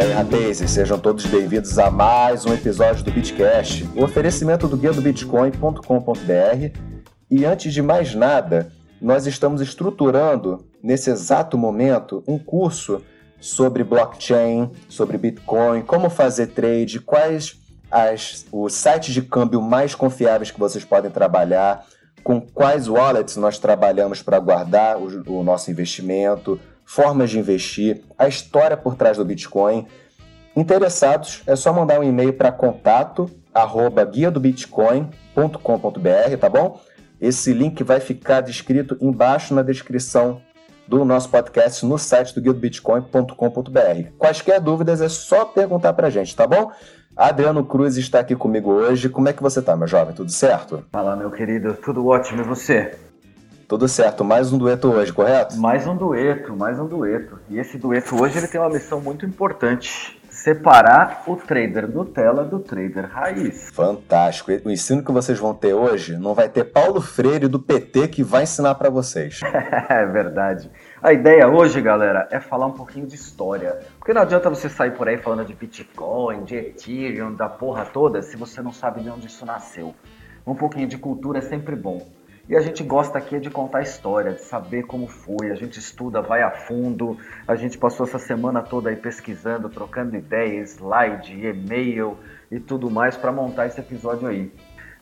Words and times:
E 0.00 0.02
aí, 0.02 0.12
rapazes, 0.12 0.70
sejam 0.70 0.98
todos 0.98 1.26
bem-vindos 1.26 1.78
a 1.78 1.90
mais 1.90 2.46
um 2.46 2.54
episódio 2.54 3.04
do 3.04 3.10
Bitcast, 3.10 3.86
o 3.94 4.02
oferecimento 4.02 4.66
do 4.66 4.74
guia 4.74 4.94
do 4.94 5.02
bitcoin.com.br. 5.02 6.78
E 7.30 7.44
antes 7.44 7.70
de 7.70 7.82
mais 7.82 8.14
nada, 8.14 8.72
nós 8.98 9.26
estamos 9.26 9.60
estruturando, 9.60 10.64
nesse 10.82 11.10
exato 11.10 11.58
momento, 11.58 12.24
um 12.26 12.38
curso 12.38 13.02
sobre 13.38 13.84
blockchain, 13.84 14.70
sobre 14.88 15.18
Bitcoin, 15.18 15.82
como 15.82 16.08
fazer 16.08 16.46
trade, 16.46 16.98
quais 17.00 17.60
as, 17.90 18.46
os 18.50 18.72
sites 18.72 19.12
de 19.12 19.20
câmbio 19.20 19.60
mais 19.60 19.94
confiáveis 19.94 20.50
que 20.50 20.58
vocês 20.58 20.82
podem 20.82 21.10
trabalhar, 21.10 21.84
com 22.24 22.40
quais 22.40 22.88
wallets 22.88 23.36
nós 23.36 23.58
trabalhamos 23.58 24.22
para 24.22 24.38
guardar 24.38 24.96
o, 24.96 25.40
o 25.40 25.44
nosso 25.44 25.70
investimento, 25.70 26.58
formas 26.90 27.30
de 27.30 27.38
investir, 27.38 28.02
a 28.18 28.26
história 28.26 28.76
por 28.76 28.96
trás 28.96 29.16
do 29.16 29.24
Bitcoin. 29.24 29.86
Interessados, 30.56 31.40
é 31.46 31.54
só 31.54 31.72
mandar 31.72 32.00
um 32.00 32.02
e-mail 32.02 32.32
para 32.32 32.50
contato 32.50 33.30
arroba 33.54 34.04
guia 34.04 34.28
do 34.28 34.40
bitcoin.com.br, 34.40 36.36
tá 36.40 36.48
bom? 36.48 36.80
Esse 37.20 37.52
link 37.52 37.84
vai 37.84 38.00
ficar 38.00 38.40
descrito 38.40 38.96
embaixo 39.00 39.54
na 39.54 39.62
descrição 39.62 40.42
do 40.88 41.04
nosso 41.04 41.28
podcast 41.28 41.86
no 41.86 41.96
site 41.96 42.34
do 42.34 42.40
guildobitcoin.com.br. 42.40 44.10
Quaisquer 44.18 44.60
dúvidas 44.60 45.00
é 45.00 45.08
só 45.08 45.44
perguntar 45.44 45.92
para 45.92 46.08
a 46.08 46.10
gente, 46.10 46.34
tá 46.34 46.44
bom? 46.44 46.72
Adriano 47.16 47.64
Cruz 47.64 47.96
está 47.98 48.18
aqui 48.18 48.34
comigo 48.34 48.68
hoje. 48.68 49.08
Como 49.08 49.28
é 49.28 49.32
que 49.32 49.42
você 49.42 49.62
tá, 49.62 49.76
meu 49.76 49.86
jovem? 49.86 50.12
Tudo 50.12 50.32
certo? 50.32 50.84
Fala, 50.90 51.14
meu 51.14 51.30
querido. 51.30 51.74
Tudo 51.74 52.04
ótimo. 52.08 52.40
E 52.40 52.44
você? 52.44 52.96
Tudo 53.70 53.86
certo. 53.86 54.24
Mais 54.24 54.52
um 54.52 54.58
dueto 54.58 54.90
hoje, 54.90 55.12
correto? 55.12 55.56
Mais 55.56 55.86
um 55.86 55.96
dueto, 55.96 56.56
mais 56.56 56.76
um 56.80 56.88
dueto. 56.88 57.38
E 57.48 57.56
esse 57.56 57.78
dueto 57.78 58.20
hoje 58.20 58.38
ele 58.38 58.48
tem 58.48 58.60
uma 58.60 58.68
missão 58.68 59.00
muito 59.00 59.24
importante. 59.24 60.20
Separar 60.28 61.22
o 61.28 61.36
trader 61.36 61.88
Nutella 61.88 62.42
do 62.42 62.58
trader 62.58 63.08
raiz. 63.08 63.70
Fantástico. 63.70 64.50
O 64.64 64.70
ensino 64.72 65.04
que 65.04 65.12
vocês 65.12 65.38
vão 65.38 65.54
ter 65.54 65.72
hoje 65.72 66.16
não 66.16 66.34
vai 66.34 66.48
ter 66.48 66.64
Paulo 66.64 67.00
Freire 67.00 67.46
do 67.46 67.60
PT 67.60 68.08
que 68.08 68.24
vai 68.24 68.42
ensinar 68.42 68.74
para 68.74 68.90
vocês. 68.90 69.38
é 69.88 70.04
verdade. 70.04 70.68
A 71.00 71.12
ideia 71.12 71.46
hoje, 71.46 71.80
galera, 71.80 72.26
é 72.32 72.40
falar 72.40 72.66
um 72.66 72.72
pouquinho 72.72 73.06
de 73.06 73.14
história. 73.14 73.78
Porque 74.00 74.12
não 74.12 74.22
adianta 74.22 74.50
você 74.50 74.68
sair 74.68 74.96
por 74.96 75.06
aí 75.06 75.16
falando 75.16 75.46
de 75.46 75.54
Bitcoin, 75.54 76.42
de 76.42 76.56
Ethereum, 76.56 77.36
da 77.36 77.48
porra 77.48 77.84
toda, 77.84 78.20
se 78.20 78.36
você 78.36 78.60
não 78.60 78.72
sabe 78.72 79.00
de 79.00 79.10
onde 79.10 79.28
isso 79.28 79.46
nasceu. 79.46 79.94
Um 80.44 80.56
pouquinho 80.56 80.88
de 80.88 80.98
cultura 80.98 81.38
é 81.38 81.42
sempre 81.42 81.76
bom. 81.76 82.18
E 82.48 82.56
a 82.56 82.60
gente 82.60 82.82
gosta 82.82 83.18
aqui 83.18 83.38
de 83.38 83.50
contar 83.50 83.82
história, 83.82 84.32
de 84.32 84.42
saber 84.42 84.84
como 84.84 85.06
foi. 85.06 85.50
A 85.50 85.54
gente 85.54 85.78
estuda, 85.78 86.20
vai 86.20 86.42
a 86.42 86.50
fundo. 86.50 87.16
A 87.46 87.54
gente 87.54 87.78
passou 87.78 88.06
essa 88.06 88.18
semana 88.18 88.62
toda 88.62 88.90
aí 88.90 88.96
pesquisando, 88.96 89.68
trocando 89.68 90.16
ideias, 90.16 90.72
slide, 90.72 91.32
e-mail 91.32 92.18
e 92.50 92.58
tudo 92.58 92.90
mais 92.90 93.16
para 93.16 93.30
montar 93.30 93.66
esse 93.66 93.80
episódio 93.80 94.26
aí. 94.26 94.52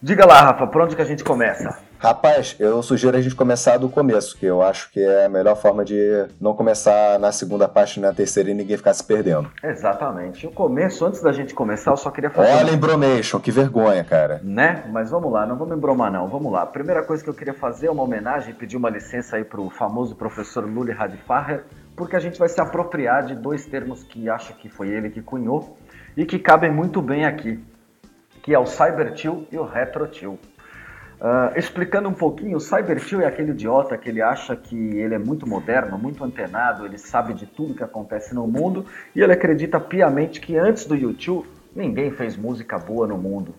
Diga 0.00 0.24
lá, 0.24 0.42
Rafa, 0.42 0.64
por 0.68 0.82
onde 0.82 0.94
que 0.94 1.02
a 1.02 1.04
gente 1.04 1.24
começa? 1.24 1.76
Rapaz, 1.98 2.54
eu 2.60 2.80
sugiro 2.84 3.16
a 3.16 3.20
gente 3.20 3.34
começar 3.34 3.78
do 3.78 3.88
começo, 3.88 4.38
que 4.38 4.46
eu 4.46 4.62
acho 4.62 4.92
que 4.92 5.00
é 5.00 5.24
a 5.24 5.28
melhor 5.28 5.56
forma 5.56 5.84
de 5.84 6.28
não 6.40 6.54
começar 6.54 7.18
na 7.18 7.32
segunda 7.32 7.66
parte, 7.66 7.98
na 7.98 8.12
terceira 8.12 8.48
e 8.48 8.54
ninguém 8.54 8.76
ficar 8.76 8.94
se 8.94 9.02
perdendo. 9.02 9.50
Exatamente. 9.60 10.46
O 10.46 10.52
começo, 10.52 11.04
antes 11.04 11.20
da 11.20 11.32
gente 11.32 11.52
começar, 11.52 11.90
eu 11.90 11.96
só 11.96 12.12
queria 12.12 12.30
fazer. 12.30 12.52
Olha, 12.52 12.70
embromation, 12.70 13.40
que 13.40 13.50
vergonha, 13.50 14.04
cara. 14.04 14.40
Né? 14.44 14.84
Mas 14.92 15.10
vamos 15.10 15.32
lá, 15.32 15.44
não 15.44 15.56
vamos 15.56 15.76
embromar, 15.76 16.12
não. 16.12 16.28
Vamos 16.28 16.52
lá. 16.52 16.62
A 16.62 16.66
primeira 16.66 17.02
coisa 17.02 17.24
que 17.24 17.30
eu 17.30 17.34
queria 17.34 17.54
fazer 17.54 17.88
é 17.88 17.90
uma 17.90 18.04
homenagem, 18.04 18.54
pedir 18.54 18.76
uma 18.76 18.90
licença 18.90 19.34
aí 19.34 19.42
pro 19.42 19.68
famoso 19.68 20.14
professor 20.14 20.64
Luli 20.64 20.92
Radfacher, 20.92 21.64
porque 21.96 22.14
a 22.14 22.20
gente 22.20 22.38
vai 22.38 22.48
se 22.48 22.60
apropriar 22.60 23.24
de 23.24 23.34
dois 23.34 23.66
termos 23.66 24.04
que 24.04 24.30
acho 24.30 24.54
que 24.54 24.68
foi 24.68 24.90
ele 24.90 25.10
que 25.10 25.20
cunhou 25.20 25.76
e 26.16 26.24
que 26.24 26.38
cabem 26.38 26.70
muito 26.70 27.02
bem 27.02 27.24
aqui, 27.24 27.58
que 28.48 28.54
é 28.54 28.58
o 28.58 28.64
Cybertil 28.64 29.46
e 29.52 29.58
o 29.58 29.62
Retrotil. 29.62 30.38
Uh, 31.20 31.58
explicando 31.58 32.08
um 32.08 32.14
pouquinho, 32.14 32.56
o 32.56 32.60
Cybertil 32.60 33.20
é 33.20 33.26
aquele 33.26 33.50
idiota 33.50 33.98
que 33.98 34.08
ele 34.08 34.22
acha 34.22 34.56
que 34.56 34.74
ele 34.74 35.14
é 35.14 35.18
muito 35.18 35.46
moderno, 35.46 35.98
muito 35.98 36.24
antenado, 36.24 36.86
ele 36.86 36.96
sabe 36.96 37.34
de 37.34 37.44
tudo 37.44 37.74
que 37.74 37.84
acontece 37.84 38.34
no 38.34 38.46
mundo 38.46 38.86
e 39.14 39.20
ele 39.20 39.34
acredita 39.34 39.78
piamente 39.78 40.40
que 40.40 40.56
antes 40.56 40.86
do 40.86 40.96
YouTube 40.96 41.46
ninguém 41.76 42.10
fez 42.10 42.38
música 42.38 42.78
boa 42.78 43.06
no 43.06 43.18
mundo. 43.18 43.54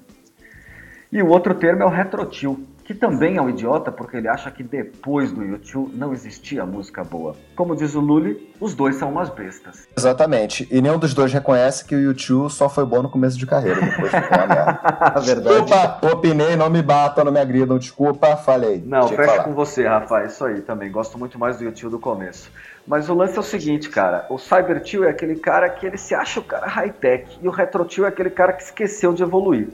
E 1.12 1.22
o 1.22 1.28
outro 1.28 1.54
termo 1.54 1.84
é 1.84 1.86
o 1.86 1.90
Retrotil, 1.90 2.66
que 2.90 2.94
também 2.96 3.38
é 3.38 3.42
um 3.42 3.48
idiota 3.48 3.92
porque 3.92 4.18
ele 4.18 4.28
acha 4.28 4.50
que 4.50 4.64
depois 4.64 5.32
do 5.32 5.46
YouTube 5.46 5.96
não 5.96 6.12
existia 6.12 6.66
música 6.66 7.04
boa. 7.04 7.36
Como 7.56 7.76
diz 7.76 7.94
o 7.94 8.00
Lully, 8.00 8.52
os 8.60 8.74
dois 8.74 8.96
são 8.96 9.12
umas 9.12 9.30
bestas. 9.30 9.88
Exatamente. 9.96 10.68
E 10.72 10.82
nenhum 10.82 10.98
dos 10.98 11.14
dois 11.14 11.32
reconhece 11.32 11.86
que 11.86 11.94
o 11.94 12.00
YouTube 12.00 12.50
só 12.50 12.68
foi 12.68 12.84
bom 12.88 13.04
no 13.04 13.10
começo 13.12 13.38
de 13.38 13.46
carreira, 13.46 13.80
depois 13.80 14.10
ficou 14.10 14.36
uma 14.36 14.48
merda. 14.48 14.80
Verdade. 15.22 15.62
Desculpa, 15.66 16.08
opinei, 16.12 16.56
não 16.56 16.68
me 16.68 16.82
batam, 16.82 17.26
não 17.26 17.32
me 17.32 17.40
agridam, 17.40 17.78
desculpa, 17.78 18.36
falei. 18.36 18.82
Não, 18.84 19.08
fecha 19.08 19.44
com 19.44 19.54
você, 19.54 19.88
Rafa, 19.88 20.26
isso 20.26 20.44
aí 20.44 20.62
também. 20.62 20.92
Gosto 20.92 21.16
muito 21.16 21.38
mais 21.38 21.58
do 21.58 21.66
YouTube 21.66 21.92
do 21.92 22.00
começo. 22.00 22.52
Mas 22.88 23.08
o 23.08 23.14
lance 23.14 23.38
é 23.38 23.40
o 23.40 23.44
seguinte, 23.44 23.88
cara, 23.88 24.26
o 24.32 24.40
Cybertil 24.40 25.04
é 25.04 25.12
aquele 25.12 25.36
cara 25.36 25.70
que 25.70 25.86
ele 25.86 25.98
se 26.00 26.16
acha 26.16 26.40
o 26.40 26.44
cara 26.44 26.66
high-tech 26.66 27.38
e 27.40 27.48
o 27.48 27.52
Retrotil 27.52 28.06
é 28.06 28.08
aquele 28.08 28.32
cara 28.32 28.52
que 28.52 28.64
esqueceu 28.64 29.14
de 29.14 29.22
evoluir. 29.22 29.68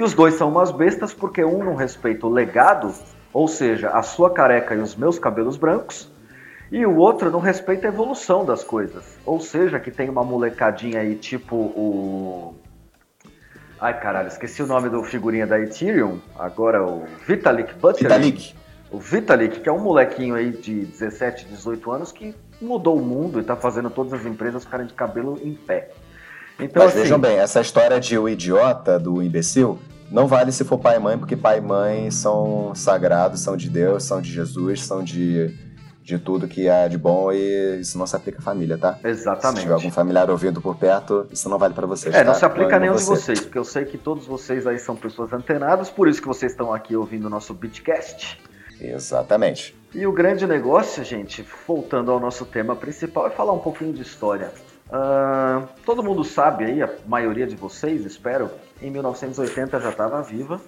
E 0.00 0.02
os 0.02 0.14
dois 0.14 0.32
são 0.36 0.48
umas 0.48 0.72
bestas 0.72 1.12
porque 1.12 1.44
um 1.44 1.62
não 1.62 1.74
respeita 1.74 2.26
o 2.26 2.30
legado, 2.30 2.90
ou 3.34 3.46
seja, 3.46 3.90
a 3.90 4.00
sua 4.00 4.30
careca 4.30 4.74
e 4.74 4.78
os 4.78 4.96
meus 4.96 5.18
cabelos 5.18 5.58
brancos, 5.58 6.10
e 6.72 6.86
o 6.86 6.96
outro 6.96 7.30
não 7.30 7.38
respeita 7.38 7.86
a 7.86 7.92
evolução 7.92 8.42
das 8.42 8.64
coisas. 8.64 9.18
Ou 9.26 9.38
seja, 9.40 9.78
que 9.78 9.90
tem 9.90 10.08
uma 10.08 10.24
molecadinha 10.24 11.00
aí 11.00 11.16
tipo 11.16 11.54
o. 11.54 12.54
Ai 13.78 14.00
caralho, 14.00 14.28
esqueci 14.28 14.62
o 14.62 14.66
nome 14.66 14.88
do 14.88 15.04
figurinha 15.04 15.46
da 15.46 15.60
Ethereum, 15.60 16.18
agora 16.38 16.82
o 16.82 17.04
Vitalik 17.26 17.74
Buterin. 17.74 18.08
Vitalik. 18.08 18.54
O 18.90 18.98
Vitalik, 18.98 19.60
que 19.60 19.68
é 19.68 19.72
um 19.72 19.80
molequinho 19.80 20.34
aí 20.34 20.50
de 20.50 20.86
17, 20.86 21.44
18 21.44 21.92
anos 21.92 22.10
que 22.10 22.34
mudou 22.58 22.96
o 22.96 23.04
mundo 23.04 23.38
e 23.38 23.42
tá 23.44 23.54
fazendo 23.54 23.90
todas 23.90 24.14
as 24.14 24.24
empresas 24.24 24.64
ficarem 24.64 24.86
de 24.86 24.94
cabelo 24.94 25.38
em 25.44 25.52
pé. 25.52 25.90
Então, 26.60 26.82
Mas 26.82 26.92
assim, 26.92 27.02
vejam 27.02 27.18
bem, 27.18 27.38
essa 27.38 27.60
história 27.60 27.98
de 27.98 28.18
o 28.18 28.28
idiota, 28.28 28.98
do 28.98 29.22
imbecil, 29.22 29.78
não 30.10 30.26
vale 30.26 30.50
se 30.50 30.64
for 30.64 30.78
pai 30.78 30.96
e 30.96 30.98
mãe, 30.98 31.16
porque 31.16 31.36
pai 31.36 31.58
e 31.58 31.60
mãe 31.60 32.10
são 32.10 32.74
sagrados, 32.74 33.40
são 33.40 33.56
de 33.56 33.70
Deus, 33.70 34.02
são 34.02 34.20
de 34.20 34.30
Jesus, 34.30 34.82
são 34.82 35.04
de, 35.04 35.56
de 36.02 36.18
tudo 36.18 36.48
que 36.48 36.68
há 36.68 36.88
de 36.88 36.98
bom 36.98 37.32
e 37.32 37.80
isso 37.80 37.96
não 37.96 38.06
se 38.06 38.16
aplica 38.16 38.38
à 38.38 38.42
família, 38.42 38.76
tá? 38.76 38.98
Exatamente. 39.04 39.58
Se 39.58 39.62
tiver 39.62 39.74
algum 39.74 39.90
familiar 39.90 40.28
ouvindo 40.28 40.60
por 40.60 40.76
perto, 40.76 41.26
isso 41.30 41.48
não 41.48 41.58
vale 41.58 41.74
para 41.74 41.86
vocês. 41.86 42.14
É, 42.14 42.24
não 42.24 42.32
tá? 42.32 42.38
se 42.40 42.44
aplica 42.44 42.76
a 42.76 42.80
nenhum 42.80 42.94
você. 42.94 43.14
de 43.14 43.20
vocês, 43.20 43.40
porque 43.40 43.58
eu 43.58 43.64
sei 43.64 43.84
que 43.84 43.96
todos 43.96 44.26
vocês 44.26 44.66
aí 44.66 44.78
são 44.78 44.96
pessoas 44.96 45.32
antenadas, 45.32 45.88
por 45.88 46.08
isso 46.08 46.20
que 46.20 46.28
vocês 46.28 46.52
estão 46.52 46.74
aqui 46.74 46.96
ouvindo 46.96 47.26
o 47.26 47.30
nosso 47.30 47.54
Bitcast. 47.54 48.38
Exatamente. 48.80 49.76
E 49.94 50.06
o 50.06 50.12
grande 50.12 50.46
negócio, 50.46 51.04
gente, 51.04 51.44
voltando 51.66 52.10
ao 52.10 52.18
nosso 52.18 52.44
tema 52.46 52.74
principal, 52.74 53.26
é 53.26 53.30
falar 53.30 53.52
um 53.52 53.58
pouquinho 53.58 53.92
de 53.92 54.02
história. 54.02 54.50
Uh, 54.90 55.68
todo 55.86 56.02
mundo 56.02 56.24
sabe 56.24 56.64
aí, 56.64 56.82
a 56.82 56.90
maioria 57.06 57.46
de 57.46 57.54
vocês, 57.54 58.04
espero, 58.04 58.50
em 58.82 58.90
1980 58.90 59.78
já 59.78 59.90
estava 59.90 60.20
viva 60.20 60.60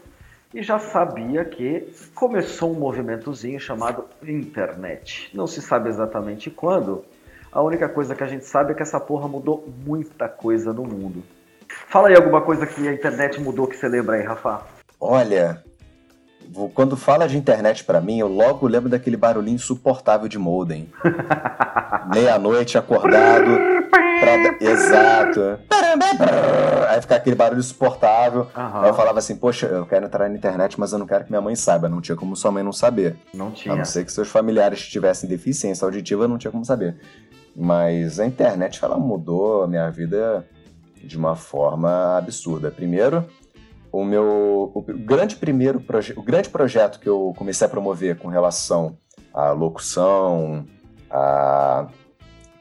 e 0.54 0.62
já 0.62 0.78
sabia 0.78 1.44
que 1.44 1.92
começou 2.14 2.70
um 2.70 2.78
movimentozinho 2.78 3.58
chamado 3.58 4.04
internet. 4.22 5.30
Não 5.34 5.46
se 5.46 5.60
sabe 5.60 5.88
exatamente 5.88 6.50
quando. 6.50 7.04
A 7.50 7.60
única 7.60 7.88
coisa 7.88 8.14
que 8.14 8.22
a 8.22 8.26
gente 8.26 8.44
sabe 8.46 8.72
é 8.72 8.74
que 8.74 8.82
essa 8.82 9.00
porra 9.00 9.26
mudou 9.26 9.68
muita 9.84 10.28
coisa 10.28 10.72
no 10.72 10.84
mundo. 10.84 11.22
Fala 11.88 12.08
aí 12.08 12.14
alguma 12.14 12.42
coisa 12.42 12.66
que 12.66 12.86
a 12.86 12.92
internet 12.92 13.40
mudou 13.40 13.66
que 13.66 13.76
você 13.76 13.88
lembra 13.88 14.16
aí, 14.16 14.22
Rafa. 14.22 14.62
Olha, 15.00 15.64
quando 16.74 16.96
fala 16.96 17.26
de 17.28 17.36
internet 17.36 17.84
para 17.84 18.00
mim, 18.00 18.18
eu 18.18 18.28
logo 18.28 18.66
lembro 18.66 18.88
daquele 18.88 19.16
barulhinho 19.16 19.56
insuportável 19.56 20.28
de 20.28 20.38
modem. 20.38 20.90
Meia-noite 22.12 22.76
acordado. 22.76 23.58
Pra... 23.90 24.70
Exato. 24.70 25.58
Aí 26.88 27.00
fica 27.00 27.16
aquele 27.16 27.36
barulho 27.36 27.60
insuportável. 27.60 28.42
Uhum. 28.56 28.80
Aí 28.82 28.88
eu 28.88 28.94
falava 28.94 29.18
assim, 29.18 29.36
poxa, 29.36 29.66
eu 29.66 29.86
quero 29.86 30.06
entrar 30.06 30.28
na 30.28 30.34
internet, 30.34 30.78
mas 30.78 30.92
eu 30.92 30.98
não 30.98 31.06
quero 31.06 31.24
que 31.24 31.30
minha 31.30 31.40
mãe 31.40 31.56
saiba. 31.56 31.88
Não 31.88 32.00
tinha 32.00 32.16
como 32.16 32.36
sua 32.36 32.50
mãe 32.50 32.62
não 32.62 32.72
saber. 32.72 33.16
Não 33.34 33.50
tinha. 33.50 33.74
A 33.74 33.76
não 33.76 33.84
ser 33.84 34.04
que 34.04 34.12
seus 34.12 34.28
familiares 34.28 34.86
tivessem 34.86 35.28
deficiência 35.28 35.84
auditiva, 35.84 36.28
não 36.28 36.38
tinha 36.38 36.50
como 36.50 36.64
saber. 36.64 36.96
Mas 37.54 38.18
a 38.18 38.26
internet, 38.26 38.82
ela 38.82 38.96
mudou 38.96 39.62
a 39.62 39.68
minha 39.68 39.90
vida 39.90 40.46
de 41.02 41.16
uma 41.16 41.34
forma 41.34 42.16
absurda. 42.16 42.70
Primeiro, 42.70 43.26
o 43.92 44.04
meu 44.04 44.72
o 44.74 44.82
grande 44.82 45.36
primeiro 45.36 45.78
projeto, 45.78 46.18
o 46.18 46.22
grande 46.22 46.48
projeto 46.48 46.98
que 46.98 47.08
eu 47.08 47.34
comecei 47.36 47.66
a 47.66 47.70
promover 47.70 48.16
com 48.16 48.28
relação 48.28 48.96
à 49.34 49.50
locução, 49.50 50.66
a 51.10 51.86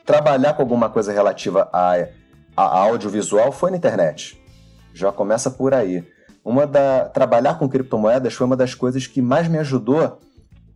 trabalhar 0.06 0.54
com 0.54 0.62
alguma 0.62 0.90
coisa 0.90 1.14
relativa 1.14 1.70
a, 1.72 1.96
a 2.56 2.80
audiovisual 2.80 3.52
foi 3.54 3.72
na 3.72 3.78
internet. 3.78 4.40
Já 4.94 5.10
começa 5.12 5.50
por 5.50 5.74
aí. 5.74 6.06
Uma 6.44 6.68
da 6.68 7.06
trabalhar 7.06 7.58
com 7.58 7.70
criptomoedas 7.70 8.34
foi 8.34 8.46
uma 8.46 8.58
das 8.58 8.76
coisas 8.76 9.08
que 9.08 9.22
mais 9.22 9.48
me 9.48 9.58
ajudou 9.60 10.20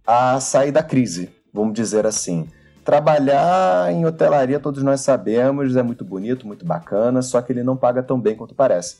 a 0.08 0.40
sair 0.40 0.72
da 0.72 0.84
crise, 0.84 1.34
vamos 1.54 1.74
dizer 1.74 2.06
assim. 2.06 2.48
trabalhar 2.86 3.92
em 3.92 4.06
hotelaria, 4.06 4.60
todos 4.60 4.84
nós 4.84 5.01
sabemos, 5.01 5.75
é 5.75 5.81
muito 5.81 6.06
bonito, 6.06 6.46
muito 6.46 6.63
bacana, 6.63 7.24
só 7.24 7.42
que 7.42 7.51
ele 7.51 7.63
não 7.63 7.75
paga 7.75 8.04
tão 8.04 8.22
bem 8.22 8.36
quanto 8.36 8.54
parece. 8.54 8.98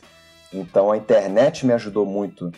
Então 0.60 0.92
a 0.92 0.98
internet 0.98 1.66
me 1.66 1.74
ajudou 1.74 2.06
muito 2.06 2.52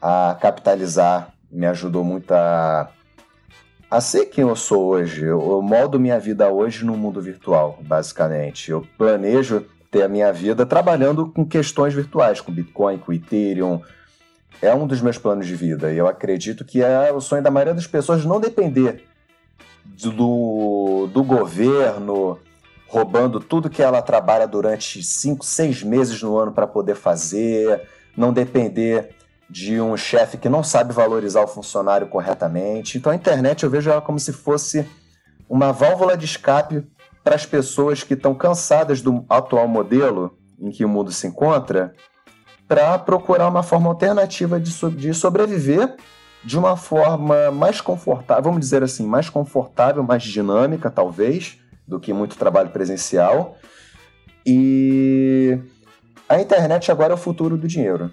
a 0.00 0.36
capitalizar, 0.40 1.32
me 1.50 1.66
ajudou 1.66 2.02
muito 2.02 2.32
a, 2.32 2.90
a 3.90 4.00
ser 4.00 4.26
quem 4.26 4.42
eu 4.42 4.56
sou 4.56 4.86
hoje. 4.86 5.24
Eu, 5.24 5.40
eu 5.40 5.98
minha 5.98 6.18
vida 6.18 6.50
hoje 6.50 6.84
no 6.84 6.96
mundo 6.96 7.20
virtual, 7.20 7.78
basicamente. 7.82 8.70
Eu 8.70 8.86
planejo 8.96 9.64
ter 9.90 10.02
a 10.02 10.08
minha 10.08 10.32
vida 10.32 10.64
trabalhando 10.64 11.26
com 11.26 11.44
questões 11.44 11.92
virtuais, 11.92 12.40
com 12.40 12.50
Bitcoin, 12.50 12.98
com 12.98 13.12
Ethereum. 13.12 13.80
É 14.60 14.74
um 14.74 14.86
dos 14.86 15.00
meus 15.00 15.18
planos 15.18 15.46
de 15.46 15.54
vida. 15.54 15.92
E 15.92 15.98
eu 15.98 16.08
acredito 16.08 16.64
que 16.64 16.82
é 16.82 17.12
o 17.12 17.20
sonho 17.20 17.42
da 17.42 17.50
maioria 17.50 17.74
das 17.74 17.86
pessoas 17.86 18.24
não 18.24 18.40
depender 18.40 19.04
do, 19.84 21.08
do 21.12 21.22
governo 21.22 22.38
roubando 22.92 23.40
tudo 23.40 23.70
que 23.70 23.82
ela 23.82 24.02
trabalha 24.02 24.46
durante 24.46 25.02
cinco, 25.02 25.46
seis 25.46 25.82
meses 25.82 26.22
no 26.22 26.36
ano 26.36 26.52
para 26.52 26.66
poder 26.66 26.94
fazer, 26.94 27.88
não 28.14 28.34
depender 28.34 29.16
de 29.48 29.80
um 29.80 29.96
chefe 29.96 30.36
que 30.36 30.46
não 30.46 30.62
sabe 30.62 30.92
valorizar 30.92 31.40
o 31.40 31.48
funcionário 31.48 32.06
corretamente. 32.06 32.98
Então 32.98 33.10
a 33.10 33.14
internet 33.14 33.62
eu 33.62 33.70
vejo 33.70 33.90
ela 33.90 34.02
como 34.02 34.18
se 34.18 34.30
fosse 34.30 34.86
uma 35.48 35.72
válvula 35.72 36.18
de 36.18 36.26
escape 36.26 36.86
para 37.24 37.34
as 37.34 37.46
pessoas 37.46 38.02
que 38.02 38.12
estão 38.12 38.34
cansadas 38.34 39.00
do 39.00 39.24
atual 39.26 39.66
modelo 39.66 40.36
em 40.60 40.70
que 40.70 40.84
o 40.84 40.88
mundo 40.88 41.10
se 41.10 41.26
encontra, 41.26 41.94
para 42.68 42.98
procurar 42.98 43.48
uma 43.48 43.62
forma 43.62 43.88
alternativa 43.88 44.60
de, 44.60 44.70
so 44.70 44.90
de 44.90 45.14
sobreviver 45.14 45.96
de 46.44 46.58
uma 46.58 46.76
forma 46.76 47.50
mais 47.50 47.80
confortável, 47.80 48.44
vamos 48.44 48.60
dizer 48.60 48.82
assim, 48.82 49.06
mais 49.06 49.30
confortável, 49.30 50.02
mais 50.02 50.22
dinâmica, 50.22 50.90
talvez, 50.90 51.61
do 51.86 52.00
que 52.00 52.12
muito 52.12 52.36
trabalho 52.36 52.70
presencial. 52.70 53.56
E 54.44 55.58
a 56.28 56.40
internet 56.40 56.90
agora 56.90 57.12
é 57.12 57.14
o 57.14 57.18
futuro 57.18 57.56
do 57.56 57.68
dinheiro. 57.68 58.10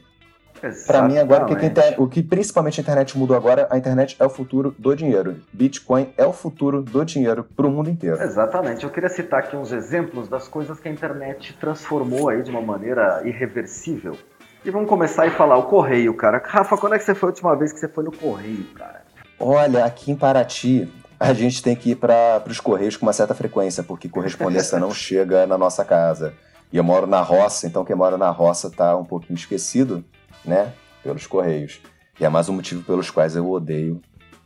Para 0.85 1.03
mim, 1.03 1.17
agora, 1.17 1.45
o 1.45 1.55
que, 1.55 1.71
o 1.97 2.07
que 2.07 2.21
principalmente 2.21 2.79
a 2.79 2.83
internet 2.83 3.17
mudou 3.17 3.35
agora, 3.35 3.67
a 3.69 3.77
internet 3.77 4.17
é 4.19 4.25
o 4.25 4.29
futuro 4.29 4.75
do 4.77 4.93
dinheiro. 4.93 5.37
Bitcoin 5.53 6.13
é 6.17 6.25
o 6.25 6.33
futuro 6.33 6.81
do 6.81 7.05
dinheiro 7.05 7.45
para 7.55 7.65
o 7.65 7.71
mundo 7.71 7.89
inteiro. 7.89 8.21
Exatamente. 8.21 8.83
Eu 8.83 8.89
queria 8.89 9.09
citar 9.09 9.39
aqui 9.39 9.55
uns 9.55 9.71
exemplos 9.71 10.27
das 10.27 10.47
coisas 10.47 10.77
que 10.79 10.89
a 10.89 10.91
internet 10.91 11.57
transformou 11.59 12.29
aí 12.29 12.43
de 12.43 12.51
uma 12.51 12.61
maneira 12.61 13.21
irreversível. 13.23 14.17
E 14.65 14.69
vamos 14.69 14.89
começar 14.89 15.25
e 15.25 15.31
falar 15.31 15.57
o 15.57 15.63
correio, 15.63 16.13
cara. 16.13 16.41
Rafa, 16.45 16.77
quando 16.77 16.95
é 16.95 16.97
que 16.97 17.05
você 17.05 17.15
foi 17.15 17.27
a 17.27 17.31
última 17.31 17.55
vez 17.55 17.71
que 17.71 17.79
você 17.79 17.87
foi 17.87 18.03
no 18.03 18.11
correio, 18.11 18.65
cara? 18.75 19.03
Olha, 19.39 19.85
aqui 19.85 20.11
em 20.11 20.15
Paraty, 20.17 20.91
a 21.29 21.33
gente 21.33 21.61
tem 21.61 21.75
que 21.75 21.91
ir 21.91 21.95
para 21.95 22.41
os 22.47 22.59
correios 22.59 22.95
com 22.95 23.05
uma 23.05 23.13
certa 23.13 23.35
frequência, 23.35 23.83
porque 23.83 24.07
correspondência 24.07 24.79
não 24.79 24.91
chega 24.93 25.45
na 25.45 25.57
nossa 25.57 25.83
casa. 25.83 26.33
E 26.71 26.77
eu 26.77 26.83
moro 26.83 27.05
na 27.05 27.21
roça, 27.21 27.67
então 27.67 27.83
quem 27.83 27.95
mora 27.95 28.17
na 28.17 28.29
roça 28.29 28.69
tá 28.69 28.95
um 28.95 29.03
pouquinho 29.03 29.35
esquecido, 29.35 30.05
né? 30.45 30.71
Pelos 31.03 31.27
correios. 31.27 31.81
E 32.19 32.25
é 32.25 32.29
mais 32.29 32.47
um 32.47 32.53
motivo 32.53 32.83
pelos 32.83 33.09
quais 33.09 33.35
eu 33.35 33.49
odeio 33.49 34.01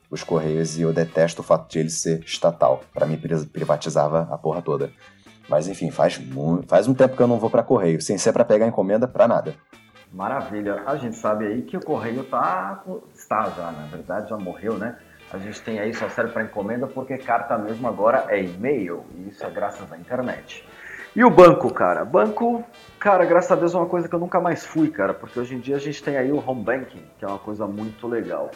os 0.09 0.23
correios 0.23 0.77
e 0.77 0.83
eu 0.83 0.93
detesto 0.93 1.41
o 1.41 1.43
fato 1.43 1.69
de 1.69 1.79
ele 1.79 1.89
ser 1.89 2.23
estatal. 2.23 2.81
Para 2.93 3.05
mim, 3.05 3.17
privatizava 3.17 4.27
a 4.31 4.37
porra 4.37 4.61
toda. 4.61 4.91
Mas 5.49 5.67
enfim, 5.67 5.91
faz, 5.91 6.17
muito, 6.17 6.67
faz 6.67 6.87
um 6.87 6.93
tempo 6.93 7.17
que 7.17 7.21
eu 7.21 7.27
não 7.27 7.39
vou 7.39 7.49
para 7.49 7.61
correio, 7.61 8.01
sem 8.01 8.17
ser 8.17 8.31
para 8.31 8.45
pegar 8.45 8.65
encomenda 8.65 9.07
para 9.07 9.27
nada. 9.27 9.55
Maravilha. 10.11 10.83
A 10.85 10.95
gente 10.95 11.17
sabe 11.17 11.47
aí 11.47 11.61
que 11.63 11.75
o 11.75 11.81
correio 11.81 12.23
tá, 12.23 12.83
está 13.13 13.49
já, 13.49 13.71
na 13.71 13.87
verdade, 13.87 14.29
já 14.29 14.37
morreu, 14.37 14.77
né? 14.77 14.97
A 15.33 15.39
gente 15.39 15.61
tem 15.63 15.79
aí 15.79 15.93
só 15.95 16.07
serve 16.09 16.31
para 16.31 16.43
encomenda 16.43 16.85
porque 16.85 17.17
carta 17.17 17.57
mesmo 17.57 17.87
agora 17.87 18.25
é 18.29 18.39
e-mail 18.39 19.03
e 19.15 19.29
isso 19.29 19.43
é 19.43 19.49
graças 19.49 19.91
à 19.91 19.97
internet. 19.97 20.63
E 21.15 21.23
o 21.23 21.29
banco, 21.29 21.73
cara? 21.73 22.05
Banco, 22.05 22.63
cara, 22.99 23.25
graças 23.25 23.51
a 23.51 23.55
Deus 23.55 23.73
é 23.73 23.77
uma 23.77 23.87
coisa 23.87 24.07
que 24.07 24.13
eu 24.13 24.19
nunca 24.19 24.39
mais 24.39 24.63
fui, 24.63 24.89
cara, 24.89 25.11
porque 25.11 25.39
hoje 25.39 25.55
em 25.55 25.59
dia 25.59 25.75
a 25.75 25.79
gente 25.79 26.03
tem 26.03 26.17
aí 26.17 26.31
o 26.31 26.37
home 26.37 26.63
banking, 26.63 27.01
que 27.17 27.25
é 27.25 27.27
uma 27.27 27.39
coisa 27.39 27.65
muito 27.65 28.07
legal. 28.07 28.51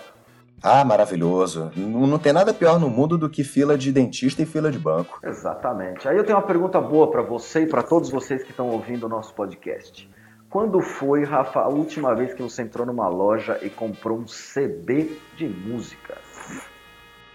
Ah, 0.61 0.85
maravilhoso. 0.85 1.71
Não, 1.75 2.05
não 2.05 2.19
tem 2.19 2.31
nada 2.31 2.53
pior 2.53 2.79
no 2.79 2.89
mundo 2.89 3.17
do 3.17 3.29
que 3.29 3.43
fila 3.43 3.75
de 3.75 3.91
dentista 3.91 4.43
e 4.43 4.45
fila 4.45 4.71
de 4.71 4.77
banco. 4.77 5.19
Exatamente. 5.23 6.07
Aí 6.07 6.15
eu 6.15 6.23
tenho 6.23 6.37
uma 6.37 6.45
pergunta 6.45 6.79
boa 6.79 7.09
para 7.09 7.23
você 7.23 7.61
e 7.61 7.67
para 7.67 7.81
todos 7.81 8.09
vocês 8.09 8.43
que 8.43 8.51
estão 8.51 8.69
ouvindo 8.69 9.05
o 9.05 9.09
nosso 9.09 9.33
podcast. 9.33 10.09
Quando 10.49 10.79
foi, 10.79 11.23
Rafa, 11.23 11.59
a 11.59 11.67
última 11.67 12.15
vez 12.15 12.33
que 12.33 12.41
você 12.41 12.61
entrou 12.61 12.85
numa 12.85 13.07
loja 13.07 13.59
e 13.61 13.69
comprou 13.69 14.17
um 14.19 14.27
CD 14.27 15.09
de 15.35 15.47
música? 15.47 16.26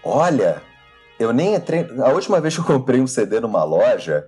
Olha, 0.03 0.61
eu 1.19 1.31
nem 1.31 1.55
entrei. 1.55 1.87
A 1.99 2.09
última 2.09 2.41
vez 2.41 2.55
que 2.55 2.61
eu 2.61 2.65
comprei 2.65 2.99
um 2.99 3.07
CD 3.07 3.39
numa 3.39 3.63
loja, 3.63 4.27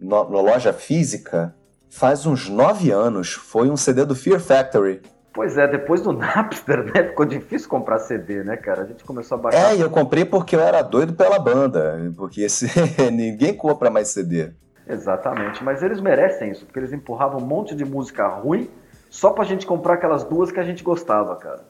numa 0.00 0.40
loja 0.40 0.72
física, 0.72 1.54
faz 1.88 2.26
uns 2.26 2.48
nove 2.48 2.90
anos. 2.90 3.32
Foi 3.32 3.70
um 3.70 3.76
CD 3.76 4.04
do 4.04 4.14
Fear 4.14 4.40
Factory. 4.40 5.00
Pois 5.34 5.56
é, 5.56 5.66
depois 5.66 6.02
do 6.02 6.12
Napster, 6.16 6.84
né? 6.84 7.08
Ficou 7.08 7.24
difícil 7.24 7.68
comprar 7.68 7.98
CD, 8.00 8.44
né, 8.44 8.56
cara? 8.56 8.82
A 8.82 8.86
gente 8.86 9.04
começou 9.04 9.38
a 9.38 9.40
baixar. 9.40 9.72
É, 9.72 9.76
e 9.76 9.80
eu 9.80 9.88
comprei 9.88 10.24
porque 10.24 10.54
eu 10.54 10.60
era 10.60 10.82
doido 10.82 11.14
pela 11.14 11.38
banda. 11.38 11.98
Porque 12.16 12.42
esse... 12.42 12.66
ninguém 13.10 13.54
compra 13.54 13.90
mais 13.90 14.08
CD. 14.08 14.52
Exatamente, 14.86 15.62
mas 15.62 15.82
eles 15.82 16.00
merecem 16.00 16.50
isso, 16.50 16.66
porque 16.66 16.78
eles 16.78 16.92
empurravam 16.92 17.40
um 17.40 17.46
monte 17.46 17.74
de 17.74 17.84
música 17.84 18.26
ruim 18.26 18.68
só 19.08 19.30
pra 19.30 19.44
gente 19.44 19.64
comprar 19.64 19.94
aquelas 19.94 20.24
duas 20.24 20.50
que 20.50 20.58
a 20.58 20.64
gente 20.64 20.82
gostava, 20.82 21.36
cara. 21.36 21.64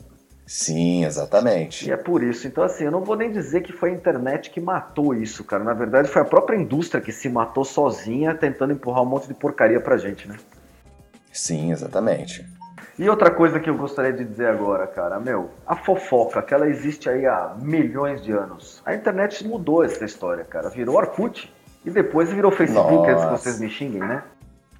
Sim, 0.46 1.04
exatamente. 1.04 1.88
E 1.88 1.92
é 1.92 1.96
por 1.96 2.22
isso. 2.22 2.46
Então, 2.46 2.64
assim, 2.64 2.84
eu 2.84 2.90
não 2.90 3.02
vou 3.02 3.16
nem 3.16 3.30
dizer 3.30 3.62
que 3.62 3.72
foi 3.72 3.90
a 3.90 3.94
internet 3.94 4.50
que 4.50 4.60
matou 4.60 5.14
isso, 5.14 5.44
cara. 5.44 5.62
Na 5.64 5.72
verdade, 5.72 6.08
foi 6.08 6.22
a 6.22 6.24
própria 6.24 6.56
indústria 6.56 7.00
que 7.00 7.12
se 7.12 7.28
matou 7.28 7.64
sozinha 7.64 8.34
tentando 8.34 8.72
empurrar 8.72 9.02
um 9.02 9.06
monte 9.06 9.28
de 9.28 9.34
porcaria 9.34 9.80
pra 9.80 9.96
gente, 9.96 10.28
né? 10.28 10.36
Sim, 11.32 11.72
exatamente. 11.72 12.46
E 12.98 13.08
outra 13.08 13.30
coisa 13.30 13.58
que 13.58 13.70
eu 13.70 13.76
gostaria 13.76 14.12
de 14.12 14.24
dizer 14.24 14.48
agora, 14.48 14.86
cara, 14.86 15.18
meu, 15.18 15.50
a 15.66 15.74
fofoca, 15.74 16.42
que 16.42 16.52
ela 16.52 16.68
existe 16.68 17.08
aí 17.08 17.24
há 17.24 17.56
milhões 17.60 18.22
de 18.22 18.32
anos. 18.32 18.82
A 18.84 18.94
internet 18.94 19.46
mudou 19.46 19.82
essa 19.82 20.04
história, 20.04 20.44
cara. 20.44 20.68
Virou 20.68 20.96
Orkut. 20.96 21.52
E 21.84 21.90
depois 21.90 22.30
virou 22.30 22.52
Facebook, 22.52 23.08
Nossa. 23.08 23.10
antes 23.10 23.24
que 23.24 23.30
vocês 23.30 23.60
me 23.60 23.68
xinguem, 23.68 24.00
né? 24.00 24.22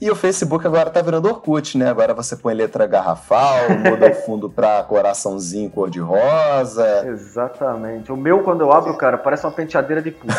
E 0.03 0.11
o 0.11 0.17
Facebook 0.17 0.67
agora 0.67 0.91
tá 0.91 1.01
virando 1.01 1.29
Orkut, 1.29 1.79
né? 1.79 1.89
Agora 1.89 2.13
você 2.13 2.35
põe 2.35 2.55
letra 2.55 2.89
garrafal, 2.89 3.71
muda 3.89 4.11
o 4.11 4.15
fundo 4.15 4.51
pra 4.51 4.83
coraçãozinho 4.83 5.71
cor-de-rosa. 5.71 7.07
Exatamente. 7.07 8.11
O 8.11 8.17
meu, 8.17 8.43
quando 8.43 8.63
eu 8.63 8.73
abro, 8.73 8.97
cara, 8.97 9.17
parece 9.17 9.47
uma 9.47 9.53
penteadeira 9.53 10.03
de 10.03 10.11
puta. 10.11 10.35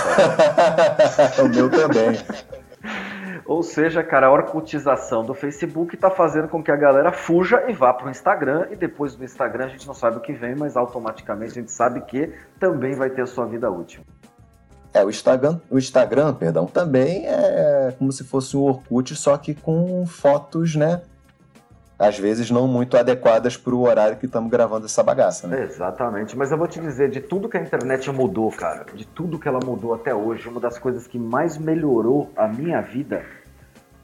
o 1.41 1.48
meu 1.48 1.70
também. 1.70 2.20
Ou 3.46 3.63
seja, 3.63 4.03
cara, 4.03 4.27
a 4.27 4.32
orcutização 4.34 5.24
do 5.24 5.34
Facebook 5.34 5.96
está 5.96 6.10
fazendo 6.10 6.50
com 6.50 6.62
que 6.62 6.70
a 6.70 6.75
galera 6.75 7.13
fuja 7.13 7.63
e 7.70 7.74
vá 7.74 7.93
para 7.93 8.08
o 8.08 8.10
Instagram. 8.10 8.67
E 8.70 8.75
depois 8.75 9.15
do 9.15 9.24
Instagram 9.24 9.67
a 9.67 9.70
gente 9.70 9.88
não 9.88 9.93
sabe 9.93 10.17
o 10.17 10.20
que 10.20 10.34
vem, 10.34 10.55
mas 10.55 10.75
automaticamente 10.75 11.51
a 11.51 11.62
gente 11.62 11.72
sabe 11.72 12.01
que 12.01 12.34
também 12.60 12.96
vai 12.96 13.10
ter 13.10 13.22
a 13.22 13.27
sua 13.27 13.46
vida 13.46 13.72
útil. 13.72 14.03
É, 14.94 15.04
o 15.04 15.10
Instagram, 15.10 15.60
o 15.72 15.78
Instagram, 15.78 16.34
perdão, 16.36 16.68
também 16.68 17.26
é 17.26 17.94
como 17.98 18.12
se 18.12 18.24
fosse 18.24 18.56
o 18.56 18.62
Orkut, 18.62 19.16
só 19.16 19.36
que 19.38 19.56
com 19.56 20.06
fotos, 20.06 20.76
né? 20.76 21.02
Às 21.98 22.20
vezes 22.20 22.52
não 22.52 22.68
muito 22.68 22.96
adequadas 22.96 23.58
para 23.58 23.74
o 23.74 23.82
horário 23.82 24.18
que 24.18 24.26
estamos 24.26 24.52
gravando 24.52 24.86
essa 24.86 25.02
bagaça, 25.02 25.48
né? 25.48 25.64
Exatamente, 25.64 26.38
mas 26.38 26.52
eu 26.52 26.58
vou 26.58 26.68
te 26.68 26.80
dizer, 26.80 27.10
de 27.10 27.22
tudo 27.22 27.50
que 27.50 27.58
a 27.58 27.62
internet 27.62 28.12
mudou, 28.12 28.52
cara, 28.52 28.86
de 28.94 29.06
tudo 29.06 29.40
que 29.40 29.48
ela 29.48 29.60
mudou 29.64 29.94
até 29.96 30.14
hoje, 30.14 30.48
uma 30.48 30.60
das 30.60 30.78
coisas 30.78 31.08
que 31.08 31.18
mais 31.18 31.58
melhorou 31.58 32.32
a 32.36 32.48
minha 32.48 32.82
vida 32.82 33.24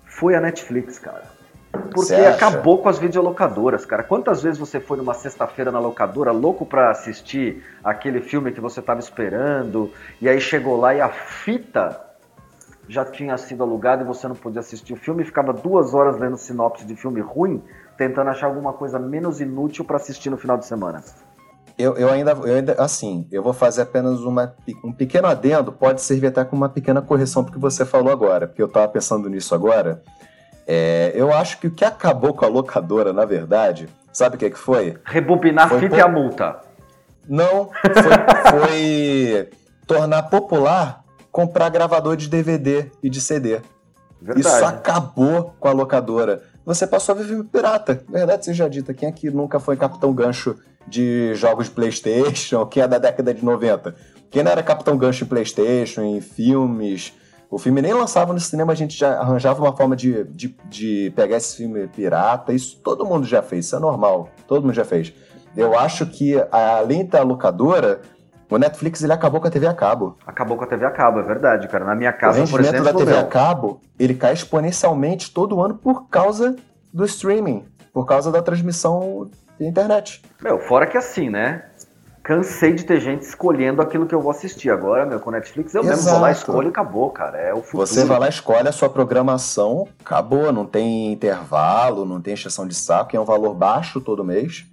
foi 0.05 0.33
a 0.33 0.41
Netflix, 0.41 0.97
cara. 0.97 1.38
Porque 1.71 2.13
acabou 2.13 2.79
com 2.79 2.89
as 2.89 2.97
videolocadoras, 2.97 3.85
cara. 3.85 4.03
Quantas 4.03 4.41
vezes 4.41 4.57
você 4.57 4.79
foi 4.79 4.97
numa 4.97 5.13
sexta-feira 5.13 5.71
na 5.71 5.79
locadora, 5.79 6.31
louco 6.31 6.65
para 6.65 6.89
assistir 6.89 7.63
aquele 7.83 8.21
filme 8.21 8.51
que 8.51 8.59
você 8.59 8.81
tava 8.81 8.99
esperando, 8.99 9.91
e 10.21 10.27
aí 10.27 10.41
chegou 10.41 10.77
lá 10.77 10.95
e 10.95 11.01
a 11.01 11.09
fita 11.09 12.09
já 12.87 13.05
tinha 13.05 13.37
sido 13.37 13.61
alugada 13.61 14.01
e 14.01 14.05
você 14.05 14.27
não 14.27 14.35
podia 14.35 14.61
assistir 14.61 14.93
o 14.93 14.95
filme 14.95 15.21
e 15.21 15.25
ficava 15.25 15.53
duas 15.53 15.93
horas 15.93 16.17
lendo 16.19 16.37
sinopse 16.37 16.83
de 16.85 16.95
filme 16.95 17.21
ruim, 17.21 17.61
tentando 17.95 18.31
achar 18.31 18.47
alguma 18.47 18.73
coisa 18.73 18.97
menos 18.97 19.39
inútil 19.39 19.85
para 19.85 19.97
assistir 19.97 20.31
no 20.31 20.37
final 20.37 20.57
de 20.57 20.65
semana. 20.65 21.03
Eu, 21.77 21.95
eu, 21.95 22.09
ainda, 22.09 22.31
eu 22.31 22.55
ainda, 22.55 22.73
assim, 22.73 23.27
eu 23.31 23.43
vou 23.43 23.53
fazer 23.53 23.83
apenas 23.83 24.19
uma, 24.21 24.53
um 24.83 24.91
pequeno 24.91 25.27
adendo, 25.27 25.71
pode 25.71 26.01
servir 26.01 26.27
até 26.27 26.43
com 26.43 26.55
uma 26.55 26.67
pequena 26.67 27.01
correção 27.01 27.43
porque 27.43 27.59
você 27.59 27.85
falou 27.85 28.11
agora, 28.11 28.47
porque 28.47 28.61
eu 28.61 28.67
estava 28.67 28.87
pensando 28.87 29.29
nisso 29.29 29.53
agora. 29.53 30.03
É, 30.71 31.11
eu 31.15 31.33
acho 31.33 31.57
que 31.57 31.65
o 31.65 31.71
que 31.71 31.83
acabou 31.83 32.31
com 32.31 32.45
a 32.45 32.47
locadora, 32.47 33.11
na 33.11 33.25
verdade, 33.25 33.89
sabe 34.13 34.35
o 34.35 34.37
que, 34.37 34.51
que 34.51 34.57
foi? 34.57 34.97
Rebobinar 35.03 35.67
foi 35.67 35.79
fita 35.79 35.97
e 35.97 35.99
a 35.99 36.07
multa. 36.07 36.59
Não, 37.27 37.71
foi, 37.81 38.51
foi 38.61 39.49
tornar 39.87 40.23
popular 40.29 41.03
comprar 41.31 41.69
gravador 41.69 42.15
de 42.15 42.29
DVD 42.29 42.91
e 43.01 43.09
de 43.09 43.19
CD. 43.19 43.61
Verdade. 44.21 44.41
Isso 44.41 44.63
acabou 44.63 45.55
com 45.59 45.67
a 45.67 45.71
locadora. 45.71 46.43
Você 46.63 46.85
passou 46.85 47.15
a 47.15 47.17
viver 47.17 47.43
pirata. 47.45 48.03
Verdade 48.07 48.45
seja 48.45 48.69
dita, 48.69 48.93
quem 48.93 49.09
aqui 49.09 49.31
nunca 49.31 49.59
foi 49.59 49.75
Capitão 49.75 50.13
Gancho 50.13 50.55
de 50.87 51.33
jogos 51.33 51.65
de 51.65 51.71
Playstation, 51.71 52.63
quem 52.69 52.83
é 52.83 52.87
da 52.87 52.99
década 52.99 53.33
de 53.33 53.43
90? 53.43 53.95
Quem 54.29 54.43
não 54.43 54.51
era 54.51 54.61
Capitão 54.61 54.95
Gancho 54.95 55.23
em 55.23 55.27
Playstation, 55.27 56.03
em 56.03 56.21
filmes... 56.21 57.11
O 57.49 57.57
filme 57.57 57.81
nem 57.81 57.93
lançava 57.93 58.31
no 58.31 58.39
cinema, 58.39 58.73
a 58.73 58.75
gente 58.75 58.95
já 58.95 59.19
arranjava 59.19 59.61
uma 59.61 59.75
forma 59.75 59.95
de, 59.95 60.23
de, 60.25 60.55
de 60.65 61.11
pegar 61.15 61.37
esse 61.37 61.57
filme 61.57 61.87
pirata. 61.87 62.53
Isso 62.53 62.79
todo 62.83 63.05
mundo 63.05 63.25
já 63.25 63.41
fez, 63.41 63.65
isso 63.65 63.75
é 63.75 63.79
normal. 63.79 64.29
Todo 64.47 64.61
mundo 64.63 64.73
já 64.73 64.85
fez. 64.85 65.13
Eu 65.57 65.77
acho 65.77 66.05
que, 66.05 66.35
além 66.51 67.05
da 67.05 67.23
locadora, 67.23 68.01
o 68.49 68.57
Netflix 68.57 69.03
ele 69.03 69.13
acabou 69.13 69.41
com 69.41 69.47
a 69.47 69.51
TV 69.51 69.65
a 69.65 69.73
cabo. 69.73 70.15
Acabou 70.27 70.57
com 70.57 70.63
a 70.63 70.67
TV 70.67 70.85
a 70.85 70.91
cabo, 70.91 71.19
é 71.19 71.23
verdade, 71.23 71.67
cara. 71.67 71.85
Na 71.85 71.95
minha 71.95 72.13
casa, 72.13 72.45
por 72.47 72.59
exemplo, 72.59 72.83
da 72.83 72.93
TV 72.93 73.11
meu... 73.11 73.19
a 73.19 73.23
cabo, 73.23 73.81
ele 73.97 74.13
cai 74.13 74.33
exponencialmente 74.33 75.31
todo 75.31 75.59
ano 75.59 75.75
por 75.75 76.07
causa 76.07 76.55
do 76.93 77.03
streaming, 77.05 77.65
por 77.91 78.05
causa 78.05 78.31
da 78.31 78.41
transmissão 78.41 79.29
da 79.59 79.65
internet. 79.65 80.21
Meu, 80.41 80.59
fora 80.59 80.87
que 80.87 80.97
assim, 80.97 81.29
né? 81.29 81.65
Cansei 82.23 82.73
de 82.73 82.83
ter 82.83 82.99
gente 82.99 83.23
escolhendo 83.23 83.81
aquilo 83.81 84.05
que 84.05 84.13
eu 84.13 84.21
vou 84.21 84.31
assistir. 84.31 84.69
Agora, 84.69 85.05
meu, 85.05 85.19
com 85.19 85.31
Netflix 85.31 85.73
eu 85.73 85.81
Exato. 85.81 85.97
mesmo 85.97 86.11
vou 86.11 86.21
lá, 86.21 86.31
escolho 86.31 86.67
e 86.67 86.69
acabou, 86.69 87.09
cara. 87.09 87.37
É 87.37 87.53
o 87.53 87.61
futuro. 87.61 87.87
Você 87.87 88.05
vai 88.05 88.19
lá, 88.19 88.29
escolhe 88.29 88.67
a 88.67 88.71
sua 88.71 88.89
programação, 88.89 89.87
acabou. 89.99 90.51
Não 90.51 90.65
tem 90.65 91.11
intervalo, 91.11 92.05
não 92.05 92.21
tem 92.21 92.33
exceção 92.33 92.67
de 92.67 92.75
saco, 92.75 93.15
é 93.15 93.19
um 93.19 93.25
valor 93.25 93.53
baixo 93.53 94.01
todo 94.01 94.23
mês. 94.23 94.65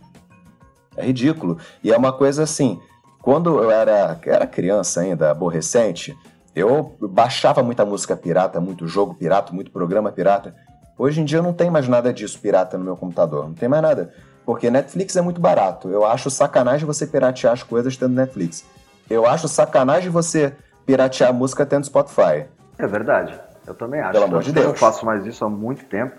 É 0.97 1.05
ridículo. 1.05 1.59
E 1.83 1.93
é 1.93 1.97
uma 1.97 2.12
coisa 2.12 2.43
assim, 2.43 2.81
quando 3.21 3.61
eu 3.61 3.71
era, 3.71 4.19
era 4.25 4.47
criança 4.47 5.00
ainda, 5.00 5.31
aborrecente, 5.31 6.17
eu 6.55 6.97
baixava 7.00 7.62
muita 7.62 7.85
música 7.85 8.17
pirata, 8.17 8.61
muito 8.61 8.87
jogo 8.87 9.15
pirata, 9.15 9.53
muito 9.53 9.71
programa 9.71 10.11
pirata. 10.11 10.55
Hoje 10.99 11.21
em 11.21 11.25
dia 11.25 11.43
não 11.43 11.53
tem 11.53 11.71
mais 11.71 11.87
nada 11.87 12.12
disso 12.12 12.41
pirata 12.41 12.79
no 12.79 12.85
meu 12.85 12.97
computador, 12.97 13.47
não 13.47 13.55
tem 13.55 13.69
mais 13.69 13.83
nada. 13.83 14.15
Porque 14.47 14.71
Netflix 14.71 15.17
é 15.17 15.21
muito 15.21 15.41
barato. 15.41 15.88
Eu 15.88 16.07
acho 16.07 16.31
sacanagem 16.31 16.87
você 16.87 17.05
piratear 17.05 17.53
as 17.53 17.65
coisas 17.65 17.97
tendo 17.97 18.15
Netflix. 18.15 18.65
Eu 19.11 19.26
acho 19.26 19.49
sacanagem 19.49 20.09
você 20.09 20.55
piratear 20.87 21.31
a 21.31 21.33
música 21.33 21.67
tendo 21.67 21.85
Spotify. 21.85 22.47
É 22.79 22.87
verdade. 22.87 23.38
Eu 23.67 23.75
também 23.75 24.00
acho. 24.00 24.12
Pelo 24.12 24.25
amor 24.25 24.45
de 24.45 24.53
Deus. 24.53 24.67
Eu 24.67 24.75
faço 24.75 25.05
mais 25.05 25.26
isso 25.26 25.45
há 25.45 25.50
muito 25.50 25.85
tempo. 25.87 26.15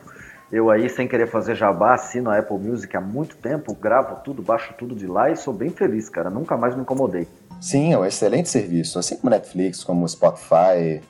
Eu 0.52 0.70
aí, 0.70 0.90
sem 0.90 1.08
querer 1.08 1.28
fazer 1.28 1.56
jabá, 1.56 1.94
assino 1.94 2.30
a 2.30 2.38
Apple 2.38 2.58
Music 2.58 2.96
há 2.96 3.02
muito 3.02 3.36
tempo, 3.38 3.74
gravo 3.74 4.18
tudo, 4.24 4.42
baixo 4.42 4.74
tudo 4.78 4.96
de 4.96 5.06
lá 5.06 5.30
e 5.30 5.36
sou 5.36 5.54
bem 5.54 5.70
feliz, 5.70 6.10
cara. 6.10 6.30
Nunca 6.30 6.58
mais 6.58 6.76
me 6.76 6.82
incomodei. 6.82 7.28
Sim, 7.62 7.94
é 7.94 7.98
um 7.98 8.06
excelente 8.06 8.50
serviço. 8.50 9.00
Assim 9.00 9.16
como 9.16 9.30
Netflix, 9.30 9.84
como 9.84 10.08
Spotify. 10.08 11.02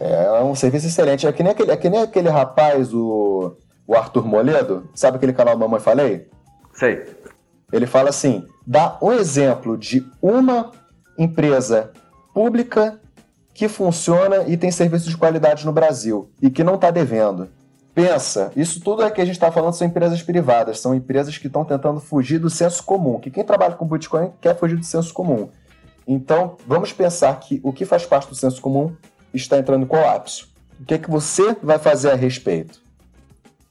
É 0.00 0.42
um 0.42 0.54
serviço 0.54 0.86
excelente. 0.86 1.26
É 1.26 1.32
que 1.32 1.42
nem 1.42 1.52
aquele, 1.52 1.70
é 1.70 1.76
que 1.76 1.90
nem 1.90 2.02
aquele 2.02 2.28
rapaz, 2.28 2.92
o, 2.92 3.56
o 3.86 3.94
Arthur 3.94 4.26
Moledo. 4.26 4.88
Sabe 4.94 5.16
aquele 5.16 5.32
canal 5.32 5.56
Mamãe 5.56 5.80
Falei? 5.80 6.28
Sei. 6.72 7.04
Ele 7.72 7.86
fala 7.86 8.08
assim: 8.10 8.46
dá 8.66 8.98
um 9.02 9.12
exemplo 9.12 9.76
de 9.76 10.06
uma 10.20 10.72
empresa 11.18 11.92
pública 12.32 13.00
que 13.52 13.68
funciona 13.68 14.44
e 14.48 14.56
tem 14.56 14.70
serviço 14.70 15.08
de 15.08 15.16
qualidade 15.16 15.64
no 15.64 15.72
Brasil 15.72 16.30
e 16.42 16.50
que 16.50 16.64
não 16.64 16.74
está 16.74 16.90
devendo. 16.90 17.48
Pensa, 17.94 18.50
isso 18.56 18.80
tudo 18.80 19.04
é 19.04 19.10
que 19.10 19.20
a 19.20 19.24
gente 19.24 19.36
está 19.36 19.52
falando 19.52 19.72
são 19.74 19.86
empresas 19.86 20.20
privadas, 20.20 20.80
são 20.80 20.92
empresas 20.92 21.38
que 21.38 21.46
estão 21.46 21.64
tentando 21.64 22.00
fugir 22.00 22.40
do 22.40 22.50
senso 22.50 22.82
comum, 22.82 23.20
que 23.20 23.30
quem 23.30 23.44
trabalha 23.44 23.76
com 23.76 23.86
Bitcoin 23.86 24.32
quer 24.40 24.58
fugir 24.58 24.76
do 24.76 24.84
senso 24.84 25.14
comum. 25.14 25.48
Então, 26.06 26.56
vamos 26.66 26.92
pensar 26.92 27.38
que 27.38 27.60
o 27.62 27.72
que 27.72 27.84
faz 27.84 28.04
parte 28.04 28.28
do 28.28 28.34
senso 28.34 28.60
comum 28.60 28.96
está 29.32 29.58
entrando 29.58 29.84
em 29.84 29.86
colapso. 29.86 30.52
O 30.80 30.84
que, 30.84 30.94
é 30.94 30.98
que 30.98 31.08
você 31.08 31.56
vai 31.62 31.78
fazer 31.78 32.10
a 32.10 32.16
respeito? 32.16 32.83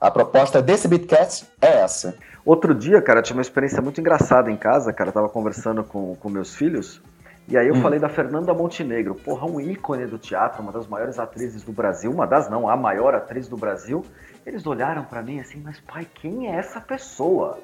A 0.03 0.11
proposta 0.11 0.61
desse 0.61 0.85
Bitcast 0.85 1.47
é 1.61 1.79
essa. 1.79 2.17
Outro 2.45 2.75
dia, 2.75 3.01
cara, 3.01 3.19
eu 3.19 3.23
tinha 3.23 3.37
uma 3.37 3.41
experiência 3.41 3.81
muito 3.81 4.01
engraçada 4.01 4.51
em 4.51 4.57
casa, 4.57 4.91
cara. 4.91 5.11
Eu 5.11 5.13
tava 5.13 5.29
conversando 5.29 5.81
com, 5.81 6.13
com 6.15 6.29
meus 6.29 6.53
filhos 6.53 7.01
e 7.47 7.57
aí 7.57 7.69
eu 7.69 7.75
hum. 7.75 7.81
falei 7.81 7.99
da 8.01 8.09
Fernanda 8.09 8.53
Montenegro, 8.53 9.15
porra, 9.15 9.47
um 9.47 9.61
ícone 9.61 10.05
do 10.05 10.17
teatro, 10.17 10.61
uma 10.61 10.73
das 10.73 10.87
maiores 10.87 11.19
atrizes 11.19 11.63
do 11.63 11.71
Brasil, 11.71 12.11
uma 12.11 12.27
das 12.27 12.49
não, 12.49 12.67
a 12.67 12.75
maior 12.75 13.15
atriz 13.15 13.47
do 13.47 13.55
Brasil. 13.55 14.03
Eles 14.45 14.67
olharam 14.67 15.05
para 15.05 15.21
mim 15.21 15.39
assim, 15.39 15.61
mas 15.63 15.79
pai, 15.79 16.05
quem 16.13 16.53
é 16.53 16.57
essa 16.57 16.81
pessoa? 16.81 17.59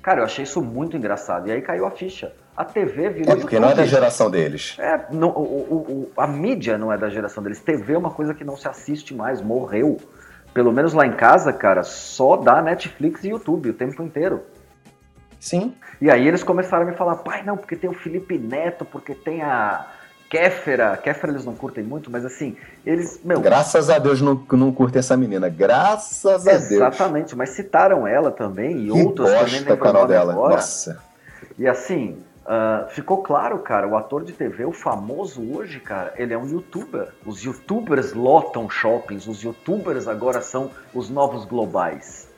Cara, 0.00 0.20
eu 0.20 0.24
achei 0.24 0.44
isso 0.44 0.62
muito 0.62 0.96
engraçado. 0.96 1.48
E 1.48 1.52
aí 1.52 1.60
caiu 1.60 1.84
a 1.84 1.90
ficha. 1.90 2.32
A 2.56 2.64
TV 2.64 3.10
virou. 3.10 3.34
É 3.34 3.36
porque 3.36 3.60
não 3.60 3.68
é 3.68 3.74
da 3.74 3.84
geração 3.84 4.30
deles. 4.30 4.74
É, 4.78 5.06
não, 5.10 5.28
o, 5.28 6.10
o, 6.16 6.20
a 6.20 6.26
mídia 6.26 6.78
não 6.78 6.90
é 6.90 6.96
da 6.96 7.10
geração 7.10 7.42
deles. 7.42 7.60
TV 7.60 7.92
é 7.92 7.98
uma 7.98 8.10
coisa 8.10 8.32
que 8.32 8.42
não 8.42 8.56
se 8.56 8.66
assiste 8.66 9.14
mais, 9.14 9.42
morreu. 9.42 9.98
Pelo 10.54 10.72
menos 10.72 10.94
lá 10.94 11.04
em 11.04 11.12
casa, 11.12 11.52
cara, 11.52 11.82
só 11.82 12.36
dá 12.36 12.62
Netflix 12.62 13.24
e 13.24 13.28
YouTube 13.28 13.70
o 13.70 13.74
tempo 13.74 14.02
inteiro. 14.02 14.40
Sim. 15.40 15.74
E 16.00 16.10
aí 16.10 16.26
eles 16.26 16.42
começaram 16.42 16.84
a 16.84 16.86
me 16.90 16.96
falar, 16.96 17.16
pai, 17.16 17.42
não, 17.42 17.56
porque 17.56 17.76
tem 17.76 17.90
o 17.90 17.92
Felipe 17.92 18.38
Neto, 18.38 18.84
porque 18.84 19.14
tem 19.14 19.42
a 19.42 19.86
Kéfera. 20.30 20.96
Kéfera 20.96 21.32
eles 21.32 21.44
não 21.44 21.54
curtem 21.54 21.84
muito, 21.84 22.10
mas 22.10 22.24
assim, 22.24 22.56
eles. 22.86 23.20
Meu, 23.22 23.40
Graças 23.40 23.90
a 23.90 23.98
Deus 23.98 24.20
não, 24.20 24.42
não 24.52 24.72
curtem 24.72 25.00
essa 25.00 25.16
menina. 25.16 25.48
Graças 25.48 26.46
a 26.46 26.52
Deus. 26.52 26.70
Exatamente, 26.70 27.36
mas 27.36 27.50
citaram 27.50 28.06
ela 28.06 28.30
também 28.30 28.78
e 28.78 28.84
que 28.84 28.90
outros 28.90 29.30
também. 29.30 29.72
o 29.72 29.76
canal 29.76 30.06
dela. 30.06 30.32
Agora. 30.32 30.54
Nossa. 30.54 31.02
E 31.58 31.68
assim, 31.68 32.18
Uh, 32.44 32.90
ficou 32.90 33.22
claro, 33.22 33.58
cara, 33.60 33.88
o 33.88 33.96
ator 33.96 34.22
de 34.22 34.32
TV, 34.32 34.66
o 34.66 34.72
famoso 34.72 35.40
hoje, 35.56 35.80
cara, 35.80 36.12
ele 36.16 36.34
é 36.34 36.38
um 36.38 36.46
youtuber. 36.46 37.08
Os 37.24 37.42
youtubers 37.42 38.12
lotam 38.12 38.68
shoppings, 38.68 39.26
os 39.26 39.42
youtubers 39.42 40.06
agora 40.06 40.42
são 40.42 40.70
os 40.92 41.08
novos 41.08 41.46
globais. 41.46 42.28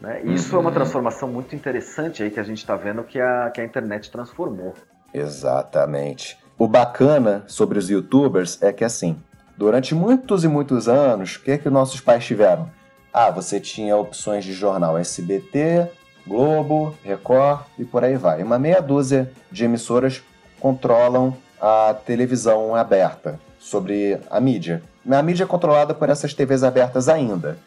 Né? 0.00 0.22
E 0.24 0.34
isso 0.34 0.52
uhum. 0.52 0.58
é 0.58 0.60
uma 0.60 0.70
uhum. 0.70 0.74
transformação 0.74 1.28
muito 1.28 1.54
interessante 1.54 2.22
aí 2.22 2.30
que 2.30 2.38
a 2.38 2.44
gente 2.44 2.58
está 2.58 2.76
vendo 2.76 3.02
que 3.02 3.20
a, 3.20 3.50
que 3.50 3.60
a 3.60 3.64
internet 3.64 4.10
transformou. 4.10 4.72
Exatamente. 5.12 6.38
O 6.56 6.68
bacana 6.68 7.42
sobre 7.48 7.78
os 7.78 7.90
youtubers 7.90 8.62
é 8.62 8.72
que 8.72 8.84
assim, 8.84 9.20
durante 9.56 9.94
muitos 9.94 10.44
e 10.44 10.48
muitos 10.48 10.88
anos, 10.88 11.36
o 11.36 11.42
que 11.42 11.50
é 11.50 11.58
que 11.58 11.68
nossos 11.68 12.00
pais 12.00 12.24
tiveram? 12.24 12.70
Ah, 13.12 13.30
você 13.30 13.58
tinha 13.58 13.96
opções 13.96 14.44
de 14.44 14.52
jornal 14.52 14.96
SBT, 14.96 15.90
Globo, 16.26 16.94
Record 17.04 17.62
e 17.78 17.84
por 17.84 18.04
aí 18.04 18.16
vai. 18.16 18.42
Uma 18.42 18.58
meia 18.58 18.80
dúzia 18.80 19.30
de 19.50 19.64
emissoras 19.64 20.22
controlam 20.58 21.36
a 21.60 21.94
televisão 21.94 22.74
aberta 22.74 23.38
sobre 23.58 24.18
a 24.30 24.40
mídia. 24.40 24.82
A 25.10 25.22
mídia 25.22 25.44
é 25.44 25.46
controlada 25.46 25.94
por 25.94 26.08
essas 26.08 26.34
TVs 26.34 26.62
abertas 26.62 27.08
ainda 27.08 27.58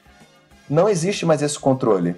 não 0.69 0.87
existe 0.87 1.25
mais 1.25 1.41
esse 1.41 1.59
controle 1.59 2.15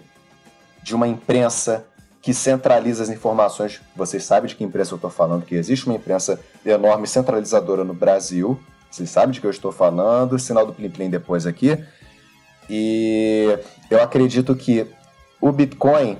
de 0.82 0.96
uma 0.96 1.08
imprensa 1.08 1.86
que 2.22 2.34
centraliza 2.34 3.04
as 3.04 3.10
informações. 3.10 3.82
Vocês 3.96 4.24
sabem 4.24 4.48
de 4.48 4.56
que 4.56 4.64
imprensa 4.64 4.94
eu 4.94 4.98
estou 4.98 5.10
falando, 5.10 5.46
que 5.46 5.56
existe 5.56 5.86
uma 5.86 5.96
imprensa 5.96 6.40
enorme 6.66 7.08
centralizadora 7.08 7.84
no 7.84 7.94
Brasil. 7.94 8.60
Vocês 8.90 9.10
sabem 9.10 9.32
de 9.32 9.42
que 9.42 9.48
eu 9.48 9.52
estou 9.52 9.72
falando. 9.72 10.40
Sinal 10.40 10.66
do 10.66 10.74
Plim 10.74 10.90
Plim 10.90 11.10
depois 11.10 11.46
aqui. 11.46 11.78
E 12.70 13.58
eu 13.92 14.02
acredito 14.02 14.56
que 14.56 14.88
o 15.46 15.52
Bitcoin, 15.52 16.18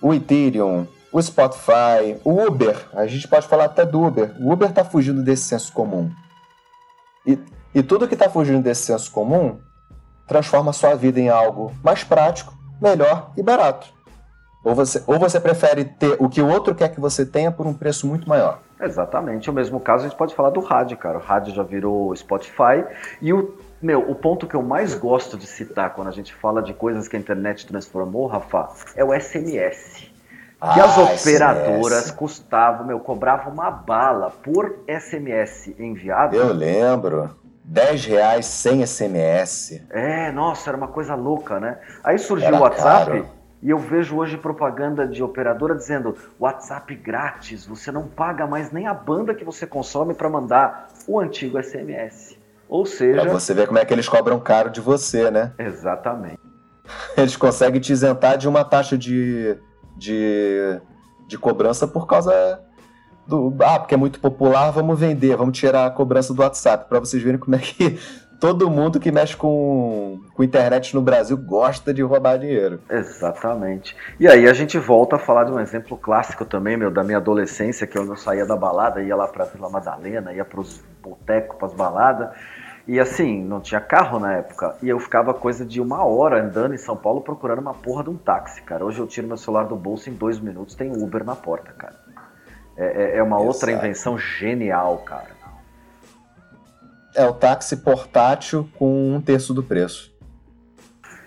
o 0.00 0.14
Ethereum, 0.14 0.86
o 1.10 1.20
Spotify, 1.20 2.20
o 2.22 2.40
Uber, 2.46 2.86
a 2.94 3.04
gente 3.04 3.26
pode 3.26 3.48
falar 3.48 3.64
até 3.64 3.84
do 3.84 4.00
Uber. 4.00 4.32
O 4.38 4.52
Uber 4.52 4.70
está 4.70 4.84
fugindo 4.84 5.24
desse 5.24 5.42
senso 5.42 5.72
comum. 5.72 6.08
E, 7.26 7.36
e 7.74 7.82
tudo 7.82 8.06
que 8.06 8.14
está 8.14 8.30
fugindo 8.30 8.62
desse 8.62 8.82
senso 8.82 9.10
comum 9.10 9.58
transforma 10.24 10.72
sua 10.72 10.94
vida 10.94 11.18
em 11.18 11.28
algo 11.28 11.72
mais 11.82 12.04
prático, 12.04 12.56
melhor 12.80 13.32
e 13.36 13.42
barato. 13.42 13.88
Ou 14.64 14.72
você, 14.72 15.02
ou 15.04 15.18
você 15.18 15.40
prefere 15.40 15.84
ter 15.84 16.16
o 16.20 16.28
que 16.28 16.40
o 16.40 16.48
outro 16.48 16.76
quer 16.76 16.90
que 16.90 17.00
você 17.00 17.26
tenha 17.26 17.50
por 17.50 17.66
um 17.66 17.74
preço 17.74 18.06
muito 18.06 18.28
maior. 18.28 18.60
Exatamente. 18.80 19.50
O 19.50 19.52
mesmo 19.52 19.80
caso 19.80 20.04
a 20.04 20.08
gente 20.08 20.16
pode 20.16 20.36
falar 20.36 20.50
do 20.50 20.60
rádio, 20.60 20.96
cara. 20.96 21.18
O 21.18 21.20
rádio 21.20 21.52
já 21.52 21.64
virou 21.64 22.14
Spotify. 22.14 22.84
E 23.20 23.32
o, 23.32 23.56
meu, 23.80 24.10
o 24.10 24.14
ponto 24.14 24.46
que 24.46 24.54
eu 24.54 24.62
mais 24.62 24.94
gosto 24.94 25.36
de 25.36 25.46
citar 25.46 25.94
quando 25.94 26.08
a 26.08 26.12
gente 26.12 26.34
fala 26.34 26.62
de 26.62 26.74
coisas 26.74 27.06
que 27.06 27.16
a 27.16 27.18
internet 27.18 27.66
transformou, 27.66 28.26
Rafa, 28.26 28.68
é 28.96 29.04
o 29.04 29.18
SMS. 29.18 30.10
Que 30.60 30.80
ah, 30.80 30.84
as 30.84 30.98
operadoras 30.98 32.04
SMS. 32.04 32.10
custavam, 32.10 32.86
meu, 32.86 32.98
cobravam 32.98 33.52
uma 33.52 33.70
bala 33.70 34.30
por 34.30 34.80
SMS 34.88 35.72
enviado. 35.78 36.34
Eu 36.34 36.52
lembro. 36.52 37.36
10 37.68 38.06
reais 38.06 38.46
sem 38.46 38.84
SMS. 38.84 39.82
É, 39.90 40.32
nossa, 40.32 40.70
era 40.70 40.76
uma 40.76 40.88
coisa 40.88 41.14
louca, 41.14 41.60
né? 41.60 41.78
Aí 42.02 42.18
surgiu 42.18 42.48
era 42.48 42.56
o 42.56 42.60
WhatsApp 42.60 43.10
caro. 43.10 43.28
e 43.62 43.68
eu 43.68 43.78
vejo 43.78 44.16
hoje 44.16 44.38
propaganda 44.38 45.06
de 45.06 45.22
operadora 45.22 45.74
dizendo 45.74 46.16
WhatsApp 46.40 46.94
grátis, 46.96 47.66
você 47.66 47.92
não 47.92 48.08
paga 48.08 48.46
mais 48.46 48.72
nem 48.72 48.86
a 48.86 48.94
banda 48.94 49.34
que 49.34 49.44
você 49.44 49.66
consome 49.66 50.14
para 50.14 50.30
mandar 50.30 50.88
o 51.06 51.20
antigo 51.20 51.62
SMS. 51.62 52.37
Ou 52.68 52.84
seja. 52.84 53.22
Pra 53.22 53.32
você 53.32 53.54
ver 53.54 53.66
como 53.66 53.78
é 53.78 53.84
que 53.84 53.92
eles 53.92 54.08
cobram 54.08 54.38
caro 54.38 54.70
de 54.70 54.80
você, 54.80 55.30
né? 55.30 55.52
Exatamente. 55.58 56.38
Eles 57.16 57.36
conseguem 57.36 57.80
te 57.80 57.92
isentar 57.92 58.38
de 58.38 58.48
uma 58.48 58.64
taxa 58.64 58.96
de, 58.96 59.58
de, 59.96 60.80
de 61.26 61.36
cobrança 61.36 61.86
por 61.86 62.06
causa 62.06 62.60
do, 63.26 63.54
ah, 63.60 63.78
porque 63.78 63.94
é 63.94 63.98
muito 63.98 64.18
popular, 64.20 64.70
vamos 64.70 64.98
vender, 64.98 65.36
vamos 65.36 65.58
tirar 65.58 65.86
a 65.86 65.90
cobrança 65.90 66.32
do 66.32 66.40
WhatsApp, 66.40 66.88
para 66.88 66.98
vocês 66.98 67.22
verem 67.22 67.38
como 67.38 67.54
é 67.54 67.58
que 67.58 67.98
todo 68.40 68.70
mundo 68.70 68.98
que 68.98 69.12
mexe 69.12 69.36
com, 69.36 70.20
com 70.32 70.42
internet 70.42 70.94
no 70.94 71.02
Brasil 71.02 71.36
gosta 71.36 71.92
de 71.92 72.00
roubar 72.02 72.38
dinheiro. 72.38 72.80
Exatamente. 72.88 73.94
E 74.18 74.26
aí 74.26 74.48
a 74.48 74.52
gente 74.54 74.78
volta 74.78 75.16
a 75.16 75.18
falar 75.18 75.44
de 75.44 75.52
um 75.52 75.60
exemplo 75.60 75.96
clássico 75.98 76.44
também, 76.44 76.76
meu, 76.76 76.90
da 76.90 77.04
minha 77.04 77.18
adolescência, 77.18 77.86
que 77.86 77.98
eu 77.98 78.16
saía 78.16 78.46
da 78.46 78.56
balada, 78.56 79.02
ia 79.02 79.14
lá 79.14 79.28
pra 79.28 79.44
Vila 79.44 79.68
Madalena, 79.68 80.32
ia 80.32 80.44
pros 80.44 80.82
botecos, 81.02 81.56
pras 81.58 81.74
baladas. 81.74 82.30
E 82.88 82.98
assim, 82.98 83.44
não 83.44 83.60
tinha 83.60 83.82
carro 83.82 84.18
na 84.18 84.38
época. 84.38 84.74
E 84.82 84.88
eu 84.88 84.98
ficava 84.98 85.34
coisa 85.34 85.62
de 85.62 85.78
uma 85.78 86.02
hora 86.06 86.42
andando 86.42 86.74
em 86.74 86.78
São 86.78 86.96
Paulo 86.96 87.20
procurando 87.20 87.58
uma 87.58 87.74
porra 87.74 88.02
de 88.02 88.08
um 88.08 88.16
táxi, 88.16 88.62
cara. 88.62 88.82
Hoje 88.82 88.98
eu 88.98 89.06
tiro 89.06 89.28
meu 89.28 89.36
celular 89.36 89.64
do 89.64 89.76
bolso 89.76 90.08
em 90.08 90.14
dois 90.14 90.40
minutos, 90.40 90.74
tem 90.74 90.90
Uber 90.90 91.22
na 91.22 91.36
porta, 91.36 91.70
cara. 91.72 91.96
É, 92.78 92.86
é, 92.86 93.16
é 93.18 93.22
uma 93.22 93.38
outra 93.38 93.70
invenção 93.70 94.16
genial, 94.16 94.96
cara. 94.98 95.36
É 97.14 97.26
o 97.26 97.34
táxi 97.34 97.76
portátil 97.76 98.66
com 98.78 99.14
um 99.14 99.20
terço 99.20 99.52
do 99.52 99.62
preço. 99.62 100.16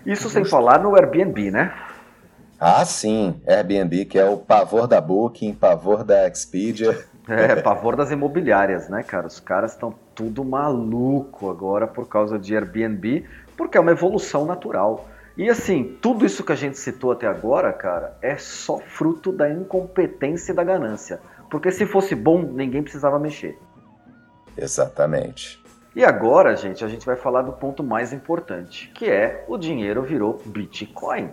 Isso 0.04 0.28
sem 0.28 0.44
falar 0.44 0.80
no 0.80 0.96
Airbnb, 0.96 1.52
né? 1.52 1.72
Ah, 2.58 2.84
sim. 2.84 3.40
Airbnb, 3.46 4.06
que 4.06 4.18
é 4.18 4.28
o 4.28 4.36
pavor 4.36 4.88
da 4.88 5.00
Booking, 5.00 5.54
pavor 5.54 6.02
da 6.02 6.26
Expedia. 6.26 7.04
É, 7.28 7.56
pavor 7.56 7.94
das 7.94 8.10
imobiliárias, 8.10 8.88
né, 8.88 9.02
cara? 9.02 9.26
Os 9.26 9.38
caras 9.38 9.72
estão 9.72 9.94
tudo 10.14 10.44
maluco 10.44 11.48
agora 11.48 11.86
por 11.86 12.08
causa 12.08 12.38
de 12.38 12.56
Airbnb, 12.56 13.24
porque 13.56 13.78
é 13.78 13.80
uma 13.80 13.92
evolução 13.92 14.44
natural. 14.44 15.08
E 15.36 15.48
assim, 15.48 15.96
tudo 16.00 16.26
isso 16.26 16.44
que 16.44 16.52
a 16.52 16.56
gente 16.56 16.78
citou 16.78 17.12
até 17.12 17.26
agora, 17.26 17.72
cara, 17.72 18.16
é 18.20 18.36
só 18.36 18.78
fruto 18.78 19.32
da 19.32 19.48
incompetência 19.48 20.52
e 20.52 20.54
da 20.54 20.64
ganância. 20.64 21.20
Porque 21.48 21.70
se 21.70 21.86
fosse 21.86 22.14
bom, 22.14 22.42
ninguém 22.42 22.82
precisava 22.82 23.18
mexer. 23.18 23.58
Exatamente. 24.56 25.62
E 25.94 26.04
agora, 26.04 26.56
gente, 26.56 26.84
a 26.84 26.88
gente 26.88 27.04
vai 27.04 27.16
falar 27.16 27.42
do 27.42 27.52
ponto 27.52 27.84
mais 27.84 28.12
importante, 28.12 28.90
que 28.94 29.10
é 29.10 29.44
o 29.46 29.58
dinheiro 29.58 30.02
virou 30.02 30.40
Bitcoin. 30.44 31.30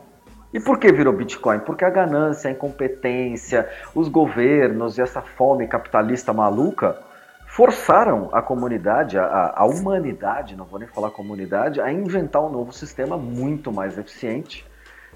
E 0.54 0.60
por 0.60 0.80
que 0.80 0.92
virou 0.92 1.14
Bitcoin? 1.14 1.60
Porque 1.60 1.86
a 1.86 1.90
ganância, 1.90 2.50
a 2.50 2.52
incompetência, 2.52 3.70
os 3.94 4.08
governos 4.08 4.98
e 4.98 5.02
essa 5.02 5.22
fome 5.22 5.68
capitalista 5.68 6.34
maluca 6.34 6.98
forçaram 7.46 8.30
a 8.32 8.42
comunidade, 8.42 9.18
a, 9.18 9.54
a 9.56 9.66
humanidade, 9.66 10.56
não 10.56 10.66
vou 10.66 10.80
nem 10.80 10.88
falar 10.88 11.12
comunidade, 11.12 11.82
a 11.82 11.92
inventar 11.92 12.44
um 12.44 12.50
novo 12.50 12.72
sistema 12.72 13.18
muito 13.18 13.72
mais 13.72 13.98
eficiente 13.98 14.66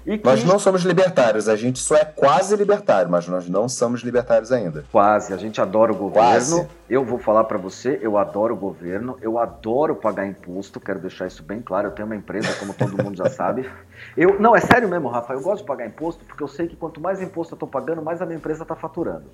que... 0.04 0.20
Nós 0.24 0.44
não 0.44 0.58
somos 0.58 0.82
libertários, 0.82 1.48
a 1.48 1.56
gente 1.56 1.78
só 1.78 1.96
é 1.96 2.04
quase 2.04 2.54
libertário, 2.56 3.10
mas 3.10 3.26
nós 3.26 3.48
não 3.48 3.68
somos 3.68 4.02
libertários 4.02 4.52
ainda. 4.52 4.84
Quase, 4.92 5.32
a 5.32 5.36
gente 5.36 5.60
adora 5.60 5.92
o 5.92 5.96
governo. 5.96 6.12
Quase. 6.12 6.68
Eu 6.88 7.04
vou 7.04 7.18
falar 7.18 7.44
para 7.44 7.56
você, 7.56 7.98
eu 8.02 8.18
adoro 8.18 8.54
o 8.54 8.56
governo, 8.56 9.16
eu 9.22 9.38
adoro 9.38 9.96
pagar 9.96 10.26
imposto, 10.26 10.78
quero 10.78 11.00
deixar 11.00 11.26
isso 11.26 11.42
bem 11.42 11.62
claro. 11.62 11.88
Eu 11.88 11.92
tenho 11.92 12.06
uma 12.06 12.16
empresa, 12.16 12.52
como 12.58 12.74
todo 12.74 13.02
mundo 13.02 13.16
já 13.16 13.30
sabe. 13.30 13.68
Eu, 14.16 14.38
não, 14.40 14.54
é 14.54 14.60
sério 14.60 14.88
mesmo, 14.88 15.08
Rafa, 15.08 15.32
eu 15.32 15.40
gosto 15.40 15.62
de 15.62 15.66
pagar 15.66 15.86
imposto 15.86 16.24
porque 16.24 16.42
eu 16.42 16.48
sei 16.48 16.66
que 16.66 16.76
quanto 16.76 17.00
mais 17.00 17.22
imposto 17.22 17.54
eu 17.54 17.58
tô 17.58 17.66
pagando, 17.66 18.02
mais 18.02 18.20
a 18.20 18.26
minha 18.26 18.36
empresa 18.36 18.62
está 18.62 18.74
faturando. 18.74 19.30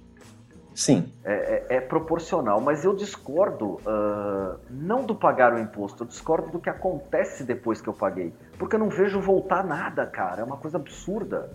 Sim. 0.74 1.12
É, 1.24 1.66
é, 1.68 1.76
é, 1.76 1.80
proporcional, 1.80 2.60
mas 2.60 2.84
eu 2.84 2.94
discordo 2.94 3.80
uh, 3.86 4.58
não 4.70 5.04
do 5.04 5.14
pagar 5.14 5.52
o 5.52 5.58
imposto, 5.58 6.04
eu 6.04 6.06
discordo 6.06 6.50
do 6.50 6.58
que 6.58 6.70
acontece 6.70 7.44
depois 7.44 7.80
que 7.80 7.88
eu 7.88 7.92
paguei. 7.92 8.32
Porque 8.58 8.76
eu 8.76 8.80
não 8.80 8.88
vejo 8.88 9.20
voltar 9.20 9.64
nada, 9.64 10.06
cara. 10.06 10.40
É 10.40 10.44
uma 10.44 10.56
coisa 10.56 10.78
absurda. 10.78 11.50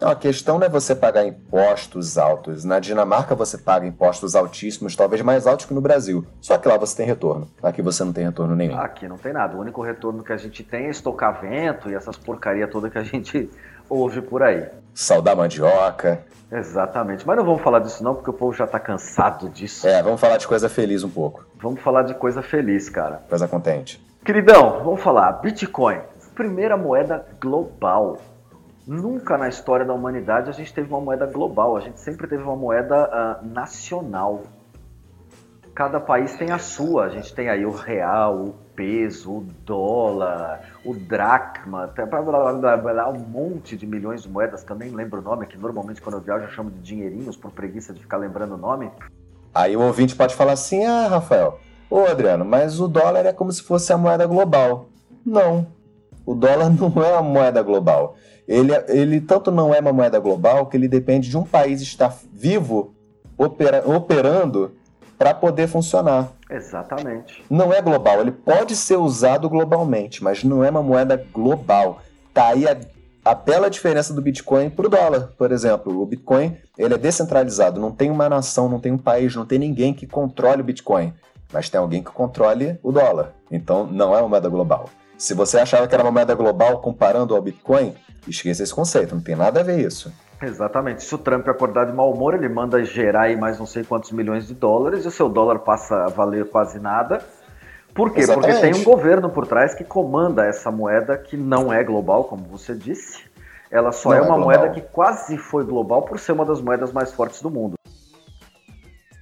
Não, 0.00 0.08
a 0.08 0.16
questão 0.16 0.58
não 0.58 0.66
é 0.66 0.70
você 0.70 0.94
pagar 0.94 1.26
impostos 1.26 2.16
altos. 2.16 2.64
Na 2.64 2.80
Dinamarca 2.80 3.34
você 3.34 3.58
paga 3.58 3.86
impostos 3.86 4.34
altíssimos, 4.34 4.96
talvez 4.96 5.20
mais 5.20 5.46
altos 5.46 5.66
que 5.66 5.74
no 5.74 5.80
Brasil. 5.82 6.24
Só 6.40 6.56
que 6.56 6.66
lá 6.66 6.78
você 6.78 6.96
tem 6.96 7.06
retorno. 7.06 7.46
Aqui 7.62 7.82
você 7.82 8.02
não 8.02 8.12
tem 8.12 8.24
retorno 8.24 8.56
nenhum. 8.56 8.78
Aqui 8.78 9.06
não 9.06 9.18
tem 9.18 9.34
nada. 9.34 9.54
O 9.58 9.60
único 9.60 9.82
retorno 9.82 10.24
que 10.24 10.32
a 10.32 10.38
gente 10.38 10.64
tem 10.64 10.86
é 10.86 10.90
estocar 10.90 11.38
vento 11.38 11.90
e 11.90 11.94
essas 11.94 12.16
porcaria 12.16 12.66
toda 12.66 12.88
que 12.88 12.96
a 12.96 13.02
gente 13.02 13.50
ouve 13.90 14.22
por 14.22 14.42
aí. 14.42 14.68
Saudar 14.94 15.36
mandioca. 15.36 16.24
Exatamente. 16.50 17.26
Mas 17.26 17.36
não 17.36 17.44
vamos 17.44 17.62
falar 17.62 17.80
disso 17.80 18.02
não, 18.02 18.14
porque 18.14 18.30
o 18.30 18.32
povo 18.32 18.52
já 18.52 18.66
tá 18.66 18.80
cansado 18.80 19.48
disso. 19.48 19.86
É, 19.86 20.02
vamos 20.02 20.20
falar 20.20 20.36
de 20.36 20.48
coisa 20.48 20.68
feliz 20.68 21.04
um 21.04 21.10
pouco. 21.10 21.44
Vamos 21.60 21.80
falar 21.80 22.02
de 22.02 22.14
coisa 22.14 22.42
feliz, 22.42 22.88
cara. 22.88 23.22
Coisa 23.28 23.46
contente. 23.46 24.02
Queridão, 24.24 24.82
vamos 24.82 25.00
falar. 25.00 25.32
Bitcoin, 25.34 26.00
primeira 26.34 26.76
moeda 26.76 27.26
global. 27.40 28.18
Nunca 28.86 29.38
na 29.38 29.48
história 29.48 29.84
da 29.84 29.92
humanidade 29.92 30.48
a 30.48 30.52
gente 30.52 30.72
teve 30.72 30.88
uma 30.88 31.00
moeda 31.00 31.26
global, 31.26 31.76
a 31.76 31.80
gente 31.80 32.00
sempre 32.00 32.26
teve 32.26 32.42
uma 32.42 32.56
moeda 32.56 33.40
uh, 33.42 33.46
nacional. 33.46 34.42
Cada 35.74 36.00
país 36.00 36.34
tem 36.36 36.50
a 36.50 36.58
sua, 36.58 37.04
a 37.04 37.08
gente 37.08 37.32
tem 37.32 37.48
aí 37.48 37.64
o 37.64 37.70
real, 37.70 38.56
peso, 38.80 39.30
o 39.30 39.46
dólar, 39.66 40.62
o 40.82 40.94
dracma, 40.94 41.92
um 43.14 43.18
monte 43.18 43.76
de 43.76 43.86
milhões 43.86 44.22
de 44.22 44.28
moedas 44.30 44.64
que 44.64 44.72
eu 44.72 44.76
nem 44.76 44.88
lembro 44.88 45.20
o 45.20 45.22
nome, 45.22 45.44
que 45.44 45.58
normalmente 45.58 46.00
quando 46.00 46.14
eu 46.14 46.22
viajo 46.22 46.46
eu 46.46 46.50
chamo 46.50 46.70
de 46.70 46.80
dinheirinhos 46.80 47.36
por 47.36 47.50
preguiça 47.50 47.92
de 47.92 48.00
ficar 48.00 48.16
lembrando 48.16 48.54
o 48.54 48.56
nome. 48.56 48.90
Aí 49.54 49.76
o 49.76 49.82
ouvinte 49.82 50.16
pode 50.16 50.34
falar 50.34 50.52
assim: 50.52 50.86
ah, 50.86 51.08
Rafael, 51.08 51.60
ô 51.90 52.06
Adriano, 52.06 52.42
mas 52.42 52.80
o 52.80 52.88
dólar 52.88 53.26
é 53.26 53.34
como 53.34 53.52
se 53.52 53.62
fosse 53.62 53.92
a 53.92 53.98
moeda 53.98 54.26
global. 54.26 54.86
Não, 55.26 55.66
o 56.24 56.34
dólar 56.34 56.70
não 56.72 57.04
é 57.04 57.12
uma 57.12 57.22
moeda 57.22 57.62
global. 57.62 58.16
Ele, 58.48 58.72
ele 58.88 59.20
tanto 59.20 59.50
não 59.50 59.74
é 59.74 59.80
uma 59.80 59.92
moeda 59.92 60.18
global 60.18 60.66
que 60.68 60.76
ele 60.78 60.88
depende 60.88 61.28
de 61.28 61.36
um 61.36 61.44
país 61.44 61.82
estar 61.82 62.16
vivo, 62.32 62.94
opera, 63.36 63.82
operando 63.86 64.72
para 65.20 65.34
poder 65.34 65.68
funcionar. 65.68 66.32
Exatamente. 66.50 67.44
Não 67.50 67.74
é 67.74 67.82
global, 67.82 68.22
ele 68.22 68.32
pode 68.32 68.74
ser 68.74 68.96
usado 68.96 69.50
globalmente, 69.50 70.24
mas 70.24 70.42
não 70.42 70.64
é 70.64 70.70
uma 70.70 70.82
moeda 70.82 71.22
global. 71.30 72.00
Tá 72.32 72.46
aí 72.46 72.66
a, 72.66 72.74
a 73.22 73.34
bela 73.34 73.68
diferença 73.68 74.14
do 74.14 74.22
Bitcoin 74.22 74.70
para 74.70 74.86
o 74.86 74.88
dólar, 74.88 75.32
por 75.36 75.52
exemplo. 75.52 76.00
O 76.00 76.06
Bitcoin 76.06 76.56
ele 76.78 76.94
é 76.94 76.96
descentralizado, 76.96 77.78
não 77.78 77.92
tem 77.92 78.10
uma 78.10 78.30
nação, 78.30 78.66
não 78.66 78.80
tem 78.80 78.92
um 78.92 78.98
país, 78.98 79.36
não 79.36 79.44
tem 79.44 79.58
ninguém 79.58 79.92
que 79.92 80.06
controle 80.06 80.62
o 80.62 80.64
Bitcoin, 80.64 81.12
mas 81.52 81.68
tem 81.68 81.78
alguém 81.78 82.02
que 82.02 82.10
controle 82.10 82.80
o 82.82 82.90
dólar. 82.90 83.34
Então 83.50 83.86
não 83.86 84.16
é 84.16 84.20
uma 84.20 84.28
moeda 84.30 84.48
global. 84.48 84.88
Se 85.18 85.34
você 85.34 85.58
achava 85.58 85.86
que 85.86 85.94
era 85.94 86.02
uma 86.02 86.10
moeda 86.10 86.34
global 86.34 86.80
comparando 86.80 87.36
ao 87.36 87.42
Bitcoin, 87.42 87.94
esqueça 88.26 88.62
esse 88.62 88.74
conceito, 88.74 89.14
não 89.14 89.22
tem 89.22 89.36
nada 89.36 89.60
a 89.60 89.62
ver 89.62 89.86
isso. 89.86 90.10
Exatamente. 90.42 91.04
Se 91.04 91.14
o 91.14 91.18
Trump 91.18 91.46
acordar 91.48 91.86
de 91.86 91.92
mau 91.92 92.12
humor, 92.12 92.34
ele 92.34 92.48
manda 92.48 92.82
gerar 92.84 93.22
aí 93.22 93.36
mais 93.36 93.58
não 93.58 93.66
sei 93.66 93.84
quantos 93.84 94.10
milhões 94.10 94.46
de 94.46 94.54
dólares 94.54 95.04
e 95.04 95.08
o 95.08 95.10
seu 95.10 95.28
dólar 95.28 95.58
passa 95.58 96.04
a 96.04 96.08
valer 96.08 96.48
quase 96.48 96.78
nada. 96.78 97.22
Por 97.94 98.12
quê? 98.12 98.20
Exatamente. 98.20 98.52
Porque 98.52 98.72
tem 98.72 98.80
um 98.80 98.84
governo 98.84 99.28
por 99.28 99.46
trás 99.46 99.74
que 99.74 99.84
comanda 99.84 100.46
essa 100.46 100.70
moeda 100.70 101.18
que 101.18 101.36
não 101.36 101.72
é 101.72 101.84
global, 101.84 102.24
como 102.24 102.44
você 102.44 102.74
disse. 102.74 103.28
Ela 103.70 103.92
só 103.92 104.10
não 104.10 104.16
é 104.16 104.20
uma 104.22 104.36
é 104.36 104.38
moeda 104.38 104.70
que 104.70 104.80
quase 104.80 105.36
foi 105.36 105.64
global 105.64 106.02
por 106.02 106.18
ser 106.18 106.32
uma 106.32 106.44
das 106.44 106.60
moedas 106.60 106.92
mais 106.92 107.12
fortes 107.12 107.42
do 107.42 107.50
mundo. 107.50 107.74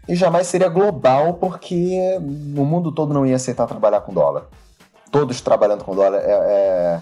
E 0.08 0.14
jamais 0.14 0.46
seria 0.46 0.68
global 0.68 1.34
porque 1.34 2.16
o 2.18 2.64
mundo 2.64 2.90
todo 2.92 3.12
não 3.12 3.26
ia 3.26 3.36
aceitar 3.36 3.66
trabalhar 3.66 4.00
com 4.00 4.12
dólar. 4.12 4.44
Todos 5.10 5.40
trabalhando 5.40 5.84
com 5.84 5.94
dólar 5.94 6.18
é, 6.18 6.30
é 6.30 7.00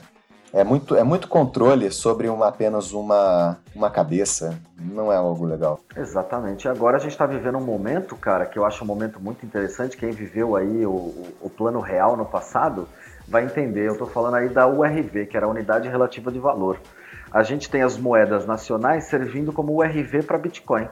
é 0.53 0.65
muito, 0.65 0.97
é 0.97 1.03
muito 1.03 1.29
controle 1.29 1.91
sobre 1.91 2.29
uma, 2.29 2.49
apenas 2.49 2.93
uma, 2.93 3.59
uma 3.75 3.91
cabeça. 3.91 4.59
Não 4.79 5.13
é 5.13 5.17
algo 5.17 5.45
legal. 5.45 5.81
Exatamente. 5.97 6.69
Agora 6.69 6.97
a 6.97 7.01
gente 7.01 7.13
está 7.13 7.27
vivendo 7.27 7.59
um 7.59 7.65
momento, 7.65 8.17
cara, 8.17 8.47
que 8.47 8.59
eu 8.59 8.65
acho 8.65 8.83
um 8.85 8.87
momento 8.87 9.21
muito 9.21 9.45
interessante. 9.45 9.97
Quem 9.97 10.11
viveu 10.11 10.57
aí 10.57 10.87
o, 10.87 11.15
o 11.41 11.51
plano 11.51 11.81
real 11.81 12.17
no 12.17 12.25
passado 12.25 12.89
vai 13.27 13.45
entender. 13.45 13.89
Eu 13.89 13.93
estou 13.93 14.07
falando 14.07 14.35
aí 14.35 14.49
da 14.49 14.67
URV, 14.67 15.27
que 15.27 15.37
era 15.37 15.47
a 15.47 15.49
Unidade 15.49 15.89
Relativa 15.89 16.31
de 16.31 16.39
Valor. 16.39 16.79
A 17.31 17.43
gente 17.43 17.69
tem 17.69 17.83
as 17.83 17.99
moedas 17.99 18.47
nacionais 18.47 19.05
servindo 19.05 19.53
como 19.53 19.73
URV 19.79 20.23
para 20.23 20.39
Bitcoin. 20.39 20.89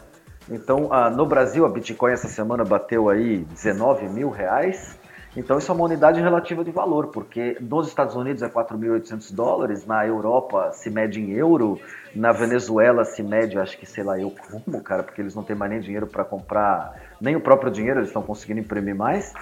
Então, 0.51 0.89
ah, 0.91 1.09
no 1.09 1.25
Brasil, 1.25 1.65
a 1.65 1.69
Bitcoin 1.69 2.13
essa 2.13 2.29
semana 2.29 2.65
bateu 2.65 3.09
aí 3.09 3.39
19 3.39 4.09
mil 4.09 4.31
reais. 4.31 4.99
Então 5.37 5.59
isso 5.59 5.71
é 5.71 5.75
uma 5.75 5.85
unidade 5.85 6.21
relativa 6.21 6.65
de 6.65 6.71
valor, 6.71 7.09
porque 7.09 7.57
nos 7.61 7.89
Estados 7.89 8.15
Unidos 8.15 8.43
é 8.43 8.49
4.800 8.49 9.35
dólares, 9.35 9.85
na 9.85 10.07
Europa 10.07 10.71
se 10.73 10.89
mede 10.91 11.21
em 11.21 11.33
euro, 11.33 11.81
na 12.15 12.33
Venezuela 12.33 13.05
se 13.05 13.23
mede, 13.23 13.59
acho 13.59 13.77
que 13.77 13.85
sei 13.85 14.05
lá 14.05 14.19
eu 14.19 14.33
como, 14.51 14.81
cara, 14.81 15.03
porque 15.03 15.21
eles 15.21 15.35
não 15.35 15.43
têm 15.43 15.57
mais 15.57 15.73
nem 15.73 15.81
dinheiro 15.81 16.07
para 16.07 16.25
comprar, 16.25 16.95
nem 17.21 17.35
o 17.35 17.41
próprio 17.41 17.71
dinheiro, 17.71 17.99
eles 17.99 18.11
estão 18.11 18.23
conseguindo 18.23 18.61
imprimir 18.61 18.95
mais. 18.95 19.33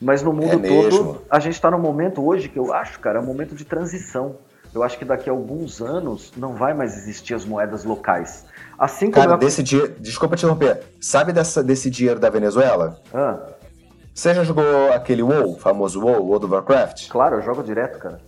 Mas 0.00 0.22
no 0.22 0.32
mundo 0.32 0.66
é 0.66 0.68
todo, 0.68 1.22
a 1.30 1.38
gente 1.38 1.54
está 1.54 1.70
num 1.70 1.78
momento 1.78 2.26
hoje 2.26 2.48
que 2.48 2.58
eu 2.58 2.72
acho, 2.74 2.98
cara, 3.00 3.18
é 3.18 3.22
um 3.22 3.26
momento 3.26 3.54
de 3.54 3.64
transição. 3.64 4.36
Eu 4.74 4.82
acho 4.82 4.98
que 4.98 5.06
daqui 5.06 5.30
a 5.30 5.32
alguns 5.32 5.80
anos 5.80 6.32
não 6.36 6.54
vai 6.54 6.74
mais 6.74 6.98
existir 6.98 7.32
as 7.32 7.46
moedas 7.46 7.82
locais. 7.84 8.44
Assim 8.78 9.06
como. 9.06 9.24
Cara, 9.24 9.32
eu... 9.32 9.38
desse 9.38 9.62
dia. 9.62 9.88
Desculpa 9.98 10.36
te 10.36 10.40
interromper. 10.40 10.82
Sabe 11.00 11.32
dessa, 11.32 11.64
desse 11.64 11.88
dinheiro 11.88 12.20
da 12.20 12.28
Venezuela? 12.28 13.00
Ah. 13.14 13.55
Você 14.16 14.32
já 14.32 14.42
jogou 14.42 14.94
aquele 14.94 15.22
WoW, 15.22 15.58
famoso 15.58 16.00
WoW, 16.00 16.24
World 16.24 16.46
of 16.46 16.54
Warcraft? 16.54 17.10
Claro, 17.10 17.36
eu 17.36 17.42
jogo 17.42 17.62
direto, 17.62 17.98
cara. 17.98 18.18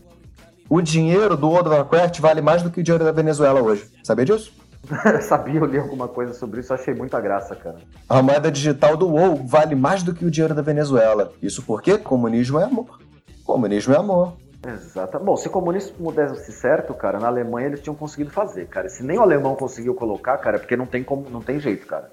O 0.68 0.82
dinheiro 0.82 1.34
do 1.34 1.48
World 1.48 1.70
of 1.70 1.78
Warcraft 1.78 2.20
vale 2.20 2.42
mais 2.42 2.60
do 2.60 2.70
que 2.70 2.80
o 2.80 2.82
dinheiro 2.82 3.02
da 3.02 3.10
Venezuela 3.10 3.62
hoje. 3.62 3.90
Sabia 4.04 4.26
disso? 4.26 4.52
Sabia, 5.22 5.58
eu 5.58 5.64
li 5.64 5.78
alguma 5.78 6.06
coisa 6.06 6.34
sobre 6.34 6.60
isso, 6.60 6.74
achei 6.74 6.92
muita 6.92 7.18
graça, 7.22 7.56
cara. 7.56 7.76
A 8.06 8.20
moeda 8.20 8.52
digital 8.52 8.98
do 8.98 9.08
WoW 9.08 9.36
vale 9.46 9.74
mais 9.74 10.02
do 10.02 10.12
que 10.12 10.26
o 10.26 10.30
dinheiro 10.30 10.54
da 10.54 10.60
Venezuela. 10.60 11.32
Isso 11.40 11.62
porque 11.62 11.96
comunismo 11.96 12.60
é 12.60 12.64
amor. 12.64 13.00
Comunismo 13.42 13.94
é 13.94 13.96
amor. 13.96 14.34
Exato. 14.66 15.18
Bom, 15.20 15.38
se 15.38 15.48
o 15.48 15.50
comunismo 15.50 16.12
desse 16.12 16.52
certo, 16.52 16.92
cara, 16.92 17.18
na 17.18 17.28
Alemanha 17.28 17.68
eles 17.68 17.80
tinham 17.80 17.94
conseguido 17.94 18.30
fazer, 18.30 18.66
cara. 18.66 18.90
Se 18.90 19.02
nem 19.02 19.18
o 19.18 19.22
alemão 19.22 19.56
conseguiu 19.56 19.94
colocar, 19.94 20.36
cara, 20.36 20.56
é 20.56 20.58
porque 20.58 20.76
não 20.76 20.84
tem 20.84 21.02
como, 21.02 21.30
não 21.30 21.40
tem 21.40 21.58
jeito, 21.58 21.86
cara. 21.86 22.10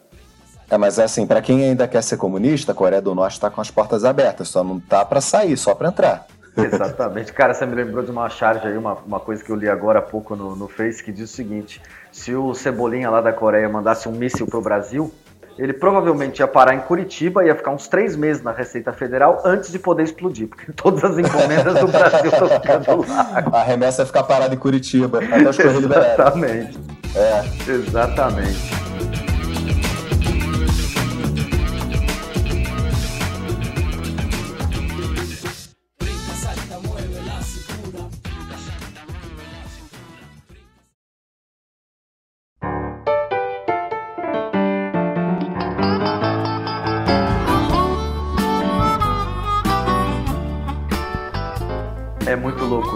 É, 0.70 0.78
mas 0.78 0.98
é 0.98 1.04
assim, 1.04 1.28
para 1.28 1.42
quem 1.42 1.64
ainda 1.64 1.88
quer 1.88 2.02
ser 2.02 2.18
comunista, 2.18 2.72
a 2.72 2.76
Coreia 2.76 3.02
do 3.02 3.14
Norte 3.14 3.40
tá 3.40 3.50
com 3.50 3.62
as 3.62 3.70
portas 3.70 4.04
abertas, 4.04 4.48
só 4.48 4.64
não 4.64 4.80
tá 4.80 5.06
para 5.06 5.22
sair, 5.22 5.56
só 5.58 5.76
para 5.76 5.90
entrar. 5.90 6.26
Exatamente. 6.58 7.34
Cara, 7.34 7.54
você 7.54 7.66
me 7.66 7.76
lembrou 7.76 8.04
de 8.04 8.12
uma 8.12 8.30
charge 8.30 8.66
aí, 8.68 8.78
uma, 8.78 8.94
uma 9.06 9.20
coisa 9.20 9.44
que 9.44 9.52
eu 9.52 9.56
li 9.56 9.70
agora 9.70 10.00
há 10.00 10.02
pouco 10.02 10.36
no, 10.36 10.56
no 10.56 10.68
Face, 10.68 11.04
que 11.04 11.12
diz 11.12 11.30
o 11.30 11.34
seguinte: 11.34 11.82
se 12.12 12.34
o 12.34 12.54
Cebolinha 12.54 13.10
lá 13.10 13.22
da 13.22 13.34
Coreia 13.34 13.68
mandasse 13.68 14.08
um 14.08 14.14
míssil 14.14 14.48
pro 14.48 14.62
Brasil, 14.62 15.14
ele 15.58 15.74
provavelmente 15.74 16.40
ia 16.40 16.48
parar 16.48 16.74
em 16.74 16.80
Curitiba, 16.80 17.46
ia 17.46 17.56
ficar 17.56 17.72
uns 17.72 17.88
três 17.88 18.16
meses 18.16 18.42
na 18.42 18.52
Receita 18.52 18.92
Federal 18.92 19.42
antes 19.46 19.72
de 19.72 19.80
poder 19.80 20.04
explodir, 20.04 20.48
porque 20.48 20.72
todas 20.74 21.04
as 21.04 21.18
encomendas 21.18 21.80
do 21.80 21.88
Brasil 21.88 22.32
estão 22.32 22.50
ficando 22.50 23.08
lá. 23.08 23.44
A 23.52 23.64
remessa 23.64 24.02
ia 24.02 24.06
ficar 24.06 24.24
parada 24.24 24.54
em 24.54 24.58
Curitiba, 24.58 25.20
até 25.20 25.50
os 25.50 25.60
Exatamente. 25.60 26.80
É. 27.16 27.72
Exatamente. 27.72 29.15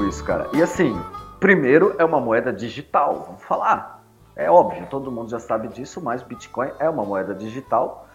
Isso, 0.09 0.23
cara. 0.23 0.49
E 0.53 0.61
assim, 0.61 0.99
primeiro 1.39 1.95
é 1.99 2.03
uma 2.03 2.19
moeda 2.19 2.51
digital, 2.51 3.25
vamos 3.27 3.43
falar. 3.43 4.03
É 4.35 4.49
óbvio, 4.49 4.87
todo 4.89 5.11
mundo 5.11 5.29
já 5.29 5.39
sabe 5.39 5.67
disso, 5.67 6.01
mas 6.01 6.23
Bitcoin 6.23 6.71
é 6.79 6.89
uma 6.89 7.05
moeda 7.05 7.33
digital 7.35 8.07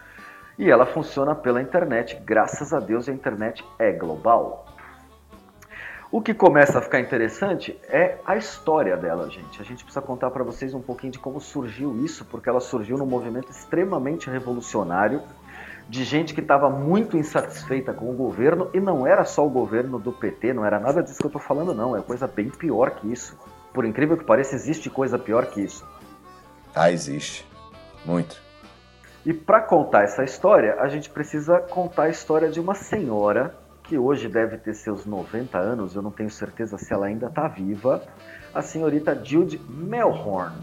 e 0.59 0.71
ela 0.71 0.87
funciona 0.87 1.35
pela 1.35 1.63
internet. 1.63 2.17
Graças 2.25 2.73
a 2.73 2.81
Deus 2.81 3.09
a 3.09 3.13
internet 3.13 3.65
é 3.79 3.93
global. 3.93 4.67
O 6.11 6.21
que 6.21 6.33
começa 6.33 6.79
a 6.79 6.83
ficar 6.83 7.01
interessante 7.01 7.79
é 7.89 8.19
a 8.25 8.37
história 8.37 8.97
dela, 8.97 9.29
gente. 9.29 9.61
A 9.61 9.65
gente 9.65 9.85
precisa 9.85 10.01
contar 10.01 10.31
para 10.31 10.45
vocês 10.45 10.73
um 10.73 10.81
pouquinho 10.81 11.13
de 11.13 11.19
como 11.19 11.41
surgiu 11.41 12.05
isso, 12.05 12.25
porque 12.25 12.49
ela 12.49 12.61
surgiu 12.61 12.97
num 12.97 13.07
movimento 13.07 13.51
extremamente 13.51 14.31
revolucionário 14.31 15.23
de 15.89 16.05
gente 16.05 16.35
que 16.35 16.41
estava 16.41 16.71
muito 16.71 17.17
insatisfeita 17.17 17.93
com 17.93 18.11
o 18.11 18.15
governo 18.15 18.71
e 18.73 18.81
não 18.81 19.07
era 19.07 19.25
só 19.25 19.47
o 19.47 19.51
governo 19.51 19.99
do 19.99 20.13
PT, 20.13 20.53
não 20.53 20.65
era 20.65 20.81
nada 20.81 21.03
disso 21.03 21.19
que 21.19 21.27
eu 21.27 21.29
estou 21.29 21.43
falando, 21.43 21.75
não. 21.75 21.97
É 21.97 22.01
coisa 22.01 22.27
bem 22.27 22.49
pior 22.49 22.91
que 22.93 23.13
isso. 23.13 23.39
Por 23.73 23.85
incrível 23.85 24.17
que 24.17 24.25
pareça, 24.25 24.55
existe 24.55 24.89
coisa 24.89 25.19
pior 25.19 25.47
que 25.47 25.61
isso. 25.61 25.87
Ah, 26.75 26.91
existe. 26.91 27.47
Muito. 28.05 28.41
E 29.25 29.33
para 29.33 29.61
contar 29.61 30.03
essa 30.03 30.23
história, 30.23 30.77
a 30.81 30.89
gente 30.89 31.09
precisa 31.11 31.59
contar 31.59 32.05
a 32.05 32.09
história 32.09 32.51
de 32.51 32.61
uma 32.61 32.75
senhora 32.75 33.55
que 33.85 33.99
hoje 33.99 34.29
deve 34.29 34.57
ter 34.57 34.75
seus 34.75 35.05
90 35.05 35.59
anos, 35.59 35.95
eu 35.95 36.03
não 36.03 36.11
tenho 36.11 36.31
certeza 36.31 36.79
se 36.79 36.93
ela 36.93 37.07
ainda 37.07 37.27
está 37.27 37.47
viva, 37.47 38.03
a 38.53 38.63
senhorita 38.63 39.19
Jude 39.23 39.59
Melhorn. 39.69 40.55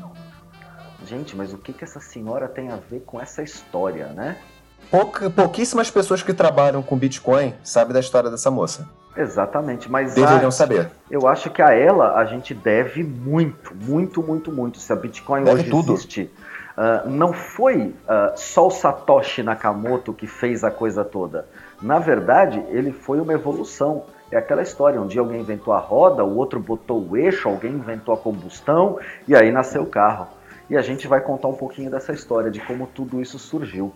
Gente, 1.06 1.36
mas 1.36 1.54
o 1.54 1.58
que, 1.58 1.74
que 1.74 1.84
essa 1.84 2.00
senhora 2.00 2.48
tem 2.48 2.72
a 2.72 2.76
ver 2.76 3.02
com 3.02 3.20
essa 3.20 3.44
história, 3.44 4.08
né? 4.08 4.40
Pouca, 4.90 5.30
pouquíssimas 5.30 5.90
pessoas 5.90 6.22
que 6.22 6.34
trabalham 6.34 6.82
com 6.82 6.98
Bitcoin 6.98 7.54
sabem 7.64 7.94
da 7.94 8.00
história 8.00 8.30
dessa 8.30 8.52
moça. 8.52 8.88
Exatamente, 9.16 9.92
mas 9.92 10.14
deveriam 10.14 10.48
a, 10.48 10.52
saber. 10.52 10.90
Eu 11.10 11.28
acho 11.28 11.50
que 11.50 11.62
a 11.62 11.74
ela 11.74 12.16
a 12.16 12.26
gente 12.26 12.54
deve 12.54 13.04
muito, 13.04 13.76
muito, 13.76 14.24
muito, 14.24 14.52
muito. 14.52 14.80
Se 14.80 14.92
a 14.92 14.96
Bitcoin 14.96 15.44
deve 15.44 15.62
hoje 15.62 15.70
tudo. 15.70 15.94
existe, 15.94 16.32
uh, 16.78 17.10
não 17.10 17.34
foi 17.34 17.88
uh, 17.88 18.32
só 18.36 18.68
o 18.68 18.72
Satoshi 18.72 19.44
Nakamoto 19.44 20.14
que 20.14 20.28
fez 20.28 20.64
a 20.64 20.72
coisa 20.72 21.04
toda. 21.04 21.46
Na 21.82 22.00
verdade, 22.00 22.64
ele 22.70 22.92
foi 22.92 23.20
uma 23.20 23.34
evolução. 23.34 24.06
É 24.32 24.38
aquela 24.38 24.62
história, 24.62 25.02
um 25.02 25.08
dia 25.08 25.20
alguém 25.20 25.42
inventou 25.42 25.74
a 25.74 25.80
roda, 25.80 26.24
o 26.24 26.38
outro 26.38 26.58
botou 26.58 27.06
o 27.06 27.18
eixo, 27.18 27.50
alguém 27.50 27.74
inventou 27.74 28.14
a 28.14 28.18
combustão 28.18 28.98
e 29.28 29.36
aí 29.36 29.52
nasceu 29.52 29.82
o 29.82 29.88
carro. 29.88 30.28
E 30.70 30.78
a 30.78 30.82
gente 30.82 31.06
vai 31.06 31.20
contar 31.20 31.50
um 31.50 31.54
pouquinho 31.54 31.92
dessa 31.92 32.14
história, 32.14 32.50
de 32.50 32.62
como 32.62 32.88
tudo 32.88 33.22
isso 33.22 33.38
surgiu. 33.38 33.94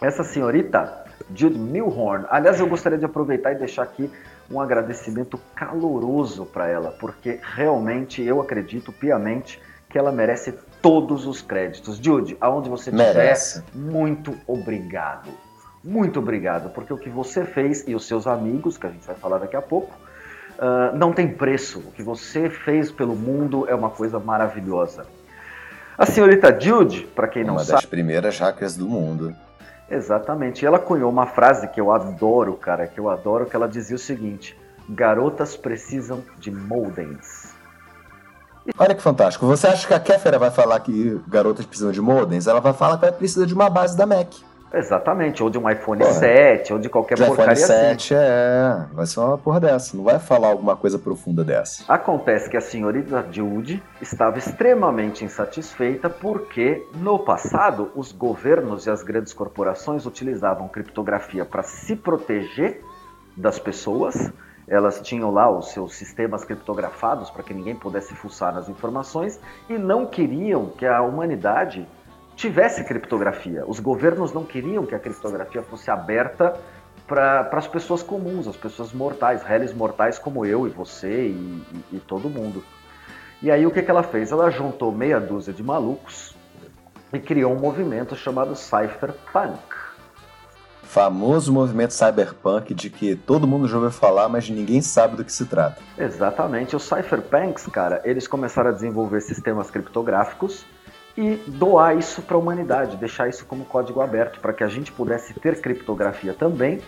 Essa 0.00 0.24
senhorita, 0.24 1.04
Jude 1.34 1.58
Milhorn, 1.58 2.24
aliás, 2.30 2.58
eu 2.58 2.66
gostaria 2.66 2.96
de 2.96 3.04
aproveitar 3.04 3.52
e 3.52 3.56
deixar 3.56 3.82
aqui 3.82 4.10
um 4.50 4.60
agradecimento 4.60 5.38
caloroso 5.54 6.46
para 6.46 6.66
ela, 6.68 6.90
porque 6.98 7.38
realmente 7.42 8.22
eu 8.22 8.40
acredito 8.40 8.92
piamente 8.92 9.60
que 9.88 9.98
ela 9.98 10.10
merece 10.10 10.54
todos 10.80 11.26
os 11.26 11.42
créditos. 11.42 11.98
Jude, 11.98 12.36
aonde 12.40 12.68
você 12.68 12.90
estiver, 12.90 13.36
muito 13.74 14.34
obrigado. 14.46 15.30
Muito 15.84 16.18
obrigado, 16.18 16.70
porque 16.70 16.92
o 16.92 16.98
que 16.98 17.10
você 17.10 17.44
fez 17.44 17.86
e 17.86 17.94
os 17.94 18.06
seus 18.06 18.26
amigos, 18.26 18.78
que 18.78 18.86
a 18.86 18.90
gente 18.90 19.06
vai 19.06 19.16
falar 19.16 19.38
daqui 19.38 19.56
a 19.56 19.62
pouco, 19.62 19.94
uh, 20.58 20.96
não 20.96 21.12
tem 21.12 21.28
preço. 21.28 21.78
O 21.80 21.92
que 21.92 22.02
você 22.02 22.48
fez 22.48 22.90
pelo 22.90 23.14
mundo 23.14 23.68
é 23.68 23.74
uma 23.74 23.90
coisa 23.90 24.18
maravilhosa. 24.18 25.06
A 25.96 26.06
senhorita 26.06 26.58
Jude, 26.58 27.02
para 27.14 27.28
quem 27.28 27.44
não 27.44 27.54
uma 27.54 27.60
sabe. 27.60 27.72
Uma 27.72 27.80
das 27.80 27.86
primeiras 27.86 28.38
hackers 28.38 28.76
do 28.76 28.88
mundo. 28.88 29.34
Exatamente. 29.90 30.62
E 30.62 30.66
ela 30.66 30.78
cunhou 30.78 31.10
uma 31.10 31.26
frase 31.26 31.66
que 31.68 31.80
eu 31.80 31.90
adoro, 31.90 32.54
cara, 32.54 32.86
que 32.86 33.00
eu 33.00 33.10
adoro, 33.10 33.46
que 33.46 33.56
ela 33.56 33.68
dizia 33.68 33.96
o 33.96 33.98
seguinte: 33.98 34.56
garotas 34.88 35.56
precisam 35.56 36.22
de 36.38 36.50
modems. 36.50 37.50
Olha 38.78 38.94
que 38.94 39.02
fantástico. 39.02 39.46
Você 39.46 39.66
acha 39.66 39.86
que 39.86 39.94
a 39.94 39.98
Kéfera 39.98 40.38
vai 40.38 40.50
falar 40.50 40.78
que 40.80 41.20
garotas 41.26 41.66
precisam 41.66 41.90
de 41.90 42.00
modems? 42.00 42.46
Ela 42.46 42.60
vai 42.60 42.72
falar 42.72 42.98
que 42.98 43.06
ela 43.06 43.14
precisa 43.14 43.46
de 43.46 43.54
uma 43.54 43.68
base 43.68 43.96
da 43.96 44.06
Mac. 44.06 44.32
Exatamente, 44.72 45.42
ou 45.42 45.50
de 45.50 45.58
um 45.58 45.68
iPhone 45.68 46.04
7, 46.04 46.72
ou 46.72 46.78
de 46.78 46.88
qualquer 46.88 47.16
de 47.16 47.24
porcaria 47.24 47.54
iPhone 47.54 47.66
7, 47.66 48.14
assim. 48.14 48.24
é, 48.24 48.86
vai 48.92 49.06
ser 49.06 49.20
uma 49.20 49.36
porra 49.36 49.60
dessa, 49.60 49.96
não 49.96 50.04
vai 50.04 50.18
falar 50.18 50.48
alguma 50.48 50.76
coisa 50.76 50.98
profunda 50.98 51.42
dessa. 51.44 51.84
Acontece 51.92 52.48
que 52.48 52.56
a 52.56 52.60
senhorita 52.60 53.26
Jude 53.32 53.82
estava 54.00 54.38
extremamente 54.38 55.24
insatisfeita 55.24 56.08
porque, 56.08 56.86
no 56.94 57.18
passado, 57.18 57.90
os 57.96 58.12
governos 58.12 58.86
e 58.86 58.90
as 58.90 59.02
grandes 59.02 59.32
corporações 59.32 60.06
utilizavam 60.06 60.68
criptografia 60.68 61.44
para 61.44 61.62
se 61.62 61.96
proteger 61.96 62.80
das 63.36 63.58
pessoas, 63.58 64.32
elas 64.68 65.00
tinham 65.00 65.32
lá 65.32 65.50
os 65.50 65.72
seus 65.72 65.94
sistemas 65.96 66.44
criptografados 66.44 67.28
para 67.28 67.42
que 67.42 67.52
ninguém 67.52 67.74
pudesse 67.74 68.14
fuçar 68.14 68.54
nas 68.54 68.68
informações 68.68 69.40
e 69.68 69.76
não 69.76 70.06
queriam 70.06 70.66
que 70.66 70.86
a 70.86 71.02
humanidade 71.02 71.88
tivesse 72.40 72.82
criptografia. 72.84 73.64
Os 73.66 73.78
governos 73.78 74.32
não 74.32 74.44
queriam 74.44 74.86
que 74.86 74.94
a 74.94 74.98
criptografia 74.98 75.62
fosse 75.62 75.90
aberta 75.90 76.58
para 77.06 77.50
as 77.52 77.68
pessoas 77.68 78.02
comuns, 78.02 78.48
as 78.48 78.56
pessoas 78.56 78.94
mortais, 78.94 79.42
réis 79.42 79.74
mortais 79.74 80.18
como 80.18 80.46
eu 80.46 80.66
e 80.66 80.70
você 80.70 81.26
e, 81.26 81.62
e, 81.92 81.96
e 81.96 82.00
todo 82.00 82.30
mundo. 82.30 82.64
E 83.42 83.50
aí 83.50 83.66
o 83.66 83.70
que, 83.70 83.82
que 83.82 83.90
ela 83.90 84.02
fez? 84.02 84.32
Ela 84.32 84.50
juntou 84.50 84.90
meia 84.90 85.20
dúzia 85.20 85.52
de 85.52 85.62
malucos 85.62 86.34
e 87.12 87.18
criou 87.18 87.52
um 87.52 87.58
movimento 87.58 88.16
chamado 88.16 88.56
Cypherpunk. 88.56 89.58
Famoso 90.82 91.52
movimento 91.52 91.92
cyberpunk 91.92 92.74
de 92.74 92.90
que 92.90 93.14
todo 93.14 93.46
mundo 93.46 93.68
já 93.68 93.76
ouviu 93.76 93.92
falar, 93.92 94.28
mas 94.28 94.48
ninguém 94.48 94.80
sabe 94.80 95.14
do 95.14 95.24
que 95.24 95.32
se 95.32 95.44
trata. 95.44 95.80
Exatamente. 95.96 96.74
Os 96.74 96.82
cypherpunks, 96.82 97.66
cara, 97.66 98.00
eles 98.02 98.26
começaram 98.26 98.70
a 98.70 98.72
desenvolver 98.72 99.20
sistemas 99.20 99.70
criptográficos 99.70 100.66
e 101.20 101.36
doar 101.46 101.98
isso 101.98 102.22
para 102.22 102.34
a 102.34 102.38
humanidade, 102.38 102.96
deixar 102.96 103.28
isso 103.28 103.44
como 103.44 103.66
código 103.66 104.00
aberto, 104.00 104.40
para 104.40 104.54
que 104.54 104.64
a 104.64 104.68
gente 104.68 104.90
pudesse 104.90 105.34
ter 105.34 105.60
criptografia 105.60 106.32
também, 106.32 106.80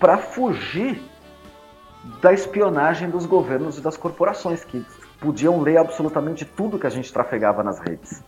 para 0.00 0.16
fugir 0.16 1.02
da 2.22 2.32
espionagem 2.32 3.10
dos 3.10 3.26
governos 3.26 3.76
e 3.76 3.82
das 3.82 3.96
corporações, 3.96 4.64
que 4.64 4.82
podiam 5.20 5.60
ler 5.60 5.76
absolutamente 5.76 6.46
tudo 6.46 6.78
que 6.78 6.86
a 6.86 6.90
gente 6.90 7.12
trafegava 7.12 7.62
nas 7.62 7.78
redes. 7.78 8.24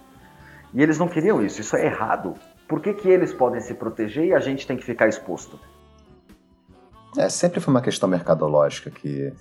E 0.75 0.83
eles 0.83 0.99
não 0.99 1.09
queriam 1.09 1.43
isso, 1.43 1.63
isso 1.63 1.75
é 1.75 1.87
errado. 1.87 2.35
Por 2.69 2.83
que, 2.83 2.93
que 2.93 3.09
eles 3.09 3.33
podem 3.33 3.61
se 3.61 3.73
proteger 3.73 4.27
e 4.27 4.35
a 4.35 4.41
gente 4.41 4.67
tem 4.67 4.77
que 4.77 4.85
ficar 4.85 5.09
exposto? 5.09 5.59
É, 7.17 7.31
sempre 7.31 7.61
foi 7.61 7.73
uma 7.73 7.81
questão 7.81 8.07
mercadológica 8.07 8.91
que, 8.91 9.33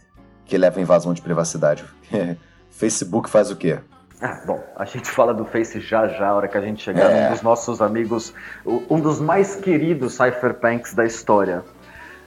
que 0.45 0.57
leva 0.57 0.79
à 0.79 0.81
invasão 0.81 1.13
de 1.13 1.21
privacidade. 1.21 1.83
Facebook 2.71 3.29
faz 3.29 3.51
o 3.51 3.55
quê? 3.57 3.79
Ah, 4.25 4.41
bom, 4.43 4.59
a 4.75 4.85
gente 4.85 5.07
fala 5.07 5.35
do 5.35 5.45
Face 5.45 5.79
já 5.79 6.07
já, 6.07 6.29
a 6.29 6.33
hora 6.33 6.47
que 6.47 6.57
a 6.57 6.61
gente 6.61 6.81
chegar 6.81 7.11
é. 7.11 7.27
um 7.27 7.31
dos 7.33 7.43
nossos 7.43 7.79
amigos, 7.79 8.33
um 8.65 8.99
dos 8.99 9.19
mais 9.19 9.55
queridos 9.55 10.13
cypherpunks 10.13 10.95
da 10.95 11.05
história. 11.05 11.63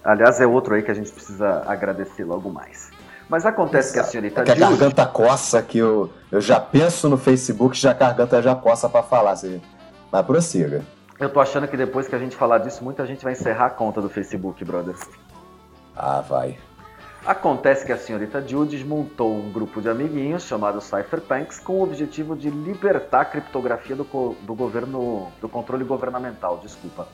Aliás, 0.05 0.41
é 0.41 0.47
outro 0.47 0.77
aí 0.77 0.83
que 0.85 0.93
a 0.93 0.95
gente 0.95 1.11
precisa 1.11 1.65
agradecer 1.67 2.23
logo 2.23 2.51
mais. 2.51 2.93
Mas 3.29 3.45
acontece 3.45 3.89
Exato. 3.89 3.95
que 3.95 3.99
a 3.99 4.11
senhorita 4.13 4.41
é 4.43 4.45
que 4.45 4.51
a 4.53 4.55
garganta 4.55 5.05
coça, 5.07 5.61
que 5.61 5.79
eu, 5.79 6.09
eu 6.31 6.41
já 6.41 6.61
penso 6.61 7.09
no 7.09 7.19
Facebook, 7.19 7.77
já 7.77 7.91
a 7.91 7.95
garganta 7.95 8.41
já 8.41 8.55
coça 8.55 8.89
para 8.89 9.03
falar. 9.03 9.33
Assim. 9.33 9.61
Mas 10.13 10.25
prossiga. 10.25 10.83
Eu 11.19 11.29
tô 11.29 11.41
achando 11.41 11.67
que 11.67 11.77
depois 11.77 12.07
que 12.07 12.15
a 12.15 12.19
gente 12.19 12.37
falar 12.37 12.59
disso, 12.59 12.85
muita 12.85 13.05
gente 13.07 13.25
vai 13.25 13.33
encerrar 13.33 13.67
a 13.67 13.71
conta 13.71 14.01
do 14.01 14.09
Facebook, 14.09 14.65
brother. 14.65 14.95
Ah, 15.97 16.21
vai. 16.21 16.57
Acontece 17.27 17.85
que 17.85 17.93
a 17.93 17.97
senhorita 17.99 18.47
Judy 18.47 18.83
montou 18.85 19.35
um 19.35 19.53
grupo 19.53 19.83
de 19.83 19.89
amiguinhos 19.89 20.45
chamado 20.45 20.81
Cypherpunks 20.81 21.59
com 21.59 21.75
o 21.75 21.83
objetivo 21.83 22.35
de 22.37 22.49
libertar 22.49 23.21
a 23.21 23.25
criptografia 23.25 23.97
do, 23.97 24.05
do 24.05 24.55
governo, 24.55 25.31
do 25.41 25.49
controle 25.49 25.85
governamental, 25.85 26.59
desculpa. 26.63 27.09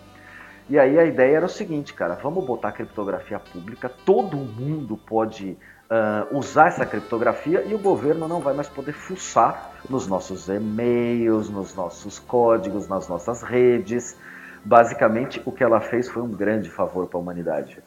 E 0.68 0.78
aí 0.78 0.98
a 0.98 1.04
ideia 1.04 1.36
era 1.36 1.46
o 1.46 1.48
seguinte, 1.48 1.92
cara, 1.92 2.14
vamos 2.14 2.44
botar 2.44 2.72
criptografia 2.72 3.38
pública, 3.38 3.90
todo 4.04 4.36
mundo 4.36 4.96
pode 4.96 5.58
uh, 5.90 6.36
usar 6.36 6.68
essa 6.68 6.86
criptografia 6.86 7.62
e 7.66 7.74
o 7.74 7.78
governo 7.78 8.26
não 8.26 8.40
vai 8.40 8.54
mais 8.54 8.68
poder 8.68 8.92
fuçar 8.92 9.72
nos 9.90 10.06
nossos 10.06 10.48
e-mails, 10.48 11.50
nos 11.50 11.74
nossos 11.74 12.18
códigos, 12.18 12.88
nas 12.88 13.08
nossas 13.08 13.42
redes. 13.42 14.16
Basicamente, 14.64 15.42
o 15.44 15.52
que 15.52 15.62
ela 15.62 15.80
fez 15.80 16.08
foi 16.08 16.22
um 16.22 16.30
grande 16.30 16.70
favor 16.70 17.06
para 17.06 17.18
a 17.18 17.20
humanidade. 17.20 17.82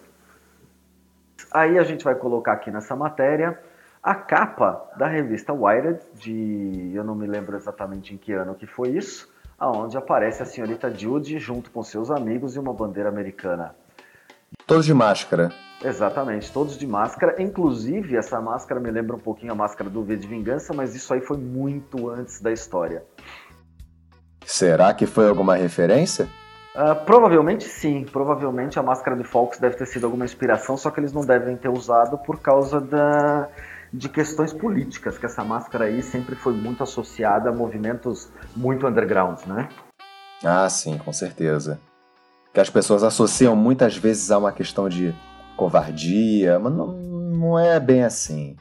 Aí 1.51 1.77
a 1.77 1.83
gente 1.83 2.03
vai 2.03 2.15
colocar 2.15 2.53
aqui 2.53 2.71
nessa 2.71 2.95
matéria 2.95 3.59
a 4.01 4.15
capa 4.15 4.89
da 4.97 5.07
revista 5.07 5.53
Wired, 5.53 5.99
de 6.15 6.91
eu 6.93 7.03
não 7.03 7.15
me 7.15 7.27
lembro 7.27 7.55
exatamente 7.57 8.13
em 8.13 8.17
que 8.17 8.33
ano 8.33 8.55
que 8.55 8.65
foi 8.65 8.89
isso, 8.89 9.29
aonde 9.57 9.97
aparece 9.97 10.41
a 10.41 10.45
senhorita 10.45 10.93
Judy 10.93 11.39
junto 11.39 11.71
com 11.71 11.83
seus 11.83 12.11
amigos 12.11 12.55
e 12.55 12.59
uma 12.59 12.73
bandeira 12.73 13.09
americana. 13.09 13.75
Todos 14.65 14.85
de 14.85 14.93
máscara. 14.93 15.51
Exatamente, 15.83 16.51
todos 16.51 16.77
de 16.77 16.87
máscara. 16.87 17.41
Inclusive, 17.41 18.15
essa 18.15 18.39
máscara 18.41 18.79
me 18.79 18.89
lembra 18.89 19.15
um 19.15 19.19
pouquinho 19.19 19.51
a 19.51 19.55
máscara 19.55 19.89
do 19.89 20.03
V 20.03 20.15
de 20.15 20.27
Vingança, 20.27 20.73
mas 20.73 20.95
isso 20.95 21.13
aí 21.13 21.21
foi 21.21 21.37
muito 21.37 22.09
antes 22.09 22.41
da 22.41 22.51
história. 22.51 23.03
Será 24.45 24.93
que 24.93 25.05
foi 25.05 25.27
alguma 25.27 25.55
referência? 25.55 26.27
Uh, 26.77 26.93
provavelmente 27.05 27.63
sim, 27.63 28.05
provavelmente 28.05 28.77
a 28.77 28.83
máscara 28.83 29.17
de 29.17 29.23
Fox 29.23 29.57
deve 29.57 29.75
ter 29.75 29.87
sido 29.87 30.05
alguma 30.05 30.25
inspiração, 30.25 30.77
só 30.77 30.91
que 30.91 30.99
eles 30.99 31.11
não 31.11 31.25
devem 31.25 31.57
ter 31.57 31.69
usado 31.69 32.19
por 32.19 32.39
causa 32.39 32.79
da, 32.79 33.49
de 33.91 34.07
questões 34.07 34.53
políticas, 34.53 35.17
que 35.17 35.25
essa 35.25 35.43
máscara 35.43 35.85
aí 35.85 36.03
sempre 36.03 36.35
foi 36.35 36.53
muito 36.53 36.83
associada 36.83 37.49
a 37.49 37.51
movimentos 37.51 38.29
muito 38.55 38.85
undergrounds, 38.85 39.43
né? 39.45 39.69
Ah, 40.45 40.69
sim, 40.69 40.99
com 40.99 41.11
certeza. 41.11 41.79
Que 42.53 42.59
as 42.59 42.69
pessoas 42.69 43.01
associam 43.01 43.55
muitas 43.55 43.97
vezes 43.97 44.29
a 44.29 44.37
uma 44.37 44.51
questão 44.51 44.87
de 44.87 45.15
covardia, 45.55 46.59
mas 46.59 46.71
não, 46.71 46.89
não 46.89 47.59
é 47.59 47.79
bem 47.79 48.03
assim. 48.03 48.55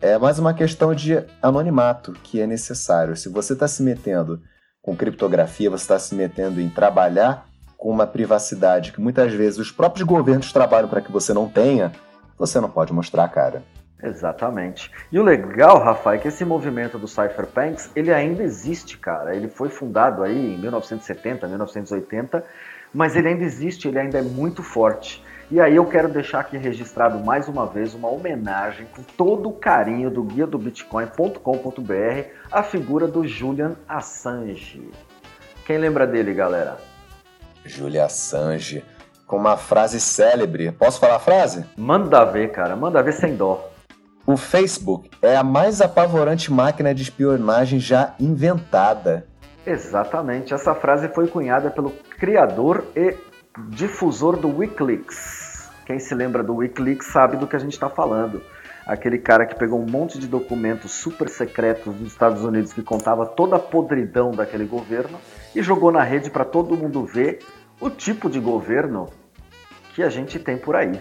É 0.00 0.16
mais 0.16 0.38
uma 0.38 0.54
questão 0.54 0.94
de 0.94 1.22
anonimato 1.42 2.14
que 2.22 2.40
é 2.40 2.46
necessário. 2.46 3.14
Se 3.18 3.28
você 3.28 3.52
está 3.52 3.68
se 3.68 3.82
metendo 3.82 4.40
com 4.80 4.96
criptografia, 4.96 5.68
você 5.68 5.84
está 5.84 5.98
se 5.98 6.14
metendo 6.14 6.58
em 6.58 6.70
trabalhar 6.70 7.49
com 7.80 7.90
uma 7.90 8.06
privacidade 8.06 8.92
que 8.92 9.00
muitas 9.00 9.32
vezes 9.32 9.58
os 9.58 9.72
próprios 9.72 10.06
governos 10.06 10.52
trabalham 10.52 10.86
para 10.86 11.00
que 11.00 11.10
você 11.10 11.32
não 11.32 11.48
tenha, 11.48 11.90
você 12.38 12.60
não 12.60 12.68
pode 12.68 12.92
mostrar 12.92 13.24
a 13.24 13.28
cara. 13.28 13.62
Exatamente. 14.02 14.92
E 15.10 15.18
o 15.18 15.22
legal, 15.22 15.78
Rafa, 15.78 16.14
é 16.14 16.18
que 16.18 16.28
esse 16.28 16.44
movimento 16.44 16.98
do 16.98 17.08
Cypherpunks, 17.08 17.90
ele 17.96 18.12
ainda 18.12 18.42
existe, 18.42 18.98
cara. 18.98 19.34
Ele 19.34 19.48
foi 19.48 19.70
fundado 19.70 20.22
aí 20.22 20.54
em 20.54 20.58
1970, 20.58 21.48
1980, 21.48 22.44
mas 22.92 23.16
ele 23.16 23.28
ainda 23.28 23.44
existe, 23.44 23.88
ele 23.88 23.98
ainda 23.98 24.18
é 24.18 24.22
muito 24.22 24.62
forte. 24.62 25.24
E 25.50 25.58
aí 25.58 25.76
eu 25.76 25.86
quero 25.86 26.08
deixar 26.08 26.40
aqui 26.40 26.58
registrado 26.58 27.18
mais 27.18 27.48
uma 27.48 27.66
vez 27.66 27.94
uma 27.94 28.10
homenagem 28.10 28.86
com 28.94 29.02
todo 29.02 29.48
o 29.48 29.54
carinho 29.54 30.10
do 30.10 30.22
guia 30.22 30.46
do 30.46 30.58
bitcoin.com.br 30.58 32.28
à 32.52 32.62
figura 32.62 33.08
do 33.08 33.26
Julian 33.26 33.74
Assange. 33.88 34.90
Quem 35.64 35.78
lembra 35.78 36.06
dele, 36.06 36.34
galera? 36.34 36.89
Julia 37.64 38.06
Assange, 38.06 38.84
com 39.26 39.36
uma 39.36 39.56
frase 39.56 40.00
célebre. 40.00 40.72
Posso 40.72 40.98
falar 40.98 41.16
a 41.16 41.20
frase? 41.20 41.64
Manda 41.76 42.24
ver, 42.24 42.50
cara, 42.52 42.74
manda 42.74 43.02
ver 43.02 43.12
sem 43.12 43.36
dó. 43.36 43.70
O 44.26 44.36
Facebook 44.36 45.10
é 45.22 45.36
a 45.36 45.42
mais 45.42 45.80
apavorante 45.80 46.52
máquina 46.52 46.94
de 46.94 47.02
espionagem 47.02 47.80
já 47.80 48.14
inventada. 48.20 49.26
Exatamente, 49.66 50.54
essa 50.54 50.74
frase 50.74 51.08
foi 51.08 51.26
cunhada 51.26 51.70
pelo 51.70 51.90
criador 52.18 52.84
e 52.96 53.16
difusor 53.68 54.36
do 54.36 54.48
Wikileaks. 54.56 55.68
Quem 55.84 55.98
se 55.98 56.14
lembra 56.14 56.42
do 56.42 56.56
Wikileaks 56.56 57.08
sabe 57.08 57.36
do 57.36 57.46
que 57.46 57.56
a 57.56 57.58
gente 57.58 57.72
está 57.72 57.90
falando. 57.90 58.42
Aquele 58.86 59.18
cara 59.18 59.46
que 59.46 59.54
pegou 59.54 59.80
um 59.80 59.86
monte 59.86 60.18
de 60.18 60.26
documentos 60.26 60.92
super 60.92 61.28
secretos 61.28 61.94
dos 61.94 62.12
Estados 62.12 62.44
Unidos 62.44 62.72
que 62.72 62.82
contava 62.82 63.26
toda 63.26 63.56
a 63.56 63.58
podridão 63.58 64.30
daquele 64.30 64.64
governo 64.64 65.18
e 65.54 65.62
jogou 65.62 65.92
na 65.92 66.02
rede 66.02 66.30
para 66.30 66.44
todo 66.44 66.76
mundo 66.76 67.04
ver 67.04 67.40
o 67.80 67.88
tipo 67.88 68.28
de 68.28 68.40
governo 68.40 69.08
que 69.94 70.02
a 70.02 70.08
gente 70.08 70.38
tem 70.38 70.56
por 70.56 70.76
aí. 70.76 71.00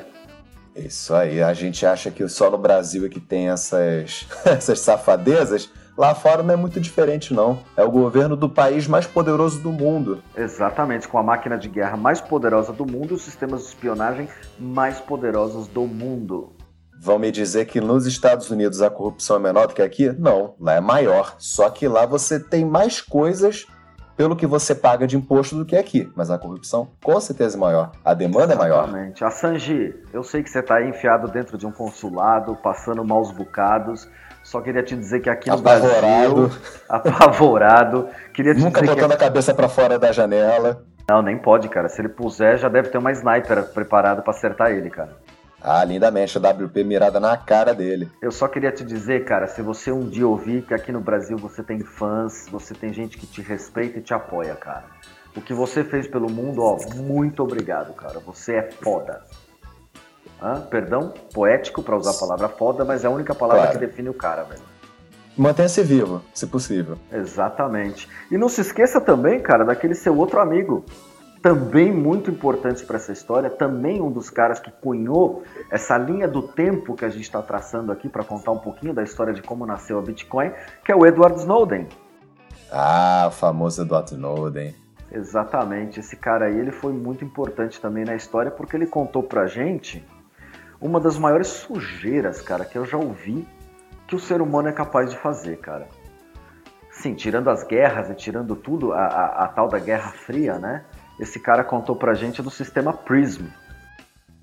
Isso 0.76 1.14
aí, 1.14 1.42
a 1.42 1.54
gente 1.54 1.86
acha 1.86 2.10
que 2.10 2.28
só 2.28 2.50
no 2.50 2.58
Brasil 2.58 3.06
é 3.06 3.10
que 3.10 3.20
tem 3.20 3.50
essas, 3.50 4.28
essas 4.46 4.80
safadezas. 4.80 5.72
Lá 5.98 6.16
fora 6.16 6.42
não 6.42 6.54
é 6.54 6.58
muito 6.58 6.80
diferente, 6.80 7.34
não. 7.34 7.60
É 7.76 7.84
o 7.84 7.92
governo 7.92 8.38
do 8.38 8.48
país 8.48 8.88
mais 8.88 9.06
poderoso 9.06 9.60
do 9.60 9.70
mundo. 9.70 10.24
Exatamente, 10.34 11.08
com 11.08 11.18
a 11.18 11.24
máquina 11.24 11.58
de 11.58 11.68
guerra 11.68 11.98
mais 11.98 12.22
poderosa 12.22 12.72
do 12.72 12.86
mundo 12.86 13.12
e 13.12 13.14
os 13.16 13.22
sistemas 13.22 13.64
de 13.64 13.68
espionagem 13.68 14.30
mais 14.58 15.02
poderosos 15.02 15.68
do 15.68 15.82
mundo. 15.82 16.54
Vão 17.02 17.18
me 17.18 17.32
dizer 17.32 17.66
que 17.66 17.80
nos 17.80 18.06
Estados 18.06 18.50
Unidos 18.52 18.82
a 18.82 18.90
corrupção 18.90 19.38
é 19.38 19.40
menor 19.40 19.68
do 19.68 19.74
que 19.74 19.82
aqui? 19.82 20.12
Não, 20.20 20.56
lá 20.60 20.76
é 20.76 20.82
maior. 20.82 21.36
Só 21.38 21.70
que 21.70 21.88
lá 21.88 22.06
você 22.06 22.40
tem 22.40 22.66
mais 22.66 23.02
coisas 23.02 23.66
pelo 24.18 24.36
que 24.36 24.46
você 24.46 24.76
paga 24.76 25.08
de 25.08 25.16
imposto 25.16 25.56
do 25.56 25.66
que 25.66 25.78
aqui. 25.78 26.12
Mas 26.14 26.30
a 26.30 26.38
corrupção, 26.38 26.90
com 27.02 27.18
certeza, 27.22 27.56
é 27.56 27.60
maior. 27.60 27.94
A 28.04 28.14
demanda 28.14 28.54
Exatamente. 28.54 28.66
é 28.66 28.70
maior. 28.70 28.84
Exatamente. 28.84 29.24
Assange, 29.24 29.96
eu 30.12 30.24
sei 30.24 30.44
que 30.44 30.50
você 30.50 30.60
está 30.60 30.76
aí 30.76 30.90
enfiado 30.90 31.30
dentro 31.30 31.58
de 31.58 31.66
um 31.66 31.72
consulado, 31.72 32.54
passando 32.58 33.02
maus 33.06 33.32
bocados. 33.32 34.10
Só 34.44 34.60
queria 34.60 34.84
te 34.84 34.94
dizer 34.94 35.22
que 35.22 35.30
aqui 35.30 35.48
no 35.50 35.56
apavorado. 35.56 36.02
Brasil, 36.02 36.52
apavorado, 36.90 38.10
queria 38.34 38.54
te 38.54 38.60
nunca 38.60 38.82
botando 38.82 39.08
que... 39.08 39.14
a 39.14 39.18
cabeça 39.18 39.54
para 39.54 39.70
fora 39.70 39.98
da 39.98 40.12
janela. 40.12 40.84
Não, 41.10 41.22
nem 41.22 41.38
pode, 41.38 41.70
cara. 41.70 41.88
Se 41.88 42.02
ele 42.02 42.10
puser, 42.10 42.58
já 42.58 42.68
deve 42.68 42.90
ter 42.90 42.98
uma 42.98 43.14
sniper 43.14 43.64
preparado 43.74 44.22
para 44.22 44.32
acertar 44.32 44.72
ele, 44.72 44.90
cara. 44.90 45.18
Ah, 45.62 45.84
lindamente, 45.84 46.38
a 46.38 46.42
WP 46.42 46.84
mirada 46.84 47.20
na 47.20 47.36
cara 47.36 47.74
dele. 47.74 48.10
Eu 48.22 48.32
só 48.32 48.48
queria 48.48 48.72
te 48.72 48.84
dizer, 48.84 49.26
cara, 49.26 49.46
se 49.48 49.62
você 49.62 49.92
um 49.92 50.08
dia 50.08 50.28
ouvir 50.28 50.62
que 50.62 50.74
aqui 50.74 50.92
no 50.92 51.02
Brasil 51.02 51.38
você 51.38 51.62
tem 51.62 51.82
fãs, 51.82 52.48
você 52.50 52.74
tem 52.74 52.94
gente 52.94 53.18
que 53.18 53.28
te 53.28 53.42
respeita 53.42 54.00
e 54.00 54.02
te 54.02 54.14
apoia, 54.14 54.56
cara. 54.56 54.86
O 55.36 55.42
que 55.42 55.54
você 55.54 55.84
fez 55.84 56.08
pelo 56.08 56.30
mundo, 56.30 56.62
ó, 56.62 56.78
muito 56.96 57.44
obrigado, 57.44 57.94
cara. 57.94 58.20
Você 58.20 58.56
é 58.56 58.72
foda. 58.72 59.22
Hã? 60.42 60.62
Perdão, 60.62 61.14
poético 61.34 61.84
para 61.84 61.98
usar 61.98 62.12
a 62.12 62.14
palavra 62.14 62.48
foda, 62.48 62.86
mas 62.86 63.04
é 63.04 63.08
a 63.08 63.12
única 63.12 63.36
palavra 63.36 63.64
claro. 63.64 63.80
que 63.80 63.86
define 63.86 64.10
o 64.10 64.14
cara, 64.14 64.44
velho. 64.44 64.62
Mantenha-se 65.38 65.84
vivo, 65.84 66.22
se 66.34 66.48
possível. 66.48 66.98
Exatamente. 67.12 68.10
E 68.32 68.38
não 68.38 68.50
se 68.50 68.62
esqueça 68.62 69.00
também, 69.00 69.40
cara, 69.40 69.64
daquele 69.64 69.96
seu 69.96 70.18
outro 70.18 70.40
amigo, 70.40 70.86
também 71.42 71.92
muito 71.92 72.30
importante 72.30 72.86
para 72.86 72.98
essa 72.98 73.12
história, 73.12 73.50
também 73.50 74.02
um 74.02 74.12
dos 74.12 74.30
caras 74.30 74.60
que 74.60 74.72
cunhou 74.72 75.44
essa 75.70 75.98
linha 75.98 76.28
do 76.28 76.42
tempo 76.42 76.96
que 76.96 77.06
a 77.06 77.10
gente 77.10 77.24
está 77.24 77.42
traçando 77.42 77.92
aqui 77.92 78.10
para 78.10 78.24
contar 78.24 78.52
um 78.52 78.60
pouquinho 78.60 78.94
da 78.94 79.04
história 79.04 79.34
de 79.34 79.42
como 79.42 79.66
nasceu 79.66 79.98
a 79.98 80.02
Bitcoin, 80.02 80.52
que 80.84 80.92
é 80.92 80.96
o 80.96 81.06
Edward 81.06 81.40
Snowden. 81.40 81.88
Ah, 82.72 83.26
o 83.28 83.32
famoso 83.32 83.82
Edward 83.82 84.12
Snowden. 84.12 84.76
Exatamente, 85.12 86.00
esse 86.00 86.16
cara 86.16 86.46
aí 86.46 86.58
ele 86.58 86.72
foi 86.72 86.94
muito 86.94 87.26
importante 87.26 87.82
também 87.82 88.06
na 88.06 88.16
história 88.16 88.52
porque 88.52 88.76
ele 88.76 88.86
contou 88.86 89.24
pra 89.24 89.48
gente 89.48 90.06
uma 90.80 91.00
das 91.00 91.18
maiores 91.18 91.48
sujeiras, 91.48 92.42
cara, 92.42 92.64
que 92.64 92.78
eu 92.78 92.86
já 92.86 92.98
ouvi 92.98 93.48
que 94.08 94.16
o 94.16 94.20
ser 94.20 94.42
humano 94.42 94.70
é 94.70 94.72
capaz 94.72 95.10
de 95.10 95.18
fazer, 95.18 95.58
cara. 95.58 95.88
Sim, 96.92 97.14
tirando 97.14 97.50
as 97.50 97.64
guerras 97.64 98.10
e 98.10 98.16
tirando 98.16 98.56
tudo, 98.56 98.92
a, 98.94 99.06
a, 99.06 99.44
a 99.46 99.48
tal 99.48 99.68
da 99.68 99.80
Guerra 99.80 100.12
Fria, 100.12 100.58
né? 100.58 100.84
Esse 101.20 101.40
cara 101.40 101.64
contou 101.64 101.96
pra 101.96 102.14
gente 102.14 102.42
do 102.42 102.50
sistema 102.50 102.94
PRISM. 102.94 103.46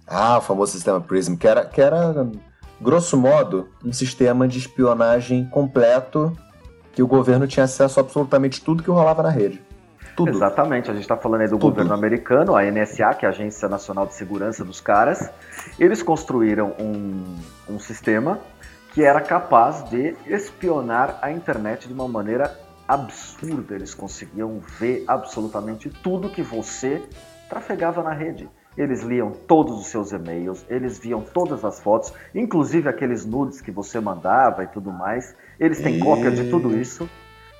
Ah, 0.06 0.38
o 0.38 0.40
famoso 0.40 0.72
sistema 0.72 1.00
PRISM, 1.00 1.36
que 1.36 1.48
era, 1.48 1.64
que 1.64 1.80
era, 1.80 2.28
grosso 2.80 3.16
modo, 3.16 3.68
um 3.84 3.92
sistema 3.92 4.46
de 4.46 4.58
espionagem 4.58 5.46
completo 5.46 6.36
que 6.92 7.02
o 7.02 7.06
governo 7.06 7.46
tinha 7.46 7.64
acesso 7.64 7.98
a 7.98 8.02
absolutamente 8.02 8.62
tudo 8.62 8.82
que 8.82 8.90
rolava 8.90 9.22
na 9.22 9.30
rede. 9.30 9.60
Tudo. 10.14 10.30
Exatamente, 10.30 10.90
a 10.90 10.94
gente 10.94 11.02
está 11.02 11.16
falando 11.16 11.42
aí 11.42 11.46
do 11.46 11.58
tudo. 11.58 11.70
governo 11.70 11.92
americano, 11.92 12.56
a 12.56 12.62
NSA, 12.62 13.12
que 13.14 13.26
é 13.26 13.28
a 13.28 13.32
Agência 13.32 13.68
Nacional 13.68 14.06
de 14.06 14.14
Segurança 14.14 14.64
dos 14.64 14.80
caras. 14.80 15.30
Eles 15.78 16.02
construíram 16.02 16.74
um, 16.80 17.36
um 17.68 17.78
sistema 17.78 18.38
que 18.94 19.04
era 19.04 19.20
capaz 19.20 19.84
de 19.90 20.16
espionar 20.26 21.18
a 21.20 21.30
internet 21.30 21.86
de 21.86 21.92
uma 21.92 22.08
maneira 22.08 22.58
absurda. 22.86 23.74
Eles 23.74 23.94
conseguiam 23.94 24.60
ver 24.78 25.04
absolutamente 25.06 25.90
tudo 25.90 26.30
que 26.30 26.42
você 26.42 27.02
trafegava 27.48 28.02
na 28.02 28.12
rede. 28.12 28.48
Eles 28.76 29.02
liam 29.02 29.30
todos 29.30 29.80
os 29.80 29.86
seus 29.86 30.12
e-mails, 30.12 30.64
eles 30.68 30.98
viam 30.98 31.22
todas 31.22 31.64
as 31.64 31.80
fotos, 31.80 32.12
inclusive 32.34 32.88
aqueles 32.88 33.24
nudes 33.24 33.60
que 33.62 33.70
você 33.70 33.98
mandava 33.98 34.64
e 34.64 34.66
tudo 34.66 34.92
mais. 34.92 35.34
Eles 35.58 35.80
têm 35.80 35.96
e... 35.96 36.00
cópia 36.00 36.30
de 36.30 36.50
tudo 36.50 36.76
isso, 36.76 37.08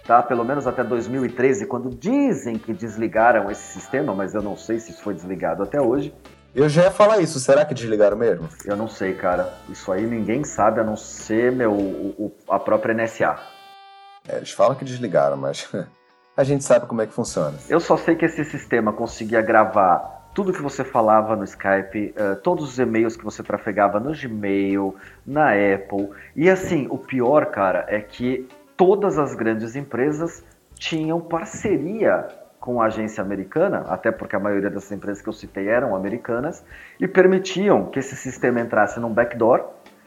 tá? 0.07 0.23
Pelo 0.23 0.45
menos 0.45 0.67
até 0.67 0.85
2013, 0.85 1.65
quando 1.67 1.89
dizem 1.89 2.59
que 2.59 2.75
desligaram 2.75 3.51
esse 3.51 3.73
sistema, 3.73 4.15
mas 4.15 4.35
eu 4.35 4.43
não 4.43 4.57
sei 4.57 4.79
se 4.79 4.91
isso 4.91 5.03
foi 5.03 5.15
desligado 5.15 5.63
até 5.63 5.81
hoje. 5.81 6.15
Eu 6.55 6.69
já 6.69 6.85
ia 6.85 6.91
falar 6.91 7.21
isso, 7.21 7.41
será 7.41 7.65
que 7.65 7.75
desligaram 7.75 8.17
mesmo? 8.17 8.49
Eu 8.65 8.77
não 8.77 8.89
sei, 8.89 9.15
cara. 9.15 9.55
Isso 9.71 9.91
aí 9.93 10.07
ninguém 10.07 10.45
sabe 10.45 10.81
a 10.81 10.85
não 10.85 10.97
ser 10.97 11.51
meu, 11.53 11.73
o, 11.73 12.15
o, 12.19 12.33
a 12.49 12.59
própria 12.59 12.95
NSA. 12.95 13.56
É, 14.29 14.37
eles 14.37 14.51
falam 14.51 14.75
que 14.75 14.85
desligaram, 14.85 15.37
mas 15.37 15.71
a 16.37 16.45
gente 16.45 16.65
sabe 16.65 16.87
como 16.87 17.03
é 17.03 17.07
que 17.07 17.13
funciona. 17.13 17.57
Eu 17.69 17.81
só 17.81 17.97
sei 17.97 18.17
que 18.17 18.25
esse 18.25 18.45
sistema 18.45 18.93
conseguia 18.93 19.41
gravar 19.41 20.17
tudo 20.37 20.53
que 20.53 20.61
você 20.61 20.85
falava 20.85 21.35
no 21.35 21.45
Skype, 21.45 22.15
uh, 22.15 22.37
todos 22.43 22.69
os 22.69 22.79
e-mails 22.79 23.17
que 23.17 23.25
você 23.25 23.43
trafegava 23.43 23.99
no 23.99 24.13
Gmail, 24.13 24.95
na 25.27 25.53
Apple. 25.53 26.11
E 26.37 26.51
assim, 26.51 26.87
o 26.91 26.99
pior, 26.99 27.47
cara, 27.47 27.87
é 27.89 28.01
que 28.01 28.47
todas 28.77 29.19
as 29.19 29.35
grandes 29.35 29.75
empresas 29.75 30.45
tinham 30.75 31.23
parceria 31.23 32.29
com 32.61 32.83
a 32.83 32.87
agência 32.87 33.23
americana, 33.23 33.87
até 33.89 34.13
porque 34.13 34.37
a 34.37 34.39
maioria 34.39 34.69
das 34.69 34.93
empresas 34.93 35.23
que 35.23 35.29
eu 35.29 35.33
citei 35.33 35.69
eram 35.69 35.97
americanas, 35.97 36.63
e 37.01 37.09
permitiam 37.09 37.87
que 37.87 37.99
esse 37.99 38.15
sistema 38.15 38.61
entrasse 38.61 39.01
num 39.01 39.13
backdoor. 39.13 39.65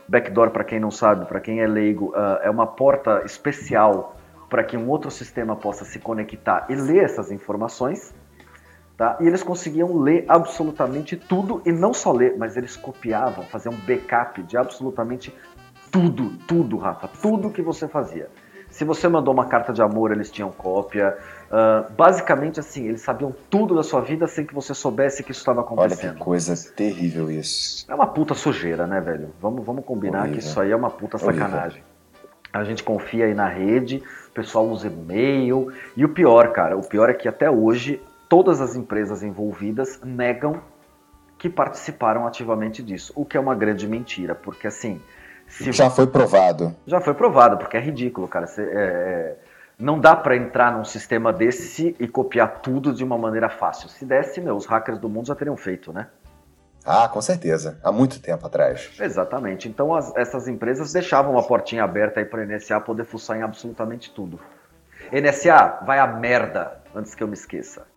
Backdoor, 0.10 0.50
para 0.50 0.64
quem 0.64 0.80
não 0.80 0.90
sabe, 0.90 1.26
para 1.26 1.40
quem 1.40 1.62
é 1.62 1.68
leigo, 1.68 2.08
uh, 2.16 2.40
é 2.42 2.50
uma 2.50 2.66
porta 2.66 3.22
especial 3.26 4.18
para 4.50 4.64
que 4.64 4.76
um 4.76 4.90
outro 4.90 5.12
sistema 5.12 5.56
possa 5.56 5.86
se 5.86 6.00
conectar 6.00 6.66
e 6.68 6.74
ler 6.76 7.04
essas 7.04 7.32
informações. 7.32 8.14
Tá? 8.98 9.18
E 9.22 9.28
eles 9.28 9.44
conseguiam 9.44 10.00
ler 10.00 10.26
absolutamente 10.28 11.16
tudo, 11.16 11.62
e 11.64 11.72
não 11.72 11.94
só 11.94 12.12
ler, 12.12 12.36
mas 12.38 12.58
eles 12.58 12.76
copiavam, 12.76 13.46
faziam 13.46 13.74
backup 13.88 14.42
de 14.44 14.58
absolutamente 14.58 15.34
tudo, 15.92 16.32
tudo, 16.48 16.76
Rafa, 16.76 17.08
tudo 17.22 17.52
que 17.52 17.62
você 17.62 17.88
fazia. 17.88 18.28
Se 18.70 18.84
você 18.84 19.08
mandou 19.08 19.34
uma 19.34 19.46
carta 19.46 19.72
de 19.72 19.82
amor, 19.82 20.12
eles 20.12 20.30
tinham 20.32 20.52
cópia. 20.52 21.18
Uh, 21.50 21.92
basicamente, 21.94 22.60
assim, 22.60 22.88
eles 22.88 23.02
sabiam 23.02 23.34
tudo 23.50 23.76
da 23.76 23.82
sua 23.82 24.02
vida 24.02 24.28
sem 24.28 24.46
que 24.46 24.54
você 24.54 24.74
soubesse 24.74 25.24
que 25.24 25.32
isso 25.32 25.42
estava 25.42 25.62
acontecendo. 25.62 26.10
Olha 26.10 26.14
que 26.14 26.24
coisa 26.24 26.74
terrível 26.74 27.32
isso. 27.32 27.86
É 27.90 27.96
uma 27.96 28.06
puta 28.06 28.36
sujeira, 28.36 28.86
né, 28.86 29.02
velho? 29.02 29.34
Vamos, 29.42 29.66
vamos 29.66 29.84
combinar 29.84 30.20
Horrível. 30.20 30.40
que 30.40 30.46
isso 30.46 30.60
aí 30.60 30.72
é 30.72 30.76
uma 30.76 30.92
puta 30.92 31.18
sacanagem. 31.18 31.82
Horrível. 31.82 31.90
A 32.54 32.64
gente 32.64 32.84
confia 32.84 33.26
aí 33.26 33.34
na 33.34 33.48
rede, 33.48 34.04
o 34.28 34.32
pessoal 34.32 34.68
usa 34.68 34.88
e-mail. 34.88 35.72
E 35.96 36.06
o 36.06 36.10
pior, 36.10 36.52
cara, 36.52 36.78
o 36.78 36.88
pior 36.88 37.10
é 37.10 37.14
que 37.14 37.28
até 37.28 37.50
hoje 37.50 38.02
todas 38.28 38.62
as 38.62 38.76
empresas 38.76 39.24
envolvidas 39.24 40.00
negam 40.04 40.62
que 41.38 41.50
participaram 41.50 42.28
ativamente 42.28 42.84
disso, 42.84 43.14
o 43.16 43.26
que 43.26 43.38
é 43.38 43.40
uma 43.40 43.56
grande 43.56 43.88
mentira, 43.88 44.36
porque 44.36 44.68
assim. 44.68 45.02
já 45.48 45.90
foi 45.90 46.06
provado. 46.06 46.76
Já 46.86 47.00
foi 47.00 47.14
provado, 47.14 47.58
porque 47.58 47.78
é 47.78 47.80
ridículo, 47.80 48.28
cara. 48.28 48.46
Cê, 48.46 48.62
é, 48.62 48.66
é, 48.66 49.38
não 49.80 49.98
dá 49.98 50.14
para 50.14 50.36
entrar 50.36 50.78
num 50.78 50.84
sistema 50.84 51.32
desse 51.32 51.96
e 51.98 52.08
copiar 52.08 52.60
tudo 52.60 52.94
de 52.94 53.02
uma 53.02 53.18
maneira 53.18 53.50
fácil. 53.50 53.88
Se 53.88 54.04
desse, 54.04 54.42
meu, 54.42 54.58
os 54.58 54.66
hackers 54.66 55.00
do 55.00 55.08
mundo 55.08 55.28
já 55.28 55.36
teriam 55.36 55.56
feito, 55.56 55.94
né? 55.94 56.08
Ah, 56.86 57.08
com 57.08 57.22
certeza. 57.22 57.80
Há 57.82 57.92
muito 57.92 58.22
tempo 58.22 58.46
atrás. 58.46 58.92
Exatamente. 59.00 59.70
Então 59.70 59.96
as, 59.96 60.14
essas 60.18 60.48
empresas 60.50 60.92
deixavam 60.92 61.34
uma 61.34 61.44
portinha 61.44 61.84
aberta 61.84 62.20
aí 62.20 62.26
para 62.26 62.42
a 62.42 62.46
NSA 62.46 62.82
poder 62.82 63.06
fuçar 63.06 63.38
em 63.38 63.42
absolutamente 63.42 64.12
tudo. 64.12 64.40
NSA, 65.14 65.80
vai 65.86 66.00
a 66.00 66.08
merda, 66.08 66.82
antes 66.94 67.16
que 67.16 67.24
eu 67.24 67.28
me 67.28 67.34
esqueça. 67.34 67.88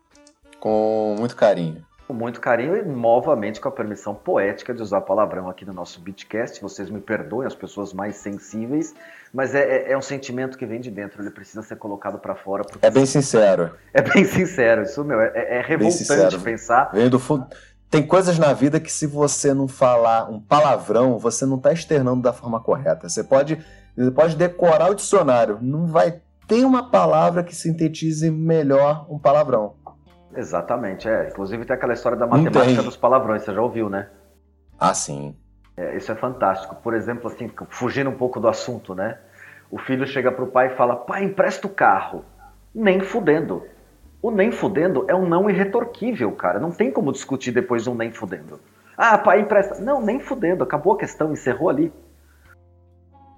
Com 0.60 1.16
muito 1.18 1.34
carinho. 1.34 1.84
Com 2.06 2.14
muito 2.14 2.40
carinho 2.40 2.76
e 2.76 2.82
novamente 2.82 3.60
com 3.60 3.68
a 3.68 3.72
permissão 3.72 4.14
poética 4.14 4.72
de 4.72 4.82
usar 4.82 5.00
palavrão 5.00 5.48
aqui 5.48 5.64
no 5.64 5.72
nosso 5.72 6.00
Beatcast. 6.00 6.60
Vocês 6.62 6.88
me 6.88 7.00
perdoem, 7.00 7.46
as 7.46 7.54
pessoas 7.54 7.92
mais 7.92 8.16
sensíveis, 8.16 8.94
mas 9.32 9.54
é, 9.54 9.60
é, 9.60 9.92
é 9.92 9.98
um 9.98 10.02
sentimento 10.02 10.58
que 10.58 10.66
vem 10.66 10.80
de 10.80 10.90
dentro, 10.90 11.22
ele 11.22 11.30
precisa 11.30 11.62
ser 11.62 11.76
colocado 11.76 12.18
para 12.18 12.34
fora. 12.34 12.64
É 12.82 12.90
bem 12.90 13.06
sincero. 13.06 13.70
É 13.94 14.02
bem 14.02 14.24
sincero, 14.24 14.82
isso, 14.82 15.02
meu, 15.04 15.20
é, 15.20 15.32
é 15.34 15.60
revoltante 15.60 16.38
pensar. 16.38 16.90
Vem 16.92 17.08
do 17.08 17.18
fundo. 17.18 17.46
Tem 17.90 18.06
coisas 18.06 18.38
na 18.38 18.52
vida 18.52 18.80
que 18.80 18.90
se 18.90 19.06
você 19.06 19.52
não 19.52 19.68
falar 19.68 20.30
um 20.30 20.40
palavrão, 20.40 21.18
você 21.18 21.44
não 21.44 21.56
está 21.56 21.72
externando 21.72 22.22
da 22.22 22.32
forma 22.32 22.58
correta. 22.58 23.08
Você 23.08 23.22
pode, 23.22 23.62
você 23.94 24.10
pode 24.10 24.36
decorar 24.36 24.90
o 24.90 24.94
dicionário, 24.94 25.58
não 25.60 25.86
vai 25.86 26.20
ter 26.46 26.64
uma 26.64 26.90
palavra 26.90 27.42
que 27.42 27.54
sintetize 27.54 28.30
melhor 28.30 29.06
um 29.10 29.18
palavrão. 29.18 29.74
Exatamente, 30.34 31.08
é. 31.08 31.28
Inclusive 31.28 31.64
tem 31.64 31.76
aquela 31.76 31.92
história 31.92 32.16
da 32.16 32.26
matemática 32.26 32.82
dos 32.82 32.96
palavrões, 32.96 33.42
você 33.42 33.52
já 33.52 33.60
ouviu, 33.60 33.88
né? 33.88 34.08
Ah, 34.78 34.94
sim. 34.94 35.36
É, 35.76 35.96
isso 35.96 36.12
é 36.12 36.14
fantástico. 36.14 36.76
Por 36.76 36.94
exemplo, 36.94 37.28
assim, 37.28 37.50
fugindo 37.70 38.10
um 38.10 38.16
pouco 38.16 38.38
do 38.38 38.48
assunto, 38.48 38.94
né? 38.94 39.18
O 39.70 39.78
filho 39.78 40.06
chega 40.06 40.30
pro 40.30 40.46
pai 40.46 40.68
e 40.68 40.76
fala: 40.76 40.96
pai, 40.96 41.24
empresta 41.24 41.66
o 41.66 41.70
carro. 41.70 42.24
Nem 42.74 43.00
fudendo. 43.00 43.64
O 44.20 44.30
nem 44.30 44.52
fudendo 44.52 45.04
é 45.08 45.14
um 45.14 45.28
não 45.28 45.50
irretorquível, 45.50 46.30
cara. 46.32 46.60
Não 46.60 46.70
tem 46.70 46.90
como 46.90 47.12
discutir 47.12 47.50
depois 47.50 47.82
de 47.82 47.90
um 47.90 47.94
nem 47.94 48.12
fudendo. 48.12 48.60
Ah, 48.96 49.18
pai, 49.18 49.40
empresta. 49.40 49.80
Não, 49.80 50.00
nem 50.00 50.20
fudendo. 50.20 50.62
Acabou 50.62 50.92
a 50.92 50.98
questão, 50.98 51.32
encerrou 51.32 51.68
ali. 51.68 51.92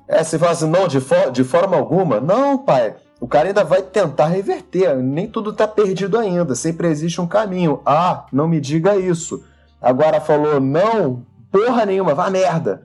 É, 0.07 0.23
você 0.23 0.39
fala 0.39 0.53
assim, 0.53 0.69
não, 0.69 0.87
de, 0.87 0.99
de 1.33 1.45
forma 1.45 1.77
alguma. 1.77 2.21
Não, 2.21 2.59
pai. 2.59 2.97
O 3.21 3.27
cara 3.27 3.49
ainda 3.49 3.65
vai 3.65 3.81
tentar 3.81 4.27
reverter. 4.27 4.97
Nem 4.97 5.27
tudo 5.27 5.51
está 5.51 5.67
perdido 5.67 6.19
ainda. 6.19 6.55
Sempre 6.55 6.89
existe 6.89 7.21
um 7.21 7.27
caminho. 7.27 7.81
Ah, 7.87 8.27
não 8.31 8.47
me 8.47 8.61
diga 8.61 8.97
isso. 8.97 9.43
Agora 9.81 10.21
falou 10.21 10.61
não, 10.61 11.25
porra 11.55 11.87
nenhuma, 11.87 12.15
vá 12.15 12.29
merda. 12.29 12.83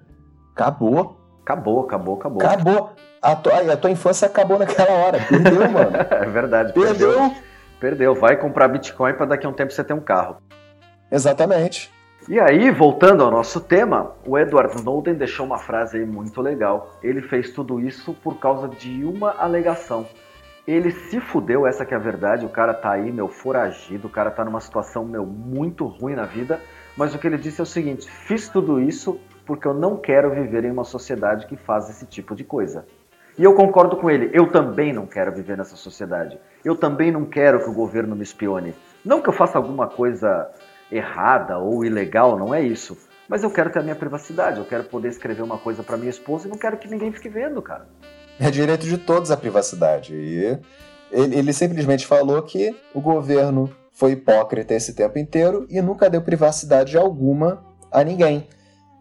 Acabou. 0.53 1.19
Acabou, 1.41 1.81
acabou, 1.81 2.15
acabou. 2.15 2.43
Acabou. 2.43 2.93
A 3.19 3.35
tua, 3.35 3.73
a 3.73 3.77
tua 3.77 3.89
infância 3.89 4.27
acabou 4.27 4.59
naquela 4.59 4.91
hora. 4.91 5.19
Perdeu, 5.27 5.65
mano. 5.71 5.91
é 5.97 6.25
verdade. 6.27 6.73
Perdeu. 6.73 7.13
Perdeu. 7.13 7.35
perdeu. 7.79 8.15
Vai 8.15 8.37
comprar 8.37 8.67
Bitcoin 8.67 9.13
para 9.13 9.25
daqui 9.25 9.47
a 9.47 9.49
um 9.49 9.53
tempo 9.53 9.73
você 9.73 9.83
ter 9.83 9.93
um 9.93 9.99
carro. 9.99 10.37
Exatamente. 11.11 11.91
E 12.27 12.39
aí, 12.39 12.69
voltando 12.69 13.23
ao 13.23 13.31
nosso 13.31 13.59
tema, 13.59 14.11
o 14.27 14.37
Edward 14.37 14.75
Snowden 14.75 15.15
deixou 15.15 15.47
uma 15.47 15.57
frase 15.57 15.97
aí 15.97 16.05
muito 16.05 16.39
legal. 16.39 16.95
Ele 17.01 17.23
fez 17.23 17.49
tudo 17.49 17.79
isso 17.79 18.13
por 18.13 18.39
causa 18.39 18.67
de 18.67 19.03
uma 19.03 19.31
alegação. 19.39 20.05
Ele 20.67 20.91
se 20.91 21.19
fudeu, 21.19 21.65
essa 21.65 21.83
que 21.83 21.95
é 21.95 21.97
a 21.97 21.99
verdade. 21.99 22.45
O 22.45 22.49
cara 22.49 22.75
tá 22.75 22.91
aí, 22.91 23.11
meu, 23.11 23.27
foragido. 23.27 24.05
O 24.07 24.11
cara 24.11 24.29
tá 24.29 24.45
numa 24.45 24.59
situação, 24.59 25.03
meu, 25.03 25.25
muito 25.25 25.87
ruim 25.87 26.13
na 26.13 26.25
vida. 26.25 26.61
Mas 26.99 27.15
o 27.15 27.17
que 27.17 27.25
ele 27.25 27.37
disse 27.37 27.61
é 27.61 27.63
o 27.63 27.65
seguinte: 27.65 28.11
fiz 28.11 28.49
tudo 28.49 28.81
isso 28.81 29.17
porque 29.45 29.65
eu 29.65 29.73
não 29.73 29.95
quero 29.95 30.29
viver 30.31 30.65
em 30.65 30.71
uma 30.71 30.83
sociedade 30.83 31.47
que 31.47 31.55
faz 31.55 31.89
esse 31.89 32.05
tipo 32.05 32.35
de 32.35 32.43
coisa. 32.43 32.85
E 33.37 33.43
eu 33.43 33.53
concordo 33.53 33.95
com 33.95 34.11
ele. 34.11 34.29
Eu 34.33 34.51
também 34.51 34.91
não 34.91 35.05
quero 35.05 35.31
viver 35.31 35.57
nessa 35.57 35.77
sociedade. 35.77 36.37
Eu 36.63 36.75
também 36.75 37.09
não 37.09 37.23
quero 37.23 37.63
que 37.63 37.69
o 37.69 37.73
governo 37.73 38.17
me 38.17 38.23
espione. 38.23 38.75
Não 39.03 39.21
que 39.21 39.29
eu 39.29 39.33
faça 39.33 39.57
alguma 39.57 39.87
coisa 39.87 40.51
errada 40.91 41.57
ou 41.57 41.85
ilegal, 41.85 42.37
não 42.37 42.53
é 42.53 42.61
isso. 42.61 42.97
Mas 43.29 43.43
eu 43.43 43.49
quero 43.49 43.69
ter 43.69 43.79
a 43.79 43.83
minha 43.83 43.95
privacidade. 43.95 44.59
Eu 44.59 44.65
quero 44.65 44.83
poder 44.83 45.07
escrever 45.07 45.41
uma 45.41 45.57
coisa 45.57 45.81
para 45.81 45.95
minha 45.95 46.09
esposa 46.09 46.47
e 46.47 46.51
não 46.51 46.57
quero 46.57 46.75
que 46.75 46.89
ninguém 46.89 47.13
fique 47.13 47.29
vendo, 47.29 47.61
cara. 47.61 47.87
É 48.37 48.51
direito 48.51 48.85
de 48.85 48.97
todos 48.97 49.31
a 49.31 49.37
privacidade. 49.37 50.13
E 50.13 50.59
ele, 51.09 51.37
ele 51.37 51.53
simplesmente 51.53 52.05
falou 52.05 52.41
que 52.41 52.75
o 52.93 52.99
governo 52.99 53.71
foi 53.99 54.13
hipócrita 54.13 54.73
esse 54.73 54.93
tempo 54.93 55.19
inteiro 55.19 55.67
e 55.69 55.81
nunca 55.81 56.09
deu 56.09 56.21
privacidade 56.21 56.97
alguma 56.97 57.65
a 57.91 58.01
ninguém. 58.01 58.47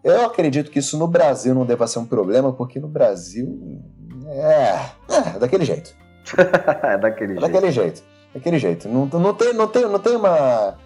Eu 0.03 0.25
acredito 0.25 0.69
que 0.69 0.79
isso 0.79 0.99
no 0.99 1.07
Brasil 1.07 1.55
não 1.55 1.65
deva 1.65 1.87
ser 1.87 1.99
um 1.99 2.05
problema, 2.05 2.51
porque 2.51 2.81
no 2.81 2.87
Brasil 2.89 3.81
é, 4.27 4.75
é 5.07 5.39
daquele 5.39 5.63
jeito. 5.63 5.95
é 6.83 6.97
daquele 6.97 7.37
é 7.37 7.39
jeito. 7.39 7.41
Daquele 7.41 7.71
jeito. 7.71 8.03
Daquele 8.33 8.59
jeito. 8.59 8.89
Não, 8.89 9.05
não, 9.05 9.33
tem, 9.33 9.53
não, 9.53 9.67
tem, 9.69 9.87
não 9.87 9.99
tem 9.99 10.17
uma 10.17 10.77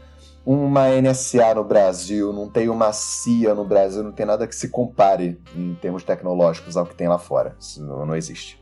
uma 0.45 0.89
NSA 0.89 1.55
no 1.55 1.63
Brasil, 1.63 2.33
não 2.33 2.49
tem 2.49 2.69
uma 2.69 2.91
CIA 2.91 3.55
no 3.55 3.63
Brasil, 3.63 4.03
não 4.03 4.11
tem 4.11 4.25
nada 4.25 4.45
que 4.45 4.53
se 4.53 4.67
compare 4.67 5.41
em 5.55 5.73
termos 5.75 6.03
tecnológicos 6.03 6.77
ao 6.77 6.85
que 6.85 6.93
tem 6.93 7.07
lá 7.07 7.17
fora. 7.17 7.55
Isso 7.59 7.83
não, 7.83 8.05
não 8.05 8.15
existe. 8.15 8.61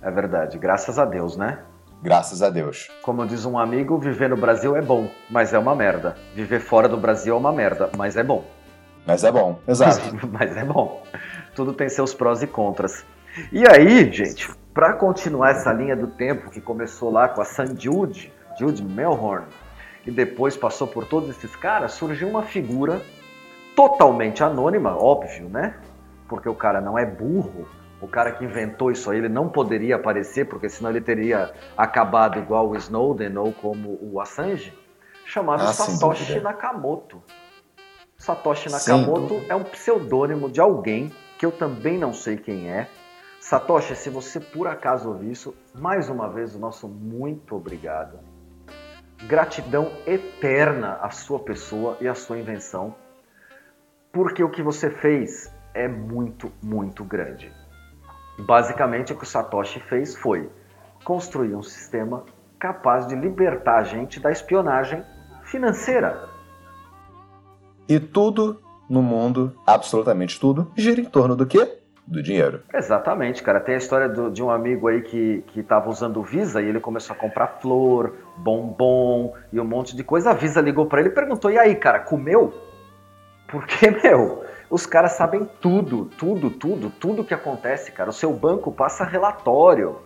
É 0.00 0.10
verdade, 0.10 0.58
graças 0.58 0.98
a 0.98 1.04
Deus, 1.04 1.36
né? 1.36 1.62
Graças 2.02 2.42
a 2.42 2.50
Deus. 2.50 2.90
Como 3.00 3.24
diz 3.24 3.44
um 3.44 3.56
amigo, 3.56 3.96
viver 3.96 4.28
no 4.28 4.36
Brasil 4.36 4.74
é 4.74 4.82
bom, 4.82 5.08
mas 5.30 5.54
é 5.54 5.58
uma 5.58 5.72
merda. 5.72 6.16
Viver 6.34 6.58
fora 6.58 6.88
do 6.88 6.96
Brasil 6.96 7.32
é 7.32 7.38
uma 7.38 7.52
merda, 7.52 7.90
mas 7.96 8.16
é 8.16 8.24
bom. 8.24 8.44
Mas 9.06 9.22
é 9.22 9.30
bom, 9.30 9.60
exato. 9.68 10.00
mas 10.32 10.56
é 10.56 10.64
bom. 10.64 11.04
Tudo 11.54 11.72
tem 11.72 11.88
seus 11.88 12.12
prós 12.12 12.42
e 12.42 12.46
contras. 12.48 13.04
E 13.52 13.64
aí, 13.68 14.12
gente, 14.12 14.50
para 14.74 14.94
continuar 14.94 15.50
essa 15.50 15.72
linha 15.72 15.94
do 15.94 16.08
tempo 16.08 16.50
que 16.50 16.60
começou 16.60 17.08
lá 17.08 17.28
com 17.28 17.40
a 17.40 17.44
San 17.44 17.78
Jude, 17.78 18.32
Jude 18.58 18.82
Melhorn, 18.82 19.46
e 20.04 20.10
depois 20.10 20.56
passou 20.56 20.88
por 20.88 21.06
todos 21.06 21.30
esses 21.30 21.54
caras, 21.54 21.92
surgiu 21.92 22.28
uma 22.28 22.42
figura 22.42 23.00
totalmente 23.76 24.42
anônima, 24.42 24.96
óbvio, 24.96 25.48
né? 25.48 25.76
Porque 26.28 26.48
o 26.48 26.54
cara 26.54 26.80
não 26.80 26.98
é 26.98 27.06
burro, 27.06 27.68
o 28.02 28.08
cara 28.08 28.32
que 28.32 28.44
inventou 28.44 28.90
isso 28.90 29.10
aí, 29.10 29.18
ele 29.18 29.28
não 29.28 29.48
poderia 29.48 29.96
aparecer, 29.96 30.46
porque 30.46 30.68
senão 30.68 30.90
ele 30.90 31.00
teria 31.00 31.52
acabado 31.76 32.38
igual 32.38 32.68
o 32.68 32.76
Snowden 32.76 33.36
ou 33.38 33.52
como 33.52 33.98
o 34.02 34.20
Assange, 34.20 34.76
chamado 35.24 35.62
ah, 35.62 35.72
Satoshi 35.72 36.40
Nakamoto. 36.40 37.22
Satoshi 38.18 38.70
Nakamoto 38.70 39.42
é 39.48 39.54
um 39.54 39.64
pseudônimo 39.64 40.50
de 40.50 40.60
alguém 40.60 41.12
que 41.38 41.46
eu 41.46 41.52
também 41.52 41.96
não 41.96 42.12
sei 42.12 42.36
quem 42.36 42.70
é. 42.70 42.88
Satoshi, 43.40 43.96
se 43.96 44.10
você 44.10 44.38
por 44.38 44.68
acaso 44.68 45.08
ouvir 45.08 45.30
isso, 45.30 45.54
mais 45.74 46.10
uma 46.10 46.28
vez 46.28 46.54
o 46.54 46.58
nosso 46.58 46.86
muito 46.86 47.56
obrigado 47.56 48.18
gratidão 49.26 49.92
eterna 50.06 50.98
à 51.00 51.10
sua 51.10 51.38
pessoa 51.38 51.96
e 52.00 52.08
à 52.08 52.14
sua 52.14 52.38
invenção. 52.38 52.94
Porque 54.12 54.42
o 54.42 54.50
que 54.50 54.62
você 54.62 54.90
fez 54.90 55.52
é 55.72 55.88
muito, 55.88 56.52
muito 56.62 57.04
grande. 57.04 57.52
Basicamente, 58.38 59.12
o 59.12 59.16
que 59.16 59.24
o 59.24 59.26
Satoshi 59.26 59.80
fez 59.80 60.16
foi 60.16 60.50
construir 61.04 61.54
um 61.54 61.62
sistema 61.62 62.24
capaz 62.58 63.06
de 63.06 63.14
libertar 63.14 63.78
a 63.78 63.84
gente 63.84 64.20
da 64.20 64.30
espionagem 64.30 65.02
financeira. 65.44 66.28
E 67.88 67.98
tudo 67.98 68.62
no 68.88 69.02
mundo, 69.02 69.54
absolutamente 69.66 70.38
tudo, 70.38 70.70
gira 70.76 71.00
em 71.00 71.04
torno 71.04 71.34
do 71.34 71.46
quê? 71.46 71.78
Do 72.06 72.22
dinheiro. 72.22 72.62
Exatamente, 72.74 73.42
cara. 73.42 73.60
Tem 73.60 73.74
a 73.74 73.78
história 73.78 74.08
do, 74.08 74.30
de 74.30 74.42
um 74.42 74.50
amigo 74.50 74.88
aí 74.88 75.02
que, 75.02 75.42
que 75.48 75.62
tava 75.62 75.88
usando 75.88 76.18
o 76.18 76.22
Visa 76.22 76.60
e 76.60 76.66
ele 76.66 76.80
começou 76.80 77.14
a 77.14 77.18
comprar 77.18 77.58
flor, 77.60 78.14
bombom 78.36 79.34
e 79.52 79.60
um 79.60 79.64
monte 79.64 79.96
de 79.96 80.02
coisa. 80.02 80.30
A 80.30 80.34
Visa 80.34 80.60
ligou 80.60 80.86
para 80.86 81.00
ele 81.00 81.08
e 81.08 81.12
perguntou: 81.12 81.50
e 81.50 81.58
aí, 81.58 81.74
cara, 81.74 82.00
comeu? 82.00 82.52
Porque, 83.48 83.90
meu, 84.02 84.41
os 84.72 84.86
caras 84.86 85.12
sabem 85.12 85.46
tudo, 85.60 86.06
tudo, 86.16 86.50
tudo, 86.50 86.88
tudo 86.88 87.22
que 87.22 87.34
acontece, 87.34 87.92
cara. 87.92 88.08
O 88.08 88.12
seu 88.12 88.32
banco 88.32 88.72
passa 88.72 89.04
relatório. 89.04 89.98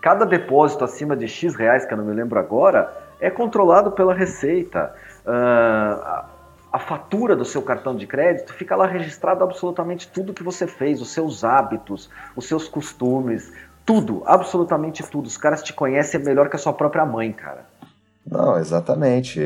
Cada 0.00 0.24
depósito 0.24 0.82
acima 0.82 1.14
de 1.14 1.28
X 1.28 1.54
reais, 1.54 1.84
que 1.84 1.92
eu 1.92 1.98
não 1.98 2.06
me 2.06 2.14
lembro 2.14 2.40
agora, 2.40 2.90
é 3.20 3.28
controlado 3.28 3.92
pela 3.92 4.14
Receita. 4.14 4.94
Uh, 5.26 6.24
a 6.72 6.78
fatura 6.78 7.36
do 7.36 7.44
seu 7.44 7.60
cartão 7.60 7.94
de 7.94 8.06
crédito 8.06 8.54
fica 8.54 8.74
lá 8.74 8.86
registrado 8.86 9.44
absolutamente 9.44 10.08
tudo 10.08 10.32
que 10.32 10.42
você 10.42 10.66
fez, 10.66 11.02
os 11.02 11.12
seus 11.12 11.44
hábitos, 11.44 12.08
os 12.34 12.48
seus 12.48 12.66
costumes, 12.66 13.52
tudo, 13.84 14.22
absolutamente 14.24 15.02
tudo. 15.02 15.26
Os 15.26 15.36
caras 15.36 15.62
te 15.62 15.74
conhecem 15.74 16.18
melhor 16.24 16.48
que 16.48 16.56
a 16.56 16.58
sua 16.58 16.72
própria 16.72 17.04
mãe, 17.04 17.30
cara. 17.30 17.66
Não, 18.26 18.56
exatamente. 18.56 19.38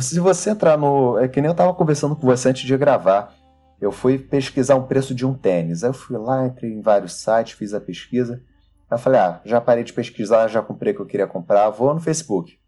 Se 0.00 0.18
você 0.18 0.50
entrar 0.50 0.76
no. 0.76 1.16
É 1.16 1.28
que 1.28 1.40
nem 1.40 1.48
eu 1.48 1.54
tava 1.54 1.72
conversando 1.72 2.16
com 2.16 2.26
você 2.26 2.48
antes 2.48 2.62
de 2.62 2.76
gravar. 2.76 3.43
Eu 3.80 3.92
fui 3.92 4.18
pesquisar 4.18 4.76
um 4.76 4.86
preço 4.86 5.14
de 5.14 5.26
um 5.26 5.34
tênis. 5.34 5.84
Aí 5.84 5.90
eu 5.90 5.94
fui 5.94 6.16
lá, 6.16 6.46
entrei 6.46 6.72
em 6.72 6.80
vários 6.80 7.14
sites, 7.14 7.52
fiz 7.52 7.74
a 7.74 7.80
pesquisa. 7.80 8.42
Aí 8.90 8.96
eu 8.96 8.98
falei, 8.98 9.20
ah, 9.20 9.40
já 9.44 9.60
parei 9.60 9.84
de 9.84 9.92
pesquisar, 9.92 10.48
já 10.48 10.62
comprei 10.62 10.92
o 10.92 10.96
que 10.96 11.02
eu 11.02 11.06
queria 11.06 11.26
comprar, 11.26 11.70
vou 11.70 11.92
no 11.92 12.00
Facebook. 12.00 12.58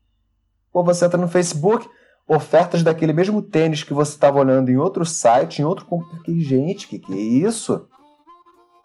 Pô, 0.73 0.83
você 0.83 1.05
entra 1.05 1.19
no 1.19 1.29
Facebook, 1.29 1.89
ofertas 2.29 2.83
daquele 2.83 3.13
mesmo 3.13 3.41
tênis 3.41 3.83
que 3.83 3.95
você 3.95 4.13
estava 4.13 4.39
olhando 4.39 4.71
em 4.71 4.77
outro 4.77 5.07
site, 5.07 5.61
em 5.61 5.65
outro 5.65 5.87
que 6.25 6.41
gente, 6.41 6.89
que 6.89 6.99
que 6.99 7.13
é 7.13 7.17
isso? 7.17 7.89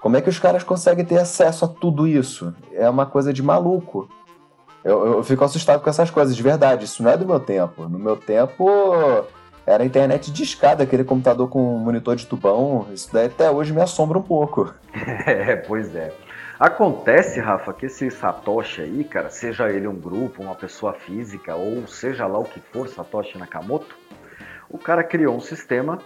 Como 0.02 0.18
é 0.18 0.22
que 0.22 0.30
os 0.30 0.40
caras 0.40 0.64
conseguem 0.64 1.06
ter 1.06 1.20
acesso 1.20 1.66
a 1.66 1.68
tudo 1.68 2.08
isso? 2.08 2.54
É 2.74 2.90
uma 2.90 3.06
coisa 3.06 3.32
de 3.32 3.44
maluco. 3.44 4.10
Eu, 4.84 5.06
eu 5.06 5.24
fico 5.24 5.44
assustado 5.44 5.82
com 5.82 5.90
essas 5.90 6.10
coisas, 6.10 6.36
de 6.36 6.42
verdade. 6.42 6.86
Isso 6.86 7.04
não 7.04 7.12
é 7.12 7.18
do 7.18 7.26
meu 7.26 7.40
tempo. 7.40 7.88
No 7.88 8.00
meu 8.00 8.18
tempo, 8.18 8.68
era 9.66 9.84
a 9.84 9.86
internet 9.86 10.32
de 10.32 10.44
escada, 10.44 10.84
aquele 10.84 11.04
computador 11.04 11.48
com 11.50 11.78
monitor 11.78 12.16
de 12.16 12.26
tubão. 12.26 12.88
Isso 12.94 13.12
daí 13.14 13.28
até 13.28 13.50
hoje 13.50 13.74
me 13.74 13.82
assombra 13.82 14.18
um 14.18 14.24
pouco. 14.24 14.74
É, 15.26 15.56
pois 15.56 15.96
é. 15.96 16.14
Acontece, 16.60 17.40
Rafa, 17.40 17.74
que 17.74 17.88
esse 17.88 18.12
Satoshi 18.12 18.82
aí, 18.82 19.04
cara, 19.04 19.30
seja 19.30 19.70
ele 19.72 19.88
um 19.88 19.96
grupo, 19.96 20.44
uma 20.44 20.54
pessoa 20.54 20.94
física, 20.94 21.56
ou 21.56 21.88
seja 21.88 22.28
lá 22.28 22.38
o 22.38 22.44
que 22.44 22.60
for, 22.60 22.88
Satoshi 22.88 23.38
Nakamoto, 23.38 23.96
o 24.70 24.78
cara 24.78 25.04
criou 25.04 25.36
um 25.36 25.40
sistema 25.40 25.98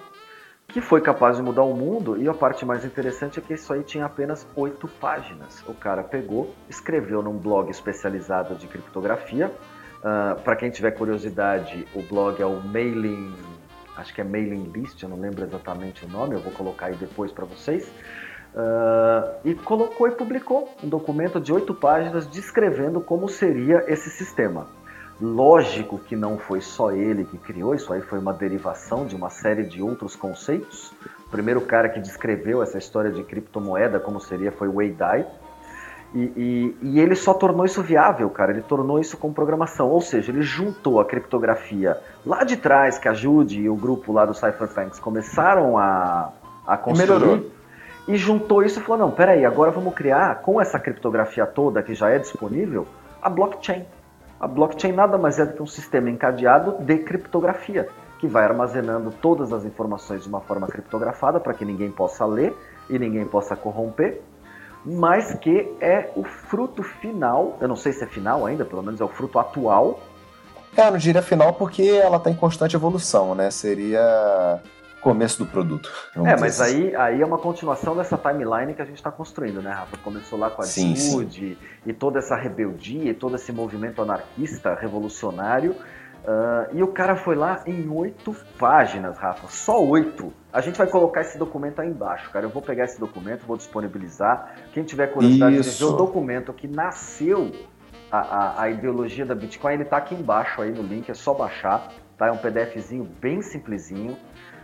que 0.67 0.81
foi 0.81 1.01
capaz 1.01 1.37
de 1.37 1.43
mudar 1.43 1.63
o 1.63 1.75
mundo, 1.75 2.17
e 2.21 2.27
a 2.27 2.33
parte 2.33 2.65
mais 2.65 2.85
interessante 2.85 3.39
é 3.39 3.41
que 3.41 3.53
isso 3.53 3.71
aí 3.71 3.83
tinha 3.83 4.05
apenas 4.05 4.47
oito 4.55 4.87
páginas. 4.87 5.63
O 5.67 5.73
cara 5.73 6.03
pegou, 6.03 6.53
escreveu 6.69 7.21
num 7.21 7.37
blog 7.37 7.69
especializado 7.69 8.55
de 8.55 8.65
criptografia. 8.67 9.51
Ah, 10.07 10.37
Para 10.43 10.55
quem 10.55 10.69
tiver 10.69 10.91
curiosidade, 10.91 11.87
o 11.95 12.01
blog 12.03 12.39
é 12.39 12.45
o 12.45 12.61
Mailing, 12.61 13.33
acho 13.97 14.13
que 14.13 14.21
é 14.21 14.23
Mailing 14.23 14.71
List, 14.71 15.01
eu 15.01 15.09
não 15.09 15.19
lembro 15.19 15.43
exatamente 15.43 16.05
o 16.05 16.07
nome, 16.07 16.35
eu 16.35 16.39
vou 16.39 16.51
colocar 16.51 16.85
aí 16.85 16.95
depois 16.95 17.31
para 17.31 17.43
vocês. 17.43 17.91
Uh, 18.53 19.35
e 19.43 19.55
colocou 19.55 20.07
e 20.07 20.11
publicou 20.11 20.69
um 20.81 20.87
documento 20.87 21.41
de 21.41 21.51
oito 21.51 21.73
páginas 21.73 22.25
descrevendo 22.27 23.01
como 23.01 23.27
seria 23.27 23.83
esse 23.87 24.11
sistema. 24.11 24.67
Lógico 25.19 25.97
que 25.97 26.15
não 26.15 26.37
foi 26.37 26.61
só 26.61 26.91
ele 26.91 27.25
que 27.25 27.37
criou, 27.39 27.73
isso 27.73 27.91
aí 27.91 28.01
foi 28.01 28.19
uma 28.19 28.31
derivação 28.31 29.07
de 29.07 29.15
uma 29.15 29.31
série 29.31 29.63
de 29.63 29.81
outros 29.81 30.15
conceitos. 30.15 30.93
O 31.25 31.29
primeiro 31.31 31.61
cara 31.61 31.89
que 31.89 31.99
descreveu 31.99 32.61
essa 32.61 32.77
história 32.77 33.11
de 33.11 33.23
criptomoeda, 33.23 33.99
como 33.99 34.21
seria, 34.21 34.51
foi 34.51 34.67
Wei 34.67 34.91
Dai. 34.91 35.25
E, 36.15 36.31
e, 36.37 36.77
e, 36.81 36.99
ele 37.01 37.13
só 37.13 37.33
tornou 37.33 37.65
isso 37.65 37.83
viável, 37.83 38.29
cara. 38.29 38.53
Ele 38.53 38.61
tornou 38.61 38.99
isso 38.99 39.17
com 39.17 39.33
programação. 39.33 39.89
Ou 39.89 39.99
seja, 39.99 40.31
ele 40.31 40.41
juntou 40.41 41.01
a 41.01 41.05
criptografia 41.05 41.97
lá 42.25 42.45
de 42.45 42.55
trás, 42.55 42.97
que 42.97 43.09
a 43.09 43.13
Jude 43.13 43.59
e 43.59 43.69
o 43.69 43.75
grupo 43.75 44.13
lá 44.13 44.25
do 44.25 44.33
Cypherpunks 44.33 44.97
começaram 44.97 45.77
a, 45.77 46.31
a 46.65 46.77
construir. 46.77 47.51
E, 48.07 48.13
e 48.13 48.17
juntou 48.17 48.63
isso 48.63 48.79
e 48.79 48.83
falou: 48.83 49.07
não, 49.07 49.11
peraí, 49.11 49.45
agora 49.45 49.71
vamos 49.71 49.93
criar, 49.93 50.41
com 50.41 50.61
essa 50.61 50.79
criptografia 50.79 51.45
toda 51.45 51.83
que 51.83 51.93
já 51.93 52.09
é 52.09 52.17
disponível, 52.17 52.87
a 53.21 53.29
blockchain. 53.29 53.85
A 54.39 54.47
blockchain 54.47 54.93
nada 54.93 55.17
mais 55.17 55.37
é 55.37 55.45
do 55.45 55.53
que 55.53 55.63
um 55.63 55.67
sistema 55.67 56.09
encadeado 56.09 56.77
de 56.79 56.97
criptografia, 56.99 57.89
que 58.19 58.27
vai 58.27 58.45
armazenando 58.45 59.11
todas 59.11 59.51
as 59.51 59.65
informações 59.65 60.23
de 60.23 60.29
uma 60.29 60.39
forma 60.39 60.65
criptografada 60.67 61.41
para 61.41 61.53
que 61.53 61.65
ninguém 61.65 61.91
possa 61.91 62.25
ler 62.25 62.55
e 62.89 62.97
ninguém 62.97 63.25
possa 63.25 63.55
corromper, 63.55 64.21
mas 64.85 65.33
que 65.39 65.73
é 65.81 66.11
o 66.15 66.23
fruto 66.23 66.83
final, 66.83 67.57
eu 67.59 67.67
não 67.67 67.75
sei 67.75 67.91
se 67.91 68.03
é 68.03 68.07
final 68.07 68.45
ainda, 68.45 68.63
pelo 68.63 68.83
menos 68.83 69.01
é 69.01 69.03
o 69.03 69.07
fruto 69.07 69.39
atual. 69.39 69.99
É, 70.77 70.87
eu 70.87 70.91
não 70.91 70.97
diria 70.97 71.21
final 71.21 71.53
porque 71.53 71.83
ela 71.83 72.17
está 72.17 72.29
em 72.29 72.35
constante 72.35 72.75
evolução, 72.75 73.33
né? 73.33 73.49
Seria 73.49 74.61
começo 75.01 75.37
do 75.37 75.45
produto. 75.45 75.91
É, 76.15 76.35
mas 76.39 76.59
assim. 76.59 76.87
aí, 76.87 76.95
aí 76.95 77.21
é 77.21 77.25
uma 77.25 77.37
continuação 77.37 77.95
dessa 77.95 78.17
timeline 78.17 78.73
que 78.73 78.81
a 78.81 78.85
gente 78.85 78.95
está 78.95 79.11
construindo, 79.11 79.61
né, 79.61 79.71
Rafa? 79.71 79.97
Começou 79.97 80.37
lá 80.37 80.49
com 80.49 80.63
a 80.63 80.65
sim, 80.65 80.95
Jude 80.95 81.57
e 81.85 81.93
toda 81.93 82.17
essa 82.17 82.35
rebeldia 82.35 83.11
e 83.11 83.13
todo 83.13 83.35
esse 83.35 83.51
movimento 83.51 84.01
anarquista, 84.01 84.73
revolucionário. 84.73 85.75
Uh, 86.25 86.75
e 86.75 86.81
o 86.81 86.87
cara 86.87 87.15
foi 87.15 87.35
lá 87.35 87.61
em 87.67 87.87
oito 87.87 88.35
páginas, 88.57 89.15
Rafa. 89.15 89.47
Só 89.47 89.83
oito. 89.83 90.33
A 90.51 90.59
gente 90.59 90.75
vai 90.75 90.87
colocar 90.87 91.21
esse 91.21 91.37
documento 91.37 91.81
aí 91.81 91.87
embaixo, 91.87 92.31
cara. 92.31 92.47
Eu 92.47 92.49
vou 92.49 92.63
pegar 92.63 92.85
esse 92.85 92.99
documento, 92.99 93.45
vou 93.45 93.55
disponibilizar. 93.55 94.55
Quem 94.73 94.83
tiver 94.83 95.07
curiosidade 95.07 95.57
Isso. 95.57 95.77
de 95.77 95.83
ver 95.83 95.91
o 95.91 95.95
documento 95.95 96.51
que 96.51 96.67
nasceu 96.67 97.51
a, 98.11 98.17
a, 98.17 98.61
a, 98.63 98.69
ideologia 98.71 99.23
da 99.23 99.35
Bitcoin, 99.35 99.75
ele 99.75 99.85
tá 99.85 99.97
aqui 99.97 100.15
embaixo 100.15 100.63
aí 100.63 100.71
no 100.71 100.81
link, 100.81 101.09
é 101.09 101.13
só 101.13 101.31
baixar. 101.31 101.91
Tá? 102.17 102.27
É 102.27 102.31
um 102.31 102.37
PDFzinho 102.37 103.03
bem 103.21 103.43
simplesinho. 103.43 104.17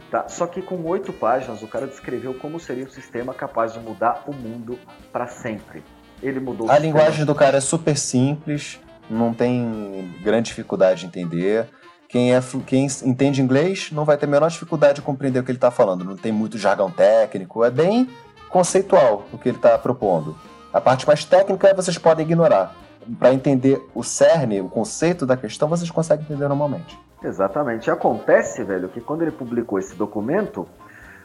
Tá? 0.09 0.27
Só 0.27 0.47
que 0.47 0.63
com 0.63 0.83
oito 0.87 1.13
páginas 1.13 1.61
o 1.61 1.67
cara 1.67 1.85
descreveu 1.85 2.33
como 2.33 2.59
seria 2.59 2.85
o 2.85 2.89
sistema 2.89 3.35
capaz 3.35 3.73
de 3.73 3.79
mudar 3.79 4.23
o 4.25 4.33
mundo 4.33 4.79
para 5.13 5.27
sempre. 5.27 5.83
Ele 6.23 6.39
mudou. 6.39 6.71
A 6.71 6.79
linguagem 6.79 7.23
do 7.23 7.35
cara 7.35 7.57
é 7.57 7.61
super 7.61 7.95
simples, 7.95 8.79
não 9.11 9.33
tem 9.33 10.13
grande 10.23 10.47
dificuldade 10.49 11.01
de 11.01 11.07
entender. 11.07 11.67
Quem, 12.07 12.35
é, 12.35 12.41
quem 12.65 12.87
entende 13.05 13.41
inglês 13.41 13.89
não 13.91 14.03
vai 14.03 14.17
ter 14.17 14.25
a 14.25 14.29
menor 14.29 14.49
dificuldade 14.49 14.95
de 14.95 15.01
compreender 15.01 15.39
o 15.39 15.43
que 15.43 15.51
ele 15.51 15.57
está 15.57 15.71
falando. 15.71 16.03
Não 16.03 16.15
tem 16.15 16.31
muito 16.31 16.57
jargão 16.57 16.89
técnico, 16.91 17.63
é 17.63 17.69
bem 17.69 18.09
conceitual 18.49 19.25
o 19.31 19.37
que 19.37 19.49
ele 19.49 19.57
está 19.57 19.77
propondo. 19.77 20.35
A 20.73 20.79
parte 20.79 21.07
mais 21.07 21.25
técnica 21.25 21.73
vocês 21.73 21.97
podem 21.97 22.25
ignorar. 22.25 22.75
Para 23.17 23.33
entender 23.33 23.81
o 23.95 24.03
cerne, 24.03 24.61
o 24.61 24.69
conceito 24.69 25.25
da 25.25 25.35
questão, 25.35 25.67
vocês 25.67 25.89
conseguem 25.89 26.23
entender 26.23 26.47
normalmente. 26.47 26.97
Exatamente. 27.23 27.89
Acontece, 27.89 28.63
velho, 28.63 28.89
que 28.89 29.01
quando 29.01 29.21
ele 29.21 29.31
publicou 29.31 29.79
esse 29.79 29.95
documento, 29.95 30.61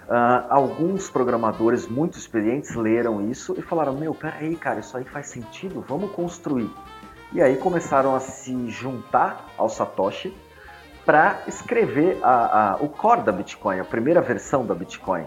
uh, 0.09 0.47
alguns 0.49 1.11
programadores 1.11 1.87
muito 1.87 2.19
experientes 2.19 2.75
leram 2.75 3.31
isso 3.31 3.55
e 3.59 3.63
falaram: 3.63 3.95
Meu, 3.95 4.15
peraí, 4.15 4.57
cara, 4.57 4.81
isso 4.81 4.97
aí 4.97 5.05
faz 5.05 5.29
sentido, 5.29 5.85
vamos 5.87 6.11
construir. 6.13 6.71
E 7.37 7.43
aí 7.43 7.55
começaram 7.59 8.15
a 8.15 8.19
se 8.19 8.71
juntar 8.71 9.53
ao 9.59 9.69
Satoshi 9.69 10.35
para 11.05 11.43
escrever 11.47 12.19
a, 12.23 12.73
a, 12.73 12.77
o 12.77 12.89
core 12.89 13.25
da 13.25 13.31
Bitcoin, 13.31 13.79
a 13.79 13.85
primeira 13.85 14.23
versão 14.23 14.65
da 14.65 14.75
Bitcoin. 14.75 15.27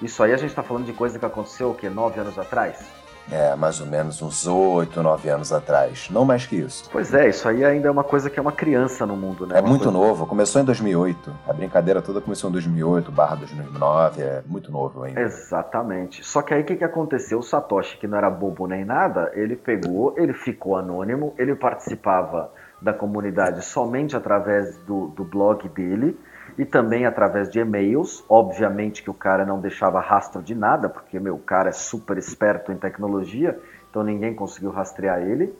Isso 0.00 0.22
aí 0.22 0.32
a 0.32 0.38
gente 0.38 0.48
está 0.48 0.62
falando 0.62 0.86
de 0.86 0.94
coisa 0.94 1.18
que 1.18 1.26
aconteceu 1.26 1.72
o 1.72 1.74
quê? 1.74 1.90
Nove 1.90 2.18
anos 2.18 2.38
atrás? 2.38 2.82
É, 3.30 3.54
mais 3.54 3.80
ou 3.80 3.86
menos 3.86 4.20
uns 4.22 4.46
8, 4.46 5.02
9 5.02 5.28
anos 5.28 5.52
atrás. 5.52 6.08
Não 6.10 6.24
mais 6.24 6.46
que 6.46 6.56
isso. 6.56 6.88
Pois 6.90 7.14
é, 7.14 7.28
isso 7.28 7.48
aí 7.48 7.64
ainda 7.64 7.88
é 7.88 7.90
uma 7.90 8.04
coisa 8.04 8.28
que 8.28 8.38
é 8.38 8.42
uma 8.42 8.52
criança 8.52 9.06
no 9.06 9.16
mundo, 9.16 9.46
né? 9.46 9.58
É 9.58 9.60
uma 9.60 9.68
muito 9.68 9.84
coisa... 9.84 9.98
novo. 9.98 10.26
Começou 10.26 10.60
em 10.60 10.64
2008. 10.64 11.32
A 11.48 11.52
brincadeira 11.52 12.02
toda 12.02 12.20
começou 12.20 12.50
em 12.50 12.52
2008, 12.52 13.12
barra 13.12 13.36
2009. 13.36 14.22
É 14.22 14.42
muito 14.46 14.72
novo 14.72 15.02
ainda. 15.04 15.20
Exatamente. 15.20 16.24
Só 16.24 16.42
que 16.42 16.54
aí 16.54 16.62
o 16.62 16.64
que, 16.64 16.76
que 16.76 16.84
aconteceu? 16.84 17.38
O 17.38 17.42
Satoshi, 17.42 17.96
que 17.98 18.06
não 18.06 18.18
era 18.18 18.28
bobo 18.28 18.66
nem 18.66 18.84
nada, 18.84 19.30
ele 19.34 19.56
pegou, 19.56 20.14
ele 20.16 20.32
ficou 20.32 20.76
anônimo, 20.76 21.34
ele 21.38 21.54
participava 21.54 22.52
da 22.80 22.92
comunidade 22.92 23.64
somente 23.64 24.16
através 24.16 24.76
do, 24.78 25.08
do 25.08 25.22
blog 25.22 25.68
dele 25.68 26.18
e 26.60 26.66
também 26.66 27.06
através 27.06 27.48
de 27.48 27.58
e-mails. 27.58 28.22
Obviamente 28.28 29.02
que 29.02 29.08
o 29.08 29.14
cara 29.14 29.46
não 29.46 29.58
deixava 29.58 29.98
rastro 29.98 30.42
de 30.42 30.54
nada, 30.54 30.90
porque 30.90 31.18
meu, 31.18 31.38
cara 31.38 31.70
é 31.70 31.72
super 31.72 32.18
esperto 32.18 32.70
em 32.70 32.76
tecnologia, 32.76 33.58
então 33.88 34.02
ninguém 34.02 34.34
conseguiu 34.34 34.70
rastrear 34.70 35.22
ele. 35.22 35.56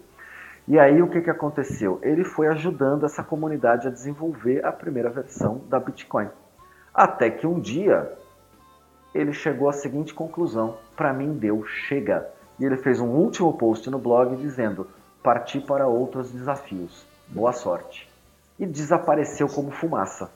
E 0.68 0.78
aí 0.78 1.00
o 1.00 1.08
que, 1.08 1.22
que 1.22 1.30
aconteceu? 1.30 1.98
Ele 2.02 2.22
foi 2.22 2.48
ajudando 2.48 3.06
essa 3.06 3.24
comunidade 3.24 3.88
a 3.88 3.90
desenvolver 3.90 4.62
a 4.62 4.70
primeira 4.70 5.08
versão 5.08 5.62
da 5.70 5.80
Bitcoin. 5.80 6.28
Até 6.92 7.30
que 7.30 7.46
um 7.46 7.58
dia 7.58 8.12
ele 9.14 9.32
chegou 9.32 9.70
à 9.70 9.72
seguinte 9.72 10.12
conclusão: 10.12 10.76
para 10.94 11.14
mim 11.14 11.32
deu, 11.32 11.64
chega. 11.64 12.28
E 12.58 12.64
ele 12.66 12.76
fez 12.76 13.00
um 13.00 13.08
último 13.08 13.54
post 13.54 13.88
no 13.88 13.98
blog 13.98 14.36
dizendo: 14.36 14.86
parti 15.22 15.60
para 15.60 15.88
outros 15.88 16.30
desafios. 16.30 17.06
Boa 17.26 17.54
sorte. 17.54 18.06
E 18.58 18.66
desapareceu 18.66 19.48
como 19.48 19.70
fumaça. 19.70 20.30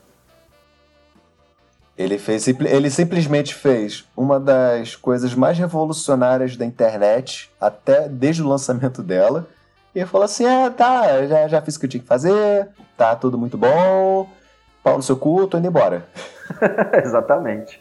Ele, 1.97 2.19
fez, 2.19 2.49
ele 2.49 2.91
simplesmente 2.91 3.55
fez 3.55 4.05
uma 4.17 4.41
das 4.41 4.97
coisas 4.97 5.33
mais 5.35 5.57
revolucionárias 5.57 6.57
da 6.57 6.65
internet, 6.65 7.51
até 7.61 8.09
desde 8.09 8.43
o 8.43 8.49
lançamento 8.49 9.03
dela. 9.03 9.47
E 9.95 10.05
falou 10.05 10.25
assim: 10.25 10.45
é, 10.45 10.69
tá, 10.71 11.25
já, 11.27 11.47
já 11.47 11.63
fiz 11.63 11.77
o 11.77 11.81
que 11.81 11.87
eu 11.87 11.91
tinha 11.91 12.03
que 12.03 12.09
fazer, 12.09 12.69
tá 12.97 13.15
tudo 13.15 13.39
muito 13.39 13.57
bom, 13.57 14.29
pau 14.83 14.97
no 14.97 15.03
seu 15.03 15.17
cu, 15.17 15.47
tô 15.47 15.57
indo 15.57 15.69
embora. 15.69 16.05
Exatamente. 17.05 17.81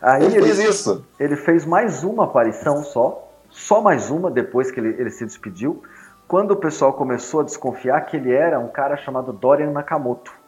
Aí 0.00 0.22
ele, 0.24 0.36
ele 0.36 0.52
fez 0.52 0.58
isso. 0.58 1.06
Ele 1.18 1.36
fez 1.36 1.64
mais 1.64 2.04
uma 2.04 2.24
aparição 2.24 2.84
só, 2.84 3.32
só 3.48 3.80
mais 3.80 4.10
uma 4.10 4.30
depois 4.30 4.70
que 4.70 4.78
ele, 4.78 4.94
ele 5.00 5.10
se 5.10 5.24
despediu, 5.24 5.82
quando 6.28 6.50
o 6.50 6.56
pessoal 6.56 6.92
começou 6.92 7.40
a 7.40 7.44
desconfiar 7.44 8.02
que 8.02 8.18
ele 8.18 8.32
era 8.32 8.60
um 8.60 8.68
cara 8.68 8.98
chamado 8.98 9.32
Dorian 9.32 9.70
Nakamoto. 9.70 10.43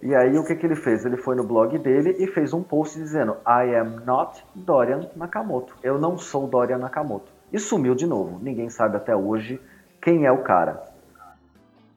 E 0.00 0.14
aí 0.14 0.38
o 0.38 0.44
que, 0.44 0.54
que 0.54 0.64
ele 0.64 0.76
fez? 0.76 1.04
Ele 1.04 1.16
foi 1.16 1.34
no 1.34 1.42
blog 1.42 1.76
dele 1.78 2.16
e 2.18 2.26
fez 2.26 2.52
um 2.52 2.62
post 2.62 2.96
dizendo 2.96 3.36
I 3.46 3.74
am 3.74 4.04
not 4.04 4.44
Dorian 4.54 5.08
Nakamoto. 5.16 5.74
Eu 5.82 5.98
não 5.98 6.16
sou 6.16 6.46
Dorian 6.46 6.78
Nakamoto. 6.78 7.32
E 7.52 7.58
sumiu 7.58 7.94
de 7.94 8.06
novo. 8.06 8.38
Ninguém 8.40 8.70
sabe 8.70 8.96
até 8.96 9.16
hoje 9.16 9.60
quem 10.00 10.24
é 10.24 10.30
o 10.30 10.42
cara. 10.42 10.82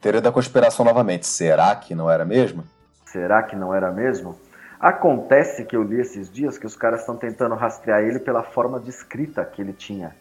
Teoria 0.01 0.21
da 0.21 0.31
conspiração 0.31 0.83
novamente. 0.83 1.27
Será 1.27 1.75
que 1.75 1.93
não 1.93 2.09
era 2.09 2.25
mesmo? 2.25 2.63
Será 3.05 3.43
que 3.43 3.55
não 3.55 3.73
era 3.73 3.91
mesmo? 3.91 4.35
Acontece 4.79 5.63
que 5.63 5.75
eu 5.75 5.83
li 5.83 5.99
esses 5.99 6.31
dias 6.31 6.57
que 6.57 6.65
os 6.65 6.75
caras 6.75 7.01
estão 7.01 7.15
tentando 7.15 7.53
rastrear 7.53 8.01
ele 8.01 8.17
pela 8.17 8.41
forma 8.41 8.79
de 8.79 8.89
escrita 8.89 9.45
que 9.45 9.61
ele 9.61 9.73
tinha. 9.73 10.15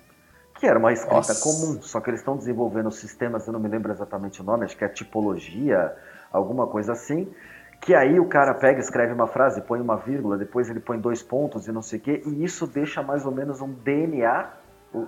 Que 0.58 0.66
era 0.66 0.78
uma 0.78 0.92
escrita 0.92 1.16
Nossa. 1.16 1.40
comum, 1.40 1.80
só 1.80 1.98
que 1.98 2.10
eles 2.10 2.20
estão 2.20 2.36
desenvolvendo 2.36 2.90
sistemas, 2.90 3.46
eu 3.46 3.54
não 3.54 3.60
me 3.60 3.68
lembro 3.68 3.90
exatamente 3.90 4.42
o 4.42 4.44
nome, 4.44 4.66
acho 4.66 4.76
que 4.76 4.84
é 4.84 4.88
tipologia, 4.88 5.94
alguma 6.30 6.66
coisa 6.66 6.92
assim, 6.92 7.32
que 7.80 7.94
aí 7.94 8.20
o 8.20 8.26
cara 8.26 8.52
pega, 8.54 8.78
escreve 8.78 9.12
uma 9.12 9.26
frase, 9.26 9.62
põe 9.62 9.80
uma 9.80 9.96
vírgula, 9.96 10.36
depois 10.36 10.68
ele 10.68 10.80
põe 10.80 10.98
dois 10.98 11.22
pontos 11.22 11.66
e 11.66 11.72
não 11.72 11.80
sei 11.80 11.98
o 11.98 12.02
quê, 12.02 12.22
e 12.26 12.44
isso 12.44 12.66
deixa 12.66 13.02
mais 13.02 13.24
ou 13.24 13.32
menos 13.32 13.60
um 13.60 13.72
DNA, 13.72 14.50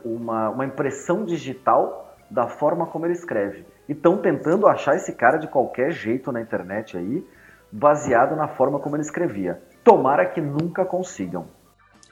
uma, 0.05 0.49
uma 0.49 0.64
impressão 0.64 1.25
digital 1.25 2.16
da 2.31 2.49
forma 2.49 2.87
como 2.87 3.05
ele 3.05 3.12
escreve. 3.12 3.66
E 3.87 3.93
estão 3.93 4.16
tentando 4.16 4.66
achar 4.66 4.97
esse 4.97 5.12
cara 5.12 5.37
de 5.37 5.49
qualquer 5.49 5.91
jeito 5.91 6.33
na 6.33 6.41
internet 6.41 6.97
aí, 6.97 7.27
baseado 7.70 8.35
na 8.35 8.49
forma 8.49 8.79
como 8.79 8.97
ele 8.97 9.03
escrevia. 9.03 9.61
Tomara 9.85 10.25
que 10.25 10.41
nunca 10.41 10.85
consigam. 10.85 11.47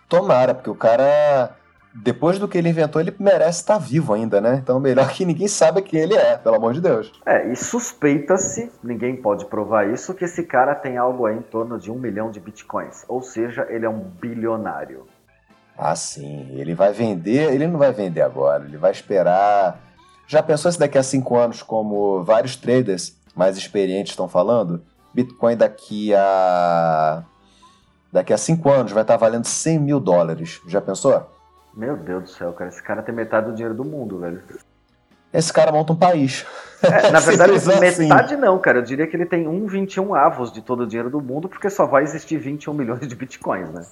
Tomara, 0.08 0.54
porque 0.54 0.70
o 0.70 0.74
cara 0.74 1.56
depois 1.93 2.38
do 2.38 2.47
que 2.47 2.57
ele 2.57 2.68
inventou, 2.68 3.01
ele 3.01 3.14
merece 3.18 3.61
estar 3.61 3.78
vivo 3.78 4.14
ainda, 4.14 4.41
né? 4.41 4.61
Então, 4.62 4.78
melhor 4.78 5.09
que 5.11 5.24
ninguém 5.24 5.49
saiba 5.49 5.82
quem 5.82 6.01
ele 6.01 6.14
é, 6.14 6.36
pelo 6.36 6.55
amor 6.55 6.72
de 6.72 6.80
Deus. 6.80 7.11
É, 7.26 7.51
e 7.51 7.57
suspeita-se, 7.57 8.70
ninguém 8.82 9.16
pode 9.16 9.45
provar 9.47 9.88
isso, 9.91 10.14
que 10.14 10.24
esse 10.24 10.45
cara 10.45 10.74
tem 10.74 10.97
algo 10.97 11.26
aí 11.26 11.36
em 11.36 11.43
torno 11.43 11.78
de 11.78 11.91
um 11.91 11.97
milhão 11.97 12.30
de 12.30 12.38
bitcoins. 12.38 13.05
Ou 13.09 13.20
seja, 13.20 13.66
ele 13.68 13.84
é 13.84 13.88
um 13.88 13.99
bilionário. 13.99 15.07
Ah, 15.76 15.97
sim. 15.97 16.49
Ele 16.53 16.74
vai 16.74 16.93
vender, 16.93 17.53
ele 17.53 17.66
não 17.66 17.78
vai 17.78 17.93
vender 17.93 18.20
agora, 18.20 18.64
ele 18.64 18.76
vai 18.76 18.93
esperar. 18.93 19.80
Já 20.28 20.43
pensou 20.43 20.70
se 20.70 20.78
daqui 20.78 20.97
a 20.97 21.03
cinco 21.03 21.36
anos, 21.36 21.61
como 21.61 22.22
vários 22.22 22.55
traders 22.55 23.16
mais 23.34 23.57
experientes 23.57 24.12
estão 24.12 24.28
falando, 24.28 24.82
Bitcoin 25.12 25.57
daqui 25.57 26.14
a. 26.14 27.24
Daqui 28.12 28.32
a 28.32 28.38
cinco 28.38 28.70
anos 28.70 28.93
vai 28.93 29.03
estar 29.03 29.16
valendo 29.16 29.45
100 29.45 29.78
mil 29.78 29.99
dólares. 29.99 30.61
Já 30.66 30.80
pensou? 30.80 31.39
Meu 31.74 31.96
Deus 31.96 32.24
do 32.24 32.30
céu, 32.30 32.52
cara. 32.52 32.70
Esse 32.70 32.82
cara 32.82 33.02
tem 33.02 33.14
metade 33.14 33.46
do 33.46 33.54
dinheiro 33.54 33.74
do 33.74 33.84
mundo, 33.84 34.18
velho. 34.18 34.42
Esse 35.32 35.52
cara 35.52 35.70
monta 35.70 35.92
um 35.92 35.96
país. 35.96 36.44
É, 36.82 37.10
na 37.12 37.20
verdade, 37.20 37.52
metade 37.52 38.34
assim. 38.34 38.36
não, 38.36 38.58
cara. 38.58 38.78
Eu 38.78 38.82
diria 38.82 39.06
que 39.06 39.16
ele 39.16 39.26
tem 39.26 39.44
1,21 39.44 40.18
avos 40.18 40.52
de 40.52 40.60
todo 40.60 40.82
o 40.82 40.86
dinheiro 40.86 41.10
do 41.10 41.20
mundo, 41.20 41.48
porque 41.48 41.70
só 41.70 41.86
vai 41.86 42.02
existir 42.02 42.38
21 42.38 42.74
milhões 42.74 43.06
de 43.06 43.14
bitcoins, 43.14 43.70
né? 43.70 43.82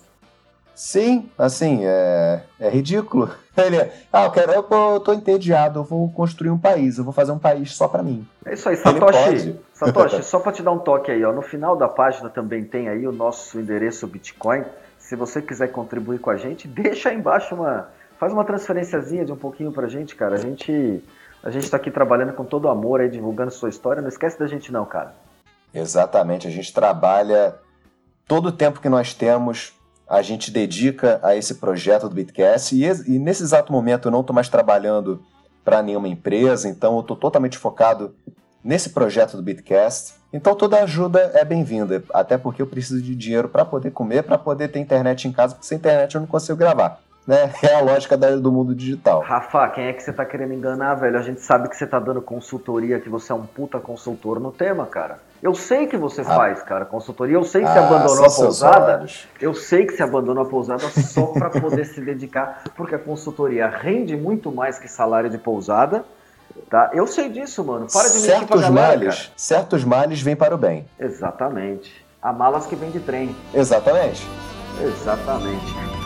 Sim, 0.74 1.29
assim, 1.37 1.81
é, 1.83 2.43
é 2.61 2.70
ridículo. 2.70 3.29
Ele 3.59 3.79
é, 3.79 3.93
ah, 4.12 4.26
eu 4.26 4.31
quero, 4.31 4.53
eu 4.53 5.01
tô 5.01 5.12
entediado, 5.12 5.81
eu 5.81 5.85
vou 5.85 6.09
construir 6.12 6.51
um 6.51 6.59
país, 6.59 6.99
eu 6.99 7.03
vou 7.03 7.12
fazer 7.12 7.33
um 7.33 7.39
país 7.39 7.74
só 7.74 7.89
para 7.89 8.01
mim. 8.01 8.24
É 8.47 8.55
isso 8.55 8.68
aí, 8.68 8.76
Satoshi. 8.76 9.59
Satoshi, 9.74 10.22
só 10.22 10.39
para 10.39 10.53
te 10.53 10.62
dar 10.62 10.70
um 10.70 10.79
toque 10.79 11.11
aí, 11.11 11.24
ó, 11.24 11.33
no 11.33 11.43
final 11.43 11.74
da 11.74 11.89
página 11.89 12.31
também 12.31 12.62
tem 12.62 12.89
aí 12.89 13.09
o 13.09 13.11
nosso 13.11 13.59
endereço 13.59 14.07
Bitcoin 14.07 14.64
se 15.09 15.17
você 15.17 15.41
quiser 15.41 15.69
contribuir 15.69 16.19
com 16.19 16.29
a 16.29 16.37
gente, 16.37 16.69
deixa 16.69 17.09
aí 17.09 17.17
embaixo 17.17 17.55
uma. 17.55 17.89
Faz 18.19 18.33
uma 18.33 18.45
transferenciazinha 18.45 19.25
de 19.25 19.33
um 19.33 19.37
pouquinho 19.37 19.73
pra 19.73 19.89
gente, 19.89 20.15
cara. 20.15 20.35
A 20.35 20.39
gente. 20.39 21.03
A 21.43 21.51
gente 21.51 21.71
tá 21.71 21.77
aqui 21.77 21.91
trabalhando 21.91 22.33
com 22.33 22.45
todo 22.45 22.69
amor 22.69 23.01
aí, 23.01 23.09
divulgando 23.09 23.51
sua 23.53 23.69
história. 23.69 24.03
Não 24.03 24.09
esquece 24.09 24.39
da 24.39 24.47
gente, 24.47 24.73
não, 24.73 24.85
cara. 24.85 25.15
Exatamente. 25.73 26.49
A 26.49 26.51
gente 26.51 26.73
trabalha 26.73 27.55
todo 28.27 28.47
o 28.47 28.53
tempo 28.53 28.81
que 28.81 28.89
nós 28.89 29.15
temos, 29.15 29.73
a 30.07 30.21
gente 30.21 30.51
dedica 30.51 31.21
a 31.23 31.37
esse 31.37 31.55
projeto 31.55 32.09
do 32.09 32.15
Bitcast. 32.15 32.75
E, 32.75 32.85
e 32.85 33.19
nesse 33.21 33.45
exato 33.45 33.73
momento 33.73 34.09
eu 34.09 34.13
não 34.13 34.21
estou 34.21 34.35
mais 34.35 34.49
trabalhando 34.49 35.25
para 35.65 35.81
nenhuma 35.81 36.09
empresa, 36.09 36.69
então 36.69 36.95
eu 36.97 37.01
estou 37.01 37.17
totalmente 37.17 37.57
focado 37.57 38.15
nesse 38.63 38.91
projeto 38.91 39.37
do 39.37 39.43
Bitcast. 39.43 40.15
Então 40.33 40.55
toda 40.55 40.83
ajuda 40.83 41.33
é 41.35 41.45
bem-vinda, 41.45 42.05
até 42.12 42.37
porque 42.37 42.61
eu 42.61 42.66
preciso 42.66 43.01
de 43.01 43.14
dinheiro 43.14 43.49
para 43.49 43.64
poder 43.64 43.91
comer, 43.91 44.22
para 44.22 44.37
poder 44.37 44.68
ter 44.68 44.79
internet 44.79 45.26
em 45.26 45.33
casa, 45.33 45.55
porque 45.55 45.66
sem 45.66 45.79
internet 45.79 46.14
eu 46.14 46.20
não 46.20 46.29
consigo 46.29 46.59
gravar. 46.59 47.01
Né? 47.26 47.51
É 47.62 47.74
a 47.74 47.81
lógica 47.81 48.16
do 48.16 48.53
mundo 48.53 48.74
digital. 48.74 49.20
Rafa, 49.20 49.68
quem 49.68 49.87
é 49.87 49.93
que 49.93 50.03
você 50.03 50.12
tá 50.12 50.24
querendo 50.24 50.53
enganar, 50.53 50.95
velho? 50.95 51.18
A 51.18 51.22
gente 51.22 51.41
sabe 51.41 51.68
que 51.68 51.76
você 51.76 51.87
tá 51.87 51.99
dando 51.99 52.20
consultoria, 52.20 53.01
que 53.01 53.09
você 53.09 53.33
é 53.33 53.35
um 53.35 53.47
puta 53.47 53.79
consultor 53.79 54.39
no 54.39 54.53
tema, 54.53 54.87
cara. 54.87 55.18
Eu 55.43 55.55
sei 55.55 55.87
que 55.87 55.97
você 55.97 56.22
ah. 56.22 56.24
faz, 56.24 56.62
cara, 56.62 56.85
consultoria. 56.85 57.37
Eu 57.37 57.45
sei 57.45 57.62
que 57.62 57.68
você 57.68 57.79
ah, 57.79 57.87
abandonou 57.87 58.24
a 58.24 58.31
pousada. 58.31 59.07
Eu 59.41 59.55
sei 59.55 59.87
que 59.87 59.93
você 59.93 60.03
abandonou 60.03 60.43
a 60.43 60.49
pousada 60.49 60.89
só 60.89 61.26
para 61.26 61.51
poder 61.51 61.85
se 61.85 62.01
dedicar, 62.01 62.64
porque 62.76 62.95
a 62.95 62.99
consultoria 62.99 63.68
rende 63.68 64.16
muito 64.16 64.51
mais 64.51 64.79
que 64.79 64.89
salário 64.89 65.31
de 65.31 65.39
pousada 65.39 66.05
Tá? 66.71 66.91
Eu 66.93 67.07
sei 67.07 67.31
disso, 67.31 67.65
mano. 67.65 67.87
Para 67.91 68.09
de 68.09 68.19
certos 68.19 68.61
galera, 68.61 68.99
males, 68.99 69.17
cara. 69.17 69.31
certos 69.37 69.85
males 69.85 70.21
vêm 70.21 70.37
para 70.37 70.55
o 70.55 70.59
bem. 70.59 70.87
Exatamente. 70.99 72.05
Há 72.21 72.33
malas 72.33 72.67
que 72.67 72.77
vêm 72.77 72.91
de 72.91 73.01
trem. 73.01 73.35
Exatamente. 73.55 74.27
Exatamente. 74.81 75.98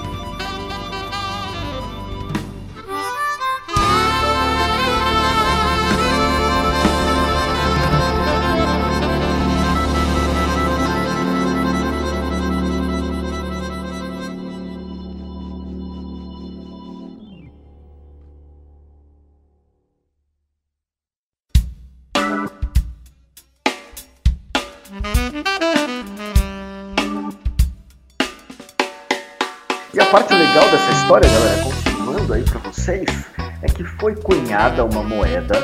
Foi 34.03 34.17
cunhada 34.17 34.85
uma 34.85 35.01
moeda, 35.01 35.55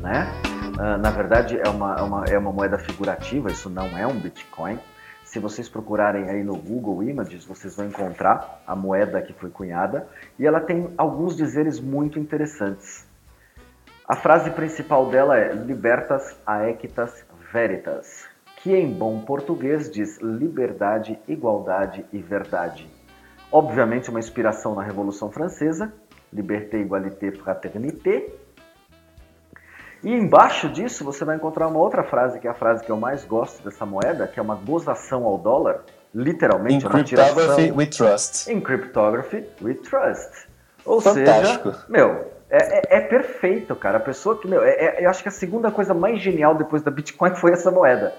né? 0.00 0.26
Uh, 0.78 0.96
na 0.96 1.10
verdade, 1.10 1.60
é 1.62 1.68
uma, 1.68 1.96
é, 1.96 2.02
uma, 2.02 2.24
é 2.24 2.38
uma 2.38 2.50
moeda 2.50 2.78
figurativa, 2.78 3.50
isso 3.50 3.68
não 3.68 3.84
é 3.88 4.06
um 4.06 4.18
Bitcoin. 4.18 4.78
Se 5.22 5.38
vocês 5.38 5.68
procurarem 5.68 6.30
aí 6.30 6.42
no 6.42 6.56
Google 6.56 7.02
Images, 7.02 7.44
vocês 7.44 7.76
vão 7.76 7.84
encontrar 7.84 8.62
a 8.66 8.74
moeda 8.74 9.20
que 9.20 9.34
foi 9.34 9.50
cunhada 9.50 10.08
e 10.38 10.46
ela 10.46 10.60
tem 10.60 10.94
alguns 10.96 11.36
dizeres 11.36 11.78
muito 11.78 12.18
interessantes. 12.18 13.06
A 14.08 14.16
frase 14.16 14.50
principal 14.52 15.10
dela 15.10 15.36
é 15.36 15.52
Libertas 15.52 16.38
aequitas 16.46 17.22
veritas, 17.52 18.26
que 18.62 18.74
em 18.74 18.90
bom 18.90 19.20
português 19.20 19.90
diz 19.90 20.18
liberdade, 20.22 21.18
igualdade 21.28 22.02
e 22.14 22.18
verdade. 22.18 22.88
Obviamente, 23.52 24.08
uma 24.08 24.20
inspiração 24.20 24.74
na 24.74 24.82
Revolução 24.82 25.30
Francesa, 25.30 25.92
Liberté, 26.32 26.78
Égalité, 26.78 27.32
Fraternité. 27.32 28.28
E 30.02 30.12
embaixo 30.12 30.68
disso 30.68 31.04
você 31.04 31.24
vai 31.24 31.36
encontrar 31.36 31.66
uma 31.66 31.78
outra 31.80 32.04
frase, 32.04 32.38
que 32.38 32.46
é 32.46 32.50
a 32.50 32.54
frase 32.54 32.84
que 32.84 32.90
eu 32.90 32.96
mais 32.96 33.24
gosto 33.24 33.62
dessa 33.64 33.84
moeda, 33.84 34.28
que 34.28 34.38
é 34.38 34.42
uma 34.42 34.54
gozação 34.54 35.24
ao 35.24 35.36
dólar, 35.36 35.84
literalmente. 36.14 36.86
In 36.86 36.88
cryptography 36.88 37.72
we 37.72 37.86
trust. 37.86 38.52
In 38.52 38.60
cryptography 38.60 39.44
we 39.60 39.74
trust. 39.74 40.48
Ou 40.84 41.00
Fantástico. 41.00 41.72
seja, 41.72 41.84
meu, 41.88 42.26
é, 42.48 42.96
é, 42.96 42.98
é, 42.98 43.00
perfeito, 43.00 43.74
cara. 43.74 43.98
A 43.98 44.00
pessoa 44.00 44.38
que, 44.38 44.46
meu, 44.46 44.62
é, 44.62 44.70
é, 44.70 45.04
eu 45.04 45.10
acho 45.10 45.22
que 45.22 45.28
a 45.28 45.32
segunda 45.32 45.70
coisa 45.70 45.92
mais 45.92 46.20
genial 46.20 46.54
depois 46.54 46.82
da 46.82 46.90
Bitcoin 46.90 47.34
foi 47.36 47.52
essa 47.52 47.70
moeda. 47.70 48.14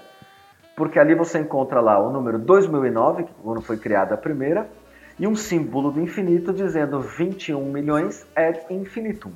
porque 0.76 0.98
ali 0.98 1.14
você 1.14 1.38
encontra 1.38 1.80
lá 1.80 1.98
o 1.98 2.10
número 2.10 2.38
2009, 2.38 3.26
quando 3.42 3.60
foi 3.60 3.76
criada 3.76 4.14
a 4.14 4.18
primeira, 4.18 4.68
e 5.20 5.26
um 5.26 5.36
símbolo 5.36 5.92
do 5.92 6.00
infinito 6.00 6.50
dizendo 6.50 6.98
21 6.98 7.62
milhões 7.70 8.26
é 8.34 8.72
infinitum. 8.72 9.30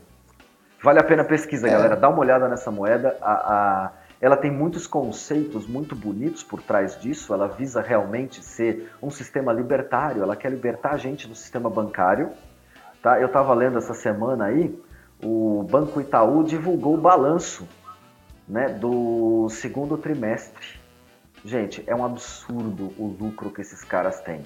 Vale 0.83 0.99
a 0.99 1.05
pena 1.05 1.23
pesquisa, 1.23 1.69
é. 1.69 1.71
galera. 1.71 1.95
Dá 1.95 2.09
uma 2.09 2.21
olhada 2.21 2.49
nessa 2.49 2.71
moeda. 2.71 3.19
A, 3.21 3.33
a, 3.33 3.93
ela 4.19 4.35
tem 4.35 4.51
muitos 4.51 4.87
conceitos 4.87 5.67
muito 5.67 5.95
bonitos 5.95 6.43
por 6.43 6.63
trás 6.63 6.99
disso. 6.99 7.35
Ela 7.35 7.49
visa 7.49 7.83
realmente 7.83 8.43
ser 8.43 8.93
um 9.03 9.11
sistema 9.11 9.53
libertário. 9.53 10.23
Ela 10.23 10.35
quer 10.35 10.51
libertar 10.51 10.95
a 10.95 10.97
gente 10.97 11.29
do 11.29 11.35
sistema 11.35 11.69
bancário. 11.69 12.31
Tá? 13.03 13.21
Eu 13.21 13.27
estava 13.27 13.53
lendo 13.53 13.77
essa 13.77 13.93
semana 13.93 14.47
aí, 14.47 14.75
o 15.23 15.67
Banco 15.71 16.01
Itaú 16.01 16.45
divulgou 16.45 16.95
o 16.95 17.01
balanço 17.01 17.69
né, 18.49 18.71
do 18.71 19.51
segundo 19.51 19.99
trimestre. 19.99 20.81
Gente, 21.45 21.85
é 21.87 21.95
um 21.95 22.07
absurdo 22.07 22.95
o 22.99 23.07
lucro 23.21 23.51
que 23.51 23.61
esses 23.61 23.85
caras 23.85 24.19
têm. 24.23 24.43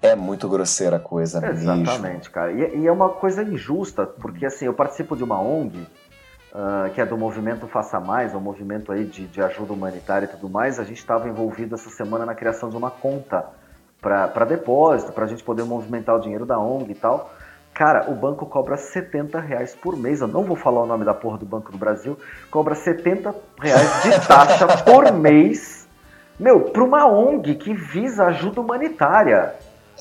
É 0.00 0.14
muito 0.14 0.48
grosseira 0.48 0.96
a 0.96 1.00
coisa 1.00 1.44
Exatamente, 1.44 2.00
mesmo. 2.00 2.32
cara. 2.32 2.52
E, 2.52 2.80
e, 2.80 2.86
é 2.86 2.92
uma 2.92 3.08
coisa 3.08 3.42
injusta, 3.42 4.06
porque 4.06 4.46
assim, 4.46 4.66
eu 4.66 4.74
participo 4.74 5.16
de 5.16 5.24
uma 5.24 5.40
ONG, 5.40 5.78
uh, 5.78 6.90
que 6.94 7.00
é 7.00 7.06
do 7.06 7.18
movimento 7.18 7.66
Faça 7.66 7.98
Mais, 7.98 8.34
um 8.34 8.40
movimento 8.40 8.92
aí 8.92 9.04
de, 9.04 9.26
de 9.26 9.42
ajuda 9.42 9.72
humanitária 9.72 10.26
e 10.26 10.28
tudo 10.28 10.48
mais. 10.48 10.78
A 10.78 10.84
gente 10.84 10.98
estava 10.98 11.28
envolvido 11.28 11.74
essa 11.74 11.90
semana 11.90 12.24
na 12.24 12.34
criação 12.34 12.70
de 12.70 12.76
uma 12.76 12.90
conta 12.90 13.46
para 14.00 14.44
depósito, 14.44 15.12
para 15.12 15.24
a 15.24 15.28
gente 15.28 15.42
poder 15.42 15.64
movimentar 15.64 16.14
o 16.14 16.20
dinheiro 16.20 16.46
da 16.46 16.58
ONG 16.58 16.92
e 16.92 16.94
tal. 16.94 17.32
Cara, 17.74 18.10
o 18.10 18.14
banco 18.14 18.46
cobra 18.46 18.76
70 18.76 19.38
reais 19.40 19.74
por 19.74 19.96
mês. 19.96 20.20
Eu 20.20 20.28
não 20.28 20.42
vou 20.42 20.56
falar 20.56 20.82
o 20.82 20.86
nome 20.86 21.04
da 21.04 21.14
porra 21.14 21.38
do 21.38 21.46
Banco 21.46 21.70
do 21.70 21.78
Brasil. 21.78 22.18
Cobra 22.50 22.74
70 22.74 23.34
reais 23.60 24.02
de 24.02 24.10
taxa 24.26 24.66
por 24.82 25.12
mês. 25.12 25.86
Meu, 26.38 26.60
para 26.60 26.82
uma 26.82 27.06
ONG 27.06 27.54
que 27.54 27.74
visa 27.74 28.26
ajuda 28.26 28.60
humanitária. 28.60 29.54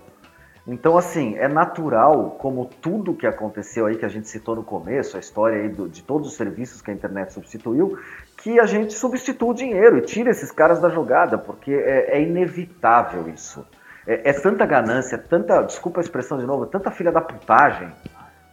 Então, 0.66 0.96
assim, 0.96 1.36
é 1.36 1.48
natural, 1.48 2.36
como 2.38 2.66
tudo 2.66 3.14
que 3.14 3.26
aconteceu 3.26 3.86
aí 3.86 3.96
que 3.96 4.04
a 4.04 4.08
gente 4.08 4.28
citou 4.28 4.54
no 4.54 4.62
começo, 4.62 5.16
a 5.16 5.20
história 5.20 5.60
aí 5.60 5.68
do, 5.68 5.88
de 5.88 6.02
todos 6.02 6.28
os 6.28 6.34
serviços 6.34 6.80
que 6.80 6.90
a 6.90 6.94
internet 6.94 7.32
substituiu, 7.32 7.98
que 8.36 8.60
a 8.60 8.66
gente 8.66 8.92
substitua 8.92 9.50
o 9.50 9.54
dinheiro 9.54 9.98
e 9.98 10.02
tira 10.02 10.30
esses 10.30 10.52
caras 10.52 10.80
da 10.80 10.88
jogada, 10.88 11.36
porque 11.36 11.72
é, 11.72 12.16
é 12.16 12.22
inevitável 12.22 13.28
isso. 13.28 13.66
É, 14.06 14.30
é, 14.30 14.32
tanta 14.32 14.64
ganância, 14.64 15.18
tanta, 15.18 15.62
desculpa 15.62 16.00
a 16.00 16.02
expressão 16.02 16.38
de 16.38 16.46
novo, 16.46 16.66
tanta 16.66 16.92
filha 16.92 17.10
da 17.10 17.20
putagem, 17.20 17.90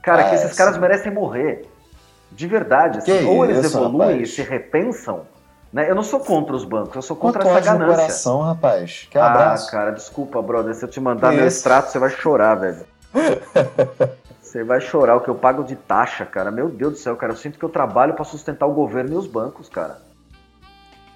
cara, 0.01 0.29
que 0.29 0.35
esses 0.35 0.55
caras 0.57 0.77
merecem 0.77 1.11
morrer. 1.11 1.67
De 2.31 2.45
verdade. 2.45 2.99
Assim, 2.99 3.25
ou 3.25 3.43
eles 3.43 3.65
isso, 3.65 3.77
evoluem 3.77 4.09
rapaz? 4.11 4.29
e 4.29 4.31
se 4.31 4.41
repensam, 4.43 5.25
né? 5.71 5.89
Eu 5.89 5.95
não 5.95 6.03
sou 6.03 6.19
contra 6.19 6.55
os 6.55 6.65
bancos, 6.65 6.95
eu 6.95 7.01
sou 7.01 7.15
contra 7.15 7.43
Quanto 7.43 7.57
essa 7.57 7.73
ganância. 7.73 7.87
No 7.87 7.95
coração, 7.95 8.41
rapaz. 8.41 9.07
Que 9.09 9.17
abraço. 9.17 9.67
Ah, 9.67 9.71
cara, 9.71 9.91
desculpa, 9.91 10.41
brother. 10.41 10.73
Se 10.73 10.83
eu 10.83 10.89
te 10.89 10.99
mandar 10.99 11.31
meu 11.31 11.45
extrato, 11.45 11.91
você 11.91 11.99
vai 11.99 12.09
chorar, 12.09 12.55
velho. 12.55 12.85
você 14.41 14.63
vai 14.63 14.81
chorar 14.81 15.15
o 15.15 15.21
que 15.21 15.29
eu 15.29 15.35
pago 15.35 15.63
de 15.63 15.75
taxa, 15.75 16.25
cara. 16.25 16.49
Meu 16.51 16.69
Deus 16.69 16.93
do 16.93 16.99
céu, 16.99 17.15
cara. 17.15 17.33
Eu 17.33 17.37
sinto 17.37 17.59
que 17.59 17.65
eu 17.65 17.69
trabalho 17.69 18.13
para 18.13 18.25
sustentar 18.25 18.65
o 18.65 18.73
governo 18.73 19.13
e 19.13 19.17
os 19.17 19.27
bancos, 19.27 19.69
cara. 19.69 20.08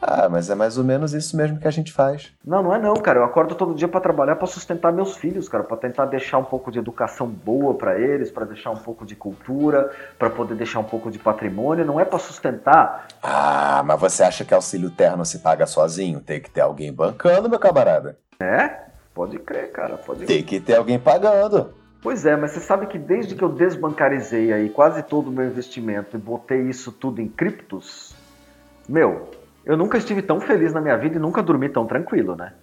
Ah, 0.06 0.28
mas 0.30 0.49
é 0.49 0.56
mais 0.56 0.78
ou 0.78 0.84
menos 0.84 1.14
isso 1.14 1.38
mesmo 1.38 1.58
que 1.58 1.68
a 1.68 1.72
gente 1.72 1.93
faz. 1.93 2.34
Não, 2.45 2.62
não 2.62 2.76
é 2.76 2.78
não, 2.78 2.93
cara. 2.95 3.20
Eu 3.20 3.24
acordo 3.24 3.56
todo 3.56 3.74
dia 3.74 3.88
para 3.88 4.01
trabalhar 4.01 4.36
para 4.36 4.47
sustentar 4.47 4.91
meus 4.91 5.16
filhos, 5.16 5.47
cara, 5.47 5.64
para 5.64 5.78
tentar 5.78 6.06
deixar 6.06 6.38
um 6.39 6.43
pouco 6.43 6.70
de 6.70 6.78
educação 6.78 7.26
boa 7.26 7.74
para 7.74 7.97
eles, 7.97 8.30
para 8.30 8.43
deixar 8.43 8.72
um 8.72 8.78
pouco 8.78 9.06
de 9.06 9.16
cultura, 9.16 9.91
para 10.20 10.30
poder 10.30 10.56
deixar 10.56 10.80
um 10.80 10.84
pouco 10.84 11.10
de 11.10 11.18
patrimônio, 11.18 11.86
não 11.86 12.01
é 12.01 12.04
para 12.04 12.20
sustentar. 12.20 13.08
Ah, 13.22 13.82
mas 13.86 13.97
você 13.97 14.24
acha 14.24 14.43
que 14.43 14.54
auxílio 14.54 14.91
terno 14.91 15.26
se 15.26 15.39
paga 15.39 15.66
sozinho? 15.66 16.20
Tem 16.20 16.41
que 16.41 16.51
ter 16.51 16.62
alguém 16.62 16.91
bancando, 16.91 17.49
meu 17.49 17.60
camarada. 17.60 18.18
É? 18.41 18.82
Pode 19.14 19.39
crer, 19.39 19.72
cara, 19.72 19.95
pode 19.95 20.26
Tem 20.26 20.43
que 20.43 20.60
ter 20.60 20.76
alguém 20.76 20.99
pagando. 20.99 21.74
Pois 22.01 22.26
é, 22.26 22.36
mas 22.36 22.51
você 22.51 22.60
sabe 22.60 22.88
que 22.88 22.99
desde 22.99 23.36
que 23.36 23.41
eu 23.41 23.47
desbancarizei 23.47 24.51
aí 24.51 24.70
quase 24.70 25.01
todo 25.01 25.30
o 25.30 25.32
meu 25.32 25.45
investimento 25.45 26.18
e 26.18 26.20
botei 26.20 26.62
isso 26.64 26.91
tudo 26.91 27.22
em 27.22 27.30
criptos, 27.30 28.14
meu, 28.89 29.30
eu 29.66 29.78
nunca 29.78 29.97
estive 29.97 30.22
tão 30.22 30.41
feliz 30.41 30.74
na 30.74 30.82
minha 30.82 30.97
vida 30.97 31.16
e 31.16 31.20
nunca 31.20 31.41
dormi 31.41 31.70
tão 31.70 31.86
tranquilo, 31.86 32.36
né? 32.36 32.53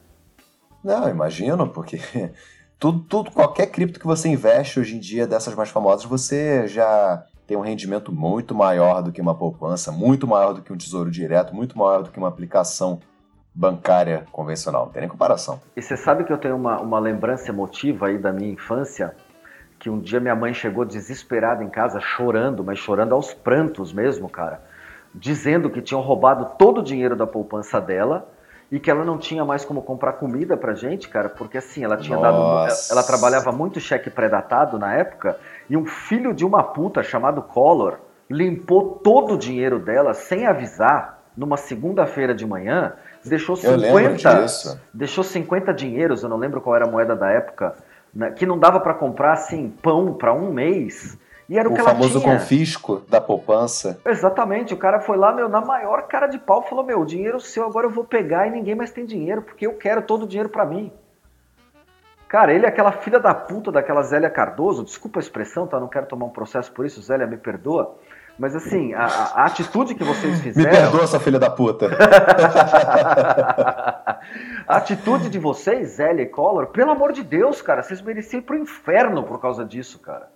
Não, 0.85 1.09
imagino, 1.09 1.69
porque 1.69 1.99
tudo, 2.79 3.01
tudo, 3.01 3.31
qualquer 3.31 3.67
cripto 3.67 3.99
que 3.99 4.07
você 4.07 4.29
investe 4.29 4.81
hoje 4.81 4.97
em 4.97 5.01
dia, 5.01 5.27
dessas 5.27 5.55
mais 5.55 5.71
famosas, 5.71 6.05
você 6.05 6.67
já 6.67 7.25
tem 7.47 7.57
um 7.57 7.63
rendimento 7.63 8.13
muito 8.13 8.55
maior 8.55 9.03
do 9.03 9.11
que 9.11 9.21
uma 9.21 9.35
poupança, 9.35 9.91
muito 9.91 10.27
maior 10.27 10.53
do 10.53 10.63
que 10.63 10.73
um 10.73 10.77
tesouro 10.77 11.11
direto, 11.11 11.55
muito 11.55 11.77
maior 11.77 12.03
do 12.03 12.11
que 12.11 12.19
uma 12.19 12.29
aplicação 12.29 13.01
bancária 13.53 14.25
convencional. 14.31 14.87
Não 14.87 14.93
tem 14.93 15.01
nem 15.01 15.11
comparação. 15.11 15.61
E 15.77 15.83
você 15.83 15.97
sabe 15.97 16.25
que 16.25 16.33
eu 16.33 16.39
tenho 16.39 16.55
uma, 16.55 16.81
uma 16.81 17.01
lembrança 17.01 17.51
emotiva 17.51 18.07
aí 18.07 18.19
da 18.19 18.33
minha 18.33 18.53
infância, 18.53 19.17
que 19.79 19.91
um 19.91 19.99
dia 19.99 20.21
minha 20.21 20.37
mãe 20.37 20.55
chegou 20.55 20.85
desesperada 20.85 21.65
em 21.65 21.69
casa, 21.69 21.99
chorando, 21.99 22.63
mas 22.63 22.79
chorando 22.79 23.15
aos 23.15 23.35
prantos 23.35 23.93
mesmo, 23.93 24.29
cara 24.29 24.70
dizendo 25.15 25.71
que 25.71 25.83
tinham 25.83 26.01
roubado 26.01 26.53
todo 26.59 26.81
o 26.81 26.83
dinheiro 26.83 27.17
da 27.17 27.27
poupança 27.27 27.81
dela 27.81 28.29
e 28.71 28.79
que 28.79 28.91
ela 28.91 29.05
não 29.05 29.19
tinha 29.19 29.45
mais 29.45 29.65
como 29.65 29.83
comprar 29.83 30.13
comida 30.15 30.57
pra 30.57 30.75
gente, 30.75 31.09
cara, 31.09 31.29
porque 31.29 31.59
assim, 31.59 31.83
ela 31.83 31.97
tinha 31.97 32.17
Nossa. 32.17 32.31
dado. 32.31 32.93
Ela 32.93 33.03
trabalhava 33.03 33.51
muito 33.51 33.81
cheque 33.81 34.09
pré-datado 34.09 34.79
na 34.79 34.95
época, 34.95 35.37
e 35.69 35.77
um 35.77 35.85
filho 35.85 36.33
de 36.33 36.45
uma 36.45 36.63
puta 36.63 37.03
chamado 37.03 37.43
Collor 37.43 37.99
limpou 38.31 39.01
todo 39.03 39.35
o 39.35 39.39
dinheiro 39.39 39.81
dela 39.81 40.15
sem 40.15 40.47
avisar 40.47 41.21
numa 41.37 41.57
segunda-feira 41.57 42.33
de 42.33 42.47
manhã, 42.47 42.93
deixou 43.25 43.57
50. 43.57 44.81
Deixou 44.95 45.25
50 45.25 45.75
dinheiros, 45.75 46.23
eu 46.23 46.29
não 46.29 46.37
lembro 46.37 46.61
qual 46.61 46.77
era 46.77 46.87
a 46.87 46.91
moeda 46.91 47.17
da 47.17 47.29
época, 47.31 47.75
né, 48.15 48.31
que 48.31 48.47
não 48.47 48.59
dava 48.59 48.79
para 48.79 48.95
comprar 48.95 49.33
assim 49.33 49.69
pão 49.83 50.15
para 50.15 50.33
um 50.33 50.53
mês. 50.53 51.19
E 51.51 51.59
era 51.59 51.69
o, 51.69 51.73
o 51.73 51.75
que 51.75 51.83
famoso 51.83 52.23
confisco 52.23 53.03
da 53.09 53.21
poupança. 53.21 54.01
Exatamente. 54.07 54.73
O 54.73 54.77
cara 54.77 55.01
foi 55.01 55.17
lá, 55.17 55.33
meu, 55.33 55.49
na 55.49 55.61
maior 55.61 56.03
cara 56.03 56.29
de 56.29 56.39
pau, 56.39 56.63
falou: 56.63 56.85
Meu, 56.85 57.01
o 57.01 57.05
dinheiro 57.05 57.41
seu 57.41 57.67
agora 57.67 57.89
eu 57.89 57.91
vou 57.91 58.05
pegar 58.05 58.47
e 58.47 58.53
ninguém 58.53 58.77
mais 58.77 58.93
tem 58.93 59.05
dinheiro, 59.05 59.43
porque 59.43 59.67
eu 59.67 59.75
quero 59.75 60.01
todo 60.01 60.23
o 60.23 60.29
dinheiro 60.29 60.49
para 60.49 60.65
mim. 60.65 60.93
Cara, 62.29 62.53
ele 62.53 62.67
é 62.67 62.69
aquela 62.69 62.93
filha 62.93 63.19
da 63.19 63.35
puta 63.35 63.73
daquela 63.73 64.01
Zélia 64.03 64.31
Cardoso, 64.31 64.85
desculpa 64.85 65.19
a 65.19 65.23
expressão, 65.23 65.67
tá? 65.67 65.81
Não 65.81 65.89
quero 65.89 66.07
tomar 66.07 66.27
um 66.27 66.31
processo 66.31 66.71
por 66.71 66.87
isso, 66.87 67.03
Zélia, 67.03 67.27
me 67.27 67.37
perdoa. 67.37 67.97
Mas 68.39 68.55
assim, 68.55 68.95
a, 68.95 69.07
a 69.07 69.47
atitude 69.47 69.97
que 69.97 70.05
vocês 70.05 70.39
fizeram. 70.43 70.71
Me 70.71 70.77
perdoa, 70.77 71.03
essa 71.03 71.19
filha 71.19 71.41
da 71.41 71.51
puta. 71.51 71.91
a 74.69 74.77
atitude 74.77 75.29
de 75.29 75.41
vocês, 75.41 75.97
Zélia 75.97 76.23
e 76.23 76.27
Collor, 76.27 76.69
pelo 76.69 76.93
amor 76.93 77.11
de 77.13 77.25
Deus, 77.25 77.61
cara, 77.61 77.83
vocês 77.83 78.01
mereciam 78.01 78.39
ir 78.39 78.45
pro 78.45 78.57
inferno 78.57 79.25
por 79.25 79.41
causa 79.41 79.65
disso, 79.65 79.99
cara. 79.99 80.29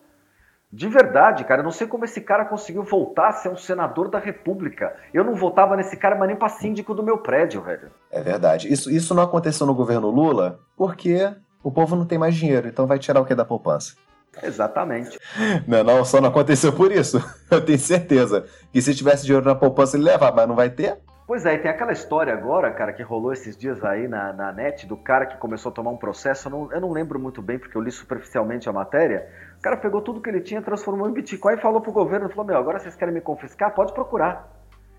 De 0.75 0.89
verdade, 0.89 1.45
cara, 1.45 1.61
eu 1.61 1.65
não 1.65 1.71
sei 1.71 1.87
como 1.87 2.05
esse 2.05 2.21
cara 2.21 2.45
conseguiu 2.45 2.83
voltar 2.83 3.29
a 3.29 3.33
ser 3.33 3.49
um 3.49 3.57
senador 3.57 4.09
da 4.11 4.19
República. 4.19 4.93
Eu 5.15 5.23
não 5.23 5.37
votava 5.37 5.77
nesse 5.77 5.97
cara, 5.97 6.17
mas 6.17 6.27
nem 6.27 6.37
pra 6.37 6.49
síndico 6.49 6.93
do 6.93 7.03
meu 7.03 7.19
prédio, 7.19 7.63
velho. 7.63 7.93
É 8.11 8.21
verdade. 8.21 8.73
Isso, 8.73 8.91
isso 8.91 9.15
não 9.15 9.23
aconteceu 9.23 9.69
no 9.69 9.75
governo 9.75 10.11
Lula 10.11 10.59
porque 10.77 11.33
o 11.63 11.71
povo 11.71 11.95
não 11.95 12.05
tem 12.05 12.19
mais 12.19 12.35
dinheiro, 12.35 12.67
então 12.67 12.89
vai 12.89 12.99
tirar 12.99 13.21
o 13.21 13.25
que 13.25 13.37
da 13.37 13.45
poupança? 13.45 13.95
Exatamente. 14.43 15.17
Não, 15.69 15.85
não, 15.85 16.05
só 16.05 16.21
não 16.21 16.29
aconteceu 16.29 16.73
por 16.73 16.91
isso. 16.91 17.23
Eu 17.49 17.65
tenho 17.65 17.79
certeza 17.79 18.45
que 18.73 18.83
se 18.83 18.93
tivesse 18.93 19.25
dinheiro 19.25 19.47
na 19.47 19.55
poupança 19.55 19.97
ele 19.97 20.07
levava, 20.07 20.35
mas 20.35 20.49
não 20.49 20.57
vai 20.57 20.69
ter. 20.69 20.99
Pois 21.25 21.47
é, 21.47 21.55
e 21.55 21.59
tem 21.59 21.71
aquela 21.71 21.93
história 21.93 22.35
agora, 22.35 22.71
cara, 22.73 22.93
que 22.93 23.03
rolou 23.03 23.33
esses 23.33 23.57
dias 23.57 23.83
aí 23.85 24.09
na, 24.09 24.33
na 24.33 24.53
net, 24.53 24.87
do 24.87 24.97
cara 24.97 25.25
que 25.25 25.39
começou 25.39 25.71
a 25.71 25.75
tomar 25.75 25.91
um 25.91 25.97
processo, 25.97 26.49
eu 26.49 26.51
não, 26.51 26.73
eu 26.73 26.81
não 26.81 26.93
lembro 26.93 27.19
muito 27.19 27.41
bem, 27.41 27.59
porque 27.59 27.79
eu 27.79 27.81
li 27.81 27.93
superficialmente 27.93 28.69
a 28.69 28.73
matéria. 28.73 29.27
O 29.65 29.71
cara 29.73 29.79
pegou 29.79 30.03
tudo 30.03 30.21
que 30.21 30.29
ele 30.29 30.43
tinha, 30.43 30.61
transformou 30.61 31.09
em 31.09 31.13
Bitcoin 31.15 31.55
e 31.55 31.57
falou 31.57 31.81
pro 31.81 31.91
governo, 31.91 32.29
falou, 32.29 32.45
meu, 32.45 32.59
agora 32.59 32.79
vocês 32.79 32.95
querem 32.95 33.15
me 33.15 33.23
confiscar? 33.23 33.75
Pode 33.75 33.95
procurar. 33.95 34.53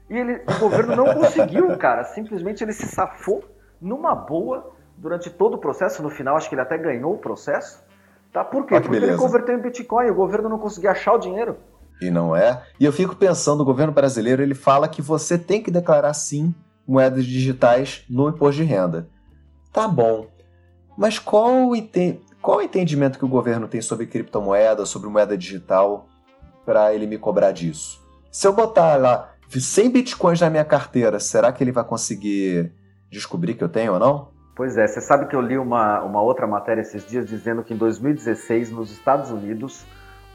E 0.10 0.18
ele, 0.18 0.42
o 0.44 0.60
governo 0.60 0.96
não 0.96 1.14
conseguiu, 1.14 1.68
cara, 1.78 2.04
simplesmente 2.04 2.64
ele 2.64 2.74
se 2.74 2.88
safou 2.88 3.44
numa 3.80 4.16
boa 4.16 4.74
durante 4.98 5.30
todo 5.30 5.54
o 5.54 5.58
processo, 5.60 6.02
no 6.02 6.10
final 6.10 6.36
acho 6.36 6.50
que 6.50 6.56
ele 6.56 6.64
até 6.64 6.80
ganhou 6.80 7.14
o 7.14 7.18
processo, 7.20 7.84
tá? 8.34 8.44
Por 8.44 8.66
quê? 8.66 8.82
Porque 8.82 8.90
beleza. 8.90 9.12
ele 9.12 9.22
converteu 9.22 9.56
em 9.56 9.62
Bitcoin, 9.62 10.10
o 10.10 10.16
governo 10.16 10.50
não 10.50 10.58
conseguia 10.58 10.90
achar 10.90 11.14
o 11.14 11.20
dinheiro. 11.20 11.58
E 12.02 12.10
não 12.10 12.36
é. 12.36 12.64
E 12.80 12.86
eu 12.86 12.92
fico 12.92 13.16
pensando, 13.16 13.62
o 13.62 13.66
governo 13.66 13.94
brasileiro 13.94 14.42
ele 14.42 14.56
fala 14.56 14.88
que 14.88 15.00
você 15.00 15.38
tem 15.38 15.62
que 15.62 15.70
declarar 15.70 16.16
sim 16.16 16.56
moedas 16.88 17.24
digitais 17.24 18.04
no 18.10 18.30
imposto 18.30 18.64
de 18.64 18.68
renda. 18.68 19.08
Tá 19.72 19.88
bom. 19.88 20.26
Mas 20.98 21.20
qual, 21.20 21.76
qual 22.46 22.60
o 22.60 22.62
entendimento 22.62 23.18
que 23.18 23.26
o 23.26 23.28
governo 23.28 23.68
tem 23.68 23.82
sobre 23.82 24.06
criptomoeda, 24.06 24.86
sobre 24.86 25.10
moeda 25.10 25.36
digital, 25.36 26.08
para 26.64 26.94
ele 26.94 27.08
me 27.08 27.18
cobrar 27.18 27.52
disso? 27.52 28.00
Se 28.32 28.48
eu 28.48 28.54
botar 28.54 28.98
lá 28.98 29.32
100 29.50 29.90
bitcoins 29.90 30.42
na 30.42 30.50
minha 30.52 30.64
carteira, 30.64 31.20
será 31.20 31.52
que 31.52 31.64
ele 31.64 31.72
vai 31.72 31.84
conseguir 31.84 32.72
descobrir 33.10 33.56
que 33.56 33.64
eu 33.64 33.70
tenho 33.70 33.94
ou 33.94 34.00
não? 34.00 34.30
Pois 34.56 34.78
é, 34.78 34.86
você 34.86 35.02
sabe 35.02 35.26
que 35.26 35.36
eu 35.36 35.42
li 35.42 35.58
uma, 35.58 36.04
uma 36.04 36.22
outra 36.22 36.46
matéria 36.46 36.82
esses 36.82 37.08
dias 37.08 37.26
dizendo 37.26 37.64
que 37.64 37.74
em 37.74 37.78
2016, 37.78 38.70
nos 38.70 38.92
Estados 38.92 39.32
Unidos, 39.32 39.84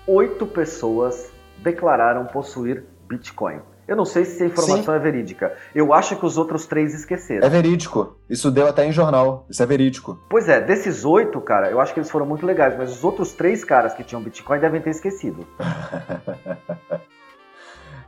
oito 0.04 0.48
pessoas 0.48 1.30
declararam 1.62 2.26
possuir 2.26 2.86
Bitcoin. 3.08 3.60
Eu 3.90 3.96
não 3.96 4.04
sei 4.04 4.24
se 4.24 4.44
a 4.44 4.46
informação 4.46 4.84
Sim. 4.84 4.92
é 4.92 4.98
verídica. 5.00 5.52
Eu 5.74 5.92
acho 5.92 6.14
que 6.14 6.24
os 6.24 6.38
outros 6.38 6.64
três 6.64 6.94
esqueceram. 6.94 7.44
É 7.44 7.50
verídico. 7.50 8.16
Isso 8.30 8.48
deu 8.48 8.68
até 8.68 8.86
em 8.86 8.92
jornal. 8.92 9.44
Isso 9.50 9.60
é 9.60 9.66
verídico. 9.66 10.16
Pois 10.30 10.48
é, 10.48 10.60
desses 10.60 11.04
oito, 11.04 11.40
cara, 11.40 11.68
eu 11.68 11.80
acho 11.80 11.92
que 11.92 11.98
eles 11.98 12.08
foram 12.08 12.24
muito 12.24 12.46
legais, 12.46 12.78
mas 12.78 12.92
os 12.92 13.02
outros 13.02 13.32
três 13.32 13.64
caras 13.64 13.92
que 13.92 14.04
tinham 14.04 14.22
Bitcoin 14.22 14.60
devem 14.60 14.80
ter 14.80 14.90
esquecido. 14.90 15.44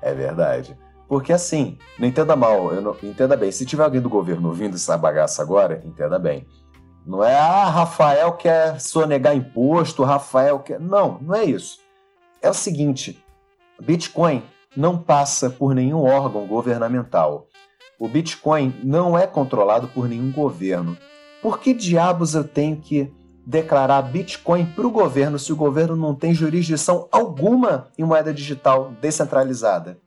é 0.00 0.14
verdade. 0.14 0.78
Porque 1.08 1.32
assim, 1.32 1.76
não 1.98 2.06
entenda 2.06 2.36
mal, 2.36 2.72
não, 2.80 2.96
entenda 3.02 3.36
bem. 3.36 3.50
Se 3.50 3.66
tiver 3.66 3.82
alguém 3.82 4.00
do 4.00 4.08
governo 4.08 4.50
ouvindo 4.50 4.76
essa 4.76 4.96
bagaça 4.96 5.42
agora, 5.42 5.82
entenda 5.84 6.16
bem. 6.16 6.46
Não 7.04 7.24
é, 7.24 7.34
ah, 7.34 7.68
Rafael 7.68 8.34
quer 8.34 8.80
sonegar 8.80 9.34
imposto, 9.34 10.04
Rafael 10.04 10.60
quer. 10.60 10.78
Não, 10.78 11.18
não 11.20 11.34
é 11.34 11.42
isso. 11.42 11.80
É 12.40 12.48
o 12.48 12.54
seguinte: 12.54 13.20
Bitcoin 13.80 14.44
não 14.76 14.98
passa 14.98 15.50
por 15.50 15.74
nenhum 15.74 16.02
órgão 16.02 16.46
governamental. 16.46 17.46
O 17.98 18.08
Bitcoin 18.08 18.74
não 18.82 19.16
é 19.16 19.26
controlado 19.26 19.88
por 19.88 20.08
nenhum 20.08 20.32
governo. 20.32 20.96
Por 21.40 21.58
que 21.58 21.74
diabos 21.74 22.34
eu 22.34 22.44
tenho 22.44 22.76
que 22.76 23.12
declarar 23.46 24.02
Bitcoin 24.02 24.66
para 24.66 24.86
o 24.86 24.90
governo 24.90 25.38
se 25.38 25.52
o 25.52 25.56
governo 25.56 25.96
não 25.96 26.14
tem 26.14 26.32
jurisdição 26.32 27.08
alguma 27.10 27.88
em 27.98 28.04
moeda 28.04 28.32
digital 28.32 28.92
descentralizada? 29.00 29.98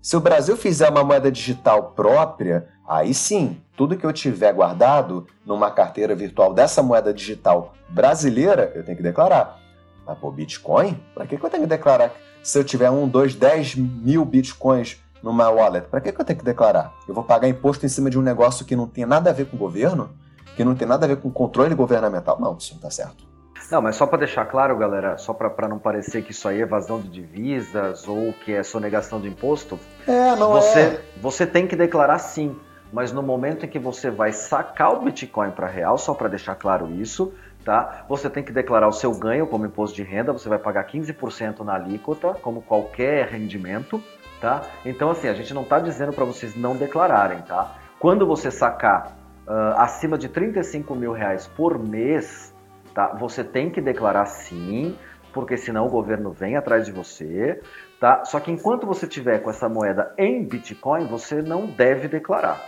Se 0.00 0.16
o 0.16 0.20
Brasil 0.20 0.56
fizer 0.56 0.88
uma 0.88 1.04
moeda 1.04 1.30
digital 1.30 1.92
própria, 1.92 2.68
aí 2.88 3.12
sim, 3.12 3.60
tudo 3.76 3.96
que 3.96 4.06
eu 4.06 4.12
tiver 4.12 4.52
guardado 4.54 5.26
numa 5.44 5.70
carteira 5.70 6.14
virtual 6.14 6.54
dessa 6.54 6.82
moeda 6.82 7.12
digital 7.12 7.74
brasileira, 7.88 8.72
eu 8.74 8.82
tenho 8.82 8.96
que 8.96 9.02
declarar. 9.02 9.60
Mas, 10.06 10.18
pô, 10.18 10.30
Bitcoin? 10.30 10.98
Para 11.14 11.26
que, 11.26 11.36
que 11.36 11.44
eu 11.44 11.50
tenho 11.50 11.64
que 11.64 11.68
declarar? 11.68 12.12
Se 12.42 12.58
eu 12.58 12.64
tiver 12.64 12.90
um, 12.90 13.06
dois, 13.06 13.34
dez 13.34 13.74
mil 13.74 14.24
Bitcoins 14.24 14.98
numa 15.22 15.48
wallet, 15.50 15.86
para 15.86 16.00
que, 16.00 16.10
que 16.10 16.20
eu 16.20 16.24
tenho 16.24 16.38
que 16.38 16.44
declarar? 16.44 16.94
Eu 17.06 17.14
vou 17.14 17.22
pagar 17.22 17.48
imposto 17.48 17.84
em 17.84 17.88
cima 17.88 18.08
de 18.08 18.18
um 18.18 18.22
negócio 18.22 18.64
que 18.64 18.74
não 18.74 18.86
tem 18.86 19.04
nada 19.04 19.30
a 19.30 19.32
ver 19.32 19.46
com 19.46 19.56
o 19.56 19.58
governo? 19.58 20.10
Que 20.56 20.64
não 20.64 20.74
tem 20.74 20.88
nada 20.88 21.04
a 21.04 21.08
ver 21.08 21.16
com 21.18 21.30
controle 21.30 21.74
governamental? 21.74 22.40
Não, 22.40 22.56
isso 22.56 22.74
não 22.74 22.80
tá 22.80 22.90
certo. 22.90 23.28
Não, 23.70 23.80
mas 23.80 23.94
só 23.94 24.06
para 24.06 24.18
deixar 24.18 24.46
claro, 24.46 24.76
galera, 24.76 25.16
só 25.16 25.32
para 25.32 25.68
não 25.68 25.78
parecer 25.78 26.22
que 26.22 26.32
isso 26.32 26.48
aí 26.48 26.58
é 26.58 26.62
evasão 26.62 27.00
de 27.00 27.08
divisas 27.08 28.08
ou 28.08 28.32
que 28.32 28.52
é 28.52 28.62
sonegação 28.62 29.20
de 29.20 29.28
imposto. 29.28 29.78
É, 30.08 30.34
não 30.34 30.50
você, 30.50 30.80
é. 30.80 31.04
Você 31.20 31.46
tem 31.46 31.68
que 31.68 31.76
declarar 31.76 32.18
sim, 32.18 32.56
mas 32.92 33.12
no 33.12 33.22
momento 33.22 33.64
em 33.64 33.68
que 33.68 33.78
você 33.78 34.10
vai 34.10 34.32
sacar 34.32 34.92
o 34.94 35.02
Bitcoin 35.02 35.52
para 35.52 35.68
real, 35.68 35.96
só 35.96 36.14
para 36.14 36.28
deixar 36.28 36.56
claro 36.56 36.90
isso, 36.90 37.32
tá? 37.64 38.04
Você 38.08 38.28
tem 38.30 38.42
que 38.42 38.52
declarar 38.52 38.88
o 38.88 38.92
seu 38.92 39.12
ganho 39.12 39.46
como 39.46 39.66
imposto 39.66 39.96
de 39.96 40.02
renda, 40.02 40.32
você 40.32 40.48
vai 40.48 40.58
pagar 40.58 40.86
15% 40.86 41.60
na 41.60 41.74
alíquota, 41.74 42.34
como 42.42 42.62
qualquer 42.62 43.28
rendimento, 43.28 44.02
tá? 44.40 44.62
Então, 44.84 45.10
assim, 45.10 45.28
a 45.28 45.34
gente 45.34 45.52
não 45.52 45.62
está 45.62 45.78
dizendo 45.78 46.12
para 46.12 46.24
vocês 46.24 46.56
não 46.56 46.76
declararem, 46.76 47.42
tá? 47.42 47.76
Quando 47.98 48.26
você 48.26 48.50
sacar 48.50 49.16
uh, 49.46 49.78
acima 49.78 50.16
de 50.16 50.28
35 50.28 50.94
mil 50.94 51.12
reais 51.12 51.46
por 51.46 51.78
mês, 51.78 52.54
tá? 52.94 53.14
Você 53.18 53.44
tem 53.44 53.70
que 53.70 53.80
declarar 53.80 54.26
sim, 54.26 54.96
porque 55.32 55.56
senão 55.56 55.86
o 55.86 55.90
governo 55.90 56.32
vem 56.32 56.56
atrás 56.56 56.86
de 56.86 56.92
você, 56.92 57.60
tá? 58.00 58.24
Só 58.24 58.40
que 58.40 58.50
enquanto 58.50 58.86
você 58.86 59.06
tiver 59.06 59.40
com 59.40 59.50
essa 59.50 59.68
moeda 59.68 60.14
em 60.18 60.44
Bitcoin, 60.44 61.06
você 61.06 61.42
não 61.42 61.66
deve 61.66 62.08
declarar. 62.08 62.60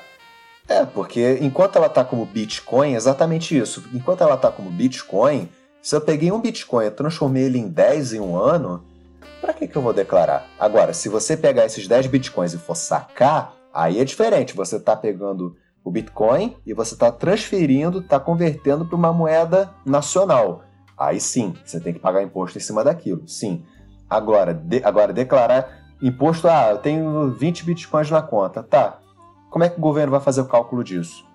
É, 0.69 0.85
porque 0.85 1.39
enquanto 1.41 1.77
ela 1.77 1.87
está 1.87 2.05
como 2.05 2.25
Bitcoin, 2.25 2.95
exatamente 2.95 3.57
isso. 3.57 3.85
Enquanto 3.93 4.23
ela 4.23 4.35
está 4.35 4.51
como 4.51 4.71
Bitcoin, 4.71 5.49
se 5.81 5.95
eu 5.95 6.01
peguei 6.01 6.31
um 6.31 6.41
Bitcoin 6.41 6.87
e 6.87 6.91
transformei 6.91 7.45
ele 7.45 7.59
em 7.59 7.69
10 7.69 8.15
em 8.15 8.21
um 8.21 8.37
ano, 8.37 8.85
para 9.41 9.53
que, 9.53 9.67
que 9.67 9.77
eu 9.77 9.83
vou 9.83 9.93
declarar? 9.93 10.47
Agora, 10.59 10.95
se 10.95 11.09
você 11.09 11.37
pegar 11.37 11.67
esses 11.67 11.89
10 11.89 12.07
Bitcoins 12.07 12.55
e 12.55 12.59
for 12.59 12.77
sacar, 12.77 13.57
aí 13.75 13.99
é 13.99 14.05
diferente. 14.05 14.55
Você 14.55 14.77
está 14.77 14.95
pegando 14.95 15.57
o 15.85 15.91
Bitcoin 15.91 16.57
e 16.65 16.73
você 16.73 16.95
está 16.95 17.11
transferindo, 17.11 17.99
está 17.99 18.21
convertendo 18.21 18.87
para 18.87 18.97
uma 18.97 19.13
moeda 19.13 19.75
nacional. 19.85 20.63
Aí 20.97 21.21
sim, 21.21 21.55
você 21.65 21.81
tem 21.81 21.93
que 21.93 21.99
pagar 21.99 22.23
imposto 22.23 22.57
em 22.57 22.61
cima 22.61 22.85
daquilo. 22.85 23.27
Sim. 23.27 23.65
Agora, 24.09 24.55
de, 24.55 24.81
agora 24.85 25.13
declarar 25.13 25.83
imposto, 26.01 26.47
ah, 26.47 26.71
eu 26.71 26.79
tenho 26.79 27.31
20 27.33 27.65
Bitcoins 27.65 28.11
na 28.11 28.23
conta. 28.23 28.63
Tá, 28.63 29.01
como 29.53 29.65
é 29.65 29.69
que 29.69 29.77
o 29.77 29.81
governo 29.83 30.11
vai 30.11 30.21
fazer 30.21 30.41
o 30.41 30.47
cálculo 30.47 30.83
disso? 30.83 31.27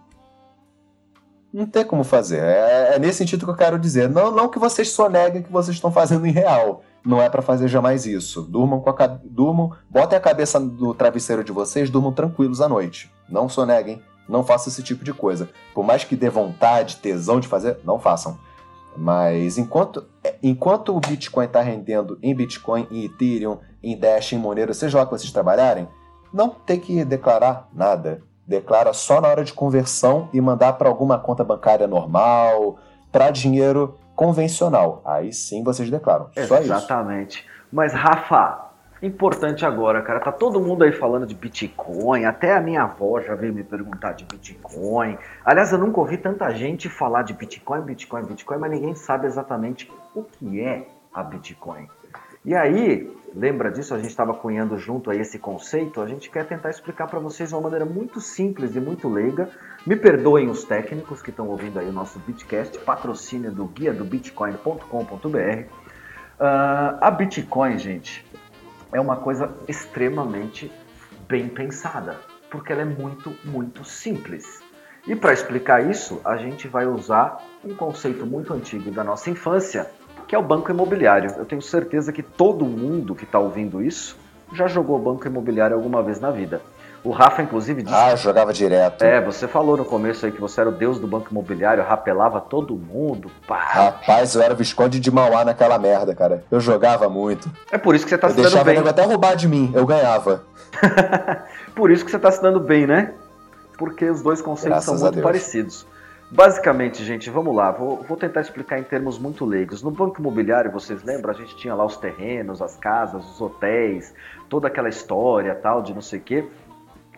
Não 1.53 1.67
tem 1.67 1.85
como 1.85 2.03
fazer. 2.03 2.41
É, 2.41 2.95
é 2.95 2.99
nesse 2.99 3.19
sentido 3.19 3.45
que 3.45 3.51
eu 3.51 3.55
quero 3.55 3.77
dizer. 3.77 4.09
Não, 4.09 4.31
não 4.31 4.49
que 4.49 4.57
vocês 4.57 4.89
soneguem 4.91 5.43
que 5.43 5.51
vocês 5.51 5.77
estão 5.77 5.91
fazendo 5.91 6.25
em 6.25 6.31
real. 6.31 6.81
Não 7.05 7.21
é 7.21 7.29
para 7.29 7.43
fazer 7.43 7.67
jamais 7.67 8.07
isso. 8.07 8.41
Durmam 8.41 8.81
com 8.81 8.89
a 8.89 9.07
durmam, 9.23 9.71
botem 9.87 10.17
a 10.17 10.21
cabeça 10.21 10.59
no 10.59 10.95
travesseiro 10.95 11.43
de 11.43 11.51
vocês, 11.51 11.91
durmam 11.91 12.11
tranquilos 12.11 12.59
à 12.59 12.67
noite. 12.67 13.11
Não 13.29 13.47
soneguem, 13.47 14.01
não 14.27 14.43
façam 14.43 14.73
esse 14.73 14.81
tipo 14.81 15.05
de 15.05 15.13
coisa. 15.13 15.47
Por 15.75 15.85
mais 15.85 16.03
que 16.03 16.15
dê 16.15 16.27
vontade, 16.27 16.97
tesão 16.97 17.39
de 17.39 17.47
fazer, 17.47 17.79
não 17.83 17.99
façam. 17.99 18.39
Mas 18.97 19.59
enquanto, 19.59 20.07
é, 20.23 20.35
enquanto 20.41 20.97
o 20.97 20.99
Bitcoin 20.99 21.45
está 21.45 21.61
rendendo 21.61 22.17
em 22.23 22.33
Bitcoin, 22.33 22.87
em 22.89 23.05
Ethereum, 23.05 23.59
em 23.83 23.95
Dash, 23.95 24.33
em 24.33 24.39
Monero, 24.39 24.73
seja 24.73 24.97
lá 24.97 25.05
que 25.05 25.11
vocês 25.11 25.31
trabalharem, 25.31 25.87
não 26.33 26.49
tem 26.49 26.79
que 26.79 27.03
declarar 27.05 27.67
nada. 27.73 28.21
Declara 28.45 28.93
só 28.93 29.19
na 29.19 29.27
hora 29.27 29.43
de 29.43 29.53
conversão 29.53 30.29
e 30.31 30.39
mandar 30.39 30.73
para 30.73 30.87
alguma 30.87 31.19
conta 31.19 31.43
bancária 31.43 31.85
normal, 31.85 32.77
para 33.11 33.29
dinheiro 33.29 33.95
convencional. 34.15 35.01
Aí 35.05 35.33
sim 35.33 35.63
vocês 35.63 35.89
declaram. 35.89 36.29
Só 36.47 36.57
Exatamente. 36.57 37.45
Mas, 37.71 37.93
Rafa, 37.93 38.67
importante 39.01 39.65
agora, 39.65 40.01
cara. 40.01 40.19
Tá 40.19 40.31
todo 40.31 40.59
mundo 40.59 40.83
aí 40.83 40.91
falando 40.91 41.25
de 41.25 41.35
Bitcoin. 41.35 42.25
Até 42.25 42.55
a 42.55 42.61
minha 42.61 42.83
avó 42.83 43.21
já 43.21 43.35
veio 43.35 43.53
me 43.53 43.63
perguntar 43.63 44.13
de 44.13 44.25
Bitcoin. 44.25 45.17
Aliás, 45.45 45.71
eu 45.71 45.77
nunca 45.77 45.99
ouvi 45.99 46.17
tanta 46.17 46.49
gente 46.51 46.89
falar 46.89 47.23
de 47.23 47.33
Bitcoin, 47.33 47.81
Bitcoin, 47.81 48.23
Bitcoin, 48.23 48.57
mas 48.57 48.71
ninguém 48.71 48.95
sabe 48.95 49.27
exatamente 49.27 49.91
o 50.15 50.23
que 50.23 50.61
é 50.61 50.87
a 51.13 51.23
Bitcoin. 51.23 51.87
E 52.47 52.55
aí, 52.55 53.13
lembra 53.35 53.69
disso? 53.69 53.93
A 53.93 53.97
gente 53.97 54.07
estava 54.07 54.33
cunhando 54.33 54.77
junto 54.77 55.11
a 55.11 55.15
esse 55.17 55.37
conceito. 55.37 55.99
A 55.99 56.07
gente 56.07 56.29
quer 56.29 56.47
tentar 56.47 56.69
explicar 56.69 57.05
para 57.05 57.19
vocês 57.19 57.49
de 57.49 57.55
uma 57.55 57.63
maneira 57.63 57.83
muito 57.83 58.21
simples 58.21 58.73
e 58.73 58.79
muito 58.79 59.09
leiga. 59.09 59.49
Me 59.85 59.97
perdoem 59.97 60.49
os 60.49 60.63
técnicos 60.63 61.21
que 61.21 61.29
estão 61.29 61.49
ouvindo 61.49 61.77
aí 61.77 61.89
o 61.89 61.91
nosso 61.91 62.19
Bitcast, 62.19 62.79
patrocínio 62.85 63.51
do 63.51 63.65
guia 63.65 63.91
do 63.91 64.05
bitcoin.com.br. 64.05 64.79
Uh, 65.29 65.67
ah, 66.39 66.97
a 67.01 67.11
Bitcoin, 67.11 67.77
gente, 67.77 68.25
é 68.93 69.01
uma 69.01 69.17
coisa 69.17 69.53
extremamente 69.67 70.71
bem 71.27 71.49
pensada, 71.49 72.17
porque 72.49 72.71
ela 72.71 72.83
é 72.83 72.85
muito, 72.85 73.35
muito 73.43 73.83
simples. 73.83 74.63
E 75.05 75.17
para 75.17 75.33
explicar 75.33 75.85
isso, 75.85 76.21
a 76.23 76.37
gente 76.37 76.65
vai 76.69 76.85
usar 76.85 77.43
um 77.61 77.75
conceito 77.75 78.25
muito 78.25 78.53
antigo 78.53 78.89
da 78.89 79.03
nossa 79.03 79.29
infância, 79.29 79.91
que 80.27 80.35
é 80.35 80.37
o 80.37 80.43
banco 80.43 80.69
imobiliário. 80.69 81.33
Eu 81.37 81.45
tenho 81.45 81.61
certeza 81.61 82.11
que 82.11 82.21
todo 82.21 82.65
mundo 82.65 83.15
que 83.15 83.23
está 83.23 83.39
ouvindo 83.39 83.81
isso 83.81 84.17
já 84.53 84.67
jogou 84.67 84.99
banco 84.99 85.25
imobiliário 85.27 85.75
alguma 85.75 86.03
vez 86.03 86.19
na 86.19 86.31
vida. 86.31 86.61
O 87.03 87.11
Rafa, 87.11 87.41
inclusive, 87.41 87.83
disse. 87.83 87.95
Ah, 87.95 88.11
eu 88.11 88.17
jogava 88.17 88.51
direto. 88.51 89.01
É, 89.03 89.21
você 89.21 89.47
falou 89.47 89.77
no 89.77 89.85
começo 89.85 90.25
aí 90.25 90.31
que 90.31 90.41
você 90.41 90.59
era 90.59 90.69
o 90.69 90.73
deus 90.73 90.99
do 90.99 91.07
banco 91.07 91.29
imobiliário, 91.31 91.83
rapelava 91.83 92.41
todo 92.41 92.75
mundo. 92.75 93.31
Pá. 93.47 93.63
Rapaz, 93.63 94.35
eu 94.35 94.41
era 94.41 94.53
o 94.53 94.57
Visconde 94.57 94.99
de 94.99 95.09
Mauá 95.09 95.45
naquela 95.45 95.77
merda, 95.77 96.13
cara. 96.13 96.43
Eu 96.51 96.59
jogava 96.59 97.07
muito. 97.07 97.49
É 97.71 97.77
por 97.77 97.95
isso 97.95 98.03
que 98.03 98.09
você 98.09 98.17
tá 98.17 98.27
eu 98.27 98.31
se 98.31 98.41
dando 98.41 98.65
bem. 98.65 98.77
Eu 98.77 98.87
até 98.87 99.03
roubar 99.03 99.35
de 99.35 99.47
mim, 99.47 99.71
eu 99.73 99.85
ganhava. 99.85 100.43
por 101.75 101.91
isso 101.91 102.03
que 102.03 102.11
você 102.11 102.19
tá 102.19 102.31
se 102.31 102.41
dando 102.41 102.59
bem, 102.59 102.85
né? 102.85 103.13
Porque 103.77 104.09
os 104.09 104.21
dois 104.21 104.41
conceitos 104.41 104.85
Graças 104.85 104.99
são 104.99 105.11
muito 105.11 105.21
parecidos. 105.21 105.85
Basicamente, 106.29 107.05
gente, 107.05 107.29
vamos 107.29 107.55
lá, 107.55 107.71
vou, 107.71 108.03
vou, 108.03 108.17
tentar 108.17 108.41
explicar 108.41 108.77
em 108.77 108.83
termos 108.83 109.17
muito 109.17 109.45
leigos. 109.45 109.81
No 109.81 109.91
banco 109.91 110.19
imobiliário, 110.19 110.69
vocês 110.69 111.01
lembram? 111.03 111.31
A 111.31 111.33
gente 111.33 111.55
tinha 111.55 111.73
lá 111.73 111.85
os 111.85 111.95
terrenos, 111.95 112.61
as 112.61 112.75
casas, 112.75 113.25
os 113.25 113.39
hotéis, 113.39 114.13
toda 114.49 114.67
aquela 114.67 114.89
história 114.89 115.55
tal 115.55 115.81
de 115.81 115.93
não 115.93 116.01
sei 116.01 116.19
o 116.19 116.21
quê 116.21 116.45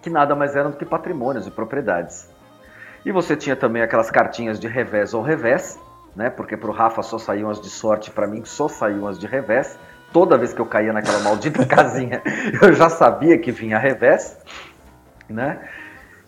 que 0.01 0.10
nada 0.10 0.36
mais 0.36 0.55
eram 0.55 0.72
do 0.72 0.78
que 0.78 0.86
patrimônios 0.86 1.47
e 1.47 1.51
propriedades. 1.51 2.30
E 3.05 3.12
você 3.12 3.36
tinha 3.36 3.55
também 3.55 3.82
aquelas 3.82 4.10
cartinhas 4.12 4.60
de 4.60 4.68
revés 4.68 5.14
ou 5.14 5.22
revés, 5.22 5.80
né? 6.16 6.30
Porque 6.30 6.57
para 6.57 6.70
o 6.70 6.74
Rafa 6.74 7.01
só 7.01 7.18
saíam 7.18 7.49
as 7.49 7.62
de 7.62 7.70
sorte, 7.70 8.12
para 8.12 8.28
mim 8.28 8.43
só 8.45 8.68
saíam 8.68 9.07
as 9.07 9.18
de 9.18 9.28
revés. 9.28 9.78
Toda 10.12 10.38
vez 10.38 10.53
que 10.53 10.60
eu 10.60 10.66
caía 10.66 10.91
naquela 10.91 11.20
maldita 11.20 11.66
casinha, 11.68 12.22
eu 12.62 12.74
já 12.74 12.89
sabia 12.89 13.38
que 13.38 13.51
vinha 13.51 13.78
revés, 13.78 14.38
né? 15.30 15.60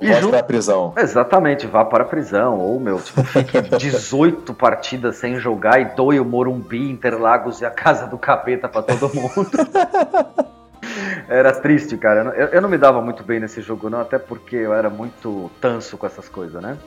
E 0.01 0.13
junto... 0.13 0.29
para 0.29 0.39
a 0.39 0.43
prisão. 0.43 0.93
Exatamente, 0.97 1.67
vá 1.67 1.85
para 1.85 2.03
a 2.03 2.07
prisão. 2.07 2.59
Ou, 2.59 2.79
meu, 2.79 2.99
tipo, 2.99 3.23
fique 3.23 3.61
18 3.77 4.53
partidas 4.53 5.17
sem 5.17 5.39
jogar 5.39 5.79
e 5.79 5.85
doe 5.95 6.19
o 6.19 6.25
Morumbi, 6.25 6.89
Interlagos 6.89 7.61
e 7.61 7.65
a 7.65 7.69
Casa 7.69 8.07
do 8.07 8.17
Capeta 8.17 8.67
para 8.67 8.81
todo 8.81 9.13
mundo. 9.13 9.49
Era 11.29 11.53
triste, 11.53 11.95
cara. 11.97 12.33
Eu, 12.35 12.47
eu, 12.47 12.61
não 12.61 12.67
me 12.67 12.77
dava 12.77 13.01
muito 13.01 13.23
bem 13.23 13.39
nesse 13.39 13.61
jogo, 13.61 13.89
não, 13.89 14.01
até 14.01 14.17
porque 14.17 14.55
eu 14.55 14.73
era 14.73 14.89
muito 14.89 15.49
tanso 15.61 15.97
com 15.97 16.05
essas 16.05 16.27
coisas, 16.27 16.61
né? 16.61 16.77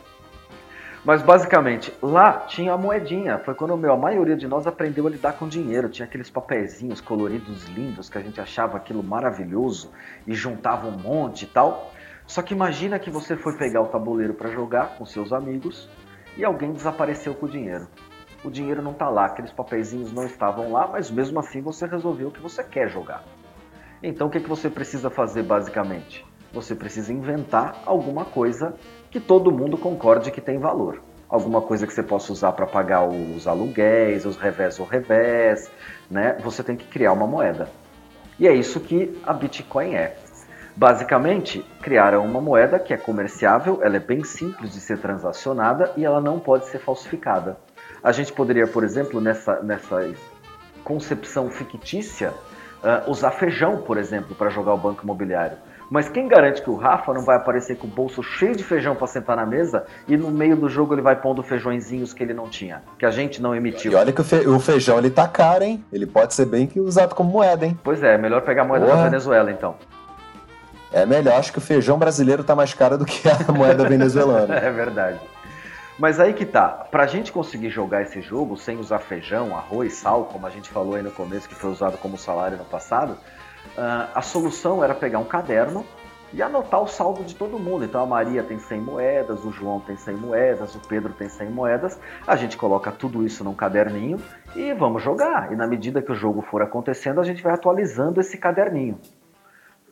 Mas 1.04 1.22
basicamente, 1.22 1.92
lá 2.02 2.32
tinha 2.32 2.72
a 2.72 2.78
moedinha. 2.78 3.38
Foi 3.38 3.54
quando 3.54 3.76
meu, 3.76 3.92
a 3.92 3.96
maioria 3.96 4.36
de 4.36 4.48
nós 4.48 4.66
aprendeu 4.66 5.06
a 5.06 5.10
lidar 5.10 5.34
com 5.34 5.46
dinheiro. 5.46 5.88
Tinha 5.88 6.06
aqueles 6.06 6.30
papeizinhos 6.30 7.00
coloridos 7.00 7.64
lindos 7.68 8.08
que 8.08 8.16
a 8.16 8.22
gente 8.22 8.40
achava 8.40 8.78
aquilo 8.78 9.02
maravilhoso 9.02 9.90
e 10.26 10.34
juntava 10.34 10.86
um 10.86 10.98
monte 10.98 11.42
e 11.42 11.46
tal. 11.46 11.92
Só 12.26 12.42
que 12.42 12.54
imagina 12.54 12.98
que 12.98 13.10
você 13.10 13.36
foi 13.36 13.56
pegar 13.56 13.82
o 13.82 13.88
tabuleiro 13.88 14.34
para 14.34 14.50
jogar 14.50 14.96
com 14.96 15.04
seus 15.04 15.32
amigos 15.32 15.88
e 16.36 16.44
alguém 16.44 16.72
desapareceu 16.72 17.34
com 17.34 17.46
o 17.46 17.48
dinheiro. 17.48 17.86
O 18.42 18.50
dinheiro 18.50 18.82
não 18.82 18.92
tá 18.92 19.08
lá, 19.08 19.26
aqueles 19.26 19.52
papeizinhos 19.52 20.12
não 20.12 20.24
estavam 20.24 20.72
lá, 20.72 20.86
mas 20.86 21.10
mesmo 21.10 21.38
assim 21.38 21.60
você 21.60 21.86
resolveu 21.86 22.30
que 22.30 22.40
você 22.40 22.62
quer 22.62 22.88
jogar. 22.88 23.22
Então 24.02 24.26
o 24.26 24.30
que, 24.30 24.40
que 24.40 24.48
você 24.48 24.68
precisa 24.68 25.10
fazer 25.10 25.42
basicamente? 25.42 26.24
Você 26.52 26.74
precisa 26.74 27.12
inventar 27.12 27.82
alguma 27.84 28.24
coisa 28.24 28.74
que 29.10 29.18
todo 29.18 29.50
mundo 29.50 29.76
concorde 29.76 30.30
que 30.30 30.40
tem 30.40 30.58
valor. 30.58 31.02
Alguma 31.28 31.60
coisa 31.60 31.86
que 31.86 31.92
você 31.92 32.02
possa 32.02 32.32
usar 32.32 32.52
para 32.52 32.66
pagar 32.66 33.08
os 33.08 33.46
aluguéis, 33.48 34.24
os 34.24 34.36
revés 34.36 34.78
ou 34.78 34.86
revés, 34.86 35.70
né? 36.10 36.36
Você 36.44 36.62
tem 36.62 36.76
que 36.76 36.86
criar 36.86 37.12
uma 37.12 37.26
moeda. 37.26 37.68
E 38.38 38.46
é 38.46 38.52
isso 38.52 38.78
que 38.78 39.20
a 39.24 39.32
Bitcoin 39.32 39.94
é. 39.94 40.16
Basicamente, 40.76 41.64
criaram 41.80 42.24
uma 42.24 42.40
moeda 42.40 42.80
que 42.80 42.92
é 42.92 42.96
comerciável, 42.96 43.78
ela 43.82 43.96
é 43.96 44.00
bem 44.00 44.24
simples 44.24 44.72
de 44.72 44.80
ser 44.80 44.98
transacionada 44.98 45.92
e 45.96 46.04
ela 46.04 46.20
não 46.20 46.40
pode 46.40 46.66
ser 46.66 46.78
falsificada. 46.78 47.56
A 48.02 48.10
gente 48.10 48.32
poderia, 48.32 48.66
por 48.66 48.82
exemplo, 48.82 49.20
nessa, 49.20 49.62
nessa 49.62 50.12
concepção 50.82 51.48
fictícia, 51.48 52.32
uh, 52.82 53.10
usar 53.10 53.30
feijão, 53.30 53.78
por 53.78 53.96
exemplo, 53.96 54.34
para 54.34 54.50
jogar 54.50 54.74
o 54.74 54.76
banco 54.76 55.04
imobiliário. 55.04 55.56
Mas 55.90 56.08
quem 56.08 56.26
garante 56.26 56.62
que 56.62 56.70
o 56.70 56.74
Rafa 56.74 57.12
não 57.12 57.22
vai 57.22 57.36
aparecer 57.36 57.76
com 57.76 57.86
o 57.86 57.90
bolso 57.90 58.22
cheio 58.22 58.56
de 58.56 58.64
feijão 58.64 58.96
para 58.96 59.06
sentar 59.06 59.36
na 59.36 59.46
mesa 59.46 59.84
e 60.08 60.16
no 60.16 60.30
meio 60.30 60.56
do 60.56 60.68
jogo 60.68 60.94
ele 60.94 61.02
vai 61.02 61.14
pondo 61.14 61.42
feijõezinhos 61.42 62.12
que 62.12 62.22
ele 62.22 62.34
não 62.34 62.48
tinha, 62.48 62.82
que 62.98 63.04
a 63.06 63.10
gente 63.10 63.40
não 63.40 63.54
emitiu? 63.54 63.92
E 63.92 63.94
olha 63.94 64.12
que 64.12 64.20
o, 64.20 64.24
fe 64.24 64.46
o 64.48 64.58
feijão 64.58 64.98
ele 64.98 65.10
tá 65.10 65.28
caro, 65.28 65.62
hein? 65.62 65.84
Ele 65.92 66.06
pode 66.06 66.34
ser 66.34 66.46
bem 66.46 66.66
que 66.66 66.80
usado 66.80 67.14
como 67.14 67.30
moeda, 67.30 67.66
hein? 67.66 67.78
Pois 67.84 68.02
é, 68.02 68.16
melhor 68.18 68.40
pegar 68.42 68.62
a 68.62 68.64
moeda 68.64 68.86
Porra. 68.86 68.96
da 68.96 69.04
Venezuela 69.04 69.52
então. 69.52 69.76
É 70.94 71.04
melhor, 71.04 71.34
acho 71.34 71.50
que 71.50 71.58
o 71.58 71.60
feijão 71.60 71.98
brasileiro 71.98 72.44
tá 72.44 72.54
mais 72.54 72.72
caro 72.72 72.96
do 72.96 73.04
que 73.04 73.28
a 73.28 73.36
moeda 73.52 73.88
venezuelana. 73.88 74.54
é 74.54 74.70
verdade. 74.70 75.18
Mas 75.98 76.20
aí 76.20 76.32
que 76.32 76.46
tá, 76.46 76.68
pra 76.68 77.04
gente 77.04 77.32
conseguir 77.32 77.68
jogar 77.68 78.02
esse 78.02 78.22
jogo 78.22 78.56
sem 78.56 78.78
usar 78.78 79.00
feijão, 79.00 79.56
arroz, 79.56 79.94
sal, 79.94 80.26
como 80.26 80.46
a 80.46 80.50
gente 80.50 80.70
falou 80.70 80.94
aí 80.94 81.02
no 81.02 81.10
começo, 81.10 81.48
que 81.48 81.54
foi 81.56 81.70
usado 81.70 81.98
como 81.98 82.16
salário 82.16 82.56
no 82.56 82.64
passado, 82.64 83.14
uh, 83.76 84.08
a 84.14 84.22
solução 84.22 84.84
era 84.84 84.94
pegar 84.94 85.18
um 85.18 85.24
caderno 85.24 85.84
e 86.32 86.40
anotar 86.40 86.80
o 86.80 86.86
saldo 86.86 87.24
de 87.24 87.34
todo 87.34 87.58
mundo. 87.58 87.84
Então 87.84 88.00
a 88.00 88.06
Maria 88.06 88.44
tem 88.44 88.60
100 88.60 88.80
moedas, 88.80 89.44
o 89.44 89.50
João 89.50 89.80
tem 89.80 89.96
100 89.96 90.14
moedas, 90.14 90.76
o 90.76 90.78
Pedro 90.78 91.12
tem 91.12 91.28
100 91.28 91.50
moedas. 91.50 91.98
A 92.24 92.36
gente 92.36 92.56
coloca 92.56 92.92
tudo 92.92 93.26
isso 93.26 93.42
num 93.42 93.54
caderninho 93.54 94.20
e 94.54 94.72
vamos 94.74 95.02
jogar. 95.02 95.52
E 95.52 95.56
na 95.56 95.66
medida 95.66 96.00
que 96.00 96.12
o 96.12 96.14
jogo 96.14 96.40
for 96.40 96.62
acontecendo, 96.62 97.20
a 97.20 97.24
gente 97.24 97.42
vai 97.42 97.52
atualizando 97.52 98.20
esse 98.20 98.38
caderninho. 98.38 98.96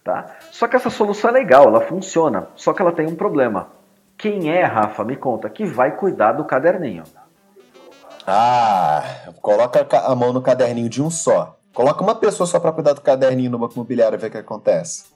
Tá? 0.05 0.37
Só 0.51 0.67
que 0.67 0.77
essa 0.77 0.91
solução 0.91 1.31
é 1.31 1.33
legal, 1.33 1.69
ela 1.69 1.81
funciona. 1.81 2.49
Só 2.55 2.73
que 2.73 2.83
ela 2.83 2.93
tem 2.93 3.07
um 3.07 3.15
problema 3.15 3.71
quem 4.23 4.51
é, 4.51 4.63
Rafa, 4.63 5.05
me 5.05 5.17
conta, 5.17 5.51
que 5.51 5.65
vai 5.65 5.97
cuidar 5.97 6.31
do 6.31 6.45
caderninho? 6.45 7.03
Ah, 8.25 9.03
coloca 9.41 9.85
a 9.99 10.15
mão 10.15 10.33
no 10.33 10.41
caderninho 10.41 10.89
de 10.89 11.03
um 11.03 11.11
só. 11.11 11.59
Coloca 11.75 12.05
uma 12.05 12.15
pessoa 12.15 12.47
só 12.47 12.61
para 12.61 12.71
cuidar 12.71 12.93
do 12.93 13.01
caderninho 13.01 13.51
no 13.51 13.59
banco 13.59 13.75
imobiliário 13.75 14.15
e 14.15 14.21
ver 14.21 14.29
o 14.29 14.31
que 14.31 14.39
acontece. 14.39 15.07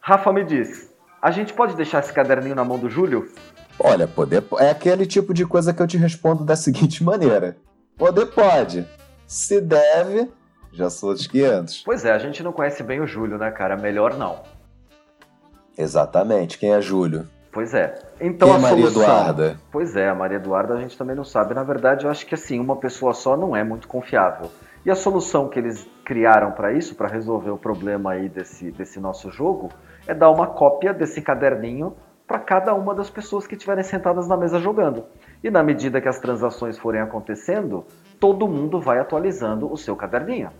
Rafa, 0.00 0.32
me 0.32 0.42
diz, 0.42 0.90
a 1.20 1.30
gente 1.30 1.52
pode 1.52 1.76
deixar 1.76 1.98
esse 1.98 2.10
caderninho 2.14 2.54
na 2.54 2.64
mão 2.64 2.78
do 2.78 2.88
Júlio? 2.88 3.30
Olha, 3.78 4.08
poder 4.08 4.42
é 4.58 4.70
aquele 4.70 5.04
tipo 5.04 5.34
de 5.34 5.44
coisa 5.44 5.74
que 5.74 5.82
eu 5.82 5.86
te 5.86 5.98
respondo 5.98 6.42
da 6.42 6.56
seguinte 6.56 7.04
maneira: 7.04 7.58
poder 7.98 8.24
pode, 8.24 8.88
se 9.26 9.60
deve, 9.60 10.32
já 10.76 10.90
sou 10.90 11.14
dos 11.14 11.26
500. 11.26 11.82
Pois 11.84 12.04
é, 12.04 12.12
a 12.12 12.18
gente 12.18 12.42
não 12.42 12.52
conhece 12.52 12.82
bem 12.82 13.00
o 13.00 13.06
Júlio, 13.06 13.38
né, 13.38 13.50
cara? 13.50 13.76
Melhor 13.76 14.16
não. 14.16 14.42
Exatamente, 15.76 16.58
quem 16.58 16.72
é 16.72 16.80
Júlio? 16.80 17.26
Pois 17.50 17.72
é. 17.72 17.94
Então 18.20 18.48
e 18.48 18.50
a, 18.52 18.58
Maria 18.58 18.90
solução... 18.90 19.02
Eduarda? 19.02 19.56
Pois 19.72 19.96
é, 19.96 20.08
a 20.08 20.14
Maria 20.14 20.36
Eduarda 20.36 20.74
a 20.74 20.80
gente 20.80 20.96
também 20.96 21.16
não 21.16 21.24
sabe. 21.24 21.54
Na 21.54 21.62
verdade, 21.62 22.04
eu 22.04 22.10
acho 22.10 22.26
que 22.26 22.34
assim, 22.34 22.60
uma 22.60 22.76
pessoa 22.76 23.14
só 23.14 23.36
não 23.36 23.56
é 23.56 23.64
muito 23.64 23.88
confiável. 23.88 24.50
E 24.84 24.90
a 24.90 24.94
solução 24.94 25.48
que 25.48 25.58
eles 25.58 25.86
criaram 26.04 26.52
para 26.52 26.72
isso, 26.72 26.94
para 26.94 27.08
resolver 27.08 27.50
o 27.50 27.56
problema 27.56 28.12
aí 28.12 28.28
desse, 28.28 28.70
desse 28.70 29.00
nosso 29.00 29.30
jogo, 29.30 29.70
é 30.06 30.14
dar 30.14 30.30
uma 30.30 30.46
cópia 30.46 30.92
desse 30.92 31.22
caderninho 31.22 31.96
para 32.26 32.38
cada 32.38 32.74
uma 32.74 32.94
das 32.94 33.08
pessoas 33.08 33.46
que 33.46 33.54
estiverem 33.54 33.82
sentadas 33.82 34.28
na 34.28 34.36
mesa 34.36 34.58
jogando. 34.58 35.04
E 35.42 35.50
na 35.50 35.62
medida 35.62 36.00
que 36.00 36.08
as 36.08 36.18
transações 36.18 36.78
forem 36.78 37.00
acontecendo, 37.00 37.86
todo 38.20 38.46
mundo 38.48 38.80
vai 38.80 38.98
atualizando 38.98 39.72
o 39.72 39.76
seu 39.76 39.96
caderninho. 39.96 40.50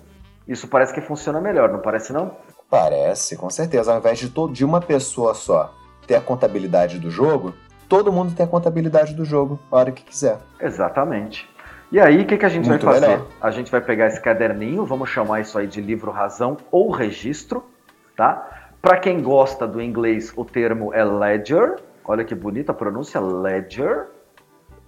Isso 0.46 0.68
parece 0.68 0.94
que 0.94 1.00
funciona 1.00 1.40
melhor, 1.40 1.70
não 1.70 1.80
parece 1.80 2.12
não? 2.12 2.36
Parece, 2.70 3.36
com 3.36 3.50
certeza. 3.50 3.92
Ao 3.92 3.98
invés 3.98 4.18
de, 4.18 4.28
todo, 4.28 4.52
de 4.52 4.64
uma 4.64 4.80
pessoa 4.80 5.34
só 5.34 5.74
ter 6.06 6.14
a 6.14 6.20
contabilidade 6.20 6.98
do 6.98 7.10
jogo, 7.10 7.54
todo 7.88 8.12
mundo 8.12 8.34
tem 8.34 8.44
a 8.46 8.48
contabilidade 8.48 9.14
do 9.14 9.24
jogo 9.24 9.58
a 9.70 9.76
hora 9.76 9.92
que 9.92 10.04
quiser. 10.04 10.38
Exatamente. 10.60 11.48
E 11.90 12.00
aí, 12.00 12.22
o 12.22 12.26
que, 12.26 12.36
que 12.36 12.46
a 12.46 12.48
gente 12.48 12.68
Muito 12.68 12.84
vai 12.84 12.94
fazer? 12.94 13.08
Melhor. 13.08 13.26
A 13.40 13.50
gente 13.50 13.70
vai 13.70 13.80
pegar 13.80 14.06
esse 14.06 14.20
caderninho, 14.20 14.84
vamos 14.84 15.08
chamar 15.08 15.40
isso 15.40 15.58
aí 15.58 15.66
de 15.66 15.80
livro 15.80 16.10
razão 16.10 16.56
ou 16.70 16.90
registro, 16.90 17.64
tá? 18.16 18.70
Para 18.82 18.98
quem 18.98 19.22
gosta 19.22 19.66
do 19.66 19.80
inglês, 19.80 20.32
o 20.36 20.44
termo 20.44 20.92
é 20.92 21.04
ledger. 21.04 21.76
Olha 22.04 22.24
que 22.24 22.34
bonita 22.34 22.72
a 22.72 22.74
pronúncia, 22.74 23.20
ledger 23.20 24.06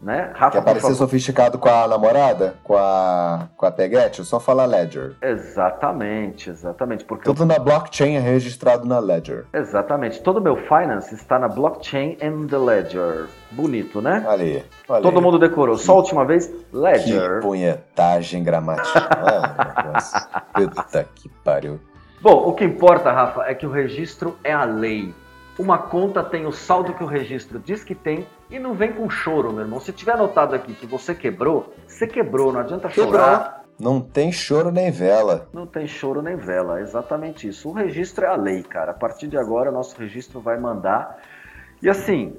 né? 0.01 0.33
Rafa, 0.35 0.59
Quer 0.59 0.65
parecer 0.65 0.95
sofisticado 0.95 1.59
com 1.59 1.69
a 1.69 1.87
namorada? 1.89 2.55
Com 2.63 2.77
a, 2.77 3.49
com 3.57 3.67
a 3.67 3.71
Peguete? 3.71 4.25
Só 4.25 4.39
fala 4.39 4.65
Ledger. 4.65 5.17
Exatamente, 5.21 6.51
exatamente. 6.51 7.05
Porque 7.05 7.25
Tudo 7.25 7.43
eu... 7.43 7.47
na 7.47 7.59
blockchain 7.59 8.17
é 8.17 8.21
registrado 8.21 8.87
na 8.87 8.99
Ledger. 8.99 9.47
Exatamente. 9.53 10.21
Todo 10.23 10.39
o 10.39 10.41
meu 10.41 10.57
finance 10.57 11.15
está 11.15 11.39
na 11.39 11.49
blockchain 11.49 12.17
and 12.23 12.47
the 12.47 12.59
Ledger. 12.59 13.27
Bonito, 13.51 14.01
né? 14.01 14.25
Ali. 14.29 14.65
Todo 14.87 15.21
mundo 15.21 15.39
decorou. 15.39 15.77
Só 15.77 15.93
a 15.93 15.97
última 15.97 16.25
vez, 16.25 16.53
Ledger. 16.73 17.37
Que 17.37 17.41
punhetagem 17.41 18.45
gramatical. 18.45 19.03
Puta 20.55 21.07
que 21.15 21.29
pariu. 21.45 21.81
Bom, 22.21 22.49
o 22.49 22.53
que 22.53 22.65
importa, 22.65 23.13
Rafa, 23.13 23.45
é 23.45 23.55
que 23.55 23.67
o 23.67 23.71
registro 23.71 24.37
é 24.43 24.53
a 24.53 24.65
lei. 24.65 25.15
Uma 25.59 25.79
conta 25.79 26.23
tem 26.23 26.47
o 26.47 26.53
saldo 26.53 26.93
que 26.95 27.03
o 27.03 27.07
registro 27.07 27.59
diz 27.59 27.83
que 27.83 27.95
tem 27.95 28.27
e 28.51 28.59
não 28.59 28.75
vem 28.75 28.93
com 28.93 29.09
choro, 29.11 29.53
meu 29.53 29.63
irmão. 29.63 29.81
Se 29.81 29.93
tiver 29.93 30.13
anotado 30.13 30.55
aqui 30.55 30.75
que 30.75 30.87
você 30.87 31.15
quebrou, 31.15 31.75
você 31.87 32.07
quebrou, 32.07 32.53
não 32.53 32.61
adianta 32.61 32.89
chorar. 32.89 33.65
Não 33.79 34.01
tem 34.01 34.33
choro 34.33 34.73
nem 34.73 34.91
vela. 34.91 35.49
Não 35.53 35.65
tem 35.67 35.87
choro 35.87 36.21
nem 36.21 36.37
vela, 36.37 36.81
exatamente 36.81 37.47
isso. 37.47 37.69
O 37.69 37.73
registro 37.73 38.25
é 38.25 38.29
a 38.29 38.35
lei, 38.35 38.63
cara. 38.63 38.91
A 38.91 38.95
partir 38.95 39.29
de 39.29 39.37
agora, 39.37 39.71
o 39.71 39.73
nosso 39.73 39.97
registro 39.97 40.41
vai 40.41 40.59
mandar. 40.59 41.19
E 41.81 41.89
assim, 41.89 42.37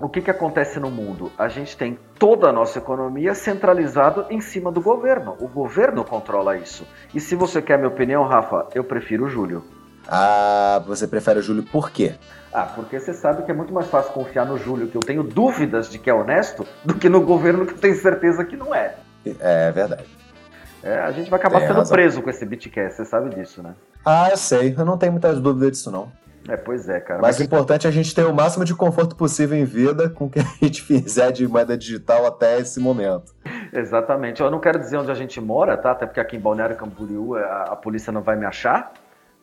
o 0.00 0.08
que, 0.08 0.20
que 0.20 0.30
acontece 0.30 0.80
no 0.80 0.90
mundo? 0.90 1.30
A 1.38 1.46
gente 1.46 1.76
tem 1.76 1.96
toda 2.18 2.48
a 2.48 2.52
nossa 2.52 2.78
economia 2.78 3.34
centralizada 3.34 4.26
em 4.30 4.40
cima 4.40 4.72
do 4.72 4.80
governo. 4.80 5.36
O 5.38 5.46
governo 5.46 6.04
controla 6.04 6.56
isso. 6.56 6.84
E 7.14 7.20
se 7.20 7.36
você 7.36 7.62
quer 7.62 7.78
minha 7.78 7.88
opinião, 7.88 8.24
Rafa, 8.24 8.66
eu 8.74 8.82
prefiro 8.82 9.26
o 9.26 9.28
Júlio. 9.28 9.62
Ah, 10.08 10.82
você 10.86 11.06
prefere 11.06 11.38
o 11.38 11.42
Júlio 11.42 11.62
por 11.62 11.90
quê? 11.90 12.14
Ah, 12.52 12.66
porque 12.74 13.00
você 13.00 13.12
sabe 13.12 13.42
que 13.42 13.50
é 13.50 13.54
muito 13.54 13.72
mais 13.72 13.88
fácil 13.88 14.12
confiar 14.12 14.46
no 14.46 14.56
Júlio, 14.56 14.86
que 14.86 14.96
eu 14.96 15.00
tenho 15.00 15.22
dúvidas 15.24 15.88
de 15.88 15.98
que 15.98 16.08
é 16.08 16.14
honesto, 16.14 16.66
do 16.84 16.94
que 16.94 17.08
no 17.08 17.20
governo 17.20 17.66
que 17.66 17.72
eu 17.72 17.78
tenho 17.78 17.96
certeza 17.96 18.44
que 18.44 18.56
não 18.56 18.74
é. 18.74 18.94
É 19.40 19.72
verdade. 19.72 20.04
É, 20.82 20.98
a 20.98 21.10
gente 21.10 21.30
vai 21.30 21.40
acabar 21.40 21.60
Tem 21.60 21.68
sendo 21.68 21.78
razão. 21.78 21.94
preso 21.94 22.22
com 22.22 22.28
esse 22.28 22.44
Bitcast, 22.44 22.96
você 22.96 23.04
sabe 23.06 23.34
disso, 23.34 23.62
né? 23.62 23.74
Ah, 24.04 24.28
eu 24.30 24.36
sei. 24.36 24.74
Eu 24.76 24.84
não 24.84 24.98
tenho 24.98 25.12
muitas 25.12 25.40
dúvidas 25.40 25.72
disso, 25.72 25.90
não. 25.90 26.12
É, 26.46 26.58
pois 26.58 26.86
é, 26.90 27.00
cara. 27.00 27.22
Mas, 27.22 27.36
mas 27.36 27.40
o 27.40 27.42
importante 27.42 27.86
é 27.86 27.90
a 27.90 27.92
gente 27.92 28.14
ter 28.14 28.26
o 28.26 28.34
máximo 28.34 28.66
de 28.66 28.74
conforto 28.74 29.16
possível 29.16 29.56
em 29.56 29.64
vida 29.64 30.10
com 30.10 30.26
o 30.26 30.30
que 30.30 30.40
a 30.40 30.44
gente 30.62 30.82
fizer 30.84 31.32
de 31.32 31.48
moeda 31.48 31.76
digital 31.76 32.26
até 32.26 32.60
esse 32.60 32.78
momento. 32.78 33.34
Exatamente. 33.72 34.42
Eu 34.42 34.50
não 34.50 34.60
quero 34.60 34.78
dizer 34.78 34.98
onde 34.98 35.10
a 35.10 35.14
gente 35.14 35.40
mora, 35.40 35.76
tá? 35.76 35.92
Até 35.92 36.04
porque 36.04 36.20
aqui 36.20 36.36
em 36.36 36.40
Balneário 36.40 36.76
Camboriú 36.76 37.34
a, 37.34 37.62
a 37.70 37.76
polícia 37.76 38.12
não 38.12 38.20
vai 38.20 38.36
me 38.36 38.44
achar 38.44 38.92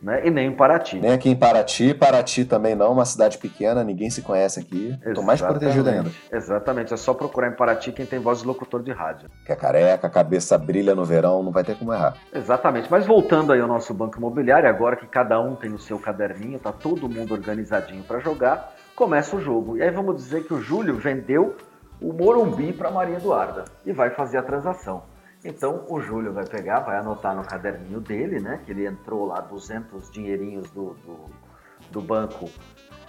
né? 0.01 0.25
E 0.25 0.29
nem 0.29 0.47
em 0.47 0.55
Paraty. 0.55 0.99
Nem 0.99 1.11
aqui 1.11 1.29
em 1.29 1.35
Paraty. 1.35 1.93
Paraty 1.93 2.45
também 2.45 2.75
não, 2.75 2.91
uma 2.91 3.05
cidade 3.05 3.37
pequena, 3.37 3.83
ninguém 3.83 4.09
se 4.09 4.21
conhece 4.21 4.59
aqui. 4.59 4.97
Estou 5.05 5.23
mais 5.23 5.41
protegido 5.41 5.89
ainda. 5.89 6.09
Exatamente, 6.31 6.93
é 6.93 6.97
só 6.97 7.13
procurar 7.13 7.49
em 7.49 7.55
Paraty 7.55 7.91
quem 7.91 8.05
tem 8.05 8.19
voz 8.19 8.39
de 8.39 8.47
locutor 8.47 8.81
de 8.81 8.91
rádio. 8.91 9.29
Que 9.45 9.51
é 9.51 9.55
careca, 9.55 10.07
a 10.07 10.09
cabeça 10.09 10.57
brilha 10.57 10.95
no 10.95 11.05
verão, 11.05 11.43
não 11.43 11.51
vai 11.51 11.63
ter 11.63 11.77
como 11.77 11.93
errar. 11.93 12.15
Exatamente, 12.33 12.89
mas 12.89 13.05
voltando 13.05 13.53
aí 13.53 13.61
ao 13.61 13.67
nosso 13.67 13.93
banco 13.93 14.17
imobiliário, 14.17 14.67
agora 14.67 14.95
que 14.95 15.07
cada 15.07 15.39
um 15.39 15.55
tem 15.55 15.71
o 15.73 15.79
seu 15.79 15.99
caderninho, 15.99 16.59
tá 16.59 16.71
todo 16.71 17.07
mundo 17.07 17.33
organizadinho 17.33 18.03
para 18.03 18.19
jogar, 18.19 18.73
começa 18.95 19.35
o 19.35 19.41
jogo. 19.41 19.77
E 19.77 19.83
aí 19.83 19.91
vamos 19.91 20.15
dizer 20.15 20.45
que 20.45 20.53
o 20.53 20.61
Júlio 20.61 20.95
vendeu 20.95 21.55
o 22.01 22.11
Morumbi 22.11 22.73
para 22.73 22.89
Maria 22.89 23.17
Eduarda 23.17 23.65
e 23.85 23.93
vai 23.93 24.09
fazer 24.09 24.37
a 24.37 24.43
transação. 24.43 25.03
Então 25.43 25.85
o 25.89 25.99
Júlio 25.99 26.31
vai 26.31 26.45
pegar, 26.45 26.81
vai 26.81 26.97
anotar 26.97 27.35
no 27.35 27.43
caderninho 27.43 27.99
dele, 27.99 28.39
né? 28.39 28.61
Que 28.65 28.71
ele 28.71 28.85
entrou 28.85 29.25
lá 29.25 29.41
200 29.41 30.11
dinheirinhos 30.11 30.69
do, 30.71 30.93
do, 31.05 31.25
do 31.91 32.01
banco 32.01 32.49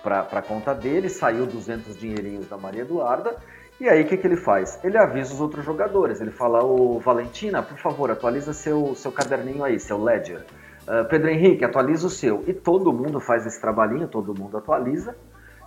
para 0.02 0.20
a 0.20 0.42
conta 0.42 0.74
dele, 0.74 1.08
saiu 1.08 1.46
200 1.46 1.96
dinheirinhos 1.96 2.48
da 2.48 2.56
Maria 2.56 2.82
Eduarda. 2.82 3.36
E 3.80 3.88
aí 3.88 4.02
o 4.02 4.06
que, 4.06 4.16
que 4.16 4.26
ele 4.26 4.36
faz? 4.36 4.78
Ele 4.82 4.96
avisa 4.96 5.34
os 5.34 5.40
outros 5.40 5.64
jogadores. 5.64 6.20
Ele 6.20 6.30
fala: 6.30 6.64
Ô 6.64 6.98
Valentina, 6.98 7.62
por 7.62 7.78
favor, 7.78 8.10
atualiza 8.10 8.52
seu, 8.52 8.94
seu 8.94 9.12
caderninho 9.12 9.64
aí, 9.64 9.78
seu 9.78 10.02
ledger. 10.02 10.44
Uh, 10.82 11.08
Pedro 11.08 11.28
Henrique, 11.30 11.64
atualiza 11.64 12.06
o 12.06 12.10
seu. 12.10 12.42
E 12.46 12.52
todo 12.52 12.92
mundo 12.92 13.20
faz 13.20 13.46
esse 13.46 13.60
trabalhinho, 13.60 14.08
todo 14.08 14.34
mundo 14.34 14.56
atualiza. 14.56 15.14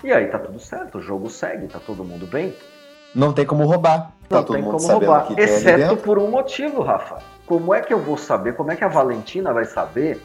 E 0.03 0.11
aí 0.11 0.27
tá 0.27 0.37
tudo 0.37 0.59
certo, 0.59 0.97
o 0.97 1.01
jogo 1.01 1.29
segue, 1.29 1.67
tá 1.67 1.79
todo 1.79 2.03
mundo 2.03 2.27
bem. 2.27 2.55
Não 3.15 3.31
tem 3.31 3.45
como 3.45 3.65
roubar. 3.65 4.11
Tá 4.27 4.37
não 4.37 4.43
tem 4.43 4.61
como 4.61 4.77
roubar. 4.77 5.27
Exceto 5.37 5.95
por 5.97 6.19
um 6.19 6.29
motivo, 6.29 6.81
Rafa. 6.81 7.19
Como 7.45 7.73
é 7.73 7.81
que 7.81 7.93
eu 7.93 7.99
vou 7.99 8.17
saber, 8.17 8.55
como 8.55 8.71
é 8.71 8.75
que 8.75 8.83
a 8.83 8.87
Valentina 8.89 9.53
vai 9.53 9.65
saber 9.65 10.21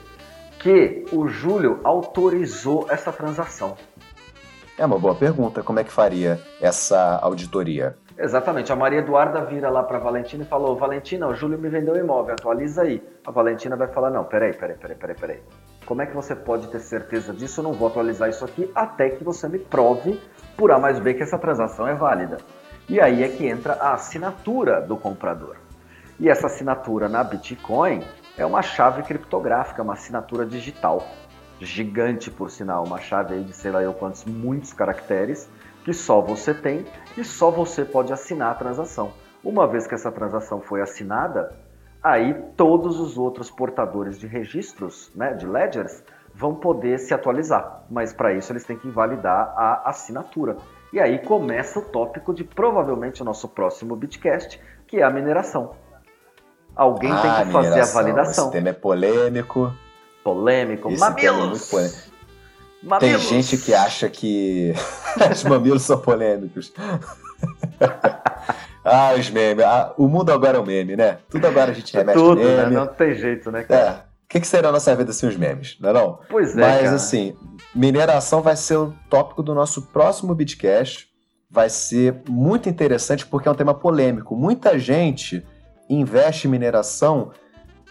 que 0.58 1.04
o 1.12 1.28
Júlio 1.28 1.80
autorizou 1.84 2.86
essa 2.90 3.12
transação? 3.12 3.76
É 4.76 4.84
uma 4.84 4.98
boa 4.98 5.14
pergunta. 5.14 5.62
Como 5.62 5.78
é 5.78 5.84
que 5.84 5.92
faria 5.92 6.40
essa 6.60 7.18
auditoria? 7.22 7.96
Exatamente. 8.18 8.72
A 8.72 8.76
Maria 8.76 9.00
Eduarda 9.00 9.44
vira 9.44 9.70
lá 9.70 9.82
para 9.82 9.98
a 9.98 10.00
Valentina 10.00 10.42
e 10.42 10.46
falou: 10.46 10.74
Valentina, 10.74 11.28
o 11.28 11.34
Júlio 11.34 11.58
me 11.58 11.68
vendeu 11.68 11.94
o 11.94 11.98
imóvel, 11.98 12.34
atualiza 12.34 12.82
aí. 12.82 13.02
A 13.26 13.30
Valentina 13.30 13.76
vai 13.76 13.88
falar: 13.88 14.10
Não, 14.10 14.24
peraí, 14.24 14.52
peraí, 14.54 14.76
peraí, 14.76 14.96
peraí, 14.96 15.16
peraí. 15.16 15.42
Como 15.86 16.02
é 16.02 16.06
que 16.06 16.14
você 16.14 16.34
pode 16.34 16.66
ter 16.68 16.80
certeza 16.80 17.32
disso? 17.32 17.60
Eu 17.60 17.64
não 17.64 17.72
vou 17.72 17.88
atualizar 17.88 18.28
isso 18.28 18.44
aqui 18.44 18.70
até 18.74 19.10
que 19.10 19.22
você 19.22 19.48
me 19.48 19.58
prove 19.58 20.20
por 20.56 20.70
A 20.72 20.78
mais 20.78 20.98
B 20.98 21.14
que 21.14 21.22
essa 21.22 21.38
transação 21.38 21.86
é 21.86 21.94
válida. 21.94 22.38
E 22.90 23.00
aí 23.00 23.22
é 23.22 23.28
que 23.28 23.46
entra 23.46 23.74
a 23.74 23.94
assinatura 23.94 24.80
do 24.80 24.96
comprador. 24.96 25.54
E 26.18 26.28
essa 26.28 26.48
assinatura 26.48 27.08
na 27.08 27.22
Bitcoin 27.22 28.02
é 28.36 28.44
uma 28.44 28.62
chave 28.62 29.04
criptográfica, 29.04 29.80
uma 29.80 29.92
assinatura 29.92 30.44
digital, 30.44 31.06
gigante 31.60 32.32
por 32.32 32.50
sinal, 32.50 32.82
uma 32.82 32.98
chave 32.98 33.34
aí 33.34 33.44
de 33.44 33.52
sei 33.52 33.70
lá 33.70 33.80
eu 33.80 33.92
quantos, 33.92 34.24
muitos 34.24 34.72
caracteres, 34.72 35.48
que 35.84 35.92
só 35.92 36.20
você 36.20 36.52
tem 36.52 36.84
e 37.16 37.22
só 37.22 37.48
você 37.48 37.84
pode 37.84 38.12
assinar 38.12 38.50
a 38.50 38.56
transação. 38.56 39.12
Uma 39.44 39.68
vez 39.68 39.86
que 39.86 39.94
essa 39.94 40.10
transação 40.10 40.60
foi 40.60 40.82
assinada, 40.82 41.54
aí 42.02 42.34
todos 42.56 42.98
os 42.98 43.16
outros 43.16 43.52
portadores 43.52 44.18
de 44.18 44.26
registros, 44.26 45.12
né, 45.14 45.32
de 45.32 45.46
ledgers, 45.46 46.02
vão 46.34 46.56
poder 46.56 46.98
se 46.98 47.14
atualizar. 47.14 47.84
Mas 47.88 48.12
para 48.12 48.32
isso 48.32 48.50
eles 48.52 48.64
têm 48.64 48.76
que 48.76 48.90
validar 48.90 49.54
a 49.56 49.90
assinatura. 49.90 50.56
E 50.92 50.98
aí 50.98 51.18
começa 51.18 51.78
o 51.78 51.82
tópico 51.82 52.34
de 52.34 52.42
provavelmente 52.42 53.22
o 53.22 53.24
nosso 53.24 53.48
próximo 53.48 53.94
Bitcast, 53.94 54.60
que 54.86 54.98
é 54.98 55.02
a 55.02 55.10
mineração. 55.10 55.76
Alguém 56.74 57.12
ah, 57.12 57.20
tem 57.20 57.46
que 57.46 57.52
fazer 57.52 57.80
a 57.80 57.84
validação. 57.84 58.44
Esse 58.44 58.52
tema 58.52 58.70
é 58.70 58.72
polêmico. 58.72 59.72
Polêmico. 60.24 60.90
Esse 60.90 61.00
mamilos! 61.00 61.66
É 61.66 61.70
polêmico. 61.70 62.10
Mamilos. 62.82 63.28
Tem 63.28 63.42
gente 63.42 63.58
que 63.58 63.74
acha 63.74 64.08
que 64.08 64.72
os 65.30 65.44
mamilos 65.44 65.82
são 65.82 65.98
polêmicos. 65.98 66.72
ah, 68.84 69.14
os 69.18 69.30
memes. 69.30 69.64
Ah, 69.64 69.94
o 69.96 70.08
mundo 70.08 70.30
agora 70.32 70.58
é 70.58 70.60
um 70.60 70.64
meme, 70.64 70.96
né? 70.96 71.18
Tudo 71.28 71.46
agora 71.46 71.70
a 71.70 71.74
gente 71.74 71.94
remete 71.94 72.18
Tudo, 72.18 72.40
né? 72.40 72.56
meme. 72.56 72.70
Né? 72.70 72.80
Não 72.80 72.86
tem 72.86 73.14
jeito, 73.14 73.50
né, 73.50 73.62
cara? 73.64 74.04
É. 74.06 74.09
O 74.30 74.32
que, 74.32 74.38
que 74.38 74.46
será 74.46 74.68
a 74.68 74.72
nossa 74.72 74.94
vida 74.94 75.12
sem 75.12 75.28
os 75.28 75.36
memes, 75.36 75.76
não 75.80 75.90
é 75.90 75.92
não? 75.92 76.20
Pois 76.30 76.56
é, 76.56 76.60
Mas, 76.60 76.82
cara. 76.82 76.94
assim, 76.94 77.36
Mineração 77.74 78.42
vai 78.42 78.54
ser 78.56 78.76
o 78.76 78.94
tópico 79.08 79.42
do 79.42 79.54
nosso 79.54 79.82
próximo 79.82 80.34
Bitcast. 80.34 81.08
Vai 81.50 81.68
ser 81.68 82.22
muito 82.28 82.68
interessante 82.68 83.26
porque 83.26 83.48
é 83.48 83.50
um 83.50 83.56
tema 83.56 83.74
polêmico. 83.74 84.36
Muita 84.36 84.78
gente 84.78 85.44
investe 85.88 86.46
em 86.46 86.50
mineração 86.50 87.30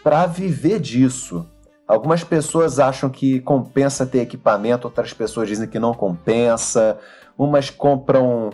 para 0.02 0.24
viver 0.24 0.80
disso. 0.80 1.46
Algumas 1.86 2.24
pessoas 2.24 2.78
acham 2.78 3.10
que 3.10 3.40
compensa 3.40 4.06
ter 4.06 4.20
equipamento, 4.20 4.86
outras 4.86 5.12
pessoas 5.12 5.48
dizem 5.48 5.68
que 5.68 5.78
não 5.78 5.92
compensa. 5.92 6.98
Umas 7.36 7.68
compram 7.68 8.50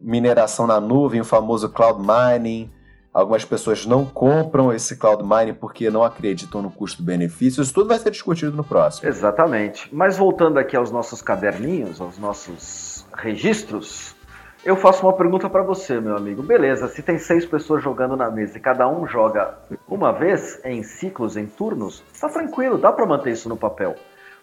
mineração 0.00 0.66
na 0.68 0.80
nuvem, 0.80 1.20
o 1.20 1.24
famoso 1.24 1.68
cloud 1.68 2.00
mining. 2.00 2.70
Algumas 3.14 3.44
pessoas 3.44 3.86
não 3.86 4.04
compram 4.04 4.72
esse 4.72 4.96
cloud 4.96 5.22
mining 5.22 5.54
porque 5.54 5.88
não 5.88 6.02
acreditam 6.02 6.60
no 6.60 6.68
custo-benefício. 6.68 7.62
Isso 7.62 7.72
tudo 7.72 7.88
vai 7.88 7.98
ser 8.00 8.10
discutido 8.10 8.56
no 8.56 8.64
próximo. 8.64 9.08
Exatamente. 9.08 9.88
Mas 9.94 10.18
voltando 10.18 10.58
aqui 10.58 10.76
aos 10.76 10.90
nossos 10.90 11.22
caderninhos, 11.22 12.00
aos 12.00 12.18
nossos 12.18 13.06
registros, 13.16 14.16
eu 14.64 14.74
faço 14.74 15.06
uma 15.06 15.12
pergunta 15.12 15.48
para 15.48 15.62
você, 15.62 16.00
meu 16.00 16.16
amigo. 16.16 16.42
Beleza, 16.42 16.88
se 16.88 17.02
tem 17.02 17.16
seis 17.16 17.46
pessoas 17.46 17.84
jogando 17.84 18.16
na 18.16 18.28
mesa 18.32 18.58
e 18.58 18.60
cada 18.60 18.88
um 18.88 19.06
joga 19.06 19.58
uma 19.86 20.10
vez, 20.10 20.60
em 20.64 20.82
ciclos, 20.82 21.36
em 21.36 21.46
turnos, 21.46 22.02
tá 22.20 22.28
tranquilo, 22.28 22.78
dá 22.78 22.90
para 22.90 23.06
manter 23.06 23.30
isso 23.30 23.48
no 23.48 23.56
papel. 23.56 23.94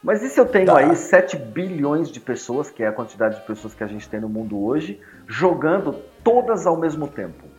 Mas 0.01 0.23
e 0.23 0.29
se 0.29 0.39
eu 0.39 0.45
tenho 0.45 0.67
tá. 0.67 0.77
aí 0.77 0.95
7 0.95 1.35
bilhões 1.35 2.09
de 2.09 2.21
pessoas, 2.21 2.69
que 2.69 2.83
é 2.83 2.87
a 2.87 2.93
quantidade 2.93 3.35
de 3.35 3.45
pessoas 3.45 3.75
que 3.75 3.83
a 3.83 3.87
gente 3.87 4.07
tem 4.07 4.21
no 4.21 4.29
mundo 4.29 4.63
hoje, 4.63 5.01
jogando 5.27 5.93
todas 6.23 6.65
ao 6.65 6.77
mesmo 6.77 7.07
tempo? 7.07 7.50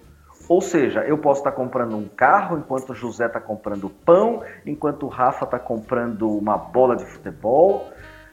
Ou 0.48 0.60
seja, 0.60 1.00
eu 1.00 1.18
posso 1.18 1.40
estar 1.40 1.52
comprando 1.52 1.96
um 1.96 2.08
carro 2.08 2.58
enquanto 2.58 2.90
o 2.90 2.94
José 2.94 3.26
está 3.26 3.40
comprando 3.40 3.88
pão, 3.88 4.42
enquanto 4.66 5.06
o 5.06 5.08
Rafa 5.08 5.44
está 5.44 5.58
comprando 5.58 6.28
uma 6.28 6.56
bola 6.56 6.96
de 6.96 7.04
futebol, 7.04 7.88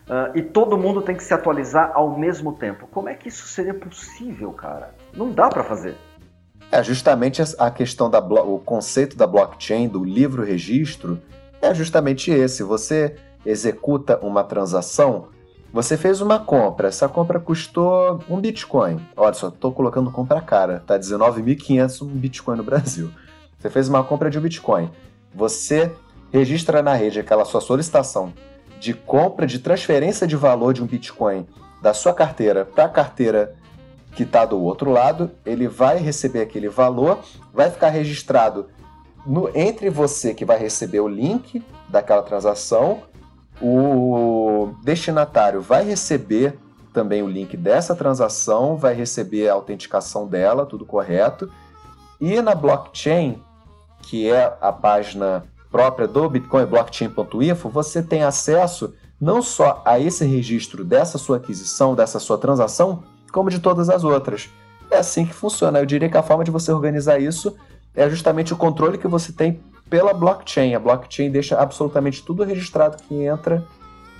uh, 0.07 0.36
e 0.36 0.41
todo 0.41 0.78
mundo 0.78 1.01
tem 1.01 1.16
que 1.16 1.24
se 1.24 1.34
atualizar 1.34 1.91
ao 1.93 2.18
mesmo 2.18 2.53
tempo. 2.53 2.88
Como 2.88 3.10
é 3.10 3.14
que 3.14 3.30
isso 3.30 3.47
seria 3.47 3.74
possível, 3.74 4.51
cara? 4.51 4.93
Não 5.14 5.32
dá 5.32 5.49
para 5.49 5.64
fazer. 5.64 5.95
É 6.72 6.84
justamente 6.84 7.41
a 7.57 7.72
questão 7.72 8.10
da 8.10 8.20
o 8.20 8.60
conceito 8.60 9.18
da 9.18 9.26
blockchain, 9.26 9.88
do 9.88 10.03
livro 10.03 10.43
registro, 10.43 11.20
é 11.62 11.74
justamente 11.74 12.32
esse. 12.32 12.62
Você 12.64 13.16
executa 13.45 14.20
uma 14.22 14.43
transação 14.43 15.30
você 15.72 15.95
fez 15.95 16.20
uma 16.20 16.39
compra, 16.39 16.88
essa 16.88 17.07
compra 17.07 17.39
custou 17.39 18.24
um 18.28 18.39
Bitcoin. 18.39 18.99
Olha 19.15 19.34
só, 19.34 19.49
estou 19.49 19.72
colocando 19.72 20.11
compra 20.11 20.41
cara, 20.41 20.84
tá 20.86 20.97
19.500 20.97 22.01
um 22.01 22.07
Bitcoin 22.07 22.57
no 22.57 22.63
Brasil. 22.63 23.11
Você 23.57 23.70
fez 23.70 23.88
uma 23.88 24.03
compra 24.03 24.30
de 24.30 24.39
um 24.39 24.41
Bitcoin. 24.41 24.89
Você 25.34 25.91
registra 26.32 26.82
na 26.82 26.93
rede 26.93 27.20
aquela 27.20 27.45
sua 27.45 27.61
solicitação 27.61 28.34
de 28.80 28.93
compra, 28.93 29.45
de 29.45 29.59
transferência 29.59 30.26
de 30.26 30.36
valor 30.36 30.74
de 30.74 30.82
um 30.82 30.88
Bitcoin 30.88 31.45
da 31.82 31.93
sua 31.93 32.13
carteira 32.13 32.65
para 32.65 32.86
a 32.86 32.89
carteira 32.89 33.55
que 34.13 34.24
está 34.24 34.45
do 34.45 34.59
outro 34.59 34.89
lado. 34.89 35.30
Ele 35.45 35.67
vai 35.67 35.97
receber 35.97 36.41
aquele 36.41 36.70
valor, 36.70 37.20
vai 37.53 37.70
ficar 37.70 37.89
registrado 37.89 38.67
no, 39.26 39.51
entre 39.53 39.89
você 39.89 40.34
que 40.34 40.45
vai 40.45 40.57
receber 40.57 40.99
o 40.99 41.07
link 41.07 41.63
daquela 41.89 42.24
transação 42.24 43.03
o 43.62 44.74
destinatário 44.84 45.62
vai 45.62 45.84
receber 45.84 46.57
também 46.93 47.22
o 47.22 47.28
link 47.28 47.55
dessa 47.55 47.95
transação, 47.95 48.76
vai 48.76 48.93
receber 48.93 49.49
a 49.49 49.53
autenticação 49.53 50.28
dela, 50.28 50.66
tudo 50.66 50.86
correto. 50.86 51.51
E 52.20 52.41
na 52.41 52.55
blockchain, 52.55 53.41
que 54.01 54.30
é 54.30 54.57
a 54.60 54.72
página 54.72 55.43
própria 55.72 56.07
do 56.07 56.30
Bitcoin, 56.30 56.66
blockchain.info, 56.66 57.70
você 57.70 58.01
tem 58.01 58.24
acesso 58.24 58.93
não 59.22 59.41
só 59.41 59.82
a 59.86 59.99
esse 59.99 60.26
registro 60.26 60.84
dessa 60.84 61.18
sua 61.18 61.38
aquisição, 61.38 61.93
dessa 61.93 62.20
sua 62.20 62.38
transação, 62.38 63.03
como 63.32 63.49
de 63.49 63.60
todas 63.60 63.89
as 63.89 64.03
outras. 64.03 64.49
É 64.89 64.97
assim 64.97 65.26
que 65.26 65.34
funciona. 65.34 65.80
Eu 65.80 65.86
diria 65.86 66.10
que 66.10 66.18
a 66.18 66.24
forma 66.24 66.43
de 66.43 66.51
você 66.51 66.72
organizar 66.72 67.20
isso 67.20 67.55
é 67.95 68.10
justamente 68.10 68.53
o 68.53 68.57
controle 68.57 68.97
que 68.97 69.07
você 69.07 69.32
tem 69.32 69.62
pela 69.89 70.13
blockchain. 70.13 70.75
A 70.75 70.79
blockchain 70.79 71.31
deixa 71.31 71.59
absolutamente 71.59 72.23
tudo 72.23 72.43
registrado 72.43 72.97
que 72.97 73.23
entra 73.23 73.63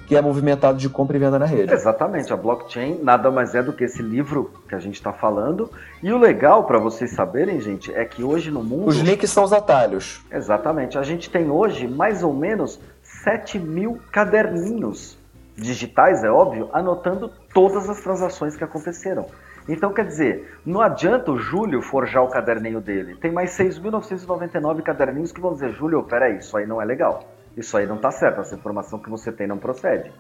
que 0.09 0.15
é 0.15 0.22
movimentado 0.22 0.80
de 0.80 0.89
compra 0.89 1.15
e 1.15 1.20
venda 1.20 1.38
na 1.38 1.45
rede. 1.45 1.72
Exatamente, 1.72 2.34
a 2.34 2.36
blockchain 2.36 2.97
nada 3.03 3.30
mais 3.30 3.53
é 3.53 3.61
do 3.61 3.72
que 3.72 3.84
esse 3.84 4.01
livro 4.01 4.51
que 4.67 4.74
a 4.74 4.80
gente 4.80 4.95
está 4.95 5.13
falando. 5.13 5.70
E 6.01 6.11
o 6.11 6.17
legal 6.17 6.63
para 6.63 6.80
vocês 6.80 7.11
saberem, 7.11 7.61
gente, 7.61 7.93
é 7.93 8.03
que 8.03 8.24
hoje 8.24 8.49
no 8.49 8.63
mundo. 8.63 8.88
Os 8.88 8.97
links 8.97 9.30
são 9.30 9.43
os 9.43 9.53
atalhos. 9.53 10.20
Exatamente, 10.32 10.97
a 10.97 11.03
gente 11.03 11.30
tem 11.30 11.51
hoje 11.51 11.88
mais 11.88 12.24
ou 12.24 12.34
menos 12.34 12.80
7 13.03 13.59
mil 13.59 13.99
caderninhos 14.11 15.15
digitais, 15.55 16.24
é 16.24 16.32
óbvio, 16.32 16.70
anotando 16.74 17.32
todas 17.53 17.88
as 17.88 18.01
transações 18.01 18.55
que 18.55 18.63
aconteceram. 18.63 19.28
Então, 19.68 19.93
quer 19.93 20.05
dizer, 20.05 20.60
não 20.66 20.82
adianta 20.82 21.32
o 21.32 21.38
Júlio 21.38 21.82
forjar 21.82 22.24
o 22.24 22.30
caderninho 22.30 22.82
dele. 22.82 23.16
Tem 23.16 23.32
mais 23.32 23.51
6.999 23.57 24.82
caderninhos 24.82 25.32
que 25.32 25.41
vão 25.41 25.53
dizer, 25.53 25.74
Júlio, 25.74 26.03
peraí, 26.03 26.38
isso 26.38 26.55
aí 26.57 26.66
não 26.66 26.82
é 26.82 26.86
legal. 26.86 27.24
Isso 27.55 27.76
aí 27.78 27.86
não 27.86 27.95
está 27.95 28.12
certo, 28.12 28.41
essa 28.41 28.55
informação 28.55 28.99
que 28.99 29.10
você 29.10 29.32
tem 29.32 29.47
não 29.47 29.57
procede. 29.57 30.12